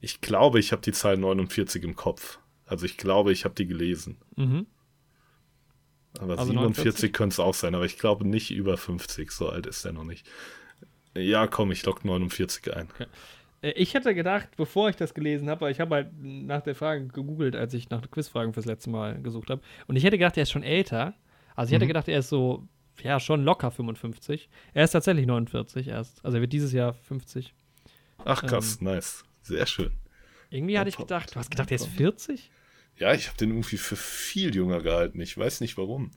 ich 0.00 0.20
glaube, 0.20 0.60
ich 0.60 0.72
habe 0.72 0.82
die 0.82 0.92
Zahl 0.92 1.16
49 1.16 1.82
im 1.82 1.96
Kopf. 1.96 2.38
Also 2.66 2.84
ich 2.86 2.96
glaube, 2.96 3.32
ich 3.32 3.44
habe 3.44 3.54
die 3.54 3.66
gelesen. 3.66 4.16
mhm. 4.36 4.66
Aber 6.18 6.38
Also 6.38 6.50
47 6.50 7.12
könnte 7.12 7.34
es 7.34 7.40
auch 7.40 7.52
sein, 7.54 7.74
aber 7.74 7.84
ich 7.84 7.98
glaube 7.98 8.26
nicht 8.26 8.50
über 8.50 8.76
50, 8.78 9.30
so 9.30 9.50
alt 9.50 9.66
ist 9.66 9.84
er 9.84 9.92
noch 9.92 10.04
nicht. 10.04 10.26
Ja, 11.14 11.46
komm, 11.46 11.72
ich 11.72 11.84
lock 11.84 12.04
49 12.06 12.74
ein. 12.74 12.88
Äh, 13.60 13.72
Ich 13.72 13.92
hätte 13.94 14.14
gedacht, 14.14 14.48
bevor 14.56 14.88
ich 14.88 14.96
das 14.96 15.12
gelesen 15.12 15.50
habe, 15.50 15.62
weil 15.62 15.72
ich 15.72 15.80
habe 15.80 15.94
halt 15.94 16.10
nach 16.22 16.62
der 16.62 16.74
Frage 16.74 17.06
gegoogelt, 17.08 17.54
als 17.54 17.74
ich 17.74 17.90
nach 17.90 18.10
Quizfragen 18.10 18.54
fürs 18.54 18.64
letzte 18.66 18.88
Mal 18.90 19.20
gesucht 19.22 19.50
habe. 19.50 19.60
Und 19.88 19.96
ich 19.96 20.04
hätte 20.04 20.16
gedacht, 20.18 20.36
er 20.38 20.44
ist 20.44 20.50
schon 20.50 20.62
älter. 20.62 21.14
Also 21.54 21.70
ich 21.70 21.74
hätte 21.74 21.84
Mhm. 21.84 21.88
gedacht, 21.88 22.08
er 22.08 22.18
ist 22.20 22.30
so, 22.30 22.66
ja, 23.02 23.20
schon 23.20 23.44
locker 23.44 23.70
55. 23.70 24.48
Er 24.72 24.84
ist 24.84 24.92
tatsächlich 24.92 25.26
49 25.26 25.88
erst. 25.88 26.24
Also 26.24 26.38
er 26.38 26.40
wird 26.40 26.52
dieses 26.54 26.72
Jahr 26.72 26.94
50. 26.94 27.52
Ach 28.24 28.42
krass, 28.42 28.80
nice. 28.80 29.24
Sehr 29.42 29.66
schön. 29.66 29.92
Irgendwie 30.48 30.78
hatte 30.78 30.88
ich 30.88 30.96
gedacht, 30.96 31.34
du 31.34 31.38
hast 31.38 31.50
gedacht, 31.50 31.70
er 31.70 31.74
ist 31.76 31.86
40? 31.88 32.50
Ja, 32.98 33.12
ich 33.12 33.26
habe 33.28 33.36
den 33.36 33.50
irgendwie 33.50 33.76
für 33.76 33.96
viel 33.96 34.54
jünger 34.54 34.80
gehalten. 34.80 35.20
Ich 35.20 35.36
weiß 35.36 35.60
nicht 35.60 35.76
warum. 35.76 36.10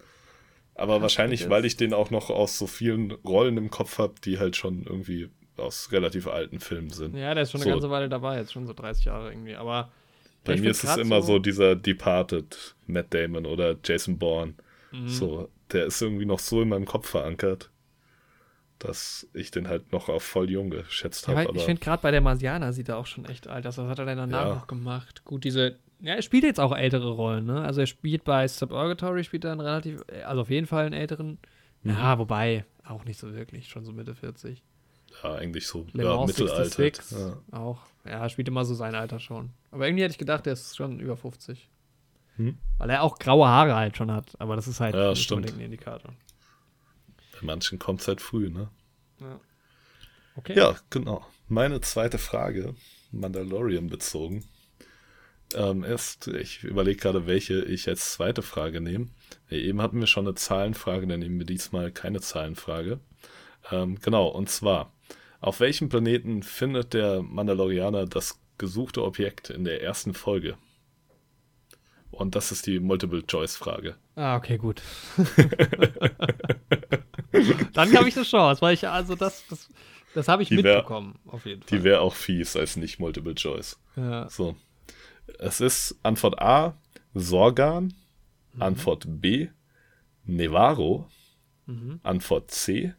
Aber 0.76 1.02
wahrscheinlich, 1.02 1.42
das- 1.42 1.50
weil 1.50 1.66
ich 1.66 1.76
den 1.76 1.94
auch 1.94 2.10
noch 2.10 2.30
aus 2.30 2.58
so 2.58 2.68
vielen 2.68 3.12
Rollen 3.12 3.58
im 3.58 3.70
Kopf 3.70 3.98
habe, 3.98 4.16
die 4.24 4.40
halt 4.40 4.56
schon 4.56 4.84
irgendwie 4.84 5.30
aus 5.58 5.92
relativ 5.92 6.28
alten 6.28 6.62
Filmen 6.62 6.90
sind. 6.90 7.16
Ja, 7.18 7.34
der 7.34 7.44
ist 7.44 7.52
schon 7.52 7.60
eine 7.62 7.70
So. 7.72 7.76
ganze 7.76 7.90
Weile 7.90 8.08
dabei, 8.08 8.38
jetzt 8.38 8.54
schon 8.54 8.66
so 8.66 8.72
30 8.74 9.06
Jahre 9.06 9.30
irgendwie. 9.32 9.56
Aber 9.56 9.92
Bei 10.46 10.56
mir 10.56 10.72
ist 10.72 10.86
es 10.86 10.96
immer 10.96 11.22
so, 11.22 11.38
dieser 11.38 11.76
Departed 11.76 12.76
Matt 12.88 13.14
Damon 13.14 13.46
oder 13.46 13.76
Jason 13.84 14.18
Bourne. 14.18 14.54
Mhm. 14.94 15.10
So, 15.10 15.50
der 15.74 15.86
ist 15.88 16.02
irgendwie 16.02 16.26
noch 16.26 16.40
so 16.40 16.62
in 16.62 16.70
meinem 16.70 16.86
Kopf 16.86 17.10
verankert, 17.10 17.70
dass 18.80 19.28
ich 19.34 19.52
den 19.52 19.68
halt 19.68 19.92
noch 19.92 20.08
auf 20.08 20.24
voll 20.24 20.50
jung 20.50 20.70
geschätzt 20.70 21.28
Ja, 21.28 21.36
habe. 21.36 21.50
weil 21.50 21.58
ich 21.58 21.64
finde, 21.64 21.82
gerade 21.82 22.02
bei 22.02 22.12
der 22.12 22.22
Marsianer 22.22 22.72
sieht 22.72 22.88
er 22.88 22.98
auch 22.98 23.06
schon 23.06 23.26
echt 23.26 23.48
alt 23.48 23.68
aus. 23.68 23.78
Was 23.78 23.90
hat 23.90 24.00
er 24.00 24.06
denn 24.06 24.18
danach 24.18 24.46
Ja. 24.48 24.56
noch 24.56 24.68
gemacht? 24.68 25.26
Gut, 25.26 25.44
diese. 25.44 25.78
Ja, 26.02 26.16
er 26.16 26.22
spielt 26.22 26.44
jetzt 26.44 26.60
auch 26.60 26.76
ältere 26.76 27.12
Rollen, 27.12 27.46
ne? 27.46 27.62
Also 27.62 27.82
er 27.82 27.88
spielt 27.88 28.24
bei 28.24 28.48
Suburgatory, 28.48 29.24
spielt 29.24 29.44
er 29.46 29.52
einen 29.52 29.62
relativ. 29.62 30.02
Also 30.26 30.42
auf 30.42 30.50
jeden 30.50 30.68
Fall 30.68 30.86
einen 30.86 30.94
älteren. 30.94 31.38
Mhm. 31.84 31.92
Ja, 31.92 32.18
wobei, 32.20 32.66
auch 32.86 33.04
nicht 33.06 33.20
so 33.20 33.34
wirklich, 33.34 33.68
schon 33.68 33.84
so 33.86 33.92
Mitte 33.92 34.16
40. 34.16 34.64
ja, 35.24 35.34
eigentlich 35.36 35.68
so 35.68 35.86
Le 35.94 36.04
ja, 36.04 36.26
mittelalter. 36.26 36.64
66 36.66 37.18
Ja. 37.18 37.38
auch. 37.60 37.82
Ja, 38.06 38.12
er 38.24 38.30
spielt 38.30 38.48
immer 38.48 38.64
so 38.66 38.74
sein 38.76 38.96
Alter 38.96 39.20
schon. 39.20 39.52
Aber 39.72 39.88
irgendwie 39.88 40.04
hätte 40.04 40.12
ich 40.14 40.18
gedacht, 40.18 40.48
er 40.48 40.54
ist 40.54 40.76
schon 40.78 41.00
über 41.00 41.18
50. 41.18 41.70
Hm. 42.38 42.58
Weil 42.78 42.90
er 42.92 43.04
auch 43.04 43.20
graue 43.20 43.48
Haare 43.48 43.76
halt 43.76 43.98
schon 43.98 44.12
hat. 44.12 44.40
Aber 44.40 44.56
das 44.56 44.68
ist 44.68 44.80
halt 44.80 44.96
Ja, 44.96 45.10
nicht 45.10 45.24
stimmt. 45.24 45.40
unbedingt 45.40 45.60
ein 45.60 45.66
Indikator. 45.66 46.14
Bei 47.34 47.40
manchen 47.46 47.78
kommt 47.80 48.02
es 48.02 48.08
halt 48.08 48.22
früh, 48.22 48.50
ne? 48.50 48.70
Ja. 49.20 49.40
Okay. 50.36 50.58
Ja, 50.58 50.76
genau. 50.90 51.26
Meine 51.50 51.82
zweite 51.82 52.18
Frage, 52.18 52.76
Mandalorian 53.12 53.88
bezogen, 53.88 54.46
ähm, 55.56 55.84
ist, 55.84 56.28
ich 56.28 56.64
überlege 56.64 57.00
gerade, 57.00 57.26
welche 57.28 57.64
ich 57.66 57.88
als 57.88 58.14
zweite 58.14 58.42
Frage 58.42 58.82
nehme. 58.82 59.08
Eben 59.50 59.82
hatten 59.82 60.00
wir 60.00 60.08
schon 60.08 60.26
eine 60.28 60.36
Zahlenfrage, 60.36 61.08
dann 61.08 61.20
nehmen 61.20 61.40
wir 61.40 61.46
diesmal 61.46 61.92
keine 61.92 62.22
Zahlenfrage. 62.22 63.00
Ähm, 63.72 64.00
genau, 64.02 64.28
und 64.28 64.50
zwar, 64.50 64.94
auf 65.42 65.60
welchem 65.60 65.90
Planeten 65.90 66.44
findet 66.44 66.94
der 66.94 67.22
Mandalorianer 67.22 68.06
das 68.06 68.40
gesuchte 68.58 69.04
Objekt 69.04 69.50
in 69.50 69.64
der 69.64 69.82
ersten 69.82 70.14
Folge? 70.14 70.58
Und 72.12 72.36
das 72.36 72.52
ist 72.52 72.66
die 72.68 72.80
Multiple-Choice-Frage. 72.80 73.96
Ah, 74.16 74.36
okay, 74.36 74.58
gut. 74.58 74.82
Dann 77.74 77.96
habe 77.96 78.10
ich 78.10 78.16
eine 78.16 78.26
Chance, 78.26 78.62
weil 78.62 78.74
ich, 78.74 78.88
also 78.88 79.16
das, 79.16 79.46
das, 79.48 79.70
das 80.14 80.28
habe 80.28 80.44
ich 80.44 80.50
Die 80.50 80.58
wär- 80.64 80.78
mitbekommen, 80.78 81.18
auf 81.28 81.46
jeden 81.46 81.62
Fall. 81.62 81.78
Die 81.78 81.84
wäre 81.84 82.02
auch 82.02 82.16
fies 82.16 82.56
als 82.56 82.76
nicht 82.76 83.00
Multiple-Choice. 83.00 83.80
ja. 83.96 84.30
So. 84.30 84.56
Es 85.40 85.62
ist 85.62 86.00
Antwort 86.04 86.42
A, 86.42 86.78
Sorgan. 87.14 87.94
Mhm. 88.54 88.62
Antwort 88.62 89.06
B, 89.08 89.50
Nevarro. 90.26 91.08
Mhm. 91.66 92.00
Antwort 92.04 92.52
C, 92.52 92.94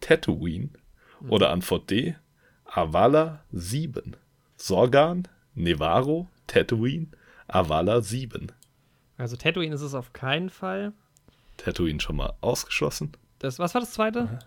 Tatooine. 0.00 0.70
Mhm. 1.20 1.30
Oder 1.30 1.50
Antwort 1.50 1.90
D, 1.90 2.16
Avala 2.64 3.44
7. 3.52 4.16
Sorgan, 4.56 5.28
Nevarro, 5.54 6.28
Tatooine, 6.46 7.08
Avala 7.48 8.00
7. 8.00 8.52
Also 9.16 9.36
Tatooine 9.36 9.74
ist 9.74 9.82
es 9.82 9.94
auf 9.94 10.12
keinen 10.12 10.50
Fall. 10.50 10.92
Tatooine 11.56 12.00
schon 12.00 12.16
mal 12.16 12.34
ausgeschlossen. 12.40 13.12
Das, 13.38 13.58
was 13.58 13.74
war 13.74 13.80
das 13.80 13.92
zweite? 13.92 14.38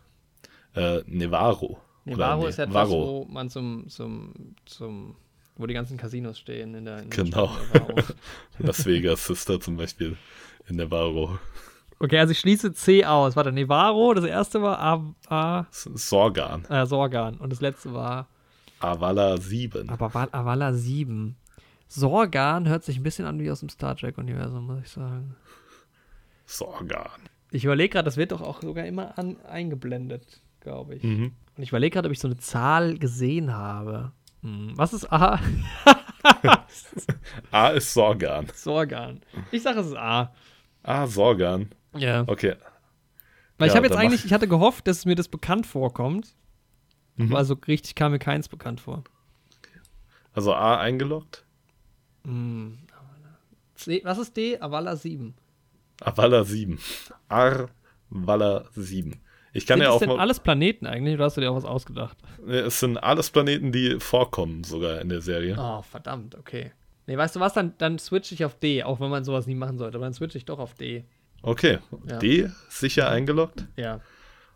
Äh, 0.76 1.02
Nevarro. 1.06 1.80
Nevarro 2.06 2.42
Oder 2.42 2.50
ist 2.50 2.60
etwas, 2.60 2.90
Nevarro. 2.90 3.26
wo 3.28 3.32
man 3.32 3.50
zum, 3.50 3.88
zum, 3.90 4.56
zum 4.66 5.16
wo 5.58 5.66
die 5.66 5.74
ganzen 5.74 5.98
Casinos 5.98 6.40
stehen 6.40 6.76
in 6.76 6.86
der, 6.86 7.00
in 7.00 7.10
der 7.10 7.24
Genau. 7.24 7.52
Las 8.60 8.86
Vegas 8.86 9.30
ist 9.30 9.50
da 9.50 9.60
zum 9.60 9.78
Beispiel 9.78 10.18
in 10.68 10.78
Nevarro. 10.78 11.40
Okay, 12.00 12.20
also 12.20 12.32
ich 12.32 12.40
schließe 12.40 12.74
C 12.74 13.06
aus. 13.06 13.36
Warte, 13.36 13.52
Nevarro, 13.52 14.14
das 14.14 14.26
erste 14.26 14.62
war 14.62 14.80
A. 14.80 15.16
A 15.30 15.66
Sorgan. 15.72 16.66
Äh, 16.66 16.86
Sorgan. 16.86 17.38
Und 17.38 17.52
das 17.52 17.62
letzte 17.62 17.94
war. 17.94 18.28
Avala 18.80 19.38
7. 19.38 19.90
Aber 19.90 20.12
Avala 20.32 20.74
7. 20.74 21.36
Sorgan 21.88 22.68
hört 22.68 22.84
sich 22.84 22.98
ein 22.98 23.04
bisschen 23.04 23.26
an 23.26 23.40
wie 23.40 23.50
aus 23.50 23.62
dem 23.62 23.70
Star 23.70 23.96
Trek-Universum, 23.96 24.68
muss 24.68 24.82
ich 24.84 24.90
sagen. 24.90 25.36
Sorgan. 26.46 27.10
Ich 27.50 27.66
überlege 27.66 27.90
gerade, 27.90 28.06
das 28.06 28.18
wird 28.18 28.32
doch 28.32 28.42
auch 28.42 28.62
sogar 28.62 28.86
immer 28.86 29.18
an, 29.18 29.38
eingeblendet, 29.46 30.42
glaube 30.60 30.96
ich. 30.96 31.04
Mhm. 31.04 31.32
Und 31.56 31.64
ich 31.64 31.70
überlege 31.70 31.94
gerade, 31.94 32.08
ob 32.08 32.12
ich 32.12 32.20
so 32.20 32.28
eine 32.28 32.38
Zahl 32.38 32.98
gesehen 32.98 33.54
habe. 33.56 34.12
Hm. 34.42 34.74
Was 34.76 34.94
ist 34.94 35.12
A? 35.12 35.40
A 37.52 37.70
ist 37.70 37.94
Sorgan. 37.94 38.48
Sorgan. 38.54 39.22
Ich 39.52 39.64
sage, 39.64 39.80
es 39.80 39.88
ist 39.88 39.98
A. 39.98 40.34
A, 40.84 41.08
Sorgan. 41.08 41.70
Ja. 41.96 42.24
Okay. 42.28 42.56
Weil 43.58 43.68
ja, 43.68 43.74
ich 43.74 43.78
habe 43.78 43.88
jetzt 43.88 43.98
eigentlich, 43.98 44.26
ich 44.26 44.34
hatte 44.34 44.48
gehofft, 44.48 44.88
dass 44.88 45.06
mir 45.06 45.16
das 45.16 45.28
bekannt 45.28 45.66
vorkommt. 45.66 46.36
Mhm. 47.16 47.32
Aber 47.32 47.44
so 47.46 47.56
richtig 47.68 47.96
kam 47.96 48.12
mir 48.12 48.20
keins 48.20 48.48
bekannt 48.48 48.80
vor. 48.80 49.04
Also 50.34 50.54
A 50.54 50.78
eingeloggt? 50.78 51.46
Mhm. 52.24 52.78
C, 53.74 54.02
was 54.04 54.18
ist 54.18 54.38
D? 54.38 54.60
Avala 54.60 54.96
7. 54.96 55.34
Avala 56.02 56.44
7. 56.44 56.80
Arvala 57.28 58.66
7. 58.76 59.20
Ich 59.58 59.66
kann 59.66 59.80
sind 59.80 59.86
ja 59.86 59.92
auch 59.92 60.00
denn 60.00 60.12
alles 60.12 60.40
Planeten 60.40 60.86
eigentlich 60.86 61.16
oder 61.16 61.26
hast 61.26 61.36
du 61.36 61.42
dir 61.42 61.52
auch 61.52 61.56
was 61.56 61.66
ausgedacht? 61.66 62.16
Es 62.48 62.80
sind 62.80 62.98
alles 62.98 63.32
Planeten, 63.32 63.72
die 63.72 64.00
vorkommen 64.00 64.64
sogar 64.64 65.02
in 65.02 65.10
der 65.10 65.22
Serie. 65.22 65.58
Oh, 65.60 65.82
verdammt, 65.82 66.36
okay. 66.36 66.74
Nee, 67.08 67.18
weißt 67.18 67.36
du 67.36 67.40
was, 67.40 67.54
dann, 67.54 67.74
dann 67.80 67.98
switche 67.98 68.36
ich 68.36 68.46
auf 68.46 68.54
D, 68.60 68.84
auch 68.84 69.00
wenn 69.00 69.10
man 69.10 69.24
sowas 69.24 69.48
nie 69.48 69.56
machen 69.56 69.80
sollte, 69.80 69.98
aber 69.98 70.06
dann 70.06 70.14
switche 70.14 70.38
ich 70.38 70.46
doch 70.46 70.60
auf 70.60 70.76
D. 70.76 71.06
Okay, 71.42 71.80
ja. 72.08 72.20
D 72.20 72.52
sicher 72.70 73.10
eingeloggt? 73.10 73.66
Ja. 73.78 74.00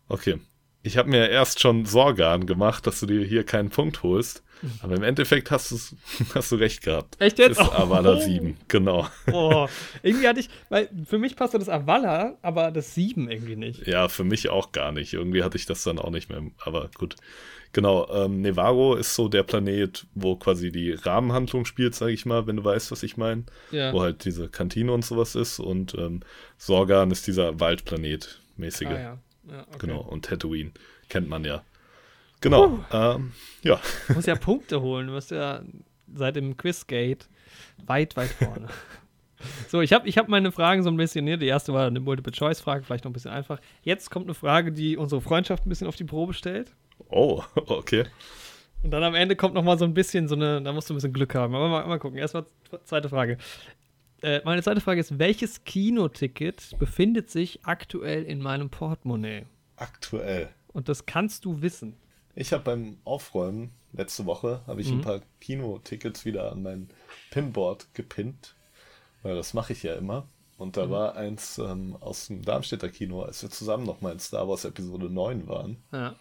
Okay. 0.08 0.40
Ich 0.84 0.98
habe 0.98 1.10
mir 1.10 1.30
erst 1.30 1.60
schon 1.60 1.86
Sorgan 1.86 2.46
gemacht, 2.46 2.88
dass 2.88 3.00
du 3.00 3.06
dir 3.06 3.24
hier 3.24 3.44
keinen 3.44 3.70
Punkt 3.70 4.04
holst. 4.04 4.44
Aber 4.82 4.96
im 4.96 5.04
Endeffekt 5.04 5.52
hast, 5.52 5.72
hast 6.36 6.52
du 6.52 6.56
recht 6.56 6.84
gehabt. 6.84 7.20
Echt 7.20 7.40
jetzt? 7.40 7.60
Das 7.60 7.68
ist 7.68 7.74
Avala 7.74 8.14
oh. 8.14 8.20
7, 8.20 8.58
genau. 8.68 9.08
Oh, 9.32 9.68
irgendwie 10.04 10.28
hatte 10.28 10.40
ich, 10.40 10.50
weil 10.70 10.90
für 11.06 11.18
mich 11.18 11.36
passte 11.36 11.58
das 11.58 11.70
Avala, 11.70 12.38
aber 12.42 12.72
das 12.72 12.94
7 12.96 13.30
irgendwie 13.30 13.56
nicht. 13.56 13.88
Ja, 13.88 14.08
für 14.08 14.24
mich 14.24 14.50
auch 14.50 14.72
gar 14.72 14.92
nicht. 14.92 15.14
Irgendwie 15.14 15.44
hatte 15.44 15.58
ich 15.58 15.66
das 15.66 15.84
dann 15.84 16.00
auch 16.00 16.12
nicht 16.12 16.30
mehr. 16.30 16.42
Aber 16.64 16.90
gut. 16.98 17.16
Genau, 17.74 18.08
ähm, 18.12 18.42
Nevarro 18.42 18.96
ist 18.96 19.16
so 19.16 19.30
der 19.30 19.44
Planet, 19.44 20.06
wo 20.14 20.36
quasi 20.36 20.74
die 20.74 20.92
Rahmenhandlung 20.92 21.64
spielt, 21.64 21.96
sage 21.96 22.12
ich 22.12 22.26
mal, 22.26 22.46
wenn 22.46 22.58
du 22.58 22.66
weißt, 22.66 22.92
was 22.92 23.02
ich 23.02 23.16
meine. 23.16 23.46
Ja. 23.72 23.94
Wo 23.94 24.02
halt 24.02 24.26
diese 24.26 24.50
Kantine 24.50 24.92
und 24.92 25.06
sowas 25.06 25.36
ist. 25.36 25.60
Und 25.60 25.96
ähm, 25.96 26.20
Sorgan 26.58 27.12
ist 27.12 27.28
dieser 27.28 27.60
Waldplanet 27.62 28.42
mäßige. 28.58 28.88
Ah, 28.88 29.00
ja. 29.00 29.18
Ja, 29.50 29.62
okay. 29.62 29.78
Genau, 29.80 30.02
und 30.02 30.26
Tatooine 30.26 30.72
kennt 31.10 31.28
man 31.30 31.44
ja. 31.44 31.64
Genau. 32.42 32.84
Ähm, 32.92 33.34
ja. 33.64 33.80
Du 34.08 34.14
musst 34.14 34.28
ja 34.28 34.36
Punkte 34.36 34.82
holen. 34.82 35.08
Du 35.08 35.14
wirst 35.14 35.32
ja 35.32 35.62
seit 36.14 36.36
dem 36.36 36.58
Quizgate 36.58 37.28
weit, 37.86 38.18
weit 38.18 38.30
vorne. 38.30 38.68
so, 39.70 39.82
ich 39.82 39.94
habe 39.94 40.08
ich 40.08 40.18
hab 40.18 40.28
meine 40.28 40.52
Fragen 40.52 40.84
so 40.84 40.90
ein 40.90 40.98
bisschen 40.98 41.28
hier. 41.28 41.38
Die 41.38 41.48
erste 41.48 41.74
war 41.74 41.88
eine 41.88 42.00
Multiple-Choice-Frage, 42.00 42.84
vielleicht 42.84 43.06
noch 43.06 43.12
ein 43.12 43.14
bisschen 43.14 43.32
einfach. 43.32 43.60
Jetzt 43.84 44.10
kommt 44.10 44.26
eine 44.26 44.34
Frage, 44.34 44.72
die 44.72 44.98
unsere 44.98 45.22
Freundschaft 45.22 45.66
ein 45.66 45.70
bisschen 45.70 45.88
auf 45.88 45.96
die 45.96 46.04
Probe 46.04 46.34
stellt. 46.34 46.74
Oh, 47.10 47.44
okay. 47.56 48.06
Und 48.84 48.92
dann 48.92 49.04
am 49.04 49.14
Ende 49.14 49.36
kommt 49.36 49.54
noch 49.54 49.64
mal 49.64 49.78
so 49.78 49.86
ein 49.86 49.94
bisschen 49.94 50.28
so 50.28 50.36
eine, 50.36 50.62
da 50.62 50.74
musst 50.74 50.90
du 50.90 50.94
ein 50.94 50.98
bisschen 50.98 51.14
Glück 51.14 51.36
haben. 51.36 51.54
Aber 51.54 51.70
mal, 51.70 51.86
mal 51.86 52.00
gucken. 52.00 52.18
Erstmal 52.18 52.46
zweite 52.84 53.10
Frage. 53.10 53.38
Äh, 54.22 54.42
meine 54.46 54.62
zweite 54.62 54.82
Frage 54.82 55.00
ist, 55.00 55.18
welches 55.18 55.64
Kinoticket 55.64 56.78
befindet 56.78 57.30
sich 57.30 57.60
aktuell 57.64 58.24
in 58.24 58.40
meinem 58.40 58.70
Portemonnaie? 58.70 59.46
Aktuell. 59.78 60.50
Und 60.74 60.90
das 60.90 61.06
kannst 61.06 61.46
du 61.46 61.62
wissen. 61.62 61.96
Ich 62.36 62.54
habe 62.54 62.64
beim 62.64 62.98
Aufräumen 63.04 63.72
letzte 63.94 64.26
Woche 64.26 64.62
habe 64.68 64.82
ich 64.82 64.90
mhm. 64.90 65.00
ein 65.00 65.02
paar 65.02 65.22
Kinotickets 65.42 66.24
wieder 66.26 66.52
an 66.52 66.64
mein 66.64 66.90
Pinboard 67.32 67.94
gepinnt, 67.94 68.56
weil 69.24 69.36
das 69.36 69.54
mache 69.54 69.74
ich 69.74 69.84
ja 69.84 69.96
immer. 69.96 70.28
Und 70.58 70.78
da 70.78 70.86
mhm. 70.86 70.92
war 70.92 71.16
eins 71.16 71.58
ähm, 71.58 71.98
aus 72.00 72.28
dem 72.28 72.44
Darmstädter 72.44 72.90
Kino, 72.90 73.24
als 73.24 73.42
wir 73.42 73.50
zusammen 73.50 73.86
nochmal 73.86 74.14
in 74.14 74.20
Star 74.20 74.48
Wars 74.48 74.64
Episode 74.64 75.10
9 75.10 75.48
waren. 75.48 75.78
Ja. 75.92 76.16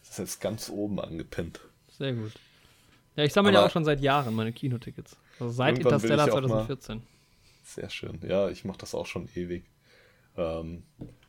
Das 0.00 0.10
ist 0.10 0.18
jetzt 0.18 0.40
ganz 0.40 0.70
oben 0.70 1.00
angepinnt. 1.00 1.60
Sehr 1.88 2.12
gut. 2.12 2.32
Ja, 3.16 3.24
ich 3.24 3.32
sammle 3.32 3.52
ja 3.52 3.64
auch 3.64 3.70
schon 3.70 3.84
seit 3.84 4.00
Jahren 4.00 4.34
meine 4.34 4.52
Kinotickets. 4.52 5.16
Also 5.40 5.52
seit 5.52 5.78
Interstellar 5.78 6.28
2014. 6.28 7.02
Sehr 7.64 7.90
schön. 7.90 8.20
Ja, 8.26 8.48
ich 8.48 8.64
mache 8.64 8.78
das 8.78 8.94
auch 8.94 9.06
schon 9.06 9.28
ewig. 9.34 9.64
Ähm, 10.36 10.84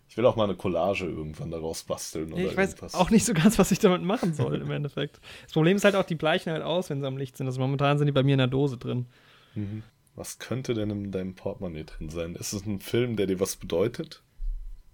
ich 0.07 0.17
will 0.17 0.25
auch 0.25 0.35
mal 0.35 0.43
eine 0.43 0.55
Collage 0.55 1.05
irgendwann 1.05 1.49
daraus 1.49 1.83
basteln 1.83 2.31
oder 2.33 2.43
Ich 2.43 2.55
weiß 2.55 2.71
irgendwas. 2.71 2.93
auch 2.93 3.09
nicht 3.09 3.25
so 3.25 3.33
ganz, 3.33 3.57
was 3.57 3.71
ich 3.71 3.79
damit 3.79 4.03
machen 4.03 4.33
soll 4.33 4.61
im 4.61 4.69
Endeffekt. 4.69 5.19
Das 5.43 5.53
Problem 5.53 5.77
ist 5.77 5.83
halt 5.85 5.95
auch, 5.95 6.03
die 6.05 6.15
bleichen 6.15 6.51
halt 6.51 6.61
aus, 6.63 6.89
wenn 6.89 7.01
sie 7.01 7.07
am 7.07 7.17
Licht 7.17 7.37
sind. 7.37 7.47
Also 7.47 7.59
momentan 7.59 7.97
sind 7.97 8.05
die 8.07 8.11
bei 8.11 8.23
mir 8.23 8.33
in 8.33 8.39
der 8.39 8.47
Dose 8.47 8.77
drin. 8.77 9.07
Mhm. 9.55 9.83
Was 10.15 10.39
könnte 10.39 10.73
denn 10.73 10.89
in 10.89 11.11
deinem 11.11 11.35
Portemonnaie 11.35 11.83
drin 11.83 12.09
sein? 12.09 12.35
Ist 12.35 12.53
es 12.53 12.65
ein 12.65 12.79
Film, 12.79 13.15
der 13.15 13.25
dir 13.27 13.39
was 13.39 13.55
bedeutet? 13.55 14.21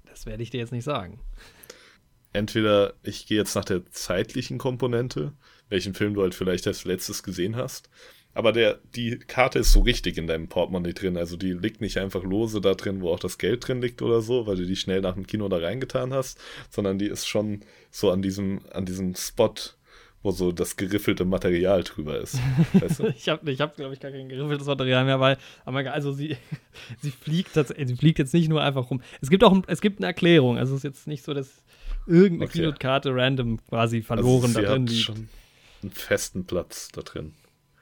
Das 0.06 0.26
werde 0.26 0.44
ich 0.44 0.50
dir 0.50 0.60
jetzt 0.60 0.72
nicht 0.72 0.84
sagen. 0.84 1.20
Entweder 2.34 2.94
ich 3.04 3.28
gehe 3.28 3.38
jetzt 3.38 3.56
nach 3.56 3.66
der 3.66 3.86
zeitlichen 3.92 4.58
Komponente, 4.58 5.34
welchen 5.70 5.94
Film 5.94 6.14
du 6.14 6.22
halt 6.22 6.34
vielleicht 6.34 6.66
als 6.66 6.86
letztes 6.86 7.24
gesehen 7.24 7.56
hast, 7.56 7.90
aber 8.34 8.52
der, 8.54 8.80
die 8.96 9.18
Karte 9.20 9.60
ist 9.60 9.74
so 9.74 9.82
richtig 9.82 10.18
in 10.18 10.28
deinem 10.28 10.48
Portemonnaie 10.48 10.94
drin. 10.94 11.18
Also 11.18 11.36
die 11.36 11.54
liegt 11.54 11.82
nicht 11.82 11.98
einfach 11.98 12.24
lose 12.24 12.62
da 12.62 12.74
drin, 12.74 13.02
wo 13.02 13.12
auch 13.12 13.20
das 13.20 13.38
Geld 13.38 13.68
drin 13.68 13.82
liegt 13.82 14.02
oder 14.02 14.22
so, 14.22 14.48
weil 14.48 14.56
du 14.56 14.66
die 14.66 14.76
schnell 14.76 15.02
nach 15.02 15.16
dem 15.16 15.28
Kino 15.28 15.50
da 15.50 15.58
reingetan 15.58 16.14
hast, 16.14 16.40
sondern 16.70 16.98
die 16.98 17.08
ist 17.08 17.28
schon 17.28 17.62
so 17.90 18.10
an 18.10 18.22
diesem, 18.22 18.62
an 18.72 18.86
diesem 18.86 19.16
Spot, 19.16 19.54
wo 20.24 20.32
so 20.32 20.52
das 20.54 20.78
geriffelte 20.78 21.26
Material 21.26 21.84
drüber 21.84 22.20
ist. 22.20 22.38
Weißt 22.74 23.00
du? 23.00 23.08
ich 23.08 23.28
habe, 23.28 23.52
ich 23.52 23.60
hab, 23.60 23.76
glaube 23.76 23.94
ich, 23.94 24.00
gar 24.00 24.12
kein 24.12 24.30
geriffeltes 24.30 24.68
Material 24.68 25.04
mehr, 25.04 25.20
weil, 25.20 25.38
also 25.66 26.14
sie, 26.14 26.38
sie 27.02 27.12
fliegt 27.12 27.54
sie 27.54 27.96
fliegt 27.96 28.20
jetzt 28.20 28.34
nicht 28.34 28.48
nur 28.48 28.62
einfach 28.62 28.90
rum. 28.90 29.02
Es 29.20 29.30
gibt 29.30 29.44
auch, 29.44 29.62
es 29.68 29.82
gibt 29.82 30.00
eine 30.00 30.08
Erklärung. 30.08 30.58
Also 30.58 30.74
es 30.74 30.80
ist 30.80 30.84
jetzt 30.84 31.08
nicht 31.08 31.24
so, 31.24 31.34
dass 31.34 31.64
irgendeine 32.08 32.50
okay. 32.50 32.60
Kinotkarte 32.60 33.14
random 33.14 33.60
quasi 33.68 34.02
verloren 34.02 34.46
also 34.46 34.62
da 34.62 34.70
drin 34.70 34.88
liegt. 34.88 35.02
Schon 35.02 35.28
einen 35.82 35.92
festen 35.92 36.46
Platz 36.46 36.90
da 36.94 37.02
drin. 37.02 37.34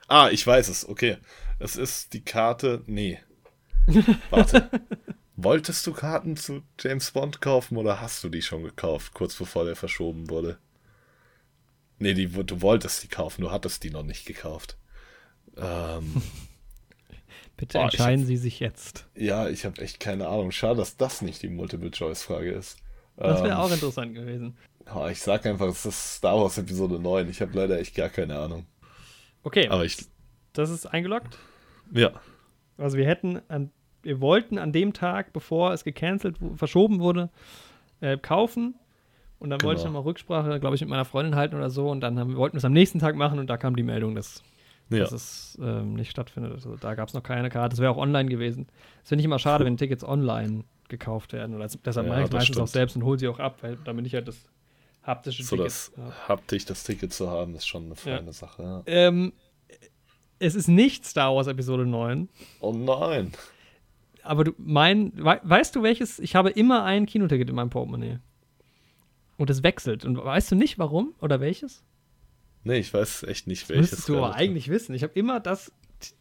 Ah, 0.09 0.29
ich 0.31 0.45
weiß 0.45 0.69
es, 0.69 0.89
okay. 0.89 1.17
Es 1.59 1.75
ist 1.75 2.13
die 2.13 2.21
Karte. 2.21 2.81
Nee. 2.87 3.19
Warte. 4.31 4.69
Wolltest 5.35 5.87
du 5.87 5.93
Karten 5.93 6.35
zu 6.35 6.63
James 6.77 7.11
Bond 7.11 7.39
kaufen 7.39 7.77
oder 7.77 8.01
hast 8.01 8.23
du 8.23 8.29
die 8.29 8.41
schon 8.41 8.63
gekauft, 8.63 9.13
kurz 9.13 9.35
bevor 9.35 9.63
der 9.63 9.77
verschoben 9.77 10.29
wurde? 10.29 10.57
Nee, 11.97 12.13
die, 12.13 12.27
du 12.27 12.61
wolltest 12.61 13.03
die 13.03 13.07
kaufen, 13.07 13.41
du 13.41 13.51
hattest 13.51 13.83
die 13.83 13.89
noch 13.89 14.03
nicht 14.03 14.25
gekauft. 14.25 14.77
Ähm, 15.55 16.21
Bitte 17.57 17.77
boah, 17.77 17.85
entscheiden 17.85 18.21
hab, 18.21 18.27
Sie 18.27 18.37
sich 18.37 18.59
jetzt. 18.59 19.05
Ja, 19.15 19.47
ich 19.47 19.63
habe 19.63 19.81
echt 19.81 19.99
keine 19.99 20.27
Ahnung. 20.27 20.51
Schade, 20.51 20.77
dass 20.77 20.97
das 20.97 21.21
nicht 21.21 21.41
die 21.41 21.49
Multiple-Choice-Frage 21.49 22.51
ist. 22.51 22.77
Das 23.15 23.41
wäre 23.41 23.53
ähm, 23.53 23.59
auch 23.59 23.71
interessant 23.71 24.15
gewesen. 24.15 24.57
Ich 25.11 25.21
sag 25.21 25.45
einfach, 25.45 25.67
es 25.67 25.85
ist 25.85 26.15
Star 26.15 26.37
Wars 26.37 26.57
Episode 26.57 26.99
9. 26.99 27.29
Ich 27.29 27.41
habe 27.41 27.55
leider 27.55 27.79
echt 27.79 27.95
gar 27.95 28.09
keine 28.09 28.39
Ahnung. 28.39 28.65
Okay. 29.43 29.67
Aber 29.69 29.85
ich. 29.85 29.97
Das 30.53 30.69
ist 30.69 30.85
eingeloggt? 30.85 31.37
Ja. 31.91 32.11
Also 32.77 32.97
wir 32.97 33.05
hätten, 33.05 33.41
an, 33.47 33.71
wir 34.01 34.21
wollten 34.21 34.57
an 34.57 34.71
dem 34.71 34.93
Tag, 34.93 35.33
bevor 35.33 35.73
es 35.73 35.83
gecancelt, 35.83 36.37
verschoben 36.55 36.99
wurde, 36.99 37.29
äh, 38.01 38.17
kaufen. 38.17 38.75
Und 39.37 39.49
dann 39.49 39.59
genau. 39.59 39.69
wollte 39.69 39.79
ich 39.79 39.85
nochmal 39.85 40.01
Rücksprache, 40.01 40.59
glaube 40.59 40.75
ich, 40.75 40.81
mit 40.81 40.89
meiner 40.89 41.05
Freundin 41.05 41.35
halten 41.35 41.55
oder 41.55 41.69
so. 41.69 41.89
Und 41.89 42.01
dann 42.01 42.19
haben, 42.19 42.35
wollten 42.35 42.55
wir 42.55 42.59
es 42.59 42.65
am 42.65 42.73
nächsten 42.73 42.99
Tag 42.99 43.15
machen 43.15 43.39
und 43.39 43.49
da 43.49 43.57
kam 43.57 43.75
die 43.75 43.83
Meldung, 43.83 44.15
dass, 44.15 44.43
ja. 44.89 44.99
dass 44.99 45.11
es 45.11 45.57
ähm, 45.61 45.93
nicht 45.93 46.11
stattfindet. 46.11 46.51
Also 46.51 46.75
da 46.75 46.95
gab 46.95 47.07
es 47.07 47.13
noch 47.13 47.23
keine 47.23 47.49
Karte. 47.49 47.69
Das 47.69 47.79
wäre 47.79 47.91
auch 47.91 47.97
online 47.97 48.29
gewesen. 48.29 48.67
Das 48.99 49.09
finde 49.09 49.21
ich 49.21 49.25
immer 49.25 49.39
schade, 49.39 49.63
wenn 49.65 49.77
Tickets 49.77 50.03
online 50.03 50.65
gekauft 50.89 51.31
werden. 51.31 51.55
Oder 51.55 51.67
deshalb 51.85 52.07
ja, 52.07 52.11
mache 52.11 52.21
ich 52.21 52.27
es 52.27 52.33
meistens 52.33 52.47
stimmt. 52.47 52.63
auch 52.63 52.67
selbst 52.67 52.95
und 52.95 53.03
hole 53.03 53.17
sie 53.17 53.27
auch 53.27 53.39
ab, 53.39 53.59
weil 53.61 53.77
damit 53.85 54.05
ich 54.07 54.13
halt 54.13 54.27
das 54.27 54.43
haptische 55.03 55.43
so 55.43 55.55
Ticket. 55.55 55.67
Das 55.67 55.91
ja. 55.95 56.27
haptisch 56.27 56.65
das 56.65 56.83
Ticket 56.83 57.13
zu 57.13 57.29
haben, 57.29 57.55
ist 57.55 57.67
schon 57.67 57.85
eine 57.85 57.95
feine 57.95 58.27
ja. 58.27 58.33
Sache. 58.33 58.63
Ja. 58.63 58.83
Ähm, 58.85 59.33
es 60.39 60.55
ist 60.55 60.67
nicht 60.67 61.05
Star 61.05 61.35
Wars 61.35 61.47
Episode 61.47 61.85
9. 61.85 62.29
Oh 62.61 62.71
nein. 62.73 63.33
Aber 64.23 64.43
du, 64.43 64.53
mein, 64.57 65.11
we, 65.15 65.39
weißt 65.43 65.75
du 65.75 65.83
welches? 65.83 66.19
Ich 66.19 66.35
habe 66.35 66.49
immer 66.49 66.83
ein 66.83 67.05
Kinoticket 67.05 67.49
in 67.49 67.55
meinem 67.55 67.69
Portemonnaie. 67.69 68.19
Und 69.37 69.49
es 69.49 69.63
wechselt. 69.63 70.05
Und 70.05 70.17
weißt 70.17 70.51
du 70.51 70.55
nicht 70.55 70.77
warum 70.77 71.13
oder 71.21 71.39
welches? 71.39 71.83
Nee, 72.63 72.79
ich 72.79 72.93
weiß 72.93 73.23
echt 73.23 73.47
nicht 73.47 73.63
das 73.63 73.69
welches. 73.69 73.91
Müsstest 73.91 74.09
du 74.09 74.17
aber 74.17 74.35
eigentlich 74.35 74.69
wissen. 74.69 74.93
Ich 74.93 75.03
habe 75.03 75.13
immer 75.13 75.39
das, 75.39 75.71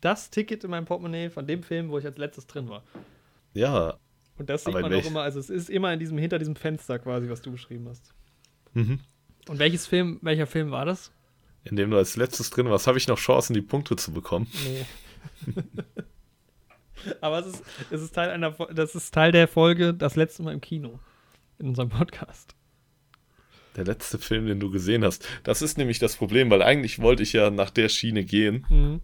das 0.01 0.31
Ticket 0.31 0.65
in 0.65 0.71
meinem 0.71 0.85
Portemonnaie 0.85 1.31
von 1.31 1.47
dem 1.47 1.63
Film, 1.63 1.91
wo 1.91 1.99
ich 1.99 2.05
als 2.05 2.17
letztes 2.17 2.47
drin 2.47 2.69
war. 2.69 2.85
Ja. 3.55 3.99
Und 4.39 4.49
das 4.49 4.65
sieht 4.65 4.75
man 4.75 4.93
auch 4.93 5.05
immer, 5.05 5.23
also 5.23 5.41
es 5.41 5.51
ist 5.51 5.69
immer 5.69 5.93
in 5.93 5.99
diesem, 5.99 6.17
hinter 6.17 6.39
diesem 6.39 6.55
Fenster 6.55 7.01
quasi, 7.01 7.29
was 7.29 7.43
du 7.43 7.51
beschrieben 7.51 7.89
hast. 7.89 8.15
Mhm. 8.79 9.01
Und 9.49 9.59
welches 9.59 9.87
Film, 9.87 10.19
welcher 10.23 10.47
Film 10.47 10.71
war 10.71 10.85
das? 10.85 11.11
in 11.71 11.77
dem 11.77 11.91
du 11.91 11.97
als 11.97 12.17
letztes 12.17 12.51
drin 12.51 12.69
warst, 12.69 12.87
habe 12.87 12.99
ich 12.99 13.09
noch 13.09 13.19
Chancen, 13.19 13.55
die 13.55 13.63
Punkte 13.63 13.97
zu 13.97 14.13
bekommen. 14.13 14.47
Nee. 14.65 14.87
Aber 17.21 17.39
es 17.39 17.47
ist, 17.47 17.65
es 17.91 18.03
ist 18.03 18.15
Teil 18.15 18.31
einer, 18.31 18.51
das 18.73 18.95
ist 18.95 19.13
Teil 19.15 19.33
der 19.33 19.47
Folge 19.47 19.95
das 19.95 20.17
letzte 20.17 20.43
Mal 20.43 20.53
im 20.53 20.61
Kino 20.61 20.99
in 21.59 21.69
unserem 21.69 21.91
Podcast. 21.91 22.55
Der 23.77 23.85
letzte 23.85 24.19
Film, 24.19 24.47
den 24.47 24.59
du 24.59 24.71
gesehen 24.71 25.05
hast. 25.05 25.27
Das 25.45 25.63
ist 25.63 25.79
nämlich 25.79 26.01
das 26.01 26.17
Problem, 26.17 26.51
weil 26.51 26.63
eigentlich 26.63 26.99
wollte 26.99 27.23
ich 27.23 27.33
ja 27.33 27.51
nach 27.51 27.71
der 27.71 27.89
Schiene 27.89 28.25
gehen. 28.25 28.67
Mhm. 28.69 29.01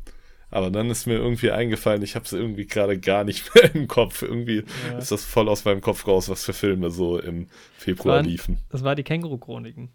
Aber 0.54 0.70
dann 0.70 0.88
ist 0.88 1.06
mir 1.06 1.14
irgendwie 1.14 1.50
eingefallen, 1.50 2.02
ich 2.02 2.14
habe 2.14 2.24
es 2.26 2.32
irgendwie 2.32 2.66
gerade 2.66 2.96
gar 2.98 3.24
nicht 3.24 3.52
mehr 3.56 3.74
im 3.74 3.88
Kopf. 3.88 4.22
Irgendwie 4.22 4.64
Ja. 4.88 4.98
ist 4.98 5.10
das 5.10 5.24
voll 5.24 5.48
aus 5.48 5.64
meinem 5.64 5.80
Kopf 5.80 6.06
raus, 6.06 6.28
was 6.28 6.44
für 6.44 6.52
Filme 6.52 6.90
so 6.90 7.18
im 7.18 7.48
Februar 7.76 8.16
Waren- 8.16 8.26
liefen. 8.26 8.58
Das 8.70 8.84
war 8.84 8.94
die 8.94 9.02
Känguru-Chroniken. 9.02 9.90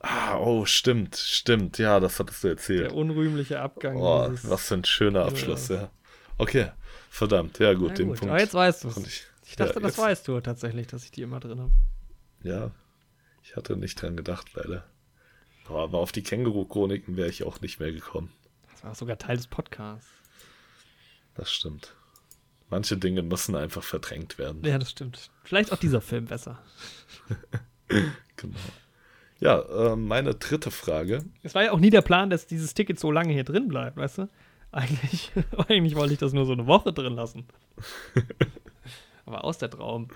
Ah, 0.00 0.36
oh, 0.38 0.66
stimmt, 0.66 1.16
stimmt. 1.16 1.78
Ja, 1.78 1.98
das 1.98 2.18
hattest 2.20 2.42
du 2.44 2.48
Der 2.48 2.56
erzählt. 2.56 2.92
unrühmliche 2.92 3.60
Abgang. 3.60 3.96
Oh, 3.96 4.28
dieses- 4.30 4.50
was 4.50 4.66
für 4.68 4.74
ein 4.74 4.84
schöner 4.84 5.24
Abschluss, 5.24 5.68
ja. 5.68 5.90
Okay, 6.38 6.66
verdammt. 7.08 7.58
Ja, 7.58 7.72
gut, 7.72 7.90
Na 7.90 7.94
den 7.94 8.08
gut, 8.08 8.18
Punkt. 8.18 8.32
Aber 8.32 8.40
jetzt 8.40 8.52
weißt 8.54 8.84
du 8.84 8.88
es. 8.88 8.96
ich. 8.98 9.22
Ich 9.46 9.56
dachte, 9.56 9.74
ja, 9.74 9.80
das 9.80 9.96
weißt 9.98 10.28
du 10.28 10.40
tatsächlich, 10.40 10.86
dass 10.88 11.04
ich 11.04 11.10
die 11.10 11.22
immer 11.22 11.40
drin 11.40 11.58
habe. 11.60 11.70
Ja, 12.42 12.70
ich 13.42 13.56
hatte 13.56 13.76
nicht 13.76 14.00
dran 14.00 14.16
gedacht, 14.16 14.48
leider. 14.54 14.84
Aber 15.68 15.80
aber 15.84 15.98
auf 15.98 16.12
die 16.12 16.22
Känguru-Chroniken 16.22 17.16
wäre 17.16 17.28
ich 17.30 17.44
auch 17.44 17.60
nicht 17.62 17.80
mehr 17.80 17.92
gekommen. 17.92 18.30
Das 18.82 18.88
war 18.88 18.94
sogar 18.96 19.18
Teil 19.18 19.36
des 19.36 19.46
Podcasts. 19.46 20.10
Das 21.34 21.52
stimmt. 21.52 21.94
Manche 22.68 22.96
Dinge 22.96 23.22
müssen 23.22 23.54
einfach 23.54 23.84
verdrängt 23.84 24.38
werden. 24.38 24.64
Ja, 24.64 24.76
das 24.76 24.90
stimmt. 24.90 25.30
Vielleicht 25.44 25.72
auch 25.72 25.78
dieser 25.78 26.00
Film 26.00 26.26
besser. 26.26 26.58
Genau. 28.36 28.58
Ja, 29.38 29.60
äh, 29.60 29.96
meine 29.96 30.34
dritte 30.34 30.70
Frage. 30.70 31.26
Es 31.42 31.54
war 31.54 31.62
ja 31.62 31.72
auch 31.72 31.78
nie 31.78 31.90
der 31.90 32.00
Plan, 32.00 32.30
dass 32.30 32.46
dieses 32.46 32.72
Ticket 32.72 32.98
so 32.98 33.10
lange 33.12 33.34
hier 33.34 33.44
drin 33.44 33.68
bleibt, 33.68 33.98
weißt 33.98 34.18
du? 34.18 34.28
Eigentlich, 34.72 35.30
eigentlich 35.68 35.94
wollte 35.94 36.14
ich 36.14 36.18
das 36.18 36.32
nur 36.32 36.46
so 36.46 36.52
eine 36.52 36.66
Woche 36.66 36.94
drin 36.94 37.12
lassen. 37.12 37.46
Aber 39.26 39.44
aus 39.44 39.58
der 39.58 39.68
Traum. 39.68 40.08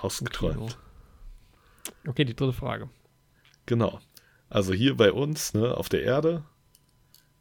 Ausgeträumt. 0.00 0.78
Okay, 2.06 2.24
die 2.24 2.36
dritte 2.36 2.52
Frage. 2.52 2.88
Genau. 3.66 3.98
Also 4.48 4.72
hier 4.72 4.96
bei 4.96 5.12
uns, 5.12 5.52
ne, 5.52 5.76
auf 5.76 5.88
der 5.88 6.04
Erde, 6.04 6.44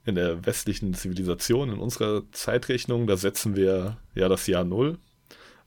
in 0.07 0.15
der 0.15 0.45
westlichen 0.45 0.93
Zivilisation, 0.93 1.69
in 1.69 1.79
unserer 1.79 2.23
Zeitrechnung, 2.31 3.07
da 3.07 3.17
setzen 3.17 3.55
wir 3.55 3.97
ja 4.15 4.29
das 4.29 4.47
Jahr 4.47 4.63
Null 4.63 4.97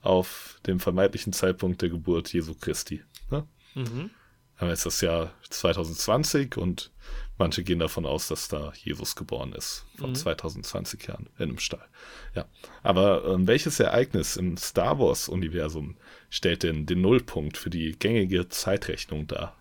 auf 0.00 0.58
dem 0.66 0.80
vermeintlichen 0.80 1.34
Zeitpunkt 1.34 1.82
der 1.82 1.90
Geburt 1.90 2.32
Jesu 2.32 2.54
Christi. 2.54 3.02
Ne? 3.30 3.46
Mhm. 3.74 4.10
Haben 4.56 4.68
jetzt 4.70 4.86
das 4.86 5.02
Jahr 5.02 5.32
2020 5.50 6.56
und 6.56 6.90
manche 7.36 7.62
gehen 7.62 7.78
davon 7.78 8.06
aus, 8.06 8.28
dass 8.28 8.48
da 8.48 8.72
Jesus 8.82 9.14
geboren 9.14 9.52
ist, 9.52 9.84
vor 9.96 10.08
Mhm. 10.08 10.14
2020 10.14 11.06
Jahren 11.06 11.28
in 11.38 11.44
einem 11.44 11.58
Stall. 11.58 11.86
Ja, 12.34 12.46
aber 12.82 13.26
ähm, 13.26 13.46
welches 13.46 13.78
Ereignis 13.78 14.36
im 14.36 14.56
Star 14.56 14.98
Wars-Universum 14.98 15.96
stellt 16.30 16.62
denn 16.62 16.86
den 16.86 17.02
Nullpunkt 17.02 17.58
für 17.58 17.70
die 17.70 17.92
gängige 17.92 18.48
Zeitrechnung 18.48 19.26
dar? 19.26 19.54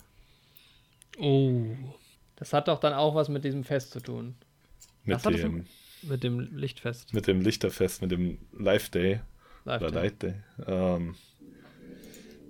Oh. 1.18 1.76
Das 2.38 2.54
hat 2.54 2.70
doch 2.70 2.80
dann 2.80 2.94
auch 2.94 3.16
was 3.16 3.28
mit 3.28 3.44
diesem 3.44 3.66
Fest 3.66 3.92
zu 3.92 4.00
tun. 4.00 4.36
Mit 5.10 5.26
Was 5.26 5.34
dem, 5.34 5.66
Mit 6.04 6.24
dem 6.24 6.40
Lichtfest. 6.58 7.14
mit 7.14 7.28
dem 7.28 7.42
Lichterfest, 7.42 8.02
mit 8.02 8.12
dem 8.12 8.38
Live 8.58 8.90
Day 8.90 9.20
Live 9.66 9.82
oder 9.82 9.92
Day. 9.92 10.02
Light 10.04 10.24
Day. 10.24 10.34
Ähm, 10.68 11.16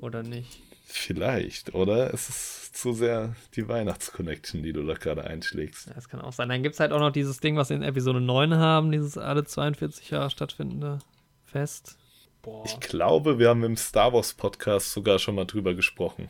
Oder 0.01 0.24
nicht? 0.24 0.62
vielleicht, 0.91 1.76
oder? 1.76 2.14
Es 2.14 2.30
ist 2.30 2.76
zu 2.76 2.93
sehr 2.93 3.36
die 3.55 3.68
Weihnachtsconnection, 3.68 4.64
die 4.64 4.74
du 4.74 4.84
da 4.86 4.93
gerade 4.95 5.24
einschlägst. 5.24 5.88
Ja, 5.88 5.93
das 5.93 6.10
kann 6.10 6.22
auch 6.22 6.34
sein. 6.34 6.49
Dann 6.49 6.64
gibt 6.64 6.74
es 6.74 6.80
halt 6.80 6.91
auch 6.91 6.99
noch 6.99 7.12
dieses 7.12 7.39
Ding, 7.39 7.55
was 7.57 7.70
wir 7.70 7.78
in 7.78 7.84
Episode 7.84 8.22
9 8.22 8.55
haben, 8.55 8.91
dieses 8.91 9.18
alle 9.18 9.43
42 9.43 10.10
Jahre 10.10 10.30
stattfindende 10.30 10.99
Fest. 11.43 11.97
Boah. 12.41 12.64
Ich 12.66 12.80
glaube, 12.80 13.38
wir 13.38 13.49
haben 13.49 13.64
im 13.64 13.78
Star 13.78 14.14
Wars 14.14 14.34
Podcast 14.34 14.91
sogar 14.91 15.20
schon 15.20 15.36
mal 15.36 15.45
drüber 15.45 15.76
gesprochen. 15.76 16.30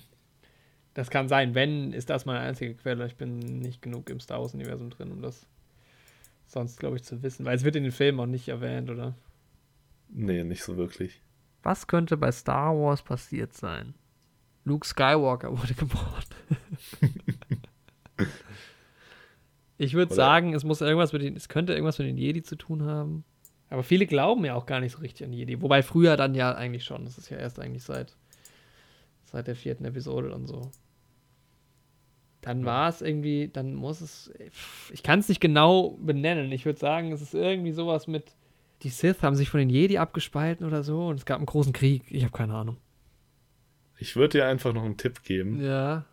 Das 0.93 1.09
kann 1.09 1.29
sein. 1.29 1.55
Wenn, 1.55 1.93
ist 1.93 2.09
das 2.09 2.25
meine 2.25 2.39
einzige 2.39 2.73
Quelle. 2.75 3.05
Ich 3.05 3.15
bin 3.15 3.37
nicht 3.39 3.81
genug 3.81 4.09
im 4.09 4.19
Star 4.19 4.41
Wars-Universum 4.41 4.89
drin, 4.89 5.11
um 5.11 5.21
das 5.21 5.45
sonst, 6.49 6.79
glaube 6.79 6.97
ich, 6.97 7.03
zu 7.03 7.21
wissen. 7.21 7.45
Weil 7.45 7.55
es 7.55 7.63
wird 7.63 7.75
in 7.75 7.83
den 7.83 7.91
Filmen 7.91 8.19
auch 8.19 8.25
nicht 8.25 8.47
erwähnt, 8.47 8.89
oder? 8.89 9.15
Nee, 10.09 10.43
nicht 10.43 10.63
so 10.63 10.77
wirklich. 10.77 11.21
Was 11.61 11.87
könnte 11.87 12.17
bei 12.17 12.31
Star 12.31 12.75
Wars 12.75 13.03
passiert 13.03 13.53
sein? 13.53 13.93
Luke 14.65 14.85
Skywalker 14.85 15.51
wurde 15.57 15.73
geboren. 15.75 16.23
ich 19.77 19.93
würde 19.93 20.13
sagen, 20.13 20.53
es 20.53 20.63
muss 20.63 20.81
irgendwas 20.81 21.13
mit 21.13 21.21
den, 21.21 21.35
es 21.35 21.49
könnte 21.49 21.73
irgendwas 21.73 21.99
mit 21.99 22.07
den 22.07 22.17
Jedi 22.17 22.41
zu 22.41 22.55
tun 22.55 22.83
haben. 22.83 23.23
Aber 23.69 23.83
viele 23.83 24.07
glauben 24.07 24.43
ja 24.45 24.55
auch 24.55 24.65
gar 24.65 24.79
nicht 24.79 24.93
so 24.93 24.99
richtig 24.99 25.25
an 25.25 25.33
Jedi. 25.33 25.61
Wobei 25.61 25.83
früher 25.83 26.17
dann 26.17 26.33
ja 26.33 26.55
eigentlich 26.55 26.83
schon. 26.83 27.05
Das 27.05 27.19
ist 27.19 27.29
ja 27.29 27.37
erst 27.37 27.59
eigentlich 27.59 27.83
seit, 27.83 28.15
seit 29.25 29.45
der 29.45 29.55
vierten 29.55 29.85
Episode 29.85 30.33
und 30.33 30.47
so. 30.47 30.71
Dann 32.49 32.65
war 32.65 32.89
es 32.89 33.03
irgendwie, 33.03 33.47
dann 33.47 33.75
muss 33.75 34.01
es. 34.01 34.33
Ich 34.91 35.03
kann 35.03 35.19
es 35.19 35.29
nicht 35.29 35.39
genau 35.39 35.99
benennen. 36.01 36.51
Ich 36.51 36.65
würde 36.65 36.79
sagen, 36.79 37.11
es 37.11 37.21
ist 37.21 37.35
irgendwie 37.35 37.73
sowas 37.73 38.07
mit. 38.07 38.35
Die 38.81 38.89
Sith 38.89 39.21
haben 39.21 39.35
sich 39.35 39.51
von 39.51 39.59
den 39.59 39.69
Jedi 39.69 39.99
abgespalten 39.99 40.65
oder 40.65 40.81
so 40.81 41.09
und 41.09 41.19
es 41.19 41.25
gab 41.25 41.37
einen 41.37 41.45
großen 41.45 41.73
Krieg. 41.73 42.05
Ich 42.09 42.23
habe 42.23 42.35
keine 42.35 42.55
Ahnung. 42.55 42.77
Ich 43.99 44.15
würde 44.15 44.39
dir 44.39 44.47
einfach 44.47 44.73
noch 44.73 44.83
einen 44.83 44.97
Tipp 44.97 45.21
geben. 45.21 45.63
Ja. 45.63 46.05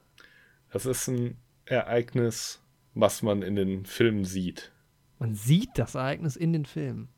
Das 0.71 0.85
ist 0.85 1.09
ein 1.09 1.39
Ereignis, 1.65 2.63
was 2.93 3.23
man 3.23 3.41
in 3.41 3.57
den 3.57 3.87
Filmen 3.87 4.25
sieht. 4.25 4.73
Man 5.19 5.35
sieht 5.35 5.71
das 5.77 5.95
Ereignis 5.95 6.37
in 6.37 6.53
den 6.53 6.67
Filmen. 6.67 7.09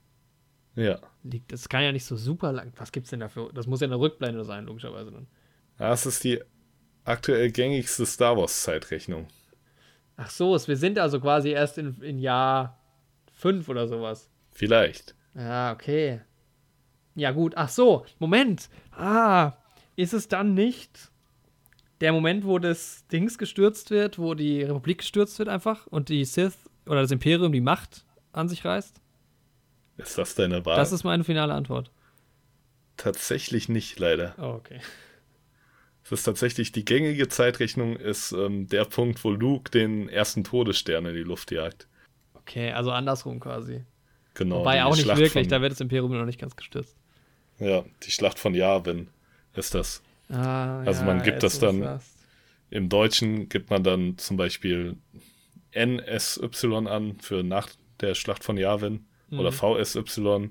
Ja. 0.77 1.01
Liegt, 1.25 1.51
das 1.51 1.69
kann 1.69 1.83
ja 1.83 1.91
nicht 1.91 2.05
so 2.05 2.15
super 2.15 2.53
lang. 2.53 2.73
Was 2.77 2.93
gibt's 2.93 3.11
denn 3.11 3.19
dafür? 3.19 3.51
Das 3.53 3.67
muss 3.67 3.81
ja 3.81 3.89
eine 3.89 3.99
Rückblende 3.99 4.45
sein, 4.45 4.67
logischerweise 4.67 5.11
dann. 5.11 5.27
Das 5.77 6.07
ist 6.07 6.23
die 6.23 6.41
aktuell 7.09 7.51
gängigste 7.51 8.07
Star 8.07 8.37
Wars 8.37 8.63
Zeitrechnung. 8.63 9.27
Ach 10.17 10.31
so, 10.31 10.55
es, 10.55 10.69
wir 10.69 10.77
sind 10.77 10.99
also 10.99 11.21
quasi 11.21 11.51
erst 11.51 11.79
in, 11.79 12.01
in 12.03 12.19
Jahr 12.19 12.79
5 13.35 13.69
oder 13.69 13.87
sowas. 13.87 14.31
Vielleicht. 14.51 15.15
Ja, 15.35 15.73
okay. 15.73 16.21
Ja, 17.15 17.31
gut. 17.31 17.55
Ach 17.57 17.69
so, 17.69 18.05
Moment. 18.19 18.69
Ah, 18.91 19.53
ist 19.97 20.13
es 20.13 20.29
dann 20.29 20.55
nicht 20.55 21.11
der 22.01 22.13
Moment, 22.13 22.45
wo 22.45 22.59
das 22.59 23.07
Dings 23.09 23.39
gestürzt 23.39 23.91
wird, 23.91 24.19
wo 24.19 24.35
die 24.35 24.63
Republik 24.63 24.99
gestürzt 24.99 25.39
wird 25.39 25.49
einfach 25.49 25.87
und 25.89 26.09
die 26.09 26.25
Sith 26.25 26.57
oder 26.87 27.03
das 27.03 27.11
Imperium 27.11 27.53
die 27.53 27.61
Macht 27.61 28.05
an 28.33 28.49
sich 28.49 28.65
reißt? 28.65 29.01
Ist 29.97 30.19
das 30.19 30.35
deine 30.35 30.65
Wahl? 30.65 30.77
Das 30.77 30.93
ist 30.93 31.05
meine 31.05 31.25
finale 31.25 31.55
Antwort. 31.55 31.91
tatsächlich 32.97 33.69
nicht, 33.69 33.99
leider. 33.99 34.35
Oh, 34.39 34.55
okay. 34.59 34.81
Es 36.11 36.21
ist 36.21 36.25
tatsächlich 36.25 36.73
die 36.73 36.85
gängige 36.87 37.29
Zeitrechnung 37.29 37.97
ist 37.97 38.33
ähm, 38.33 38.67
der 38.69 38.85
Punkt, 38.87 39.23
wo 39.25 39.31
Luke 39.31 39.71
den 39.71 40.09
ersten 40.09 40.43
Todesstern 40.43 41.05
in 41.07 41.15
die 41.15 41.23
Luft 41.23 41.51
jagt. 41.51 41.87
Okay, 42.35 42.73
also 42.73 42.91
andersrum 42.93 43.41
quasi. 43.41 43.85
Genau. 44.35 44.61
Wobei 44.61 44.85
auch 44.85 44.93
nicht 44.95 45.03
Schlacht 45.03 45.19
wirklich, 45.19 45.45
Von, 45.45 45.49
da 45.51 45.61
wird 45.61 45.73
das 45.73 45.81
Imperium 45.81 46.17
noch 46.17 46.25
nicht 46.25 46.41
ganz 46.41 46.57
gestürzt. 46.57 46.97
ja, 47.59 47.85
die 48.05 48.11
Schlacht 48.11 48.39
von 48.39 48.55
Yavin 48.55 49.09
ist 49.55 49.75
das. 49.75 50.03
Ah, 50.31 50.81
Also 50.85 51.05
man 51.05 51.23
gibt 51.23 51.43
das 51.43 51.59
dann- 51.59 51.81
sagst. 51.83 52.15
Im 52.71 52.89
Deutschen 52.89 53.49
gibt 53.49 53.69
man 53.71 53.83
dann 53.83 54.17
zum 54.19 54.37
Beispiel 54.37 54.97
NSY 55.73 56.87
an 56.87 57.19
für 57.21 57.43
nach 57.43 57.69
der 58.01 58.15
Schlacht 58.15 58.45
von 58.45 58.57
Yavin 58.57 59.05
oder 59.31 59.51
Mhm. 59.51 59.55
VSY. 59.55 60.51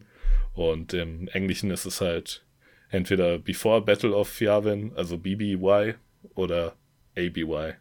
Und 0.54 0.94
im 0.94 1.28
Englischen 1.30 1.70
ist 1.72 1.86
es 1.86 2.02
halt 2.02 2.44
entweder 2.90 3.40
Before 3.40 3.82
Battle 3.82 4.14
of 4.16 4.40
Yavin, 4.40 4.92
also 4.96 5.18
BBY 5.18 5.96
oder 6.36 6.74
ABY. 7.18 7.74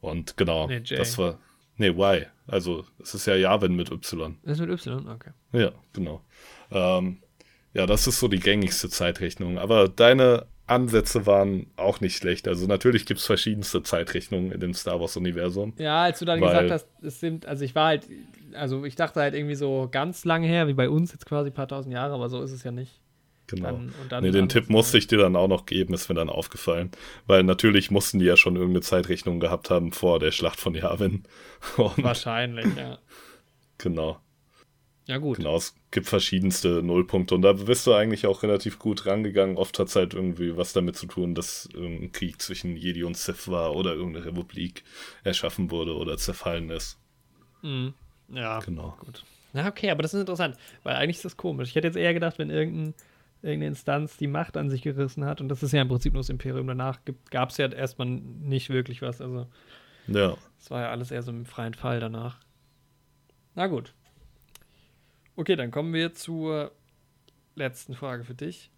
Und 0.00 0.36
genau, 0.36 0.66
Nee, 0.66 0.80
das 0.80 1.18
war. 1.18 1.38
Nee, 1.76 1.88
Y. 1.88 2.26
Also 2.46 2.84
es 2.98 3.14
ist 3.14 3.26
ja 3.26 3.34
Yavin 3.36 3.74
mit 3.74 3.90
Y. 3.90 4.36
Das 4.42 4.58
ist 4.58 4.66
mit 4.66 4.70
Y, 4.70 5.08
okay. 5.08 5.30
Ja, 5.52 5.72
genau. 5.92 6.22
Ähm, 6.70 7.18
ja, 7.72 7.86
das 7.86 8.06
ist 8.06 8.18
so 8.18 8.28
die 8.28 8.40
gängigste 8.40 8.88
Zeitrechnung. 8.88 9.58
Aber 9.58 9.88
deine 9.88 10.46
Ansätze 10.66 11.26
waren 11.26 11.66
auch 11.76 12.00
nicht 12.00 12.16
schlecht. 12.16 12.48
Also 12.48 12.66
natürlich 12.66 13.06
gibt 13.06 13.20
es 13.20 13.26
verschiedenste 13.26 13.82
Zeitrechnungen 13.82 14.52
in 14.52 14.60
dem 14.60 14.74
Star 14.74 15.00
Wars-Universum. 15.00 15.74
Ja, 15.78 16.02
als 16.04 16.18
du 16.20 16.24
dann 16.24 16.40
gesagt 16.40 16.70
hast, 16.70 16.88
es 17.02 17.20
sind, 17.20 17.46
also 17.46 17.64
ich 17.64 17.74
war 17.74 17.88
halt, 17.88 18.08
also 18.52 18.84
ich 18.84 18.94
dachte 18.94 19.20
halt 19.20 19.34
irgendwie 19.34 19.56
so 19.56 19.88
ganz 19.90 20.24
lange 20.24 20.46
her, 20.46 20.68
wie 20.68 20.74
bei 20.74 20.88
uns 20.88 21.12
jetzt 21.12 21.26
quasi 21.26 21.50
ein 21.50 21.54
paar 21.54 21.68
tausend 21.68 21.92
Jahre, 21.92 22.14
aber 22.14 22.28
so 22.28 22.42
ist 22.42 22.52
es 22.52 22.62
ja 22.62 22.70
nicht. 22.72 23.00
Genau. 23.50 23.72
Dann, 23.72 23.92
dann 24.08 24.24
nee, 24.24 24.30
den 24.30 24.48
Tipp 24.48 24.70
musste 24.70 24.96
ich 24.98 25.06
dir 25.06 25.18
dann 25.18 25.36
auch 25.36 25.48
noch 25.48 25.66
geben, 25.66 25.92
ist 25.94 26.08
mir 26.08 26.14
dann 26.14 26.30
aufgefallen. 26.30 26.90
Weil 27.26 27.42
natürlich 27.42 27.90
mussten 27.90 28.18
die 28.18 28.24
ja 28.26 28.36
schon 28.36 28.54
irgendeine 28.56 28.82
Zeitrechnung 28.82 29.40
gehabt 29.40 29.70
haben 29.70 29.92
vor 29.92 30.18
der 30.20 30.30
Schlacht 30.30 30.60
von 30.60 30.74
Yavin. 30.74 31.24
Und 31.76 32.02
Wahrscheinlich, 32.04 32.66
ja. 32.76 32.98
genau. 33.78 34.20
Ja, 35.06 35.18
gut. 35.18 35.38
Genau, 35.38 35.56
es 35.56 35.74
gibt 35.90 36.06
verschiedenste 36.06 36.84
Nullpunkte 36.84 37.34
und 37.34 37.42
da 37.42 37.54
bist 37.54 37.84
du 37.84 37.94
eigentlich 37.94 38.26
auch 38.28 38.44
relativ 38.44 38.78
gut 38.78 39.06
rangegangen. 39.06 39.56
Oft 39.56 39.76
hat 39.80 39.88
es 39.88 39.96
halt 39.96 40.14
irgendwie 40.14 40.56
was 40.56 40.72
damit 40.72 40.94
zu 40.94 41.06
tun, 41.06 41.34
dass 41.34 41.68
ein 41.74 42.12
Krieg 42.12 42.40
zwischen 42.40 42.76
Jedi 42.76 43.02
und 43.02 43.16
Sith 43.16 43.48
war 43.48 43.74
oder 43.74 43.94
irgendeine 43.94 44.26
Republik 44.26 44.84
erschaffen 45.24 45.72
wurde 45.72 45.96
oder 45.96 46.16
zerfallen 46.16 46.70
ist. 46.70 46.96
Mhm. 47.62 47.94
Ja, 48.28 48.60
Genau. 48.60 48.96
gut. 49.04 49.24
Na, 49.52 49.66
okay, 49.66 49.90
aber 49.90 50.02
das 50.02 50.14
ist 50.14 50.20
interessant, 50.20 50.56
weil 50.84 50.94
eigentlich 50.94 51.16
ist 51.16 51.24
das 51.24 51.36
komisch. 51.36 51.70
Ich 51.70 51.74
hätte 51.74 51.88
jetzt 51.88 51.96
eher 51.96 52.14
gedacht, 52.14 52.38
wenn 52.38 52.50
irgendein, 52.50 52.94
irgendeine 53.42 53.68
Instanz 53.68 54.16
die 54.16 54.26
Macht 54.26 54.56
an 54.56 54.68
sich 54.70 54.82
gerissen 54.82 55.24
hat, 55.24 55.40
und 55.40 55.48
das 55.48 55.62
ist 55.62 55.72
ja 55.72 55.82
im 55.82 55.88
Prinzip 55.88 56.12
nur 56.12 56.20
das 56.20 56.28
Imperium, 56.28 56.66
danach 56.66 56.98
gab 57.30 57.50
es 57.50 57.56
ja 57.56 57.66
erstmal 57.70 58.08
nicht 58.08 58.68
wirklich 58.70 59.02
was. 59.02 59.20
Also, 59.20 59.46
Ja. 60.06 60.36
es 60.58 60.70
war 60.70 60.82
ja 60.82 60.90
alles 60.90 61.10
eher 61.10 61.22
so 61.22 61.30
im 61.30 61.46
freien 61.46 61.74
Fall 61.74 62.00
danach. 62.00 62.38
Na 63.54 63.66
gut. 63.66 63.94
Okay, 65.36 65.56
dann 65.56 65.70
kommen 65.70 65.92
wir 65.94 66.12
zur 66.14 66.72
letzten 67.54 67.94
Frage 67.94 68.24
für 68.24 68.34
dich. 68.34 68.70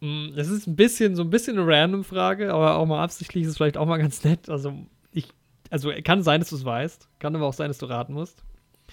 Das 0.00 0.48
ist 0.48 0.66
ein 0.68 0.76
bisschen, 0.76 1.16
so 1.16 1.22
ein 1.22 1.30
bisschen 1.30 1.58
eine 1.58 1.66
random 1.66 2.04
Frage, 2.04 2.52
aber 2.54 2.76
auch 2.76 2.86
mal 2.86 3.02
absichtlich 3.02 3.42
ist 3.42 3.50
es 3.50 3.56
vielleicht 3.56 3.76
auch 3.76 3.86
mal 3.86 3.98
ganz 3.98 4.22
nett. 4.22 4.48
Also, 4.48 4.86
ich, 5.10 5.28
also 5.70 5.90
kann 6.04 6.22
sein, 6.22 6.40
dass 6.40 6.50
du 6.50 6.56
es 6.56 6.64
weißt, 6.64 7.08
kann 7.18 7.34
aber 7.34 7.46
auch 7.46 7.52
sein, 7.52 7.68
dass 7.68 7.78
du 7.78 7.86
raten 7.86 8.12
musst. 8.12 8.44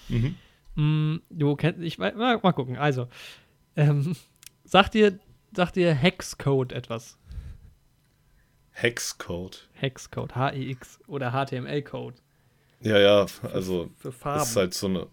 Mhm. 0.08 0.34
Mm, 0.74 1.20
du 1.30 1.54
kennst, 1.54 1.80
ich 1.80 1.98
mal 1.98 2.38
gucken. 2.52 2.76
Also, 2.76 3.06
ähm, 3.76 4.16
sagt 4.64 4.94
dir, 4.94 5.18
sagt 5.54 5.76
dir 5.76 5.94
Hexcode 5.94 6.72
etwas? 6.72 7.18
Hexcode. 8.72 9.68
Hexcode, 9.72 10.34
H-E-X 10.36 11.00
oder 11.06 11.30
HTML-Code 11.32 12.16
Ja, 12.80 12.98
ja, 12.98 13.26
also 13.52 13.88
für 13.96 14.08
das 14.08 14.16
Farben. 14.16 14.42
ist 14.42 14.56
halt 14.56 14.74
so 14.74 14.86
eine. 14.86 15.06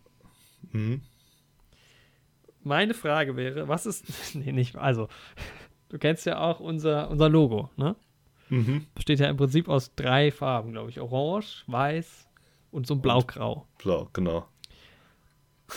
Mhm. 0.71 1.01
Meine 2.61 2.93
Frage 2.93 3.35
wäre, 3.35 3.67
was 3.67 3.85
ist, 3.85 4.05
nee, 4.35 4.51
nicht, 4.51 4.75
also, 4.75 5.07
du 5.89 5.97
kennst 5.97 6.25
ja 6.25 6.39
auch 6.39 6.59
unser, 6.59 7.09
unser 7.09 7.29
Logo, 7.29 7.69
ne? 7.75 7.95
Mhm. 8.49 8.85
Besteht 8.95 9.19
ja 9.19 9.29
im 9.29 9.37
Prinzip 9.37 9.67
aus 9.69 9.95
drei 9.95 10.31
Farben, 10.31 10.73
glaube 10.73 10.89
ich. 10.89 10.99
Orange, 10.99 11.63
weiß 11.67 12.27
und 12.71 12.85
so 12.85 12.95
ein 12.95 13.01
Blau-Grau. 13.01 13.65
Blau, 13.77 14.09
genau. 14.13 14.45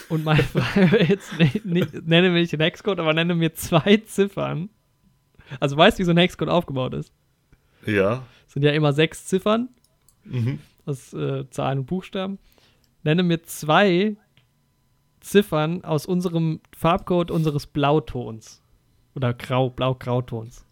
Und 0.08 0.24
meine 0.24 0.42
Frage 0.44 0.92
wäre 0.92 1.04
jetzt, 1.04 1.38
nicht, 1.38 1.64
nicht, 1.64 1.92
nenne 2.06 2.30
mir 2.30 2.40
nicht 2.40 2.52
den 2.52 2.60
Hexcode, 2.60 3.00
aber 3.00 3.12
nenne 3.14 3.34
mir 3.34 3.54
zwei 3.54 3.96
Ziffern. 3.98 4.68
Also 5.60 5.76
weißt 5.76 5.98
du, 5.98 6.00
wie 6.00 6.04
so 6.04 6.10
ein 6.12 6.16
Hexcode 6.16 6.48
aufgebaut 6.48 6.94
ist? 6.94 7.12
Ja. 7.86 8.24
Es 8.46 8.54
sind 8.54 8.62
ja 8.62 8.72
immer 8.72 8.92
sechs 8.92 9.24
Ziffern 9.26 9.68
Mhm. 10.24 10.58
aus 10.86 11.12
äh, 11.14 11.48
Zahlen 11.50 11.78
und 11.80 11.86
Buchstaben. 11.86 12.38
Nenne 13.04 13.22
mir 13.22 13.44
zwei 13.44 14.16
Ziffern 15.20 15.84
aus 15.84 16.04
unserem 16.06 16.60
Farbcode 16.76 17.30
unseres 17.30 17.66
Blautons. 17.68 18.60
Oder 19.14 19.32
Grau, 19.34 19.70
Blau-Grautons. 19.70 20.64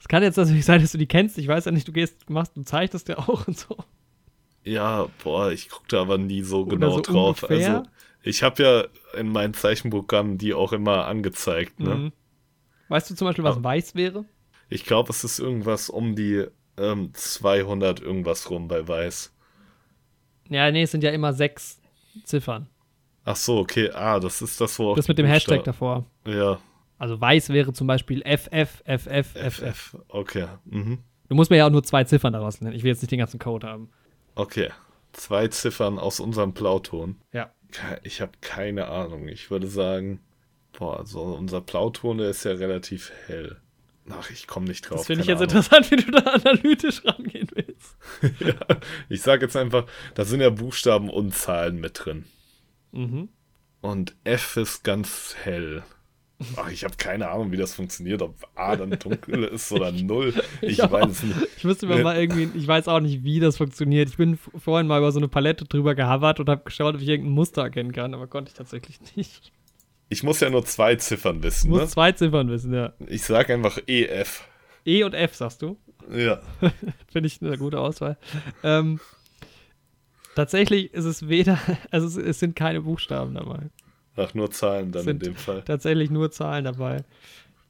Es 0.00 0.08
kann 0.08 0.22
jetzt 0.22 0.36
natürlich 0.36 0.64
sein, 0.64 0.80
dass 0.80 0.92
du 0.92 0.98
die 0.98 1.06
kennst. 1.06 1.38
Ich 1.38 1.46
weiß 1.46 1.66
ja 1.66 1.72
nicht, 1.72 1.86
du 1.86 1.92
gehst, 1.92 2.28
machst, 2.30 2.56
du 2.56 2.62
zeichnest 2.62 3.08
ja 3.08 3.18
auch 3.18 3.46
und 3.46 3.58
so. 3.58 3.76
Ja, 4.64 5.08
boah, 5.22 5.50
ich 5.50 5.68
gucke 5.68 5.86
da 5.88 6.02
aber 6.02 6.18
nie 6.18 6.42
so 6.42 6.62
Oder 6.62 6.76
genau 6.76 6.90
so 6.96 7.00
drauf. 7.00 7.42
ungefähr? 7.42 7.76
Also, 7.78 7.90
ich 8.22 8.42
habe 8.42 8.62
ja 8.62 9.18
in 9.18 9.28
meinen 9.28 9.54
Zeichenprogrammen 9.54 10.38
die 10.38 10.54
auch 10.54 10.72
immer 10.72 11.06
angezeigt, 11.06 11.80
ne? 11.80 11.94
Mhm. 11.94 12.12
Weißt 12.88 13.10
du 13.10 13.14
zum 13.14 13.26
Beispiel, 13.26 13.44
was 13.44 13.56
Ah. 13.56 13.64
weiß 13.64 13.94
wäre? 13.94 14.24
Ich 14.68 14.84
glaube, 14.84 15.10
es 15.10 15.24
ist 15.24 15.38
irgendwas 15.38 15.90
um 15.90 16.14
die 16.14 16.46
ähm, 16.78 17.10
200 17.12 18.00
irgendwas 18.00 18.48
rum 18.50 18.68
bei 18.68 18.86
Weiß. 18.86 19.32
Ja, 20.48 20.70
nee, 20.70 20.82
es 20.82 20.90
sind 20.90 21.02
ja 21.04 21.10
immer 21.10 21.32
sechs 21.32 21.80
Ziffern. 22.24 22.68
Ach 23.24 23.36
so, 23.36 23.58
okay. 23.58 23.90
Ah, 23.90 24.18
das 24.20 24.42
ist 24.42 24.60
das, 24.60 24.78
wo 24.78 24.90
auch 24.90 24.96
Das 24.96 25.08
mit 25.08 25.18
dem 25.18 25.26
Hashtag 25.26 25.64
Buchstaben- 25.64 26.04
davor. 26.24 26.34
Ja, 26.34 26.58
Also 26.98 27.20
weiß 27.20 27.48
wäre 27.50 27.72
zum 27.72 27.86
Beispiel 27.86 28.22
FF, 28.24 28.82
FF, 28.84 29.06
FF. 29.34 29.58
FF. 29.62 29.96
Okay. 30.08 30.46
Mhm. 30.64 30.98
Du 31.28 31.34
musst 31.34 31.50
mir 31.50 31.56
ja 31.58 31.66
auch 31.66 31.70
nur 31.70 31.82
zwei 31.82 32.04
Ziffern 32.04 32.32
daraus 32.32 32.60
nennen. 32.60 32.74
Ich 32.76 32.82
will 32.82 32.90
jetzt 32.90 33.02
nicht 33.02 33.10
den 33.12 33.18
ganzen 33.18 33.38
Code 33.40 33.66
haben. 33.66 33.90
Okay. 34.34 34.70
Zwei 35.12 35.48
Ziffern 35.48 35.98
aus 35.98 36.20
unserem 36.20 36.54
Plauton. 36.54 37.16
Ja. 37.32 37.50
Ich 38.02 38.20
habe 38.20 38.32
keine 38.40 38.88
Ahnung. 38.88 39.28
Ich 39.28 39.50
würde 39.50 39.66
sagen, 39.66 40.20
boah, 40.78 41.06
so 41.06 41.22
unser 41.22 41.60
Plauton, 41.60 42.18
der 42.18 42.30
ist 42.30 42.44
ja 42.44 42.52
relativ 42.52 43.12
hell. 43.26 43.60
Ach, 44.10 44.30
ich 44.30 44.46
komme 44.46 44.66
nicht 44.66 44.82
drauf. 44.82 44.98
Das 44.98 45.06
finde 45.06 45.22
ich 45.22 45.28
jetzt 45.28 45.40
Ahnung. 45.40 45.56
interessant, 45.56 45.90
wie 45.90 45.96
du 45.96 46.10
da 46.10 46.32
analytisch 46.32 47.04
rangehen 47.04 47.48
willst. 47.54 47.96
ja, 48.40 48.76
ich 49.08 49.22
sage 49.22 49.44
jetzt 49.46 49.56
einfach, 49.56 49.86
da 50.14 50.24
sind 50.24 50.40
ja 50.40 50.50
Buchstaben 50.50 51.08
und 51.08 51.34
Zahlen 51.34 51.78
mit 51.80 52.04
drin. 52.04 52.24
Mhm. 52.90 53.28
Und 53.80 54.16
F 54.24 54.56
ist 54.56 54.82
ganz 54.84 55.36
hell. 55.42 55.82
Ach, 56.56 56.70
ich 56.70 56.84
habe 56.84 56.94
keine 56.96 57.28
Ahnung, 57.30 57.52
wie 57.52 57.56
das 57.56 57.74
funktioniert, 57.74 58.22
ob 58.22 58.36
A 58.54 58.76
dann 58.76 58.90
dunkel 58.90 59.44
ist 59.52 59.70
oder 59.72 59.92
null. 59.92 60.34
Ich 60.60 60.78
Ich 60.78 60.90
weiß 60.90 61.10
es 61.10 61.22
nicht. 61.22 61.36
Ich 61.56 61.64
müsste 61.64 61.86
mir 61.86 62.02
mal 62.02 62.16
irgendwie, 62.18 62.48
ich 62.58 62.66
weiß 62.66 62.88
auch 62.88 63.00
nicht, 63.00 63.24
wie 63.24 63.40
das 63.40 63.56
funktioniert. 63.56 64.08
Ich 64.08 64.16
bin 64.16 64.34
f- 64.34 64.50
vorhin 64.56 64.86
mal 64.86 64.98
über 64.98 65.12
so 65.12 65.18
eine 65.18 65.28
Palette 65.28 65.64
drüber 65.64 65.94
gehavert 65.94 66.40
und 66.40 66.48
habe 66.48 66.62
geschaut, 66.64 66.94
ob 66.94 67.00
ich 67.00 67.08
irgendein 67.08 67.34
Muster 67.34 67.62
erkennen 67.62 67.92
kann, 67.92 68.14
aber 68.14 68.26
konnte 68.26 68.50
ich 68.50 68.54
tatsächlich 68.56 68.98
nicht. 69.16 69.52
Ich 70.08 70.22
muss 70.22 70.40
ja 70.40 70.50
nur 70.50 70.64
zwei 70.64 70.96
Ziffern 70.96 71.38
Ich 71.38 71.42
wissen. 71.44 71.70
muss 71.70 71.80
Ne? 71.80 71.86
zwei 71.88 72.12
Ziffern 72.12 72.48
wissen, 72.50 72.74
ja. 72.74 72.92
Ich 73.06 73.22
sage 73.22 73.54
einfach 73.54 73.78
EF. 73.86 74.46
E 74.84 75.04
und 75.04 75.14
F, 75.14 75.34
sagst 75.34 75.62
du? 75.62 75.78
Ja. 76.10 76.40
Finde 77.12 77.28
ich 77.28 77.40
eine 77.40 77.56
gute 77.56 77.78
Auswahl. 77.78 78.18
Ähm, 78.64 78.98
tatsächlich 80.34 80.92
ist 80.92 81.04
es 81.04 81.28
weder, 81.28 81.58
also 81.90 82.06
es, 82.06 82.16
es 82.16 82.38
sind 82.40 82.56
keine 82.56 82.82
Buchstaben 82.82 83.34
dabei. 83.34 83.70
Ach, 84.16 84.32
nur 84.34 84.50
Zahlen 84.50 84.92
dann 84.92 85.06
in 85.08 85.18
dem 85.18 85.36
Fall. 85.36 85.62
Tatsächlich 85.62 86.10
nur 86.10 86.30
Zahlen 86.30 86.64
dabei. 86.64 87.04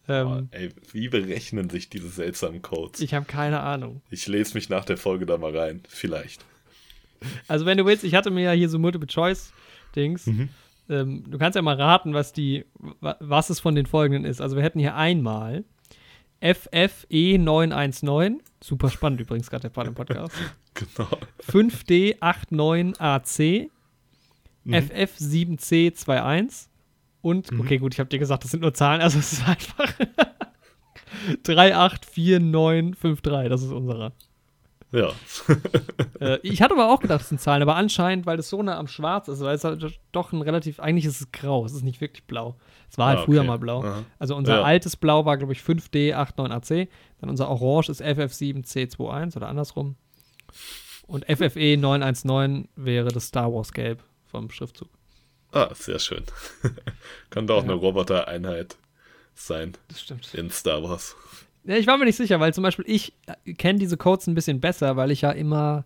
Ähm, 0.09 0.49
ey, 0.51 0.70
wie 0.93 1.09
berechnen 1.09 1.70
sich 1.70 1.88
diese 1.88 2.09
seltsamen 2.09 2.61
Codes? 2.62 2.99
Ich, 3.01 3.11
ich 3.11 3.14
habe 3.14 3.24
keine 3.26 3.61
Ahnung. 3.61 4.03
lese 4.26 4.55
mich 4.55 4.68
nach 4.68 4.84
der 4.84 4.97
Folge 4.97 5.26
da 5.26 5.38
mal 5.38 5.57
rein. 5.57 5.82
Vielleicht. 5.88 6.45
Also 7.47 7.66
wenn 7.66 7.78
du 7.78 7.86
willst, 7.86 8.03
ich 8.03 8.16
hatte 8.16 8.32
mir 8.32 8.43
ja 8.43 8.51
hier 8.51 8.68
so 8.68 8.80
Multiple-Choice-Dings. 8.80 10.26
Mhm. 10.26 10.49
Ähm, 10.88 11.22
du 11.30 11.38
kannst 11.38 11.55
ja 11.55 11.62
mal 11.62 11.76
raten, 11.76 12.14
was 12.14 12.32
die, 12.32 12.64
wa- 13.01 13.16
was 13.20 13.49
es 13.51 13.61
von 13.61 13.76
den 13.76 13.86
folgenden 13.86 14.24
ist. 14.24 14.40
Also 14.40 14.57
wir 14.57 14.64
hätten 14.64 14.80
hier 14.80 14.97
einmal 14.97 15.62
FFE919, 16.43 18.38
super 18.61 18.90
spannend 18.90 19.20
übrigens 19.20 19.49
gerade 19.49 19.62
der 19.62 19.68
Part 19.68 19.86
im 19.86 19.95
Podcast, 19.95 20.34
Genau. 20.74 21.09
5D89AC, 21.49 23.70
Mhm. 24.64 24.74
FF7C21 24.74 26.66
und, 27.22 27.50
Mhm. 27.52 27.60
okay 27.60 27.78
gut, 27.78 27.94
ich 27.94 28.00
habe 28.00 28.10
dir 28.10 28.18
gesagt, 28.18 28.44
das 28.44 28.50
sind 28.52 28.60
nur 28.60 28.74
Zahlen, 28.74 29.00
also 29.00 29.18
es 29.24 29.32
ist 29.32 29.48
einfach 29.48 29.92
384953, 31.44 33.48
das 33.48 33.62
ist 33.62 33.72
unserer. 33.72 34.12
Ja. 34.92 35.08
Äh, 36.20 36.38
ich 36.42 36.60
hatte 36.60 36.74
aber 36.74 36.90
auch 36.92 37.00
gedacht, 37.00 37.20
das 37.22 37.30
sind 37.30 37.40
Zahlen, 37.40 37.62
aber 37.62 37.76
anscheinend, 37.76 38.26
weil 38.26 38.38
es 38.38 38.50
so 38.50 38.62
nah 38.62 38.76
am 38.76 38.88
Schwarz 38.88 39.26
ist, 39.28 39.40
weil 39.40 39.54
es 39.54 39.64
halt 39.64 39.82
doch 40.12 40.32
ein 40.32 40.42
relativ, 40.42 40.80
eigentlich 40.80 41.06
ist 41.06 41.20
es 41.22 41.32
grau, 41.32 41.64
es 41.64 41.72
ist 41.72 41.82
nicht 41.82 42.02
wirklich 42.02 42.24
blau. 42.26 42.56
Es 42.90 42.98
war 42.98 43.06
halt 43.08 43.20
Ah, 43.20 43.24
früher 43.24 43.40
okay. 43.40 43.48
mal 43.48 43.58
blau. 43.58 43.82
Aha. 43.82 44.02
Also 44.18 44.36
unser 44.36 44.56
Ja. 44.58 44.62
altes 44.64 44.96
Blau 44.98 45.24
war, 45.24 45.38
glaube 45.38 45.54
ich, 45.54 45.60
5D89AC, 45.62 46.88
dann 47.20 47.30
unser 47.30 47.48
Orange 47.48 47.88
ist 47.90 48.02
FF7C21 48.02 49.34
oder 49.36 49.48
andersrum. 49.48 49.96
Und 51.06 51.26
FFE919 51.26 52.66
wäre 52.76 53.09
das 53.09 53.28
Star 53.28 53.51
Wars 53.52 53.72
Gelb 53.72 54.02
vom 54.32 54.50
Schriftzug. 54.50 54.88
Ah, 55.52 55.70
sehr 55.74 55.98
schön. 56.00 56.24
Könnte 57.30 57.52
auch 57.54 57.59
Ja. 57.59 57.64
eine 57.64 57.74
Robotereinheit 57.74 58.76
sein 59.34 59.72
Das 59.88 60.00
stimmt. 60.00 60.34
in 60.34 60.50
Star 60.50 60.82
Wars. 60.82 61.14
Ja, 61.64 61.76
ich 61.76 61.86
war 61.86 61.96
mir 61.98 62.06
nicht 62.06 62.16
sicher, 62.16 62.40
weil 62.40 62.52
zum 62.52 62.62
Beispiel 62.64 62.84
ich 62.88 63.12
äh, 63.44 63.52
kenne 63.54 63.78
diese 63.78 63.96
Codes 63.96 64.26
ein 64.26 64.34
bisschen 64.34 64.60
besser, 64.60 64.96
weil 64.96 65.10
ich 65.12 65.20
ja 65.20 65.30
immer 65.30 65.84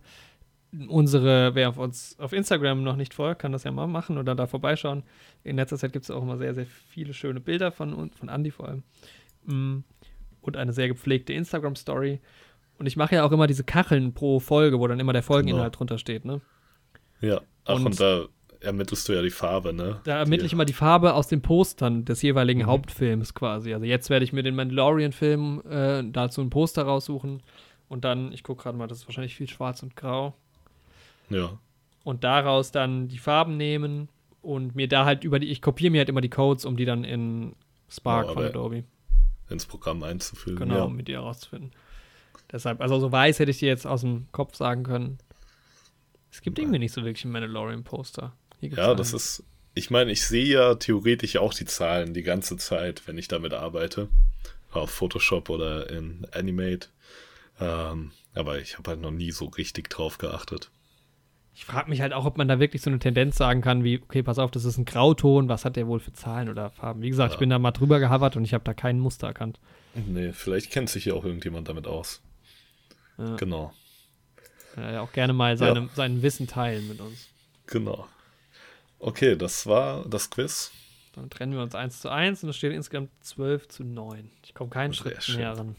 unsere, 0.87 1.55
wer 1.55 1.69
auf 1.69 1.77
uns 1.77 2.17
auf 2.19 2.33
Instagram 2.33 2.83
noch 2.83 2.95
nicht 2.95 3.13
folgt, 3.13 3.41
kann 3.41 3.51
das 3.51 3.63
ja 3.63 3.71
mal 3.71 3.87
machen 3.87 4.17
oder 4.17 4.35
da 4.35 4.47
vorbeischauen. 4.47 5.03
In 5.43 5.55
letzter 5.55 5.77
Zeit 5.77 5.93
gibt 5.93 6.05
es 6.05 6.11
auch 6.11 6.21
immer 6.21 6.37
sehr, 6.37 6.53
sehr 6.55 6.65
viele 6.65 7.13
schöne 7.13 7.39
Bilder 7.39 7.71
von 7.71 7.93
uns, 7.93 8.17
von 8.17 8.29
Andy 8.29 8.51
vor 8.51 8.67
allem. 8.67 8.83
Mm, 9.45 9.83
Und 10.41 10.57
eine 10.57 10.73
sehr 10.73 10.87
gepflegte 10.87 11.33
Instagram-Story. 11.33 12.19
Und 12.79 12.85
ich 12.85 12.95
mache 12.97 13.15
ja 13.15 13.23
auch 13.25 13.31
immer 13.31 13.47
diese 13.47 13.63
Kacheln 13.63 14.13
pro 14.13 14.39
Folge, 14.39 14.79
wo 14.79 14.87
dann 14.87 14.99
immer 14.99 15.13
der 15.13 15.23
Folgeninhalt 15.23 15.73
Genau. 15.73 15.77
drunter 15.77 15.97
steht, 15.97 16.25
ne? 16.25 16.41
Ja. 17.21 17.41
Ach, 17.65 17.75
Und- 17.75 17.85
und, 17.87 17.99
da 17.99 18.25
ermittelst 18.61 19.07
du 19.07 19.13
ja 19.13 19.21
die 19.21 19.29
Farbe, 19.29 19.73
ne? 19.73 19.99
Da 20.03 20.19
ermittle 20.19 20.45
ich 20.45 20.53
immer 20.53 20.65
die 20.65 20.73
Farbe 20.73 21.13
aus 21.13 21.27
den 21.27 21.41
Postern 21.41 22.05
des 22.05 22.21
jeweiligen 22.21 22.61
Mhm. 22.61 22.67
Hauptfilms 22.67 23.33
quasi. 23.33 23.73
Also 23.73 23.85
jetzt 23.85 24.09
werde 24.09 24.25
ich 24.25 24.33
mir 24.33 24.43
den 24.43 24.55
Mandalorian-Film 24.55 25.61
äh, 25.69 26.03
dazu 26.11 26.41
ein 26.41 26.49
Poster 26.49 26.83
raussuchen. 26.83 27.41
Und 27.89 28.03
dann, 28.03 28.31
ich 28.33 28.43
gucke 28.43 28.63
gerade 28.63 28.77
mal, 28.77 28.87
das 28.87 28.99
ist 28.99 29.07
wahrscheinlich 29.07 29.35
viel 29.35 29.47
schwarz 29.49 29.81
und 29.83 29.95
grau. 29.95 30.33
Ja. 31.29 31.57
Und 32.03 32.23
daraus 32.23 32.71
dann 32.71 33.07
die 33.07 33.17
Farben 33.17 33.57
nehmen 33.57 34.09
und 34.41 34.75
mir 34.75 34.87
da 34.87 35.05
halt 35.05 35.23
über 35.23 35.39
die, 35.39 35.47
ich 35.47 35.61
kopiere 35.61 35.91
mir 35.91 35.99
halt 35.99 36.09
immer 36.09 36.21
die 36.21 36.29
Codes, 36.29 36.65
um 36.65 36.77
die 36.77 36.85
dann 36.85 37.03
in 37.03 37.53
Spark 37.89 38.27
Ja, 38.27 38.33
von 38.33 38.43
Adobe, 38.45 38.83
Ins 39.49 39.65
Programm 39.65 40.03
einzufügen. 40.03 40.57
genau, 40.57 40.75
Ja. 40.75 40.83
um 40.83 40.95
mit 40.95 41.07
dir 41.07 41.17
herauszufinden. 41.19 41.71
Deshalb, 42.51 42.81
also 42.81 42.99
so 42.99 43.11
weiß 43.11 43.39
hätte 43.39 43.51
ich 43.51 43.59
dir 43.59 43.67
jetzt 43.69 43.85
aus 43.85 44.01
dem 44.01 44.27
Kopf 44.31 44.55
sagen 44.55 44.83
können. 44.83 45.17
Es 46.31 46.41
gibt 46.41 46.57
Nein. 46.57 46.65
irgendwie 46.65 46.79
nicht 46.79 46.93
so 46.93 47.03
wirklich 47.03 47.23
ein 47.25 47.31
Mandalorian-Poster. 47.31 48.33
Ja, 48.61 48.95
das 48.95 49.13
ist. 49.13 49.43
Ich 49.73 49.91
meine, 49.91 50.11
ich 50.11 50.25
sehe 50.25 50.45
ja 50.45 50.75
theoretisch 50.75 51.37
auch 51.37 51.53
die 51.53 51.65
Zahlen 51.65 52.13
die 52.15 52.23
ganze 52.23 52.57
Zeit, 52.57 53.03
wenn 53.05 53.17
ich 53.17 53.27
damit 53.27 53.53
arbeite. 53.53 54.09
Auf 54.71 54.89
Photoshop 54.89 55.49
oder 55.49 55.89
in 55.89 56.25
Animate. 56.31 56.87
Ähm, 57.59 58.11
aber 58.33 58.59
ich 58.59 58.77
habe 58.77 58.89
halt 58.91 59.01
noch 59.01 59.11
nie 59.11 59.31
so 59.31 59.45
richtig 59.45 59.89
drauf 59.89 60.17
geachtet. 60.17 60.71
Ich 61.55 61.65
frage 61.65 61.89
mich 61.89 62.01
halt 62.01 62.13
auch, 62.13 62.25
ob 62.25 62.37
man 62.37 62.47
da 62.47 62.59
wirklich 62.59 62.81
so 62.83 62.89
eine 62.89 62.99
Tendenz 62.99 63.35
sagen 63.37 63.61
kann, 63.61 63.83
wie, 63.83 63.99
okay, 64.01 64.21
pass 64.21 64.37
auf, 64.37 64.51
das 64.51 64.63
ist 64.65 64.77
ein 64.77 64.85
Grauton, 64.85 65.49
was 65.49 65.65
hat 65.65 65.75
der 65.75 65.87
wohl 65.87 65.99
für 65.99 66.13
Zahlen 66.13 66.49
oder 66.49 66.69
Farben? 66.69 67.01
Wie 67.01 67.09
gesagt, 67.09 67.31
ich 67.31 67.35
Ja. 67.35 67.39
bin 67.39 67.49
da 67.49 67.57
mal 67.57 67.71
drüber 67.71 67.99
gehavert 67.99 68.35
und 68.35 68.43
ich 68.45 68.53
habe 68.53 68.63
da 68.63 68.73
kein 68.75 68.99
Muster 68.99 69.25
erkannt. 69.27 69.59
Nee, 69.95 70.33
vielleicht 70.33 70.69
kennt 70.71 70.89
sich 70.89 71.05
ja 71.05 71.13
auch 71.15 71.25
irgendjemand 71.25 71.67
damit 71.69 71.87
aus. 71.87 72.21
Ja. 73.17 73.35
Genau, 73.37 73.73
Ja, 74.75 74.91
ja, 74.91 75.01
auch 75.01 75.11
gerne 75.11 75.33
mal 75.33 75.57
seine, 75.57 75.89
sein 75.95 76.21
Wissen 76.21 76.45
teilen 76.47 76.87
mit 76.87 76.99
uns. 76.99 77.27
genau. 77.65 78.07
Okay, 78.99 79.35
das 79.35 79.65
war 79.67 80.05
das 80.07 80.29
Quiz. 80.29 80.71
Dann 81.13 81.29
trennen 81.29 81.53
wir 81.53 81.61
uns 81.61 81.75
1 81.75 82.01
zu 82.01 82.09
1 82.09 82.43
und 82.43 82.49
es 82.49 82.57
steht 82.57 82.73
insgesamt 82.73 83.09
12 83.21 83.67
zu 83.67 83.83
9. 83.83 84.29
Ich 84.43 84.53
komme 84.53 84.69
keinen 84.69 84.93
Sehr 84.93 85.01
Schritt 85.03 85.23
schön. 85.23 85.37
näher 85.37 85.57
ran. 85.57 85.75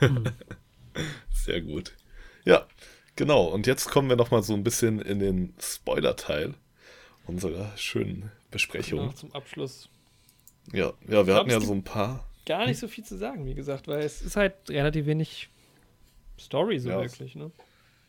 Sehr 1.32 1.60
gut. 1.60 1.92
Ja, 2.44 2.66
genau. 3.16 3.44
Und 3.46 3.66
jetzt 3.66 3.88
kommen 3.90 4.08
wir 4.08 4.16
noch 4.16 4.30
mal 4.30 4.42
so 4.42 4.54
ein 4.54 4.64
bisschen 4.64 5.00
in 5.00 5.18
den 5.18 5.54
Spoiler-Teil 5.60 6.54
unserer 7.26 7.76
schönen 7.76 8.30
Besprechung. 8.50 9.06
Noch 9.06 9.14
zum 9.14 9.32
Abschluss 9.34 9.88
Ja, 10.72 10.86
ja, 10.86 10.92
wir 11.08 11.24
glaub, 11.24 11.36
hatten 11.38 11.50
ja 11.50 11.60
so 11.60 11.72
ein 11.72 11.82
paar. 11.82 12.24
gar 12.46 12.66
nicht 12.66 12.78
so 12.78 12.86
viel 12.88 13.04
zu 13.04 13.16
sagen, 13.16 13.46
wie 13.46 13.54
gesagt, 13.54 13.88
weil 13.88 14.00
es 14.02 14.22
ist 14.22 14.36
halt 14.36 14.54
relativ 14.68 15.06
wenig 15.06 15.48
Story 16.38 16.78
so 16.78 16.90
Ja, 16.90 17.00
wirklich, 17.00 17.34
ne? 17.34 17.50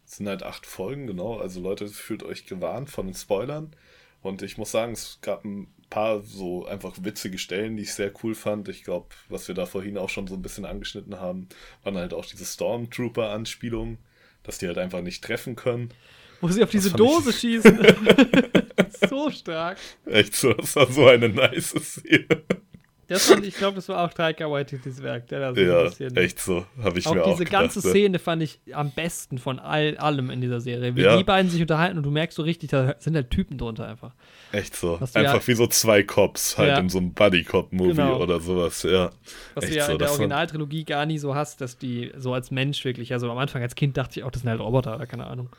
Es 0.06 0.18
sind 0.18 0.28
halt 0.28 0.44
acht 0.44 0.66
Folgen, 0.66 1.08
genau. 1.08 1.38
Also 1.40 1.60
Leute, 1.60 1.88
fühlt 1.88 2.24
euch 2.24 2.46
gewarnt 2.46 2.90
von 2.90 3.08
den 3.08 3.16
Spoilern. 3.16 3.74
Und 4.28 4.42
ich 4.42 4.58
muss 4.58 4.72
sagen, 4.72 4.92
es 4.94 5.20
gab 5.22 5.44
ein 5.46 5.68
paar 5.90 6.22
so 6.22 6.66
einfach 6.66 6.96
witzige 7.02 7.38
Stellen, 7.38 7.78
die 7.78 7.84
ich 7.84 7.94
sehr 7.94 8.12
cool 8.24 8.36
fand. 8.36 8.68
Ich 8.70 8.84
glaube, 8.84 9.08
was 9.30 9.48
wir 9.48 9.56
da 9.56 9.66
vorhin 9.66 9.98
auch 9.98 10.10
schon 10.10 10.28
so 10.28 10.36
ein 10.36 10.42
bisschen 10.42 10.66
angeschnitten 10.66 11.20
haben, 11.20 11.48
waren 11.84 11.98
halt 11.98 12.14
auch 12.14 12.26
diese 12.26 12.46
Stormtrooper-Anspielungen, 12.46 13.98
dass 14.44 14.58
die 14.58 14.68
halt 14.68 14.78
einfach 14.78 15.02
nicht 15.02 15.24
treffen 15.24 15.56
können. 15.56 15.90
Wo 16.42 16.50
sie 16.50 16.62
auf 16.64 16.70
diese 16.70 16.90
fand 16.92 17.02
ich- 17.02 17.08
Dose 17.08 17.34
schießen. 17.40 17.80
so 19.10 19.32
stark. 19.32 19.78
Echt 20.06 20.36
so, 20.36 20.54
das 20.54 20.76
war 20.76 20.92
so 20.92 21.08
eine 21.08 21.30
nice 21.30 21.70
Szene. 21.80 22.44
Das 23.10 23.26
fand 23.28 23.46
ich, 23.46 23.56
glaube, 23.56 23.76
das 23.76 23.88
war 23.90 24.04
auch 24.06 24.14
Taika 24.14 24.50
Waititis 24.52 25.02
Werk, 25.02 25.28
der 25.28 25.40
da 25.40 25.56
so 25.56 25.62
Ja, 25.62 25.80
ein 25.80 25.86
bisschen. 25.86 26.18
echt 26.18 26.40
so, 26.40 26.66
habe 26.84 27.00
ich 27.00 27.08
auch 27.08 27.14
mir 27.16 27.22
diese 27.22 27.34
auch 27.34 27.38
gedacht. 27.40 27.52
ganze 27.52 27.80
ne? 27.80 27.90
Szene 27.92 28.20
fand 28.20 28.44
ich 28.44 28.60
am 28.74 28.92
besten 28.92 29.38
von 29.38 29.60
all, 29.60 29.98
allem 29.98 30.30
in 30.30 30.42
dieser 30.42 30.60
Serie. 30.60 30.96
Wie 30.96 31.04
Ja. 31.04 31.16
die 31.16 31.24
beiden 31.24 31.50
sich 31.50 31.62
unterhalten 31.62 31.98
und 31.98 32.04
du 32.04 32.12
merkst 32.12 32.36
so 32.36 32.44
richtig, 32.44 32.70
da 32.72 32.96
sind 33.00 33.16
halt 33.16 33.30
Typen 33.30 33.58
drunter 33.58 33.88
einfach. 33.88 34.14
Echt 34.52 34.76
so. 34.76 34.96
Einfach 34.96 35.16
ja- 35.16 35.48
wie 35.48 35.54
so 35.54 35.68
zwei 35.68 36.04
Cops 36.04 36.58
halt 36.58 36.70
Ja. 36.70 36.80
in 36.80 36.90
so 36.90 36.98
einem 36.98 37.14
Buddy-Cop-Movie 37.14 37.92
Genau. 37.92 38.22
oder 38.22 38.40
sowas, 38.42 38.84
ja. 38.84 39.12
Was 39.56 39.64
Echt 39.64 39.74
du 39.74 39.78
ja 39.78 39.86
so, 39.86 39.92
in 39.94 39.98
der 40.00 40.10
Originaltrilogie 40.12 40.84
gar 40.84 41.06
nie 41.06 41.18
so 41.18 41.34
hast, 41.34 41.62
dass 41.62 41.78
die 41.78 42.12
so 42.18 42.34
als 42.34 42.52
Mensch 42.52 42.84
wirklich, 42.84 43.14
also 43.14 43.32
am 43.32 43.38
Anfang 43.38 43.62
als 43.62 43.76
Kind 43.76 43.96
dachte 43.96 44.20
ich 44.20 44.26
auch, 44.26 44.32
das 44.32 44.42
sind 44.42 44.50
halt 44.50 44.60
Roboter 44.60 44.96
oder 44.96 45.06
keine 45.08 45.28
Ahnung. 45.28 45.50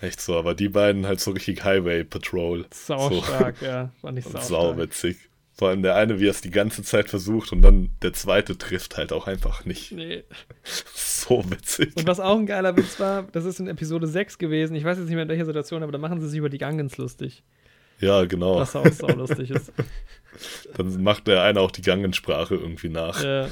Echt 0.00 0.20
so, 0.20 0.36
aber 0.38 0.54
die 0.54 0.68
beiden 0.68 1.06
halt 1.06 1.18
so 1.20 1.30
richtig 1.32 1.64
Highway 1.64 2.04
Patrol. 2.04 2.66
Sau 2.72 3.08
so. 3.10 3.22
stark, 3.22 3.62
ja. 3.62 3.90
Fand 4.02 4.18
ich 4.18 4.24
sau, 4.26 4.40
Sau 4.40 4.76
witzig. 4.76 5.16
Vor 5.56 5.68
allem 5.68 5.82
der 5.82 5.94
eine, 5.94 6.18
wie 6.18 6.26
er 6.26 6.32
es 6.32 6.40
die 6.40 6.50
ganze 6.50 6.82
Zeit 6.82 7.08
versucht 7.08 7.52
und 7.52 7.62
dann 7.62 7.90
der 8.02 8.12
zweite 8.12 8.58
trifft 8.58 8.96
halt 8.96 9.12
auch 9.12 9.26
einfach 9.28 9.64
nicht. 9.64 9.92
Nee. 9.92 10.24
So 11.26 11.42
witzig. 11.50 11.96
Und 11.96 12.06
was 12.06 12.20
auch 12.20 12.38
ein 12.38 12.44
geiler 12.44 12.76
Witz 12.76 13.00
war, 13.00 13.22
das 13.32 13.46
ist 13.46 13.58
in 13.58 13.66
Episode 13.66 14.06
6 14.06 14.36
gewesen. 14.36 14.74
Ich 14.76 14.84
weiß 14.84 14.98
jetzt 14.98 15.06
nicht 15.06 15.14
mehr 15.14 15.22
in 15.22 15.28
welcher 15.30 15.46
Situation, 15.46 15.82
aber 15.82 15.90
da 15.90 15.96
machen 15.96 16.20
sie 16.20 16.28
sich 16.28 16.38
über 16.38 16.50
die 16.50 16.58
Gangens 16.58 16.98
lustig. 16.98 17.42
Ja, 17.98 18.24
genau. 18.26 18.56
Was 18.56 18.76
auch 18.76 18.86
sau 18.92 19.06
lustig 19.08 19.50
ist. 19.50 19.72
Dann 20.76 21.02
macht 21.02 21.26
der 21.26 21.42
eine 21.42 21.60
auch 21.60 21.70
die 21.70 21.80
Gangensprache 21.80 22.56
irgendwie 22.56 22.90
nach. 22.90 23.22
Äh, 23.22 23.48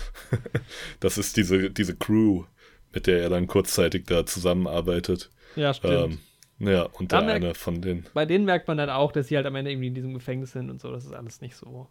Das 1.00 1.16
ist 1.16 1.36
diese, 1.38 1.70
diese 1.70 1.96
Crew, 1.96 2.44
mit 2.92 3.06
der 3.06 3.22
er 3.22 3.30
dann 3.30 3.46
kurzzeitig 3.46 4.04
da 4.06 4.26
zusammenarbeitet. 4.26 5.30
ja, 5.56 5.72
stimmt. 5.72 5.94
Ähm, 5.94 6.18
ja, 6.62 6.82
und 6.84 7.12
Da 7.12 7.18
der 7.18 7.26
merkt- 7.26 7.44
eine 7.44 7.54
von 7.54 7.80
den. 7.82 8.06
Bei 8.14 8.24
denen 8.26 8.44
merkt 8.44 8.68
man 8.68 8.76
dann 8.76 8.90
auch, 8.90 9.12
dass 9.12 9.28
sie 9.28 9.36
halt 9.36 9.46
am 9.46 9.54
Ende 9.56 9.70
irgendwie 9.70 9.88
in 9.88 9.94
diesem 9.94 10.14
Gefängnis 10.14 10.52
sind 10.52 10.70
und 10.70 10.80
so. 10.80 10.90
Das 10.90 11.04
ist 11.04 11.12
alles 11.12 11.40
nicht 11.40 11.56
so 11.56 11.88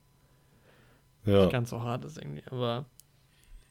Ja, 1.25 1.47
ganz 1.47 1.69
so 1.69 1.81
hart 1.81 2.03
ist 2.05 2.17
irgendwie. 2.17 2.43
Aber 2.49 2.85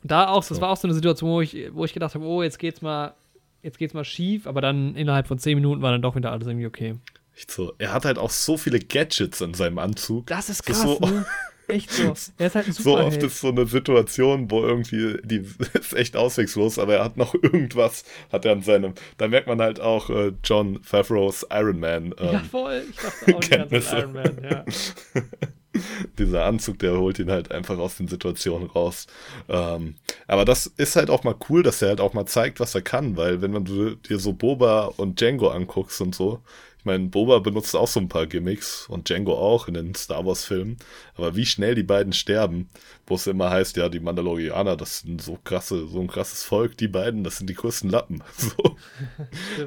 da 0.02 0.28
auch, 0.28 0.40
das 0.47 0.56
So. 0.56 0.60
war 0.60 0.70
auch 0.70 0.77
so 0.77 0.86
eine 0.86 0.94
Situation, 0.94 1.31
wo 1.31 1.40
ich, 1.40 1.56
wo 1.72 1.85
ich 1.85 1.93
gedacht 1.93 2.14
habe, 2.14 2.24
oh, 2.24 2.43
jetzt 2.43 2.59
geht's 2.59 2.81
mal, 2.82 3.14
jetzt 3.62 3.78
geht's 3.78 3.93
mal 3.94 4.05
schief, 4.05 4.47
aber 4.47 4.60
dann 4.60 4.94
innerhalb 4.94 5.27
von 5.27 5.39
10 5.39 5.56
Minuten 5.56 5.82
war 5.82 5.90
dann 5.93 6.02
doch 6.02 6.14
wieder 6.16 6.32
alles 6.32 6.47
irgendwie 6.47 6.66
okay. 6.66 6.97
echt 7.36 7.51
so. 7.51 7.72
Er 7.78 7.93
hat 7.93 8.05
halt 8.05 8.18
auch 8.18 8.31
so 8.31 8.56
viele 8.56 8.78
Gadgets 8.78 9.40
in 9.40 9.55
seinem 9.55 9.78
Anzug. 9.78 10.27
Das 10.27 10.48
ist 10.48 10.68
Das 10.68 10.81
krass, 10.81 10.90
ist 10.90 10.98
so- 10.98 11.06
ne? 11.06 11.27
Echt 11.73 11.91
so. 11.91 12.15
Er 12.39 12.47
ist 12.47 12.55
halt 12.55 12.67
ein 12.67 12.73
So 12.73 12.99
oft 12.99 13.23
ist 13.23 13.41
so 13.41 13.49
eine 13.49 13.67
Situation, 13.67 14.51
wo 14.51 14.63
irgendwie, 14.63 15.19
die 15.25 15.45
ist 15.75 15.95
echt 15.95 16.17
auswegslos, 16.17 16.79
aber 16.79 16.95
er 16.95 17.05
hat 17.05 17.17
noch 17.17 17.35
irgendwas, 17.35 18.05
hat 18.33 18.45
er 18.45 18.53
an 18.53 18.63
seinem, 18.63 18.95
da 19.19 19.29
merkt 19.29 19.47
man 19.47 19.61
halt 19.61 19.81
auch 19.81 20.11
äh, 20.11 20.33
John 20.45 20.81
Favreau's 20.83 21.47
Iron 21.51 21.81
Man. 21.81 22.15
Ähm, 22.19 22.33
ja, 22.33 22.39
voll. 22.51 22.85
Ich 22.91 22.97
dachte 22.97 23.37
auch 23.37 23.41
die 23.41 23.49
ganze 23.49 23.49
Kenntnisse. 23.49 23.99
Iron 23.99 24.13
Man, 24.13 24.43
ja. 24.43 24.65
Dieser 26.19 26.47
Anzug, 26.47 26.81
der 26.81 26.99
holt 26.99 27.19
ihn 27.21 27.31
halt 27.31 27.53
einfach 27.53 27.79
aus 27.79 27.97
den 27.97 28.09
Situationen 28.09 28.69
raus. 28.69 29.07
Ähm, 29.49 29.95
aber 30.27 30.45
das 30.45 30.67
ist 30.67 30.97
halt 30.97 31.11
auch 31.11 31.23
mal 31.23 31.37
cool, 31.49 31.63
dass 31.63 31.81
er 31.81 31.89
halt 31.89 32.01
auch 32.01 32.13
mal 32.13 32.27
zeigt, 32.27 32.59
was 32.59 32.75
er 32.75 32.83
kann, 32.83 33.17
weil 33.17 33.41
wenn 33.41 33.53
man 33.53 33.65
du 33.65 33.95
dir 33.95 34.19
so 34.19 34.33
Boba 34.33 34.87
und 34.97 35.21
Django 35.21 35.49
anguckst 35.49 36.01
und 36.01 36.15
so, 36.15 36.43
ich 36.81 36.86
meine, 36.86 37.09
Boba 37.09 37.40
benutzt 37.40 37.77
auch 37.77 37.86
so 37.89 38.01
ein 38.01 38.09
paar 38.09 38.27
Gimmicks 38.27 38.86
und 38.89 39.11
Django 39.11 39.35
auch 39.35 39.69
in 39.69 39.74
den 39.74 39.94
Star 39.94 40.24
Wars 40.24 40.47
Filmen, 40.47 40.78
aber 41.15 41.36
wie 41.36 41.44
schnell 41.44 41.74
die 41.74 41.82
beiden 41.82 42.15
sterben, 42.15 42.70
wo 43.07 43.16
es 43.16 43.27
immer 43.27 43.51
heißt, 43.51 43.77
ja, 43.77 43.90
die 43.90 44.01
Mandalorianer, 44.01 44.78
das 44.78 45.01
sind 45.01 45.20
so 45.20 45.39
krasse, 45.44 45.86
so 45.89 46.01
ein 46.01 46.07
krasses 46.07 46.43
Volk, 46.43 46.78
die 46.78 46.89
beiden, 46.89 47.23
das 47.23 47.36
sind 47.36 47.51
die 47.51 47.55
größten 47.55 47.90
Lappen. 47.90 48.23
So. 48.39 48.77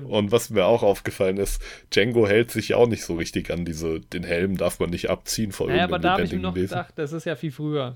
Und 0.07 0.31
was 0.31 0.49
mir 0.49 0.65
auch 0.65 0.81
aufgefallen 0.81 1.37
ist, 1.37 1.61
Django 1.91 2.27
hält 2.27 2.49
sich 2.49 2.73
auch 2.73 2.87
nicht 2.87 3.03
so 3.05 3.13
richtig 3.15 3.51
an 3.51 3.63
diese, 3.63 3.99
den 3.99 4.23
Helm 4.23 4.57
darf 4.57 4.79
man 4.79 4.89
nicht 4.89 5.11
abziehen 5.11 5.51
vor 5.51 5.67
Naja, 5.67 5.83
aber 5.83 5.97
irgendeinem 5.97 6.01
da 6.01 6.11
habe 6.13 6.23
ich 6.23 6.31
mir 6.33 6.39
noch 6.39 6.55
Wesen. 6.55 6.69
gedacht, 6.69 6.93
das 6.95 7.13
ist 7.13 7.25
ja 7.25 7.35
viel 7.35 7.51
früher. 7.51 7.95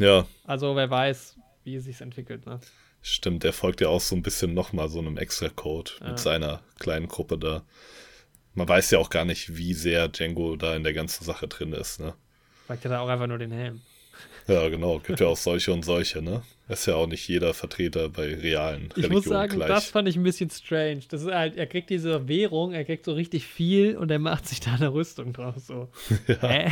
Ja, 0.00 0.26
Also 0.44 0.74
wer 0.74 0.90
weiß, 0.90 1.36
wie 1.62 1.76
es 1.76 1.84
sich 1.84 2.00
entwickelt, 2.00 2.44
ne? 2.46 2.58
Stimmt, 3.02 3.44
der 3.44 3.52
folgt 3.52 3.80
ja 3.80 3.88
auch 3.88 4.00
so 4.00 4.14
ein 4.16 4.22
bisschen 4.22 4.54
nochmal 4.54 4.88
so 4.88 4.98
einem 4.98 5.16
Extra-Code 5.16 5.92
Ja. 6.00 6.08
mit 6.10 6.18
seiner 6.18 6.60
kleinen 6.78 7.08
Gruppe 7.08 7.38
da. 7.38 7.62
Man 8.54 8.68
weiß 8.68 8.90
ja 8.90 8.98
auch 8.98 9.10
gar 9.10 9.24
nicht, 9.24 9.56
wie 9.56 9.74
sehr 9.74 10.08
Django 10.08 10.56
da 10.56 10.74
in 10.74 10.82
der 10.82 10.92
ganzen 10.92 11.24
Sache 11.24 11.46
drin 11.48 11.72
ist, 11.72 12.00
ne? 12.00 12.14
Fragt 12.66 12.84
ja 12.84 12.90
da 12.90 13.00
auch 13.00 13.08
einfach 13.08 13.26
nur 13.28 13.38
den 13.38 13.52
Helm. 13.52 13.80
Ja, 14.48 14.68
genau, 14.68 14.98
gibt 14.98 15.20
ja 15.20 15.26
auch 15.28 15.36
solche 15.36 15.72
und 15.72 15.84
solche, 15.84 16.22
ne? 16.22 16.42
Ist 16.68 16.86
ja 16.86 16.96
auch 16.96 17.06
nicht 17.06 17.26
jeder 17.28 17.54
Vertreter 17.54 18.10
bei 18.10 18.34
realen 18.34 18.86
Ich 18.90 18.96
Religionen 18.96 19.12
muss 19.14 19.24
sagen, 19.24 19.54
gleich. 19.54 19.68
das 19.68 19.86
fand 19.86 20.06
ich 20.06 20.16
ein 20.16 20.22
bisschen 20.22 20.50
strange. 20.50 21.00
Das 21.08 21.22
ist 21.22 21.30
halt, 21.32 21.56
er 21.56 21.66
kriegt 21.66 21.88
diese 21.88 22.28
Währung, 22.28 22.72
er 22.74 22.84
kriegt 22.84 23.06
so 23.06 23.14
richtig 23.14 23.46
viel 23.46 23.96
und 23.96 24.10
er 24.10 24.18
macht 24.18 24.46
sich 24.46 24.60
da 24.60 24.74
eine 24.74 24.92
Rüstung 24.92 25.32
drauf. 25.32 25.54
So. 25.58 25.88
Hä? 26.40 26.70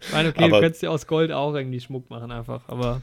Ich 0.00 0.12
meine, 0.12 0.28
okay, 0.28 0.44
Aber- 0.44 0.56
du 0.58 0.60
könntest 0.60 0.82
ja 0.82 0.90
aus 0.90 1.06
Gold 1.06 1.32
auch 1.32 1.54
irgendwie 1.54 1.80
Schmuck 1.80 2.08
machen, 2.10 2.30
einfach, 2.30 2.68
aber 2.68 3.02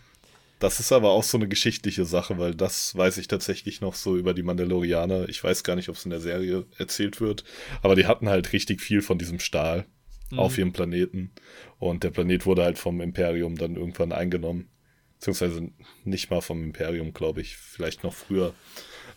Das 0.59 0.79
ist 0.79 0.91
aber 0.91 1.11
auch 1.11 1.23
so 1.23 1.37
eine 1.37 1.47
geschichtliche 1.47 2.05
Sache, 2.05 2.37
weil 2.37 2.55
das 2.55 2.95
weiß 2.95 3.17
ich 3.17 3.27
tatsächlich 3.27 3.81
noch 3.81 3.93
so 3.93 4.15
über 4.17 4.33
die 4.33 4.43
Mandalorianer. 4.43 5.27
Ich 5.27 5.43
weiß 5.43 5.63
gar 5.63 5.75
nicht, 5.75 5.89
ob 5.89 5.95
es 5.95 6.05
in 6.05 6.11
der 6.11 6.21
Serie 6.21 6.65
erzählt 6.77 7.19
wird, 7.19 7.43
aber 7.81 7.95
die 7.95 8.07
hatten 8.07 8.29
halt 8.29 8.53
richtig 8.53 8.81
viel 8.81 9.01
von 9.01 9.17
diesem 9.17 9.39
Stahl 9.39 9.85
Mhm. 10.31 10.39
auf 10.39 10.57
ihrem 10.57 10.73
Planeten. 10.73 11.31
Und 11.77 12.03
der 12.03 12.09
Planet 12.09 12.45
wurde 12.45 12.63
halt 12.63 12.79
vom 12.79 12.99
Imperium 13.01 13.57
dann 13.57 13.75
irgendwann 13.75 14.11
eingenommen. 14.11 14.69
Beziehungsweise 15.19 15.69
nicht 16.03 16.29
mal 16.31 16.41
vom 16.41 16.63
Imperium, 16.63 17.13
glaube 17.13 17.41
ich, 17.41 17.57
vielleicht 17.57 18.03
noch 18.03 18.13
früher. 18.13 18.53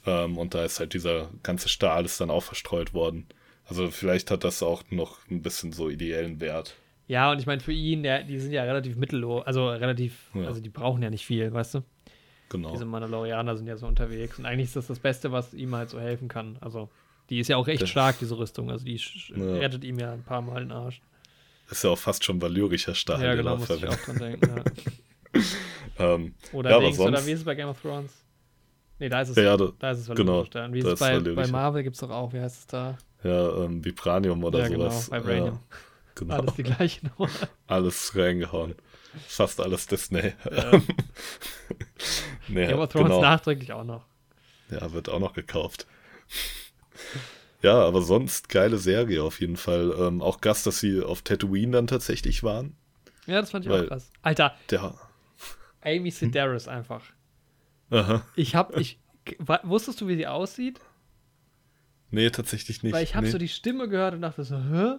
Ähm, 0.06 0.36
und 0.36 0.54
da 0.54 0.64
ist 0.64 0.80
halt 0.80 0.92
dieser 0.94 1.30
ganze 1.42 1.68
Stahl 1.68 2.04
ist 2.04 2.20
dann 2.20 2.30
auch 2.30 2.42
verstreut 2.42 2.92
worden. 2.94 3.26
Also 3.64 3.90
vielleicht 3.90 4.30
hat 4.30 4.44
das 4.44 4.62
auch 4.62 4.82
noch 4.90 5.18
ein 5.30 5.42
bisschen 5.42 5.72
so 5.72 5.88
ideellen 5.88 6.40
Wert. 6.40 6.76
Ja, 7.08 7.32
und 7.32 7.40
ich 7.40 7.46
meine, 7.46 7.60
für 7.60 7.72
ihn, 7.72 8.02
der, 8.04 8.22
die 8.22 8.38
sind 8.38 8.52
ja 8.52 8.62
relativ 8.62 8.96
mittellos, 8.96 9.44
also 9.46 9.68
relativ, 9.70 10.30
Ja. 10.34 10.46
also 10.46 10.60
die 10.60 10.68
brauchen 10.68 11.02
ja 11.02 11.10
nicht 11.10 11.24
viel, 11.26 11.52
weißt 11.52 11.74
du? 11.74 11.82
Genau. 12.50 12.70
Diese 12.70 12.84
Mandalorianer 12.86 13.56
sind 13.56 13.66
ja 13.66 13.76
so 13.76 13.86
unterwegs 13.86 14.38
und 14.38 14.46
eigentlich 14.46 14.68
ist 14.68 14.76
das 14.76 14.86
das 14.86 14.98
Beste, 15.00 15.32
was 15.32 15.52
ihm 15.54 15.74
halt 15.74 15.90
so 15.90 15.98
helfen 16.00 16.28
kann. 16.28 16.56
Also, 16.60 16.88
die 17.28 17.40
ist 17.40 17.48
ja 17.48 17.56
auch 17.58 17.68
echt 17.68 17.82
Das- 17.82 17.90
stark, 17.90 18.18
diese 18.20 18.38
Rüstung. 18.38 18.70
Also, 18.70 18.84
die 18.86 18.94
Ja. 18.96 19.44
rettet 19.56 19.84
ihm 19.84 19.98
ja 19.98 20.12
ein 20.12 20.22
paar 20.22 20.40
Mal 20.40 20.60
den 20.60 20.72
Arsch. 20.72 21.00
Ist 21.70 21.84
ja 21.84 21.90
auch 21.90 21.98
fast 21.98 22.24
schon 22.24 22.40
valyrischer 22.40 22.94
Stahl. 22.94 23.22
ja, 23.22 23.34
genau, 23.34 23.56
muss 23.58 23.68
ich 23.68 23.86
auch 23.86 23.96
dran 23.96 24.16
denken. 24.18 24.48
Ja. 24.56 24.64
Ähm, 25.98 26.34
Oder 26.52 26.70
Ja, 26.70 26.78
Dings, 26.78 26.98
oder 26.98 27.24
wie 27.26 27.32
ist 27.32 27.40
es 27.40 27.44
bei 27.44 27.54
Game 27.56 27.68
of 27.68 27.80
Thrones? 27.82 28.24
Nee, 29.00 29.08
da 29.08 29.20
ist 29.20 29.30
es, 29.30 29.36
Ja, 29.36 29.56
da- 29.56 29.72
da 29.78 29.90
ist 29.90 29.98
es 30.08 30.16
genau. 30.16 30.40
Und 30.40 30.54
wie 30.72 30.78
ist 30.78 30.86
es 30.86 30.98
bei, 31.00 31.18
bei. 31.18 31.46
Marvel 31.48 31.82
gibt 31.82 31.94
es 31.96 32.00
doch 32.00 32.10
auch, 32.10 32.32
wie 32.32 32.40
heißt 32.40 32.60
es 32.60 32.66
da? 32.68 32.96
ja, 33.24 33.64
ähm, 33.64 33.84
Vibranium 33.84 34.42
oder 34.44 34.60
ja, 34.60 34.68
genau, 34.68 34.84
sowas. 34.84 35.10
Vibranium. 35.10 35.46
Ja, 35.54 35.60
genau. 36.18 36.34
Alles 36.34 36.54
die 36.54 36.62
gleiche 36.62 37.06
Nummer. 37.06 37.30
Alles 37.66 38.14
reingehauen. 38.14 38.74
Fast 39.26 39.58
alles 39.60 39.86
Disney. 39.86 40.34
Ja. 40.50 40.72
nee, 42.48 42.66
Game 42.66 42.78
of 42.78 42.90
Thrones 42.90 43.08
genau. 43.08 43.22
nachträglich 43.22 43.72
auch 43.72 43.84
noch. 43.84 44.04
Ja, 44.70 44.92
wird 44.92 45.08
auch 45.08 45.18
noch 45.18 45.32
gekauft. 45.32 45.86
Ja, 47.60 47.74
aber 47.74 48.02
sonst 48.02 48.48
geile 48.48 48.78
Serie 48.78 49.20
auf 49.24 49.40
jeden 49.40 49.56
Fall. 49.56 49.92
Ähm, 49.98 50.22
auch 50.22 50.40
Gast, 50.40 50.64
dass 50.68 50.78
sie 50.78 51.02
auf 51.02 51.22
Tatooine 51.22 51.72
dann 51.72 51.88
tatsächlich 51.88 52.44
waren. 52.44 52.76
Ja, 53.26 53.40
das 53.40 53.50
fand 53.50 53.64
ich 53.64 53.70
Weil- 53.72 53.86
auch 53.86 53.88
krass. 53.88 54.12
Alter, 54.22 54.54
Der. 54.70 54.94
Amy 55.82 56.12
Sedaris 56.12 56.68
einfach. 56.68 57.02
Aha. 57.90 58.24
Ich 58.36 58.54
hab, 58.54 58.76
ich, 58.76 59.00
wusstest 59.64 60.00
du, 60.00 60.06
wie 60.06 60.14
sie 60.14 60.28
aussieht? 60.28 60.80
Nee, 62.10 62.30
tatsächlich 62.30 62.82
nicht. 62.82 62.92
Weil 62.92 63.04
ich 63.04 63.14
habe 63.14 63.26
nee. 63.26 63.32
so 63.32 63.38
die 63.38 63.48
Stimme 63.48 63.88
gehört 63.88 64.14
und 64.14 64.22
dachte 64.22 64.44
so, 64.44 64.56
hä? 64.56 64.96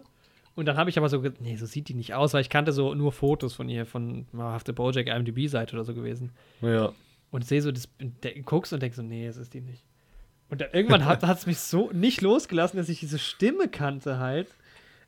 Und 0.56 0.66
dann 0.66 0.78
habe 0.78 0.90
ich 0.90 0.98
aber 0.98 1.10
so, 1.10 1.24
nee, 1.40 1.56
so 1.56 1.66
sieht 1.66 1.88
die 1.90 1.94
nicht 1.94 2.14
aus, 2.14 2.34
weil 2.34 2.42
ich 2.42 2.50
kannte 2.50 2.72
so 2.72 2.94
nur 2.94 3.12
Fotos 3.12 3.54
von 3.54 3.70
ihr, 3.70 3.86
von 3.86 4.26
Wahrhafte 4.32 4.74
Bojack 4.74 5.08
IMDb-Seite 5.08 5.76
oder 5.76 5.86
so 5.86 5.94
gewesen. 5.94 6.32
Ja. 6.62 6.92
Und 7.32 7.46
sehe 7.46 7.62
so, 7.62 7.72
das, 7.72 7.88
guckst 8.46 8.74
und 8.74 8.82
denkst 8.82 8.98
so, 8.98 9.04
nee, 9.04 9.28
es 9.28 9.38
ist 9.38 9.54
die 9.54 9.62
nicht. 9.62 9.84
Und 10.50 10.62
dann, 10.62 10.70
irgendwann 10.74 11.06
hat 11.06 11.24
es 11.38 11.46
mich 11.46 11.60
so 11.60 11.92
nicht 11.94 12.22
losgelassen, 12.22 12.78
dass 12.78 12.90
ich 12.90 13.00
diese 13.00 13.20
Stimme 13.20 13.68
kannte 13.68 14.20
halt. 14.20 14.48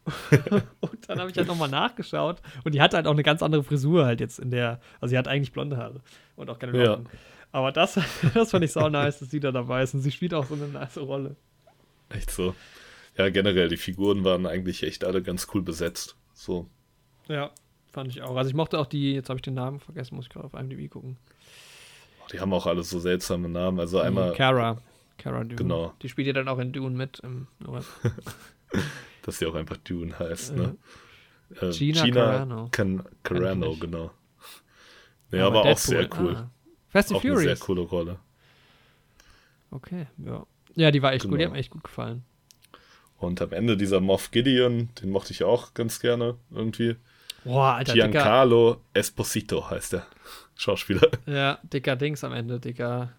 und 0.79 1.09
dann 1.09 1.19
habe 1.19 1.29
ich 1.29 1.37
halt 1.37 1.47
nochmal 1.47 1.69
nachgeschaut. 1.69 2.41
Und 2.63 2.73
die 2.73 2.81
hatte 2.81 2.95
halt 2.97 3.07
auch 3.07 3.11
eine 3.11 3.23
ganz 3.23 3.43
andere 3.43 3.63
Frisur 3.63 4.05
halt 4.05 4.19
jetzt 4.19 4.39
in 4.39 4.51
der, 4.51 4.79
also 4.99 5.11
sie 5.11 5.17
hat 5.17 5.27
eigentlich 5.27 5.51
blonde 5.51 5.77
Haare 5.77 6.01
und 6.35 6.49
auch 6.49 6.59
keine 6.59 6.77
Ja. 6.77 6.91
Locken. 6.91 7.07
Aber 7.51 7.71
das, 7.71 7.99
das 8.33 8.51
fand 8.51 8.63
ich 8.63 8.71
sau 8.71 8.89
nice, 8.89 9.19
dass 9.19 9.29
sie 9.29 9.39
da 9.39 9.51
dabei 9.51 9.83
ist. 9.83 9.93
Und 9.93 10.01
sie 10.01 10.11
spielt 10.11 10.33
auch 10.33 10.45
so 10.45 10.55
eine 10.55 10.67
nice 10.67 10.97
Rolle. 10.97 11.35
Echt 12.09 12.31
so. 12.31 12.55
Ja, 13.21 13.29
generell, 13.29 13.69
die 13.69 13.77
Figuren 13.77 14.23
waren 14.23 14.47
eigentlich 14.47 14.81
echt 14.81 15.03
alle 15.03 15.21
ganz 15.21 15.47
cool 15.53 15.61
besetzt. 15.61 16.15
So. 16.33 16.67
Ja, 17.27 17.51
fand 17.91 18.09
ich 18.09 18.23
auch. 18.23 18.35
Also 18.35 18.49
ich 18.49 18.55
mochte 18.55 18.79
auch 18.79 18.87
die, 18.87 19.13
jetzt 19.13 19.29
habe 19.29 19.37
ich 19.37 19.43
den 19.43 19.53
Namen 19.53 19.79
vergessen, 19.79 20.15
muss 20.15 20.25
ich 20.25 20.31
gerade 20.31 20.45
auf 20.47 20.55
IMDb 20.55 20.89
gucken. 20.89 21.17
Die 22.31 22.39
haben 22.39 22.51
auch 22.51 22.65
alle 22.65 22.81
so 22.81 22.99
seltsame 22.99 23.47
Namen. 23.47 23.79
Also 23.79 23.99
einmal, 23.99 24.31
Die 24.31 24.37
Cara. 24.37 24.81
Cara 25.19 25.43
Dune. 25.43 25.55
Genau. 25.55 25.93
Die 26.01 26.09
spielt 26.09 26.25
ja 26.25 26.33
dann 26.33 26.47
auch 26.47 26.57
in 26.57 26.71
Dune 26.71 26.95
mit. 26.97 27.19
Im, 27.19 27.45
dass 29.21 29.37
sie 29.37 29.45
auch 29.45 29.53
einfach 29.53 29.77
Dune 29.77 30.17
heißt, 30.17 30.55
ne? 30.55 30.75
Äh, 31.61 31.69
Gina 31.69 32.09
Carano. 32.09 32.69
Can 32.71 33.03
Carano, 33.21 33.75
genau. 33.75 34.09
Ja, 35.29 35.45
aber, 35.45 35.59
auch 35.59 35.63
Deadpool, 35.65 35.77
sehr 35.77 36.09
cool. 36.19 36.35
Ah. 36.37 36.49
Fast 36.89 37.11
and 37.11 37.19
auch 37.19 37.23
eine 37.23 37.33
sehr 37.37 37.41
Furious. 37.43 37.59
coole 37.59 37.81
Rolle. 37.81 38.19
Okay, 39.69 40.07
ja. 40.17 40.43
Ja, 40.73 40.89
die 40.89 41.03
war 41.03 41.13
echt 41.13 41.25
gut, 41.25 41.33
die 41.33 41.37
Genau. 41.37 41.49
hat 41.49 41.53
mir 41.53 41.59
echt 41.59 41.69
gut 41.69 41.83
gefallen. 41.83 42.23
Und 43.21 43.41
am 43.41 43.53
Ende 43.53 43.77
dieser 43.77 43.99
Moff 43.99 44.31
Gideon, 44.31 44.89
den 45.01 45.11
mochte 45.11 45.31
ich 45.31 45.43
auch 45.43 45.73
ganz 45.73 45.99
gerne 45.99 46.37
irgendwie. 46.49 46.95
Boah, 47.43 47.75
Alter, 47.75 47.93
dicker, 47.93 48.07
Giancarlo 48.09 48.81
Esposito 48.93 49.69
heißt 49.69 49.93
der 49.93 50.07
Schauspieler. 50.55 51.07
ja, 51.27 51.59
dicker 51.63 51.95
Dings 51.95 52.23
am 52.23 52.33
Ende, 52.33 52.59
dicker 52.59 53.11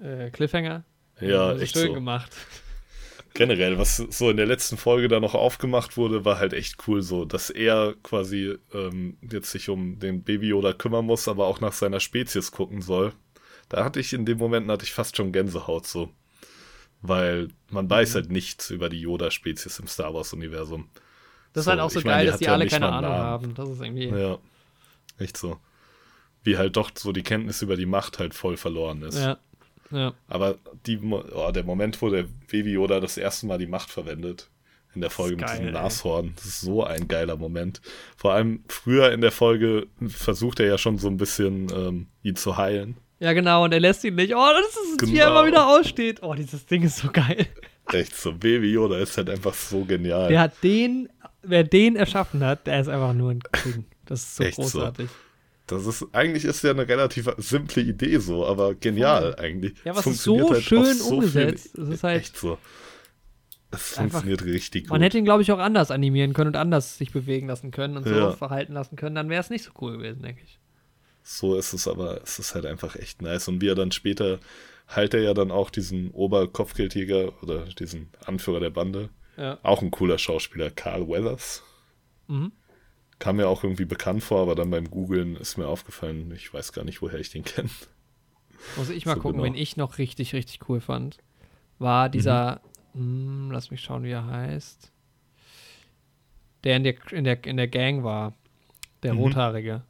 äh, 0.00 0.30
Cliffhanger. 0.30 0.84
Ja, 1.20 1.48
Also 1.48 1.62
echt 1.62 1.74
schön 1.74 1.88
so. 1.88 1.92
gemacht. 1.94 2.30
Generell, 3.34 3.78
was 3.78 3.96
so 3.96 4.30
in 4.30 4.36
der 4.36 4.46
letzten 4.46 4.76
Folge 4.76 5.08
da 5.08 5.20
noch 5.20 5.34
aufgemacht 5.34 5.96
wurde, 5.96 6.24
war 6.24 6.38
halt 6.38 6.52
echt 6.52 6.76
cool 6.86 7.02
so, 7.02 7.24
dass 7.24 7.50
er 7.50 7.94
quasi 8.02 8.56
ähm, 8.72 9.18
jetzt 9.28 9.50
sich 9.50 9.68
um 9.68 9.98
den 9.98 10.22
Baby 10.22 10.48
Yoda 10.48 10.72
kümmern 10.72 11.04
muss, 11.04 11.26
aber 11.26 11.46
auch 11.46 11.60
nach 11.60 11.72
seiner 11.72 12.00
Spezies 12.00 12.52
gucken 12.52 12.80
soll. 12.80 13.12
Da 13.68 13.84
hatte 13.84 13.98
ich 13.98 14.12
in 14.12 14.24
dem 14.24 14.38
Moment 14.38 14.70
hatte 14.70 14.84
ich 14.84 14.92
fast 14.92 15.16
schon 15.16 15.32
Gänsehaut 15.32 15.86
so. 15.86 16.10
Weil 17.06 17.48
man 17.70 17.84
Mhm. 17.84 17.90
weiß 17.90 18.14
halt 18.14 18.30
nichts 18.32 18.70
über 18.70 18.88
die 18.88 19.00
Yoda-Spezies 19.00 19.78
im 19.78 19.86
Star 19.86 20.14
Wars-Universum. 20.14 20.88
Das 21.52 21.60
ist 21.60 21.64
So, 21.66 21.70
halt 21.72 21.80
auch 21.80 21.90
so 21.90 22.00
meine, 22.00 22.08
geil, 22.10 22.24
die 22.24 22.30
dass 22.30 22.38
die 22.38 22.44
ja 22.46 22.52
alle 22.54 22.66
keine 22.66 22.90
Ahnung 22.90 23.10
haben. 23.12 23.54
Das 23.54 23.68
ist 23.68 23.80
irgendwie. 23.82 24.06
Ja. 24.08 24.38
Echt 25.18 25.36
so. 25.36 25.58
Wie 26.42 26.56
halt 26.56 26.76
doch 26.76 26.90
so 26.96 27.12
die 27.12 27.22
Kenntnis 27.22 27.60
über 27.62 27.76
die 27.76 27.84
Macht 27.86 28.18
halt 28.18 28.32
voll 28.34 28.56
verloren 28.56 29.02
ist. 29.02 29.18
Ja. 29.18 29.36
Ja. 29.90 30.14
Aber 30.28 30.56
die, 30.86 30.98
oh, 30.98 31.50
der 31.52 31.62
Moment, 31.62 32.00
wo 32.00 32.08
der 32.08 32.24
Baby 32.50 32.72
Yoda 32.72 33.00
das 33.00 33.16
erste 33.18 33.46
Mal 33.46 33.58
die 33.58 33.66
Macht 33.66 33.90
verwendet, 33.90 34.48
in 34.94 35.00
der 35.02 35.10
Folge 35.10 35.36
mit 35.36 35.44
geil, 35.46 35.58
diesem 35.58 35.66
ey. 35.66 35.72
Nashorn, 35.72 36.32
das 36.36 36.46
ist 36.46 36.60
so 36.62 36.84
ein 36.84 37.06
geiler 37.06 37.36
Moment. 37.36 37.80
Vor 38.16 38.32
allem 38.32 38.64
früher 38.68 39.12
in 39.12 39.20
der 39.20 39.30
Folge 39.30 39.86
versucht 40.08 40.58
er 40.60 40.66
ja 40.66 40.78
schon 40.78 40.98
so 40.98 41.08
ein 41.08 41.16
bisschen 41.18 41.68
ähm, 41.70 42.06
ihn 42.22 42.36
zu 42.36 42.56
heilen. 42.56 42.96
Ja, 43.24 43.32
genau, 43.32 43.64
und 43.64 43.72
er 43.72 43.80
lässt 43.80 44.04
ihn 44.04 44.14
nicht. 44.14 44.34
Oh, 44.34 44.46
das 44.52 45.00
ist, 45.02 45.10
wie 45.10 45.16
er 45.18 45.26
Genau. 45.28 45.38
immer 45.40 45.46
wieder 45.48 45.66
aussteht. 45.66 46.22
Oh, 46.22 46.34
dieses 46.34 46.66
Ding 46.66 46.82
ist 46.82 46.98
so 46.98 47.08
geil. 47.12 47.46
Echt 47.92 48.16
so, 48.16 48.32
Baby 48.32 48.72
Yoda 48.72 48.98
ist 48.98 49.16
halt 49.16 49.28
einfach 49.30 49.54
so 49.54 49.84
genial. 49.84 50.28
Der 50.28 50.40
hat 50.40 50.52
den, 50.62 51.08
wer 51.42 51.64
den 51.64 51.96
erschaffen 51.96 52.42
hat, 52.44 52.66
der 52.66 52.80
ist 52.80 52.88
einfach 52.88 53.12
nur 53.12 53.30
ein 53.32 53.42
King. 53.52 53.84
Das 54.06 54.20
ist 54.22 54.36
so 54.36 54.44
Echt 54.44 54.56
so. 54.56 54.62
großartig. 54.62 55.08
Das 55.66 55.86
ist, 55.86 56.06
eigentlich 56.12 56.44
ist 56.44 56.62
ja 56.62 56.70
eine 56.72 56.86
relativ 56.86 57.26
simple 57.38 57.82
Idee 57.82 58.18
so, 58.18 58.46
aber 58.46 58.74
genial 58.74 59.34
eigentlich. 59.36 59.74
Ja, 59.84 59.92
ist 59.98 60.04
so 60.22 60.50
halt 60.50 60.62
schön 60.62 60.84
so 60.84 60.92
vielen- 61.08 61.14
umgesetzt. 61.14 61.78
Es 61.78 61.88
ist 61.88 62.02
halt- 62.04 62.20
echt 62.20 62.36
so. 62.36 62.58
Es 63.70 63.98
Einfach- 63.98 64.20
funktioniert 64.20 64.44
richtig 64.44 64.84
gut. 64.84 64.90
Man 64.90 65.02
hätte 65.02 65.18
ihn, 65.18 65.24
glaube 65.24 65.42
ich, 65.42 65.50
auch 65.52 65.58
anders 65.58 65.90
animieren 65.90 66.32
können 66.32 66.48
und 66.48 66.56
anders 66.56 66.96
sich 66.98 67.12
bewegen 67.12 67.48
lassen 67.48 67.70
können 67.70 67.96
und 67.96 68.06
so 68.06 68.14
Ja. 68.14 68.32
verhalten 68.32 68.72
lassen 68.74 68.96
können. 68.96 69.14
Dann 69.16 69.28
wäre 69.30 69.40
es 69.40 69.50
nicht 69.50 69.64
so 69.64 69.70
cool 69.80 69.96
gewesen, 69.96 70.22
denke 70.22 70.42
ich. 70.44 70.58
So 71.26 71.56
ist 71.56 71.72
es 71.72 71.88
aber, 71.88 72.22
es 72.22 72.38
ist 72.38 72.54
halt 72.54 72.66
einfach 72.66 72.96
echt 72.96 73.22
nice. 73.22 73.48
Und 73.48 73.60
wie 73.62 73.68
er 73.68 73.74
dann 73.74 73.92
später 73.92 74.38
heilt 74.94 75.14
er 75.14 75.22
ja 75.22 75.32
dann 75.32 75.50
auch 75.50 75.70
diesen 75.70 76.10
Oberkopfgeldjäger 76.10 77.42
oder 77.42 77.64
diesen 77.64 78.10
Anführer 78.26 78.60
der 78.60 78.70
Bande. 78.70 79.08
Ja. 79.38 79.58
Auch 79.62 79.80
ein 79.82 79.90
cooler 79.90 80.18
Schauspieler, 80.18 80.70
Carl 80.70 81.08
Weathers. 81.08 81.62
Mhm. 82.28 82.52
Kam 83.18 83.36
mir 83.36 83.48
auch 83.48 83.64
irgendwie 83.64 83.86
bekannt 83.86 84.22
vor, 84.22 84.42
aber 84.42 84.54
dann 84.54 84.70
beim 84.70 84.90
Googlen 84.90 85.36
ist 85.36 85.56
mir 85.56 85.66
aufgefallen, 85.66 86.30
ich 86.36 86.52
weiß 86.52 86.72
gar 86.72 86.84
nicht, 86.84 87.00
woher 87.00 87.18
ich 87.18 87.30
den 87.30 87.42
kenne. 87.44 87.70
Muss 88.76 88.90
ich 88.90 89.06
mal 89.06 89.14
So 89.14 89.20
gucken, 89.22 89.40
genau. 89.40 89.54
wen 89.54 89.60
ich 89.60 89.76
noch 89.78 89.96
richtig, 89.98 90.34
richtig 90.34 90.68
cool 90.68 90.80
fand. 90.80 91.18
War 91.78 92.08
dieser, 92.10 92.60
hm, 92.92 93.50
lass 93.50 93.70
mich 93.70 93.80
schauen, 93.80 94.04
wie 94.04 94.10
er 94.10 94.26
heißt. 94.26 94.92
Der 96.64 96.76
in 96.76 96.84
der, 96.84 97.12
in 97.12 97.24
der, 97.24 97.44
in 97.44 97.56
der 97.56 97.68
Gang 97.68 98.04
war. 98.04 98.34
Der 99.02 99.14
Mhm. 99.14 99.20
Rothaarige. 99.20 99.82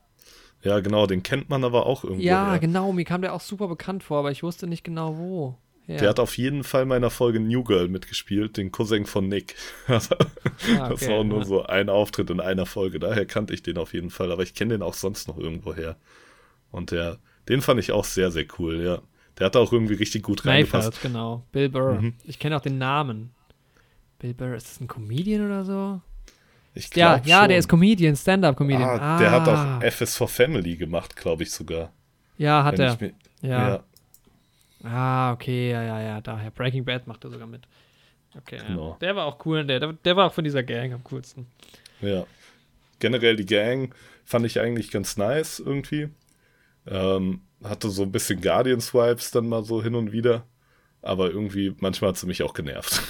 Ja, 0.64 0.80
genau, 0.80 1.06
den 1.06 1.22
kennt 1.22 1.50
man 1.50 1.62
aber 1.62 1.86
auch 1.86 2.04
irgendwo. 2.04 2.22
Ja, 2.22 2.52
her. 2.52 2.58
genau, 2.58 2.92
mir 2.92 3.04
kam 3.04 3.20
der 3.20 3.34
auch 3.34 3.40
super 3.40 3.68
bekannt 3.68 4.02
vor, 4.02 4.18
aber 4.18 4.30
ich 4.30 4.42
wusste 4.42 4.66
nicht 4.66 4.82
genau 4.82 5.16
wo. 5.18 5.58
Ja. 5.86 5.98
Der 5.98 6.08
hat 6.08 6.18
auf 6.18 6.38
jeden 6.38 6.64
Fall 6.64 6.82
in 6.84 6.88
meiner 6.88 7.10
Folge 7.10 7.38
New 7.40 7.62
Girl 7.62 7.88
mitgespielt, 7.88 8.56
den 8.56 8.72
Cousin 8.72 9.04
von 9.04 9.28
Nick. 9.28 9.54
Ah, 9.86 10.88
Das 10.88 11.02
okay, 11.02 11.08
war 11.08 11.16
auch 11.18 11.24
nur 11.24 11.40
ja. 11.40 11.44
so 11.44 11.62
ein 11.66 11.90
Auftritt 11.90 12.30
in 12.30 12.40
einer 12.40 12.64
Folge. 12.64 12.98
Daher 12.98 13.26
kannte 13.26 13.52
ich 13.52 13.62
den 13.62 13.76
auf 13.76 13.92
jeden 13.92 14.08
Fall, 14.08 14.32
aber 14.32 14.42
ich 14.42 14.54
kenne 14.54 14.74
den 14.74 14.82
auch 14.82 14.94
sonst 14.94 15.28
noch 15.28 15.36
irgendwo 15.36 15.74
her. 15.74 15.96
Und 16.70 16.90
der, 16.90 17.18
den 17.50 17.60
fand 17.60 17.80
ich 17.80 17.92
auch 17.92 18.04
sehr, 18.04 18.30
sehr 18.30 18.46
cool, 18.58 18.82
ja. 18.82 19.02
Der 19.38 19.46
hat 19.46 19.56
da 19.56 19.58
auch 19.58 19.72
irgendwie 19.72 19.94
richtig 19.94 20.22
gut 20.22 20.46
reingepasst. 20.46 20.86
Mayfeld, 20.86 21.02
genau. 21.02 21.44
Bill 21.52 21.68
Burr. 21.68 22.00
Mhm. 22.00 22.14
Ich 22.24 22.38
kenne 22.38 22.56
auch 22.56 22.62
den 22.62 22.78
Namen. 22.78 23.34
Bill 24.18 24.32
Burr, 24.32 24.54
ist 24.54 24.70
das 24.70 24.80
ein 24.80 24.88
Comedian 24.88 25.44
oder 25.44 25.64
so? 25.64 26.00
Ich 26.74 26.94
Ja, 26.96 27.20
ja, 27.24 27.40
schon. 27.40 27.48
der 27.50 27.58
ist 27.58 27.68
Comedian, 27.68 28.16
Stand-Up-Comedian. 28.16 28.82
Ah, 28.82 29.14
Ah, 29.16 29.18
Der 29.18 29.30
hat 29.30 29.48
auch 29.48 29.82
F 29.82 30.00
is 30.00 30.16
for 30.16 30.28
Family 30.28 30.76
gemacht, 30.76 31.14
glaube 31.14 31.44
ich 31.44 31.50
sogar. 31.52 31.92
Ja, 32.36 32.64
hat 32.64 32.76
Wenn 32.78 32.86
er. 32.88 32.96
mir- 33.00 33.14
Ja. 33.42 33.68
ja. 33.68 33.84
Ah, 34.82 35.32
okay, 35.32 35.70
ja, 35.70 35.82
ja, 35.82 36.00
ja, 36.02 36.20
daher. 36.20 36.50
Breaking 36.50 36.84
Bad 36.84 37.06
macht 37.06 37.24
er 37.24 37.30
sogar 37.30 37.46
mit. 37.46 37.62
Okay, 38.36 38.58
Genau. 38.66 38.90
ja. 38.90 38.96
Der 39.00 39.16
war 39.16 39.26
auch 39.26 39.44
cool, 39.46 39.64
der, 39.64 39.80
der, 39.80 39.92
der 39.92 40.16
war 40.16 40.26
auch 40.26 40.32
von 40.34 40.44
dieser 40.44 40.62
Gang 40.62 40.92
am 40.92 41.04
coolsten. 41.04 41.46
Ja. 42.00 42.24
Generell 42.98 43.36
die 43.36 43.46
Gang 43.46 43.94
fand 44.24 44.44
ich 44.44 44.60
eigentlich 44.60 44.90
ganz 44.90 45.16
nice 45.16 45.60
irgendwie. 45.60 46.08
Ähm, 46.86 47.40
hatte 47.62 47.88
so 47.88 48.02
ein 48.02 48.12
bisschen 48.12 48.40
Guardians-Vibes 48.40 49.30
dann 49.30 49.48
mal 49.48 49.64
so 49.64 49.82
hin 49.82 49.94
und 49.94 50.12
wieder. 50.12 50.44
Aber 51.00 51.30
irgendwie, 51.30 51.74
manchmal 51.78 52.10
hat 52.10 52.16
sie 52.18 52.26
mich 52.26 52.42
auch 52.42 52.54
genervt. 52.54 53.02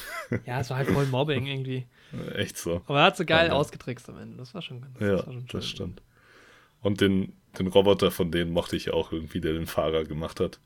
Ja, 0.47 0.61
es 0.61 0.71
war 0.71 0.77
halt 0.79 0.91
voll 0.91 1.07
Mobbing 1.07 1.47
irgendwie. 1.47 1.87
Echt 2.35 2.57
so. 2.59 2.83
Aber 2.87 2.99
er 3.01 3.05
hat 3.07 3.17
so 3.17 3.25
geil 3.25 3.49
Ja. 3.49 3.53
ausgetrickst 3.55 4.09
am 4.09 4.19
Ende. 4.19 4.37
Das 4.37 4.55
war 4.55 4.63
schon 4.63 4.81
ganz 4.81 4.99
Ja, 5.01 5.23
schön. 5.25 5.45
das 5.51 5.67
stimmt. 5.69 6.03
Und 6.81 7.01
den, 7.01 7.33
den 7.59 7.67
Roboter 7.69 8.11
von 8.11 8.31
denen 8.31 8.53
mochte 8.53 8.77
ich 8.77 8.91
auch 8.93 9.13
irgendwie, 9.13 9.41
der 9.41 9.55
den 9.55 9.67
Fahrer 9.67 10.05
gemacht 10.05 10.41
hat. 10.41 10.61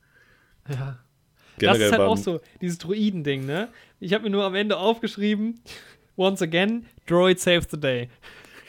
Ja. 0.69 0.99
Das 1.59 1.77
Generell 1.77 1.87
ist 1.87 1.93
halt 1.93 2.03
auch 2.03 2.17
so, 2.17 2.41
dieses 2.61 2.79
Droiden-Ding, 2.79 3.45
ne? 3.45 3.69
Ich 4.01 4.13
habe 4.13 4.25
mir 4.25 4.31
nur 4.31 4.45
am 4.45 4.55
Ende 4.55 4.77
aufgeschrieben, 4.77 5.61
once 6.17 6.41
again, 6.43 6.87
Droid 7.07 7.41
saves 7.41 7.67
the 7.71 7.79
day. 7.81 8.09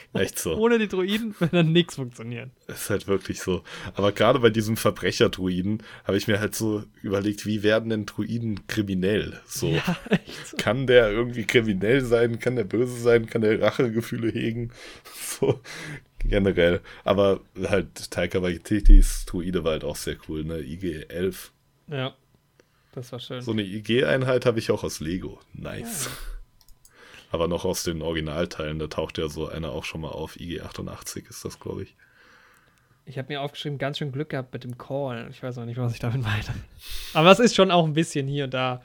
Echt 0.13 0.39
so. 0.39 0.55
Ohne 0.55 0.79
die 0.79 0.87
Droiden 0.87 1.35
würde 1.39 1.57
dann 1.57 1.71
nichts 1.71 1.95
funktionieren. 1.95 2.51
Ist 2.67 2.89
halt 2.89 3.07
wirklich 3.07 3.41
so. 3.41 3.63
Aber 3.93 4.11
gerade 4.11 4.39
bei 4.39 4.49
diesem 4.49 4.75
Verbrecher-Druiden 4.75 5.83
habe 6.05 6.17
ich 6.17 6.27
mir 6.27 6.39
halt 6.39 6.55
so 6.55 6.83
überlegt, 7.03 7.45
wie 7.45 7.61
werden 7.61 7.89
denn 7.89 8.05
Druiden 8.07 8.65
kriminell? 8.67 9.39
So. 9.45 9.69
Ja, 9.69 9.97
echt 10.09 10.47
so. 10.47 10.57
Kann 10.57 10.87
der 10.87 11.11
irgendwie 11.11 11.45
kriminell 11.45 12.01
sein? 12.01 12.39
Kann 12.39 12.55
der 12.55 12.63
böse 12.63 12.99
sein? 12.99 13.27
Kann 13.27 13.41
der 13.41 13.61
Rachegefühle 13.61 14.31
hegen? 14.31 14.71
So 15.39 15.61
generell. 16.19 16.81
Aber 17.05 17.39
halt 17.63 18.11
Taika 18.11 18.41
Waititis 18.41 19.25
Druide 19.25 19.63
war 19.63 19.73
halt 19.73 19.83
auch 19.85 19.95
sehr 19.95 20.17
cool, 20.27 20.43
ne? 20.43 20.57
IG-11. 20.59 21.49
Ja, 21.87 22.13
das 22.93 23.11
war 23.11 23.19
schön. 23.19 23.41
So 23.41 23.51
eine 23.51 23.63
IG-Einheit 23.63 24.45
habe 24.45 24.59
ich 24.59 24.71
auch 24.71 24.83
aus 24.83 24.99
Lego. 24.99 25.39
Nice. 25.53 26.09
Aber 27.31 27.47
noch 27.47 27.65
aus 27.65 27.83
den 27.83 28.01
Originalteilen, 28.01 28.79
da 28.79 28.87
taucht 28.87 29.17
ja 29.17 29.27
so 29.29 29.47
einer 29.47 29.71
auch 29.71 29.83
schon 29.83 30.01
mal 30.01 30.09
auf. 30.09 30.35
IG-88 30.39 31.29
ist 31.29 31.45
das, 31.45 31.59
glaube 31.59 31.83
ich. 31.83 31.95
Ich 33.05 33.17
habe 33.17 33.31
mir 33.33 33.41
aufgeschrieben, 33.41 33.77
ganz 33.77 33.97
schön 33.97 34.11
Glück 34.11 34.29
gehabt 34.29 34.53
mit 34.53 34.63
dem 34.63 34.77
Call. 34.77 35.27
Ich 35.31 35.41
weiß 35.41 35.57
auch 35.57 35.65
nicht, 35.65 35.77
was 35.77 35.93
ich 35.93 35.99
damit 35.99 36.21
meine. 36.21 36.43
Aber 37.13 37.31
es 37.31 37.39
ist 37.39 37.55
schon 37.55 37.71
auch 37.71 37.85
ein 37.85 37.93
bisschen 37.93 38.27
hier 38.27 38.45
und 38.45 38.53
da. 38.53 38.81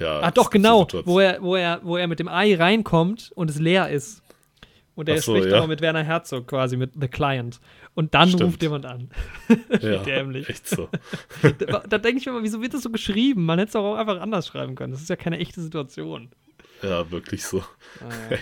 Ja, 0.00 0.20
Ah, 0.20 0.30
doch, 0.32 0.50
genau, 0.50 0.88
wo 1.04 1.20
er, 1.20 1.40
wo, 1.40 1.54
er, 1.54 1.80
wo 1.84 1.96
er 1.96 2.08
mit 2.08 2.18
dem 2.18 2.26
Ei 2.26 2.56
reinkommt 2.56 3.30
und 3.36 3.48
es 3.50 3.60
leer 3.60 3.88
ist. 3.90 4.22
Und 4.96 5.08
er 5.08 5.16
Ach 5.18 5.22
so, 5.22 5.34
spricht 5.36 5.50
ja. 5.50 5.58
aber 5.58 5.66
mit 5.68 5.80
Werner 5.80 6.02
Herzog 6.04 6.46
quasi, 6.48 6.76
mit 6.76 6.92
The 7.00 7.08
Client. 7.08 7.60
Und 7.94 8.14
dann 8.14 8.28
Stimmt. 8.28 8.42
ruft 8.44 8.62
jemand 8.62 8.86
an. 8.86 9.10
ja, 9.80 9.98
dämlich. 10.04 10.48
echt 10.48 10.68
so. 10.68 10.88
da 11.58 11.80
da 11.88 11.98
denke 11.98 12.18
ich 12.18 12.26
mir 12.26 12.32
mal, 12.32 12.42
wieso 12.42 12.60
wird 12.62 12.74
das 12.74 12.82
so 12.82 12.90
geschrieben? 12.90 13.44
Man 13.44 13.58
hätte 13.58 13.70
es 13.70 13.76
auch 13.76 13.94
einfach 13.96 14.20
anders 14.20 14.46
schreiben 14.48 14.74
können. 14.74 14.92
Das 14.92 15.00
ist 15.02 15.08
ja 15.10 15.16
keine 15.16 15.38
echte 15.38 15.60
Situation. 15.60 16.30
Ja, 16.84 17.10
wirklich 17.10 17.44
so. 17.44 17.60
Ah, 18.00 18.36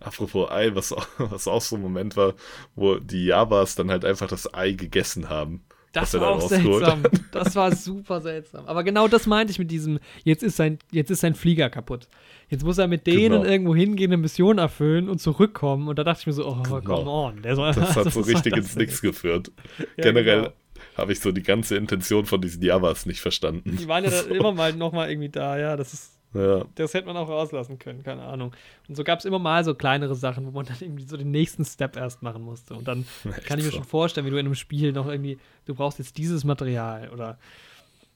Apropos 0.00 0.50
Ei, 0.50 0.74
was, 0.74 0.92
auch- 0.92 1.06
was 1.18 1.48
auch 1.48 1.62
so 1.62 1.76
ein 1.76 1.82
Moment 1.82 2.16
war, 2.16 2.34
wo 2.74 2.96
die 2.96 3.26
Javas 3.26 3.74
dann 3.74 3.90
halt 3.90 4.04
einfach 4.04 4.28
das 4.28 4.52
Ei 4.52 4.72
gegessen 4.72 5.28
haben. 5.30 5.64
Das 5.92 6.12
war 6.14 6.32
auch 6.32 6.48
seltsam. 6.48 7.04
Das 7.30 7.54
war 7.54 7.74
super 7.74 8.20
seltsam. 8.20 8.66
Aber 8.66 8.82
genau 8.82 9.06
das 9.06 9.26
meinte 9.28 9.52
ich 9.52 9.60
mit 9.60 9.70
diesem, 9.70 10.00
jetzt 10.24 10.42
ist 10.42 10.56
sein, 10.56 10.78
jetzt 10.90 11.10
ist 11.10 11.20
sein 11.20 11.36
Flieger 11.36 11.70
kaputt. 11.70 12.08
Jetzt 12.48 12.64
muss 12.64 12.78
er 12.78 12.88
mit 12.88 13.06
denen 13.06 13.42
Genau. 13.42 13.44
irgendwo 13.44 13.74
hingehen, 13.76 14.10
eine 14.12 14.16
Mission 14.20 14.58
erfüllen 14.58 15.08
und 15.08 15.20
zurückkommen. 15.20 15.86
Und 15.88 15.96
da 15.98 16.02
dachte 16.04 16.20
ich 16.22 16.26
mir 16.26 16.32
so, 16.32 16.46
oh, 16.48 16.62
Genau. 16.64 16.80
come 16.80 17.08
on. 17.10 17.42
Der 17.42 17.54
soll, 17.54 17.72
Das 17.72 17.94
hat 17.96 18.12
so 18.12 18.20
richtig 18.22 18.56
ins 18.56 18.74
Nix 18.74 19.00
geführt. 19.00 19.52
Ja, 19.96 20.02
Generell 20.02 20.42
genau. 20.42 20.52
habe 20.98 21.12
ich 21.12 21.20
so 21.20 21.30
die 21.30 21.44
ganze 21.44 21.76
Intention 21.76 22.26
von 22.26 22.40
diesen 22.40 22.60
Javas 22.60 23.06
nicht 23.06 23.20
verstanden. 23.20 23.76
Die 23.80 23.86
waren 23.86 24.02
ja 24.04 24.10
dann 24.10 24.30
immer 24.32 24.52
mal 24.52 24.72
nochmal 24.74 25.10
irgendwie 25.10 25.28
da, 25.30 25.56
ja. 25.56 25.76
Das 25.76 25.94
ist, 25.94 26.13
Ja, 26.34 26.64
das 26.74 26.92
hätte 26.94 27.06
man 27.06 27.16
auch 27.16 27.28
rauslassen 27.28 27.78
können, 27.78 28.02
keine 28.02 28.22
Ahnung. 28.22 28.52
Und 28.88 28.96
so 28.96 29.04
gab 29.04 29.20
es 29.20 29.24
immer 29.24 29.38
mal 29.38 29.64
so 29.64 29.74
kleinere 29.74 30.16
Sachen, 30.16 30.46
wo 30.46 30.50
man 30.50 30.66
dann 30.66 30.76
irgendwie 30.80 31.04
so 31.04 31.16
den 31.16 31.30
nächsten 31.30 31.64
Step 31.64 31.96
erst 31.96 32.22
machen 32.22 32.42
musste. 32.42 32.74
Und 32.74 32.88
dann 32.88 33.06
echt 33.24 33.46
kann 33.46 33.58
ich 33.58 33.64
mir 33.64 33.70
so. 33.70 33.78
schon 33.78 33.86
vorstellen, 33.86 34.26
wie 34.26 34.30
du 34.30 34.36
in 34.36 34.46
einem 34.46 34.54
Spiel 34.56 34.92
noch 34.92 35.06
irgendwie, 35.06 35.38
du 35.66 35.74
brauchst 35.74 35.98
jetzt 35.98 36.18
dieses 36.18 36.44
Material 36.44 37.10
oder 37.10 37.38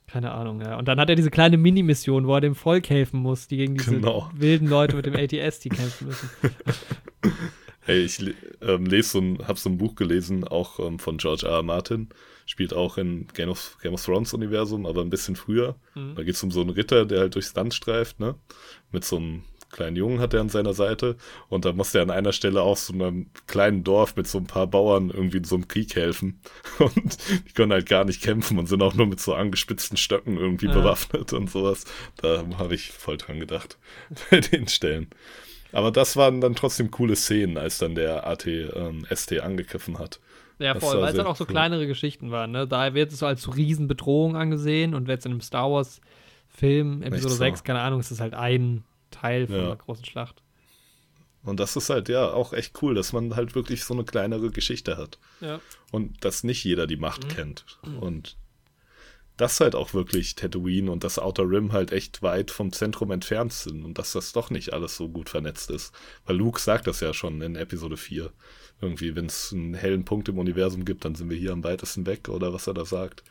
keine 0.08 0.32
Ahnung, 0.32 0.62
ja. 0.62 0.78
Und 0.78 0.88
dann 0.88 0.98
hat 0.98 1.10
er 1.10 1.16
diese 1.16 1.30
kleine 1.30 1.58
Mini-Mission, 1.58 2.26
wo 2.26 2.34
er 2.34 2.40
dem 2.40 2.54
Volk 2.54 2.88
helfen 2.88 3.20
muss, 3.20 3.46
die 3.46 3.58
gegen 3.58 3.76
diese 3.76 3.90
Genau. 3.96 4.30
wilden 4.34 4.66
Leute 4.66 4.96
mit 4.96 5.04
dem 5.06 5.14
ATST 5.14 5.64
kämpfen 5.70 6.06
müssen. 6.08 6.30
Hey, 7.80 8.04
ich 8.04 8.18
ähm, 8.62 8.86
lese 8.86 9.10
so 9.10 9.18
ein, 9.20 9.38
habe 9.46 9.58
so 9.58 9.68
ein 9.68 9.78
Buch 9.78 9.94
gelesen, 9.96 10.44
auch 10.48 10.78
ähm, 10.78 10.98
von 10.98 11.18
George 11.18 11.46
R. 11.46 11.56
R. 11.56 11.62
Martin. 11.62 12.08
Spielt 12.50 12.72
auch 12.72 12.96
in 12.96 13.26
Game 13.34 13.50
of, 13.50 13.76
Game 13.82 13.92
of 13.92 14.02
Thrones 14.02 14.32
Universum, 14.32 14.86
aber 14.86 15.02
ein 15.02 15.10
bisschen 15.10 15.36
früher. 15.36 15.76
Mhm. 15.94 16.14
Da 16.14 16.22
geht 16.22 16.34
es 16.34 16.42
um 16.42 16.50
so 16.50 16.62
einen 16.62 16.70
Ritter, 16.70 17.04
der 17.04 17.20
halt 17.20 17.34
durchs 17.34 17.54
Land 17.54 17.74
streift, 17.74 18.20
ne? 18.20 18.36
Mit 18.90 19.04
so 19.04 19.16
einem 19.16 19.42
kleinen 19.70 19.96
Jungen 19.96 20.18
hat 20.18 20.32
er 20.32 20.40
an 20.40 20.48
seiner 20.48 20.72
Seite. 20.72 21.16
Und 21.50 21.66
da 21.66 21.74
musste 21.74 21.98
er 21.98 22.02
an 22.04 22.10
einer 22.10 22.32
Stelle 22.32 22.62
auch 22.62 22.78
so 22.78 22.94
einem 22.94 23.26
kleinen 23.46 23.84
Dorf 23.84 24.16
mit 24.16 24.26
so 24.26 24.38
ein 24.38 24.46
paar 24.46 24.66
Bauern 24.66 25.10
irgendwie 25.10 25.36
in 25.36 25.44
so 25.44 25.56
einem 25.56 25.68
Krieg 25.68 25.94
helfen. 25.94 26.40
Und 26.78 27.18
die 27.46 27.52
können 27.52 27.72
halt 27.72 27.86
gar 27.86 28.06
nicht 28.06 28.22
kämpfen 28.22 28.58
und 28.58 28.66
sind 28.66 28.80
auch 28.82 28.94
nur 28.94 29.06
mit 29.06 29.20
so 29.20 29.34
angespitzten 29.34 29.98
Stöcken 29.98 30.38
irgendwie 30.38 30.68
Ja. 30.68 30.72
bewaffnet 30.72 31.34
und 31.34 31.50
sowas. 31.50 31.84
Da 32.16 32.46
habe 32.56 32.74
ich 32.76 32.92
voll 32.92 33.18
dran 33.18 33.40
gedacht. 33.40 33.76
Bei 34.30 34.40
den 34.40 34.68
Stellen. 34.68 35.08
Aber 35.72 35.90
das 35.90 36.16
waren 36.16 36.40
dann 36.40 36.54
trotzdem 36.54 36.90
coole 36.90 37.14
Szenen, 37.14 37.58
als 37.58 37.76
dann 37.76 37.94
der 37.94 38.26
AT 38.26 38.46
ähm, 38.46 39.06
ST 39.14 39.38
angegriffen 39.40 39.98
hat. 39.98 40.18
Ja, 40.58 40.74
Das 40.74 40.82
voll, 40.82 41.00
weil 41.00 41.10
es 41.10 41.16
dann 41.16 41.26
auch 41.26 41.36
so 41.36 41.44
cool. 41.44 41.50
kleinere 41.50 41.86
Geschichten 41.86 42.30
waren. 42.30 42.50
Ne? 42.50 42.66
Da 42.66 42.92
wird 42.94 43.12
es 43.12 43.20
so 43.20 43.26
als 43.26 43.42
so 43.42 43.50
Riesenbedrohung 43.52 44.36
angesehen 44.36 44.94
und 44.94 45.08
jetzt 45.08 45.24
in 45.26 45.32
einem 45.32 45.40
Star 45.40 45.70
Wars 45.70 46.00
Film, 46.48 47.02
Episode 47.02 47.34
so. 47.34 47.36
6, 47.38 47.62
keine 47.62 47.80
Ahnung, 47.80 48.00
ist 48.00 48.10
das 48.10 48.20
halt 48.20 48.34
ein 48.34 48.84
Teil 49.10 49.46
von 49.46 49.56
Ja. 49.56 49.62
einer 49.66 49.76
großen 49.76 50.04
Schlacht. 50.04 50.42
Und 51.44 51.60
das 51.60 51.76
ist 51.76 51.88
halt 51.88 52.08
ja 52.08 52.32
auch 52.32 52.52
echt 52.52 52.82
cool, 52.82 52.94
dass 52.94 53.12
man 53.12 53.36
halt 53.36 53.54
wirklich 53.54 53.84
so 53.84 53.94
eine 53.94 54.04
kleinere 54.04 54.50
Geschichte 54.50 54.96
hat. 54.96 55.18
Ja. 55.40 55.60
Und 55.92 56.24
dass 56.24 56.42
nicht 56.42 56.64
jeder 56.64 56.86
die 56.88 56.96
Macht 56.96 57.24
Mhm. 57.24 57.28
kennt. 57.28 57.64
Und 58.00 58.36
dass 59.36 59.60
halt 59.60 59.76
auch 59.76 59.94
wirklich 59.94 60.34
Tatooine 60.34 60.90
und 60.90 61.04
das 61.04 61.20
Outer 61.20 61.48
Rim 61.48 61.72
halt 61.72 61.92
echt 61.92 62.22
weit 62.22 62.50
vom 62.50 62.72
Zentrum 62.72 63.12
entfernt 63.12 63.52
sind 63.52 63.84
und 63.84 63.96
dass 63.98 64.12
das 64.12 64.32
doch 64.32 64.50
nicht 64.50 64.72
alles 64.72 64.96
so 64.96 65.08
gut 65.08 65.30
vernetzt 65.30 65.70
ist. 65.70 65.94
Weil 66.26 66.36
Luke 66.36 66.58
sagt 66.60 66.88
das 66.88 66.98
ja 67.00 67.14
schon 67.14 67.40
in 67.40 67.54
Episode 67.54 67.96
4. 67.96 68.32
Irgendwie, 68.80 69.16
wenn 69.16 69.26
es 69.26 69.52
einen 69.52 69.74
hellen 69.74 70.04
Punkt 70.04 70.28
im 70.28 70.38
Universum 70.38 70.84
gibt, 70.84 71.04
dann 71.04 71.14
sind 71.14 71.30
wir 71.30 71.36
hier 71.36 71.52
am 71.52 71.64
weitesten 71.64 72.06
weg 72.06 72.28
oder 72.28 72.52
was 72.52 72.66
er 72.66 72.74
da 72.74 72.84
sagt. 72.84 73.24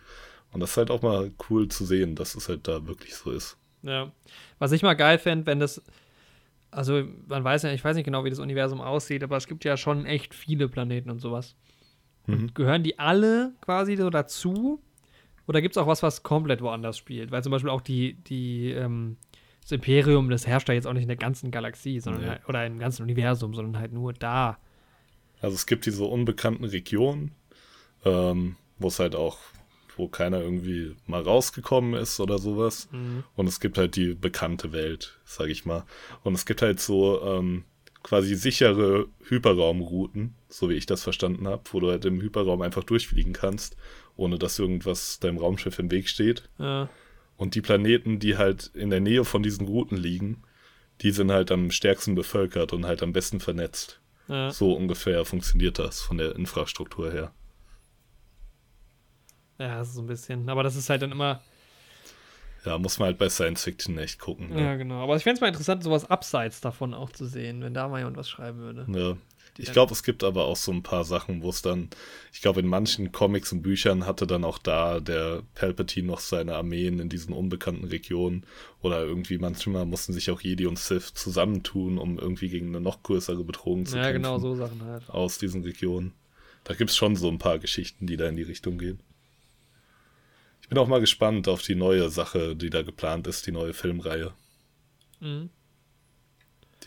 Und 0.51 0.59
das 0.59 0.71
ist 0.71 0.77
halt 0.77 0.91
auch 0.91 1.01
mal 1.01 1.31
cool 1.49 1.67
zu 1.69 1.85
sehen, 1.85 2.15
dass 2.15 2.35
es 2.35 2.49
halt 2.49 2.67
da 2.67 2.85
wirklich 2.87 3.15
so 3.15 3.31
ist. 3.31 3.57
Ja. 3.83 4.11
Was 4.59 4.71
ich 4.71 4.81
mal 4.81 4.95
geil 4.95 5.19
fände, 5.19 5.45
wenn 5.45 5.59
das, 5.59 5.81
also 6.71 7.03
man 7.27 7.43
weiß 7.43 7.63
ja, 7.63 7.71
ich 7.71 7.83
weiß 7.83 7.95
nicht 7.95 8.05
genau, 8.05 8.23
wie 8.25 8.29
das 8.29 8.39
Universum 8.39 8.81
aussieht, 8.81 9.23
aber 9.23 9.37
es 9.37 9.47
gibt 9.47 9.63
ja 9.65 9.77
schon 9.77 10.05
echt 10.05 10.33
viele 10.33 10.67
Planeten 10.67 11.09
und 11.09 11.19
sowas. 11.19 11.55
Und 12.27 12.41
Mhm. 12.41 12.53
gehören 12.53 12.83
die 12.83 12.99
alle 12.99 13.53
quasi 13.61 13.95
so 13.95 14.09
dazu? 14.09 14.81
Oder 15.47 15.61
gibt 15.61 15.75
es 15.75 15.77
auch 15.81 15.87
was, 15.87 16.03
was 16.03 16.23
komplett 16.23 16.61
woanders 16.61 16.97
spielt? 16.97 17.31
Weil 17.31 17.41
zum 17.41 17.51
Beispiel 17.53 17.69
auch 17.69 17.79
die, 17.81 18.15
die, 18.15 18.71
ähm, 18.71 19.15
das 19.61 19.71
Imperium, 19.71 20.29
das 20.29 20.45
herrscht 20.45 20.67
ja 20.67 20.75
jetzt 20.75 20.87
auch 20.87 20.93
nicht 20.93 21.03
in 21.03 21.07
der 21.07 21.15
ganzen 21.17 21.51
Galaxie, 21.51 21.99
sondern 22.01 22.23
Nee. 22.23 22.27
halt, 22.29 22.49
oder 22.49 22.65
im 22.65 22.79
ganzen 22.79 23.03
Universum, 23.03 23.53
sondern 23.53 23.79
halt 23.81 23.93
nur 23.93 24.11
da. 24.11 24.57
Also 25.41 25.55
es 25.55 25.65
gibt 25.65 25.85
diese 25.85 26.03
unbekannten 26.03 26.65
Regionen, 26.65 27.31
ähm, 28.05 28.55
wo 28.79 28.87
es 28.87 28.99
halt 28.99 29.15
auch, 29.15 29.37
wo 29.95 30.07
keiner 30.07 30.41
irgendwie 30.41 30.95
mal 31.05 31.21
rausgekommen 31.21 31.93
ist 31.93 32.19
oder 32.19 32.37
sowas. 32.37 32.87
Mhm. 32.91 33.23
Und 33.35 33.47
es 33.47 33.59
gibt 33.59 33.77
halt 33.77 33.95
die 33.95 34.13
bekannte 34.13 34.71
Welt, 34.71 35.19
sag 35.25 35.49
ich 35.49 35.65
mal. 35.65 35.83
Und 36.23 36.33
es 36.33 36.45
gibt 36.45 36.61
halt 36.61 36.79
so 36.79 37.21
ähm, 37.23 37.65
quasi 38.03 38.35
sichere 38.35 39.07
Hyperraumrouten, 39.27 40.35
so 40.49 40.69
wie 40.69 40.75
ich 40.75 40.85
das 40.85 41.03
verstanden 41.03 41.47
habe, 41.47 41.63
wo 41.71 41.79
du 41.79 41.89
halt 41.89 42.05
im 42.05 42.21
Hyperraum 42.21 42.61
einfach 42.61 42.83
durchfliegen 42.83 43.33
kannst, 43.33 43.75
ohne 44.15 44.37
dass 44.39 44.59
irgendwas 44.59 45.19
deinem 45.19 45.37
Raumschiff 45.37 45.77
im 45.79 45.91
Weg 45.91 46.07
steht. 46.07 46.49
Ja. 46.57 46.89
Und 47.35 47.53
die 47.53 47.61
Planeten, 47.61 48.19
die 48.19 48.37
halt 48.37 48.71
in 48.73 48.89
der 48.89 48.99
Nähe 48.99 49.25
von 49.25 49.43
diesen 49.43 49.67
Routen 49.67 49.97
liegen, 49.97 50.43
die 51.01 51.11
sind 51.11 51.31
halt 51.31 51.51
am 51.51 51.69
stärksten 51.69 52.15
bevölkert 52.15 52.73
und 52.73 52.85
halt 52.85 53.03
am 53.03 53.13
besten 53.13 53.39
vernetzt. 53.39 53.99
Ja. 54.27 54.51
So 54.51 54.73
ungefähr 54.73 55.23
funktioniert 55.25 55.79
das 55.79 56.01
von 56.01 56.17
der 56.17 56.35
Infrastruktur 56.35 57.11
her. 57.11 57.31
ja, 59.59 59.83
so 59.83 60.01
ein 60.01 60.07
bisschen. 60.07 60.47
Aber 60.49 60.63
das 60.63 60.75
ist 60.75 60.89
halt 60.89 61.01
dann 61.01 61.11
immer. 61.11 61.41
Ja, 62.65 62.77
muss 62.77 62.99
man 62.99 63.07
halt 63.07 63.17
bei 63.17 63.29
Science 63.29 63.63
Fiction 63.63 63.97
echt 63.97 64.19
gucken. 64.19 64.49
Ja, 64.57 64.71
Ne? 64.73 64.77
genau. 64.79 65.01
Aber 65.01 65.15
ich 65.15 65.23
fände 65.23 65.35
es 65.35 65.41
mal 65.41 65.47
interessant, 65.47 65.83
sowas 65.83 66.09
abseits 66.09 66.59
davon 66.59 66.93
auch 66.93 67.11
zu 67.11 67.25
sehen, 67.25 67.61
wenn 67.61 67.73
da 67.73 67.87
mal 67.87 67.99
jemand 67.99 68.17
was 68.17 68.29
schreiben 68.29 68.59
würde. 68.59 68.85
Ja. 68.89 69.15
Ich 69.59 69.71
glaube, 69.71 69.93
es 69.93 70.03
gibt 70.03 70.23
aber 70.23 70.45
auch 70.45 70.55
so 70.55 70.71
ein 70.71 70.83
paar 70.83 71.03
Sachen, 71.03 71.41
wo 71.41 71.49
es 71.49 71.61
dann, 71.61 71.89
ich 72.31 72.41
glaube, 72.41 72.59
in 72.59 72.67
manchen 72.67 73.11
Comics 73.11 73.51
und 73.51 73.61
Büchern 73.63 74.05
hatte 74.05 74.27
dann 74.27 74.43
auch 74.43 74.57
da 74.59 74.99
der 74.99 75.41
Palpatine 75.55 76.07
noch 76.07 76.19
seine 76.19 76.55
Armeen 76.55 76.99
in 76.99 77.09
diesen 77.09 77.33
unbekannten 77.33 77.85
Regionen. 77.85 78.45
Oder 78.81 79.03
irgendwie 79.03 79.37
manchmal 79.37 79.85
mussten 79.85 80.13
sich 80.13 80.29
auch 80.29 80.41
Jedi 80.41 80.67
und 80.67 80.77
Sith 80.77 81.13
zusammentun, 81.15 81.97
um 81.97 82.19
irgendwie 82.19 82.49
gegen 82.49 82.67
eine 82.67 82.81
noch 82.81 83.01
größere 83.03 83.43
Bedrohung 83.43 83.85
zu 83.85 83.97
Ja, 83.97 84.03
kämpfen. 84.03 84.21
genau, 84.23 84.37
so 84.39 84.55
Sachen 84.55 84.83
halt. 84.83 85.09
Aus 85.09 85.37
diesen 85.39 85.63
Regionen. 85.63 86.13
Da 86.63 86.73
gibt 86.73 86.89
es 86.91 86.95
schon 86.97 87.15
so 87.15 87.29
ein 87.29 87.39
paar 87.39 87.59
Geschichten, 87.59 88.05
die 88.07 88.17
da 88.17 88.27
in 88.27 88.35
die 88.35 88.43
Richtung 88.43 88.77
gehen. 88.77 88.99
Ich 90.61 90.67
bin 90.69 90.77
auch 90.77 90.87
mal 90.87 90.99
gespannt 90.99 91.47
auf 91.47 91.61
die 91.61 91.75
neue 91.75 92.09
Sache, 92.09 92.55
die 92.55 92.69
da 92.69 92.81
geplant 92.81 93.25
ist, 93.25 93.47
die 93.47 93.51
neue 93.53 93.73
Filmreihe. 93.73 94.33
Mhm. 95.21 95.49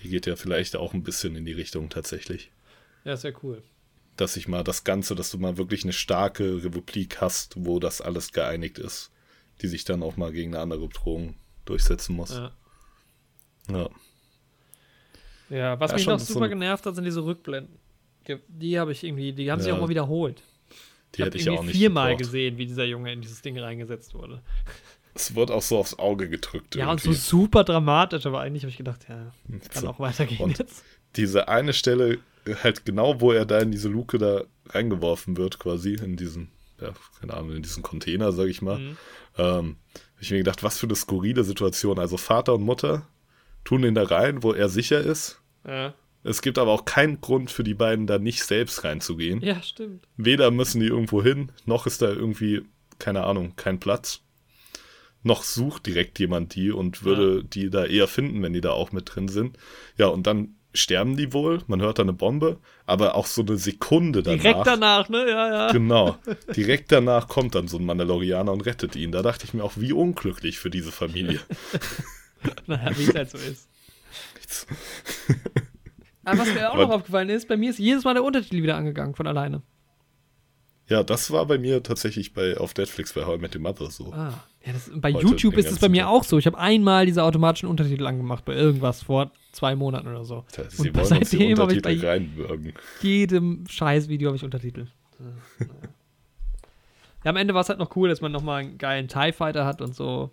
Die 0.03 0.09
geht 0.09 0.27
ja 0.27 0.37
vielleicht 0.37 0.77
auch 0.77 0.95
ein 0.95 1.03
bisschen 1.03 1.35
in 1.35 1.45
die 1.47 1.53
Richtung 1.53 1.89
tatsächlich. 1.89 2.51
Ja, 3.05 3.15
ist 3.15 3.25
ja 3.25 3.33
cool. 3.43 3.63
Dass 4.17 4.37
ich 4.37 4.49
mal 4.49 4.63
das 4.65 4.85
Ganze, 4.85 5.15
dass 5.15 5.31
du 5.31 5.39
mal 5.39 5.57
wirklich 5.57 5.85
eine 5.85 5.93
starke 5.93 6.63
Republik 6.63 7.21
hast, 7.21 7.55
wo 7.57 7.79
das 7.81 8.01
alles 8.01 8.33
geeinigt 8.33 8.79
ist, 8.79 9.11
die 9.63 9.69
sich 9.69 9.85
dann 9.85 10.03
auch 10.03 10.17
mal 10.17 10.33
gegen 10.33 10.55
eine 10.55 10.63
andere 10.63 10.87
Bedrohung 10.89 11.35
durchsetzen 11.65 12.15
muss. 12.17 12.31
Ja. 12.31 12.53
Ja. 13.71 13.89
Ja, 15.49 15.81
was 15.81 15.91
Ja, 15.93 15.97
mich 15.97 16.07
noch 16.07 16.19
so 16.21 16.35
super 16.35 16.45
ein- 16.47 16.51
genervt 16.51 16.87
hat, 16.87 16.95
sind 16.95 17.05
diese 17.05 17.25
Rückblenden. 17.25 17.77
Ge- 18.25 18.41
Die 18.49 18.79
habe 18.79 18.93
ich 18.93 19.03
irgendwie, 19.03 19.33
die 19.33 19.51
haben 19.51 19.61
sich 19.61 19.69
Ja. 19.69 19.77
auch 19.77 19.81
mal 19.81 19.89
wiederholt. 19.89 20.43
Die 21.15 21.23
hab 21.23 21.27
hätte 21.27 21.39
ich 21.39 21.47
irgendwie 21.47 21.59
auch 21.61 21.65
nicht 21.65 21.77
viermal 21.77 22.11
gebraucht. 22.11 22.19
gesehen, 22.27 22.59
wie 22.59 22.67
dieser 22.67 22.85
Junge 22.85 23.13
in 23.13 23.21
dieses 23.21 23.43
Ding 23.43 23.59
reingesetzt 23.59 24.15
wurde. 24.15 24.43
Es 25.15 25.35
wird 25.35 25.51
auch 25.51 25.63
so 25.63 25.79
aufs 25.79 25.99
Auge 25.99 26.29
gedrückt. 26.29 26.77
Ja, 26.77 26.91
und 26.93 27.01
so 27.01 27.09
irgendwie. 27.11 27.21
super 27.21 27.65
dramatisch, 27.65 28.27
aber 28.27 28.41
eigentlich 28.41 28.63
habe 28.63 28.71
ich 28.71 28.77
gedacht, 28.77 29.07
ja, 29.09 29.33
kann 29.71 29.83
So. 29.83 29.89
auch 29.89 29.99
weitergehen 29.99 30.39
Und- 30.41 30.59
jetzt. 30.59 30.85
Diese 31.17 31.49
eine 31.49 31.73
Stelle, 31.73 32.19
halt 32.63 32.85
genau, 32.85 33.21
wo 33.21 33.33
er 33.33 33.47
da 33.47 33.59
in 33.59 33.71
diese 33.71 33.89
Luke 33.89 34.19
da 34.19 34.45
reingeworfen 34.67 35.37
wird, 35.37 35.59
quasi, 35.59 35.95
in 35.95 36.17
diesen, 36.17 36.49
ja, 36.81 36.93
keine 37.21 37.35
Ahnung, 37.35 37.57
in 37.57 37.63
diesen 37.63 37.83
Container, 37.83 38.33
sag 38.33 38.49
ich 38.49 38.63
mal. 38.63 38.79
Mhm. 38.79 38.97
Ähm, 39.39 39.77
hab 39.95 40.23
ich 40.23 40.31
mir 40.31 40.39
gedacht, 40.39 40.63
was 40.63 40.79
für 40.79 40.87
eine 40.87 40.97
skurrile 40.97 41.45
Situation. 41.45 41.99
Also 41.99 42.17
Vater 42.17 42.55
und 42.55 42.63
Mutter 42.63 43.07
tun 43.65 43.85
ihn 43.85 43.95
da 43.95 44.05
rein, 44.05 44.43
wo 44.43 44.53
er 44.53 44.69
sicher 44.69 45.01
ist. 45.01 45.41
Ja. 45.67 45.95
Es 46.23 46.43
gibt 46.43 46.59
aber 46.59 46.73
auch 46.73 46.85
keinen 46.85 47.21
Grund 47.21 47.51
für 47.51 47.65
die 47.65 47.75
beiden, 47.75 48.07
da 48.07 48.19
nicht 48.19 48.45
selbst 48.45 48.85
reinzugehen. 48.85 49.41
ja, 49.41 49.63
stimmt. 49.63 50.07
Weder 50.17 50.51
müssen 50.51 50.81
die 50.81 50.87
irgendwo 50.87 51.23
hin, 51.23 51.53
noch 51.65 51.87
ist 51.87 52.03
da 52.03 52.09
irgendwie, 52.09 52.63
keine 52.99 53.25
Ahnung, 53.25 53.55
kein 53.57 53.81
Platz. 53.81 54.23
Noch 55.23 55.43
sucht 55.43 55.87
direkt 55.87 56.19
jemand 56.19 56.55
die 56.55 56.71
und 56.71 57.05
würde 57.05 57.45
die 57.45 57.69
da 57.69 57.85
eher 57.85 58.09
finden, 58.09 58.43
wenn 58.43 58.55
die 58.55 58.63
da 58.63 58.73
auch 58.73 58.93
mit 58.93 59.15
drin 59.15 59.29
sind. 59.29 59.59
Ja, 59.97 60.07
und 60.07 60.27
dann 60.27 60.57
sterben 60.73 61.17
die 61.17 61.33
wohl, 61.33 61.63
man 61.67 61.81
hört 61.81 61.99
da 61.99 62.03
eine 62.03 62.13
Bombe, 62.13 62.59
aber 62.87 63.15
auch 63.15 63.27
so 63.27 63.43
eine 63.43 63.57
Sekunde 63.57 64.23
danach. 64.23 64.43
Direkt 64.43 64.67
danach, 64.67 65.09
ne? 65.09 65.29
Ja, 65.29 65.53
ja. 65.53 65.73
Genau. 65.73 66.17
Direkt 66.57 66.93
danach 66.93 67.29
kommt 67.29 67.55
dann 67.55 67.69
so 67.69 67.79
ein 67.79 67.85
Mandalorianer 67.85 68.53
und 68.53 68.63
rettet 68.63 68.97
ihn. 68.97 69.13
Da 69.13 69.23
dachte 69.23 69.45
ich 69.45 69.55
mir 69.55 69.65
auch, 69.65 69.73
wie 69.77 69.93
unglücklich 69.93 70.59
für 70.59 70.71
diese 70.71 70.93
Familie. 70.93 71.41
naja, 72.67 72.97
wie 72.97 73.05
es 73.05 73.15
halt 73.15 73.31
so 73.31 73.39
ist. 73.39 73.69
Aber 76.25 76.39
was 76.39 76.55
mir 76.55 76.71
auch 76.71 76.77
noch 76.77 76.91
aufgefallen 76.91 77.29
ist, 77.29 77.49
bei 77.49 77.57
mir 77.57 77.71
ist 77.71 77.79
jedes 77.79 78.05
Mal 78.05 78.15
der 78.15 78.25
Untertitel 78.25 78.63
wieder 78.63 78.77
angegangen 78.77 79.15
von 79.15 79.27
alleine. 79.27 79.63
Ja, 80.89 81.03
das 81.03 81.31
war 81.31 81.47
bei 81.47 81.59
mir 81.59 81.83
tatsächlich 81.83 82.35
bei, 82.35 82.57
auf 82.57 82.75
Netflix 82.75 83.13
bei 83.13 83.25
How 83.25 83.39
I 83.39 83.41
Met 83.41 83.55
Your 83.55 83.63
Mother 83.63 83.91
so. 83.91 84.13
Ah, 84.13 84.45
ja, 84.65 84.73
das, 84.73 84.91
bei 84.95 85.13
Heute 85.13 85.27
YouTube 85.27 85.57
ist 85.57 85.71
es 85.71 85.79
bei 85.79 85.89
mir 85.89 86.03
Tag. 86.03 86.11
auch 86.11 86.25
so. 86.25 86.39
Ich 86.39 86.47
habe 86.47 86.59
einmal 86.59 87.07
diese 87.07 87.23
automatischen 87.23 87.69
Untertitel 87.69 88.07
angemacht 88.07 88.45
bei 88.45 88.55
irgendwas 88.55 89.03
vor 89.03 89.31
zwei 89.53 89.75
Monaten 89.75 90.09
oder 90.09 90.25
so. 90.25 90.45
Tja, 90.53 90.65
Und 90.65 90.71
Sie 90.71 90.95
wollen 90.95 90.99
uns 90.99 91.09
die 91.31 91.37
seitdem 91.37 91.59
habe 91.59 91.75
ich 91.75 91.83
bei 91.83 91.99
reinwürgen. 91.99 92.75
jedem 93.01 93.65
Scheiß-Video 93.69 94.29
habe 94.29 94.37
ich 94.37 94.45
Untertitel. 94.45 94.87
Äh. 95.19 95.65
Ja, 97.25 97.31
am 97.31 97.37
Ende 97.37 97.53
war 97.55 97.61
es 97.61 97.69
halt 97.69 97.79
noch 97.79 97.95
cool, 97.97 98.09
dass 98.09 98.21
man 98.23 98.33
nochmal 98.33 98.61
einen 98.63 98.79
geilen 98.79 99.09
TIE 99.09 99.33
Fighter 99.33 99.67
hat 99.67 99.83
und 99.83 99.95
so. 99.95 100.31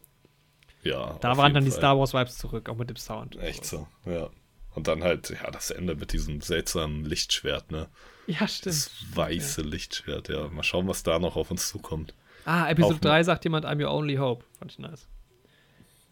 Ja, 0.83 1.17
Da 1.19 1.35
waren 1.35 1.53
dann 1.53 1.65
die 1.65 1.71
Fall. 1.71 1.79
Star 1.79 1.99
Wars 1.99 2.13
Vibes 2.13 2.37
zurück, 2.37 2.69
auch 2.69 2.77
mit 2.77 2.89
dem 2.89 2.95
Sound. 2.95 3.35
und 3.35 3.41
Echt 3.41 3.65
so. 3.65 3.87
so, 4.05 4.11
ja. 4.11 4.29
Und 4.73 4.87
dann 4.87 5.03
halt, 5.03 5.31
ja, 5.31 5.49
das 5.51 5.71
Ende 5.71 5.95
mit 5.95 6.13
diesem 6.13 6.39
seltsamen 6.39 7.03
Lichtschwert, 7.03 7.71
ne? 7.71 7.87
Ja, 8.27 8.47
stimmt. 8.47 8.75
Das 8.75 8.91
weiße 9.15 9.63
Lichtschwert, 9.63 10.29
ja. 10.29 10.47
Mal 10.49 10.63
schauen, 10.63 10.87
was 10.87 11.03
da 11.03 11.19
noch 11.19 11.35
auf 11.35 11.51
uns 11.51 11.67
zukommt. 11.67 12.13
Ah, 12.49 12.69
Episode 12.69 12.95
Auch 12.95 12.99
3 12.99 13.23
sagt 13.23 13.43
jemand, 13.43 13.65
I'm 13.65 13.83
your 13.83 13.91
only 13.93 14.15
hope. 14.15 14.45
Fand 14.57 14.71
ich 14.71 14.79
nice. 14.79 15.07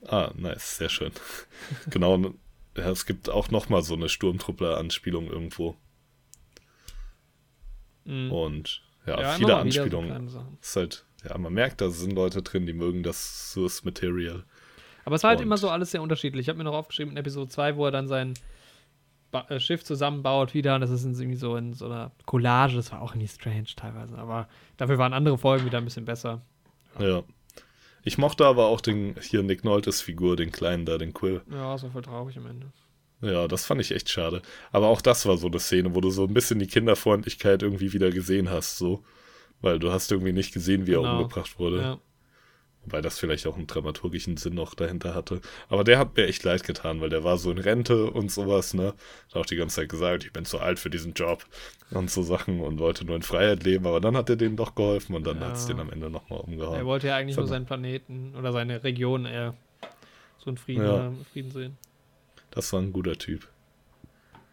Ah, 0.05 0.31
nice, 0.35 0.77
sehr 0.77 0.89
schön. 0.89 1.11
genau, 1.89 2.17
ja, 2.77 2.89
es 2.89 3.05
gibt 3.05 3.29
auch 3.29 3.49
noch 3.51 3.69
mal 3.69 3.81
so 3.83 3.93
eine 3.93 4.09
Sturmtruppler-Anspielung 4.09 5.27
irgendwo. 5.27 5.75
Mhm. 8.03 8.31
Und 8.31 8.81
ja, 9.05 9.19
Ja, 9.21 9.31
viele 9.33 9.47
so 9.49 9.55
Anspielungen. 9.55 10.29
Sachen. 10.29 10.57
ist 10.61 10.75
halt, 10.75 11.05
ja, 11.27 11.37
man 11.37 11.53
merkt, 11.53 11.81
da 11.81 11.89
sind 11.89 12.13
Leute 12.13 12.41
drin, 12.41 12.65
die 12.65 12.73
mögen 12.73 13.01
das 13.03 13.51
Source 13.53 13.83
Material. 13.83 14.43
Aber 15.05 15.15
es 15.15 15.23
war 15.23 15.29
halt 15.29 15.39
Und- 15.39 15.45
immer 15.45 15.57
so 15.57 15.69
alles 15.69 15.91
sehr 15.91 16.01
unterschiedlich. 16.01 16.41
Ich 16.45 16.49
habe 16.49 16.57
mir 16.57 16.63
noch 16.65 16.73
aufgeschrieben 16.73 17.11
in 17.11 17.17
Episode 17.17 17.49
2, 17.49 17.77
wo 17.77 17.85
er 17.85 17.91
dann 17.91 18.07
sein 18.07 18.33
Schiff 19.57 19.83
zusammenbaut 19.83 20.53
wieder. 20.53 20.75
Und 20.75 20.81
das 20.81 20.89
ist 20.89 21.03
irgendwie 21.05 21.35
so 21.37 21.55
in 21.55 21.73
so 21.73 21.85
einer 21.85 22.11
Collage. 22.25 22.75
Das 22.75 22.91
war 22.91 23.01
auch 23.01 23.11
irgendwie 23.13 23.27
strange 23.27 23.67
teilweise. 23.75 24.17
Aber 24.17 24.47
dafür 24.77 24.97
waren 24.97 25.13
andere 25.13 25.37
Folgen 25.37 25.65
wieder 25.65 25.77
ein 25.77 25.85
bisschen 25.85 26.05
besser. 26.05 26.41
Ja. 26.99 27.23
Ich 28.03 28.17
mochte 28.17 28.45
aber 28.45 28.65
auch 28.67 28.81
den, 28.81 29.15
hier 29.19 29.41
Nick 29.41 29.63
Noltes 29.63 30.01
Figur, 30.01 30.35
den 30.35 30.51
kleinen 30.51 30.85
da, 30.85 30.97
den 30.97 31.13
Quill. 31.13 31.41
Ja, 31.51 31.69
war 31.69 31.77
voll 31.79 32.01
traurig 32.03 32.37
am 32.37 32.45
Ende. 32.45 32.67
Ja, 33.21 33.47
das 33.47 33.65
fand 33.65 33.81
ich 33.81 33.91
echt 33.91 34.09
schade. 34.09 34.41
Aber 34.71 34.87
auch 34.87 35.01
das 35.01 35.25
war 35.25 35.37
so 35.37 35.47
eine 35.47 35.59
Szene, 35.59 35.95
wo 35.95 36.01
du 36.01 36.11
so 36.11 36.25
ein 36.25 36.33
bisschen 36.33 36.59
die 36.59 36.67
Kinderfreundlichkeit 36.67 37.63
irgendwie 37.63 37.93
wieder 37.93 38.11
gesehen 38.11 38.49
hast, 38.51 38.77
so. 38.77 39.03
Weil 39.61 39.79
du 39.79 39.91
hast 39.91 40.11
irgendwie 40.11 40.33
nicht 40.33 40.53
gesehen, 40.53 40.85
wie 40.85 40.93
er 40.93 40.99
Genau. 40.99 41.17
umgebracht 41.21 41.57
wurde. 41.57 41.81
Ja. 41.81 41.97
Wobei 42.85 43.01
das 43.01 43.17
vielleicht 43.19 43.47
auch 43.47 43.55
einen 43.57 43.67
dramaturgischen 43.67 44.37
Sinn 44.37 44.53
noch 44.53 44.75
dahinter 44.75 45.13
hatte. 45.15 45.41
Aber 45.69 45.83
der 45.83 45.97
hat 45.99 46.15
mir 46.15 46.27
echt 46.27 46.43
leid 46.43 46.63
getan, 46.63 47.01
weil 47.01 47.09
der 47.09 47.23
war 47.23 47.37
so 47.37 47.51
in 47.51 47.57
Rente 47.57 48.09
und 48.11 48.31
sowas, 48.31 48.73
ne? 48.73 48.93
Hat 49.29 49.35
auch 49.35 49.45
die 49.45 49.55
ganze 49.55 49.77
Zeit 49.77 49.89
gesagt, 49.89 50.23
ich 50.23 50.31
bin 50.31 50.45
zu 50.45 50.59
alt 50.59 50.79
für 50.79 50.89
diesen 50.89 51.13
Job 51.13 51.45
und 51.91 52.09
so 52.11 52.21
Sachen 52.21 52.61
und 52.61 52.79
wollte 52.79 53.03
nur 53.05 53.15
in 53.15 53.23
Freiheit 53.23 53.63
leben. 53.63 53.87
Aber 53.87 53.99
dann 53.99 54.15
hat 54.15 54.29
er 54.29 54.35
denen 54.35 54.55
doch 54.55 54.75
geholfen 54.75 55.15
und 55.15 55.25
dann 55.25 55.41
Ja. 55.41 55.47
hat 55.47 55.55
es 55.55 55.65
den 55.65 55.79
am 55.79 55.91
Ende 55.91 56.09
nochmal 56.09 56.39
umgehauen. 56.41 56.75
Er 56.77 56.85
wollte 56.85 57.07
ja 57.07 57.15
eigentlich 57.15 57.37
nur 57.37 57.47
seinen 57.47 57.65
Planeten 57.65 58.35
oder 58.35 58.51
seine 58.51 58.83
Region 58.83 59.25
eher 59.25 59.55
so 60.37 60.49
in 60.51 60.57
Frieden, 60.57 60.85
Ja. 60.85 61.11
Frieden 61.33 61.51
sehen. 61.51 61.77
Das 62.51 62.71
war 62.71 62.81
ein 62.81 62.93
guter 62.93 63.17
Typ. 63.17 63.47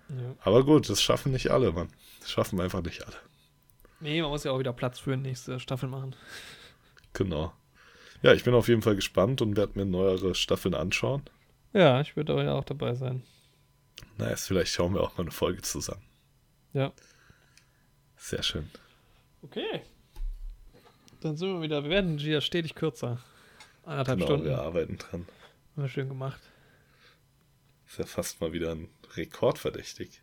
Ja. 0.08 0.34
Aber 0.42 0.64
gut, 0.64 0.88
das 0.88 1.00
schaffen 1.02 1.32
nicht 1.32 1.50
alle, 1.50 1.72
Mann. 1.72 1.88
Das 2.20 2.30
schaffen 2.30 2.60
einfach 2.60 2.82
nicht 2.82 3.04
alle. 3.06 3.16
Nee, 4.00 4.20
man 4.22 4.30
muss 4.30 4.44
ja 4.44 4.50
auch 4.52 4.58
wieder 4.58 4.72
Platz 4.72 4.98
für 4.98 5.16
die 5.16 5.22
nächste 5.22 5.60
Staffel 5.60 5.88
machen. 5.88 6.16
Genau. 7.12 7.52
Ja, 8.22 8.32
ich 8.32 8.44
bin 8.44 8.54
auf 8.54 8.68
jeden 8.68 8.82
Fall 8.82 8.94
gespannt 8.96 9.42
und 9.42 9.56
werde 9.56 9.78
mir 9.78 9.84
neuere 9.84 10.34
Staffeln 10.34 10.74
anschauen. 10.74 11.22
Ja, 11.72 12.00
ich 12.00 12.16
würde 12.16 12.32
aber 12.32 12.44
ja 12.44 12.52
auch 12.54 12.64
dabei 12.64 12.94
sein. 12.94 13.22
Nice, 14.18 14.46
vielleicht 14.46 14.72
schauen 14.72 14.94
wir 14.94 15.00
auch 15.00 15.16
mal 15.16 15.22
eine 15.24 15.30
Folge 15.30 15.62
zusammen. 15.62 16.02
Ja. 16.72 16.92
Sehr 18.16 18.42
schön. 18.42 18.70
Okay. 19.42 19.82
Dann 21.20 21.36
sind 21.36 21.48
wir 21.54 21.62
wieder. 21.62 21.82
Wir 21.82 21.90
werden 21.90 22.18
wieder 22.20 22.40
stetig 22.40 22.74
kürzer. 22.74 23.18
Anderthalb 23.84 24.18
Genau, 24.18 24.26
Stunden. 24.30 24.46
wir 24.46 24.58
arbeiten 24.60 24.98
dran. 24.98 25.26
Haben 25.76 25.82
wir 25.82 25.88
schön 25.88 26.08
gemacht. 26.08 26.40
Ist 27.86 27.98
ja 27.98 28.06
fast 28.06 28.40
mal 28.40 28.52
wieder 28.52 28.72
ein 28.72 28.88
Rekord 29.16 29.58
verdächtig. 29.58 30.22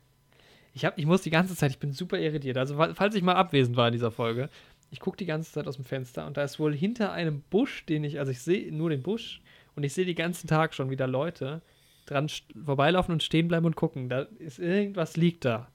Ich, 0.74 0.86
hab, 0.86 0.98
ich 0.98 1.06
muss 1.06 1.22
die 1.24 1.30
ganze 1.30 1.56
Zeit, 1.56 1.72
ich 1.72 1.80
bin 1.80 1.92
super 1.94 2.18
irritiert. 2.20 2.58
Also, 2.58 2.78
fa- 2.78 2.94
falls 2.94 3.16
ich 3.16 3.22
mal 3.24 3.36
abwesend 3.36 3.76
war 3.76 3.88
in 3.88 3.94
dieser 3.94 4.12
Folge, 4.12 4.50
ich 4.92 5.00
gucke 5.00 5.18
die 5.18 5.26
ganze 5.26 5.52
Zeit 5.52 5.68
aus 5.68 5.76
dem 5.76 5.86
Fenster 5.86 6.26
und 6.26 6.38
da 6.38 6.44
ist 6.44 6.60
wohl 6.60 6.74
hinter 6.74 7.12
einem 7.12 7.42
Busch, 7.50 7.86
den 7.86 8.04
ich, 8.04 8.20
also 8.20 8.32
ich 8.32 8.42
sehe 8.42 8.72
nur 8.74 8.90
den 8.90 9.04
Busch 9.04 9.42
und 9.76 9.84
ich 9.84 9.94
sehe 9.94 10.06
den 10.06 10.16
ganzen 10.16 10.48
Tag 10.48 10.74
schon 10.74 10.90
wieder 10.90 11.08
Leute 11.08 11.62
dran 12.06 12.28
vorbeilaufen 12.66 13.14
und 13.14 13.24
stehen 13.24 13.48
bleiben 13.48 13.66
und 13.66 13.76
gucken. 13.76 14.10
Da 14.10 14.22
ist 14.40 14.60
irgendwas 14.60 15.16
liegt 15.16 15.46
da. 15.46 15.68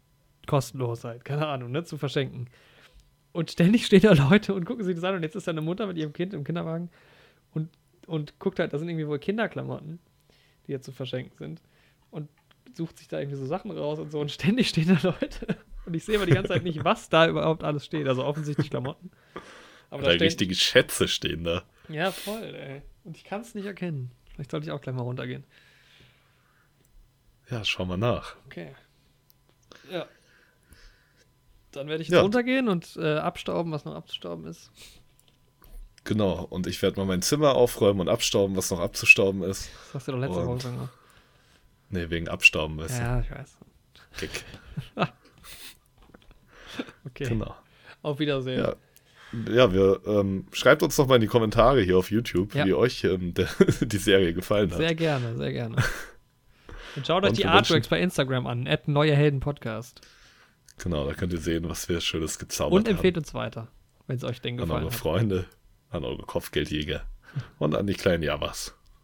Kostenlos 0.47 1.05
halt, 1.05 1.25
keine 1.25 1.47
Ahnung, 1.47 1.71
ne, 1.71 1.85
zu 1.85 1.97
verschenken. 1.97 2.49
Und 3.33 3.51
ständig 3.51 3.87
stehen 3.87 4.03
da 4.03 4.13
Leute 4.13 4.55
und 4.55 4.65
gucken 4.65 4.85
sich 4.85 4.95
das 4.95 5.05
an 5.05 5.15
und 5.15 5.23
jetzt 5.23 5.37
ist 5.37 5.47
da 5.47 5.53
eine 5.53 5.61
Mutter 5.61 5.87
mit 5.87 5.97
ihrem 5.97 6.13
Kind 6.13 6.35
im 6.35 6.45
Kinderwagen 6.45 6.91
und, 7.53 7.71
und 8.07 8.39
guckt 8.39 8.59
halt, 8.59 8.73
da 8.73 8.79
sind 8.79 8.89
irgendwie 8.89 9.09
wohl 9.09 9.19
Kinderklamotten, 9.19 9.99
die 10.67 10.73
jetzt 10.73 10.85
zu 10.85 10.93
verschenken 10.93 11.37
sind 11.39 11.63
und 12.11 12.29
sucht 12.75 12.99
sich 12.99 13.09
da 13.09 13.19
irgendwie 13.19 13.39
so 13.39 13.47
Sachen 13.47 13.71
raus 13.71 13.99
und 13.99 14.11
so 14.11 14.21
und 14.21 14.31
ständig 14.31 14.69
stehen 14.69 14.89
da 14.89 15.09
Leute 15.09 15.57
und 15.87 15.95
ich 15.95 16.05
sehe 16.05 16.17
aber 16.17 16.27
die 16.27 16.33
ganze 16.33 16.49
Zeit 16.53 16.63
nicht, 16.65 16.85
was 16.85 17.09
da 17.09 17.27
überhaupt 17.29 17.63
alles 17.65 17.85
steht. 17.85 18.07
Also 18.09 18.25
offensichtlich 18.25 18.71
Klamotten. 18.71 19.11
Aber 19.91 20.03
da 20.03 20.09
da 20.09 20.15
stehen, 20.15 20.25
richtige 20.27 20.55
Schätze 20.55 21.09
stehen 21.09 21.45
da. 21.45 21.63
ja, 21.89 22.11
voll, 22.11 22.43
ey. 22.55 22.83
Und 23.05 23.17
ich 23.17 23.25
kann 23.25 23.41
es 23.43 23.55
nicht 23.55 23.67
erkennen. 23.67 24.11
Vielleicht 24.35 24.51
sollte 24.51 24.67
ich 24.67 24.73
auch 24.73 24.81
gleich 24.81 24.95
mal 24.95 25.03
runtergehen. 25.03 25.45
Ja, 27.51 27.65
schau 27.65 27.85
mal 27.85 27.97
nach. 27.99 28.37
Okay. 28.47 28.75
Ja. 29.91 30.07
Dann 31.73 31.89
werde 31.89 32.03
ich 32.03 32.09
Ja. 32.09 32.17
jetzt 32.17 32.25
runtergehen 32.25 32.69
und 32.69 32.97
äh, 32.97 33.17
abstauben, 33.19 33.71
was 33.73 33.85
noch 33.85 33.95
abzustauben 33.95 34.47
ist. 34.47 34.71
Genau. 36.05 36.45
Und 36.45 36.67
ich 36.67 36.81
werde 36.83 36.99
mal 36.99 37.07
mein 37.07 37.23
Zimmer 37.23 37.55
aufräumen 37.55 38.01
und 38.01 38.09
abstauben, 38.09 38.57
was 38.57 38.71
noch 38.71 38.81
abzustauben 38.81 39.43
ist. 39.43 39.71
Das 39.87 39.95
hast 39.95 40.09
du 40.09 40.13
doch 40.13 40.19
letzte 40.19 40.39
Und- 40.41 40.47
Woche 40.65 40.73
gemacht. 40.73 40.93
Nee, 41.91 42.11
wegen 42.11 42.29
Abstauben, 42.29 42.79
weißt 42.79 42.99
Ja, 42.99 43.21
ich 43.21 43.31
weiß. 43.31 43.57
Kick. 44.19 44.45
Okay. 47.07 47.29
Genau. 47.29 47.55
Auf 48.03 48.19
Wiedersehen. 48.19 48.61
Ja. 48.61 48.75
Ja, 49.53 49.73
wir 49.73 50.01
ähm, 50.07 50.47
schreibt 50.53 50.83
uns 50.85 50.95
doch 50.95 51.09
mal 51.09 51.17
in 51.17 51.21
die 51.21 51.27
Kommentare 51.27 51.81
hier 51.83 51.99
auf 51.99 52.11
YouTube, 52.11 52.55
Ja. 52.55 52.65
wie 52.67 52.75
euch 52.75 53.03
ähm, 53.05 53.35
der, 53.35 53.49
die 53.81 53.97
Serie 53.99 54.33
gefallen 54.33 54.71
hat. 54.71 54.79
Sehr 54.79 54.95
gerne, 54.95 55.37
sehr 55.37 55.53
gerne. 55.53 55.77
Und 56.95 57.05
schaut 57.07 57.25
euch 57.25 57.31
Und 57.31 57.39
die 57.39 57.47
Artworks 57.47 57.89
bei 57.89 58.01
Instagram 58.01 58.47
an. 58.47 58.69
At 58.69 58.87
Neue 58.87 59.15
Helden 59.15 59.41
Podcast. 59.41 60.01
Genau, 60.79 61.07
da 61.07 61.15
könnt 61.15 61.33
ihr 61.33 61.41
sehen, 61.41 61.69
was 61.69 61.89
wir 61.89 62.01
Schönes 62.01 62.39
gezaubert 62.39 62.73
Und 62.79 62.87
haben. 62.87 62.95
empfehlt 62.97 63.17
uns 63.17 63.35
weiter, 63.35 63.69
wenn 64.07 64.17
es 64.17 64.25
euch 64.25 64.41
denn 64.41 64.55
an 64.55 64.67
gefallen 64.67 64.83
eure 64.85 64.93
hat. 64.93 64.99
Freunde, 64.99 65.45
an 65.91 66.05
eure 66.05 66.23
Kopfgeldjäger 66.23 67.03
und 67.59 67.75
an 67.75 67.87
die 67.89 67.95
kleinen 67.95 68.23
Jammers. 68.23 68.75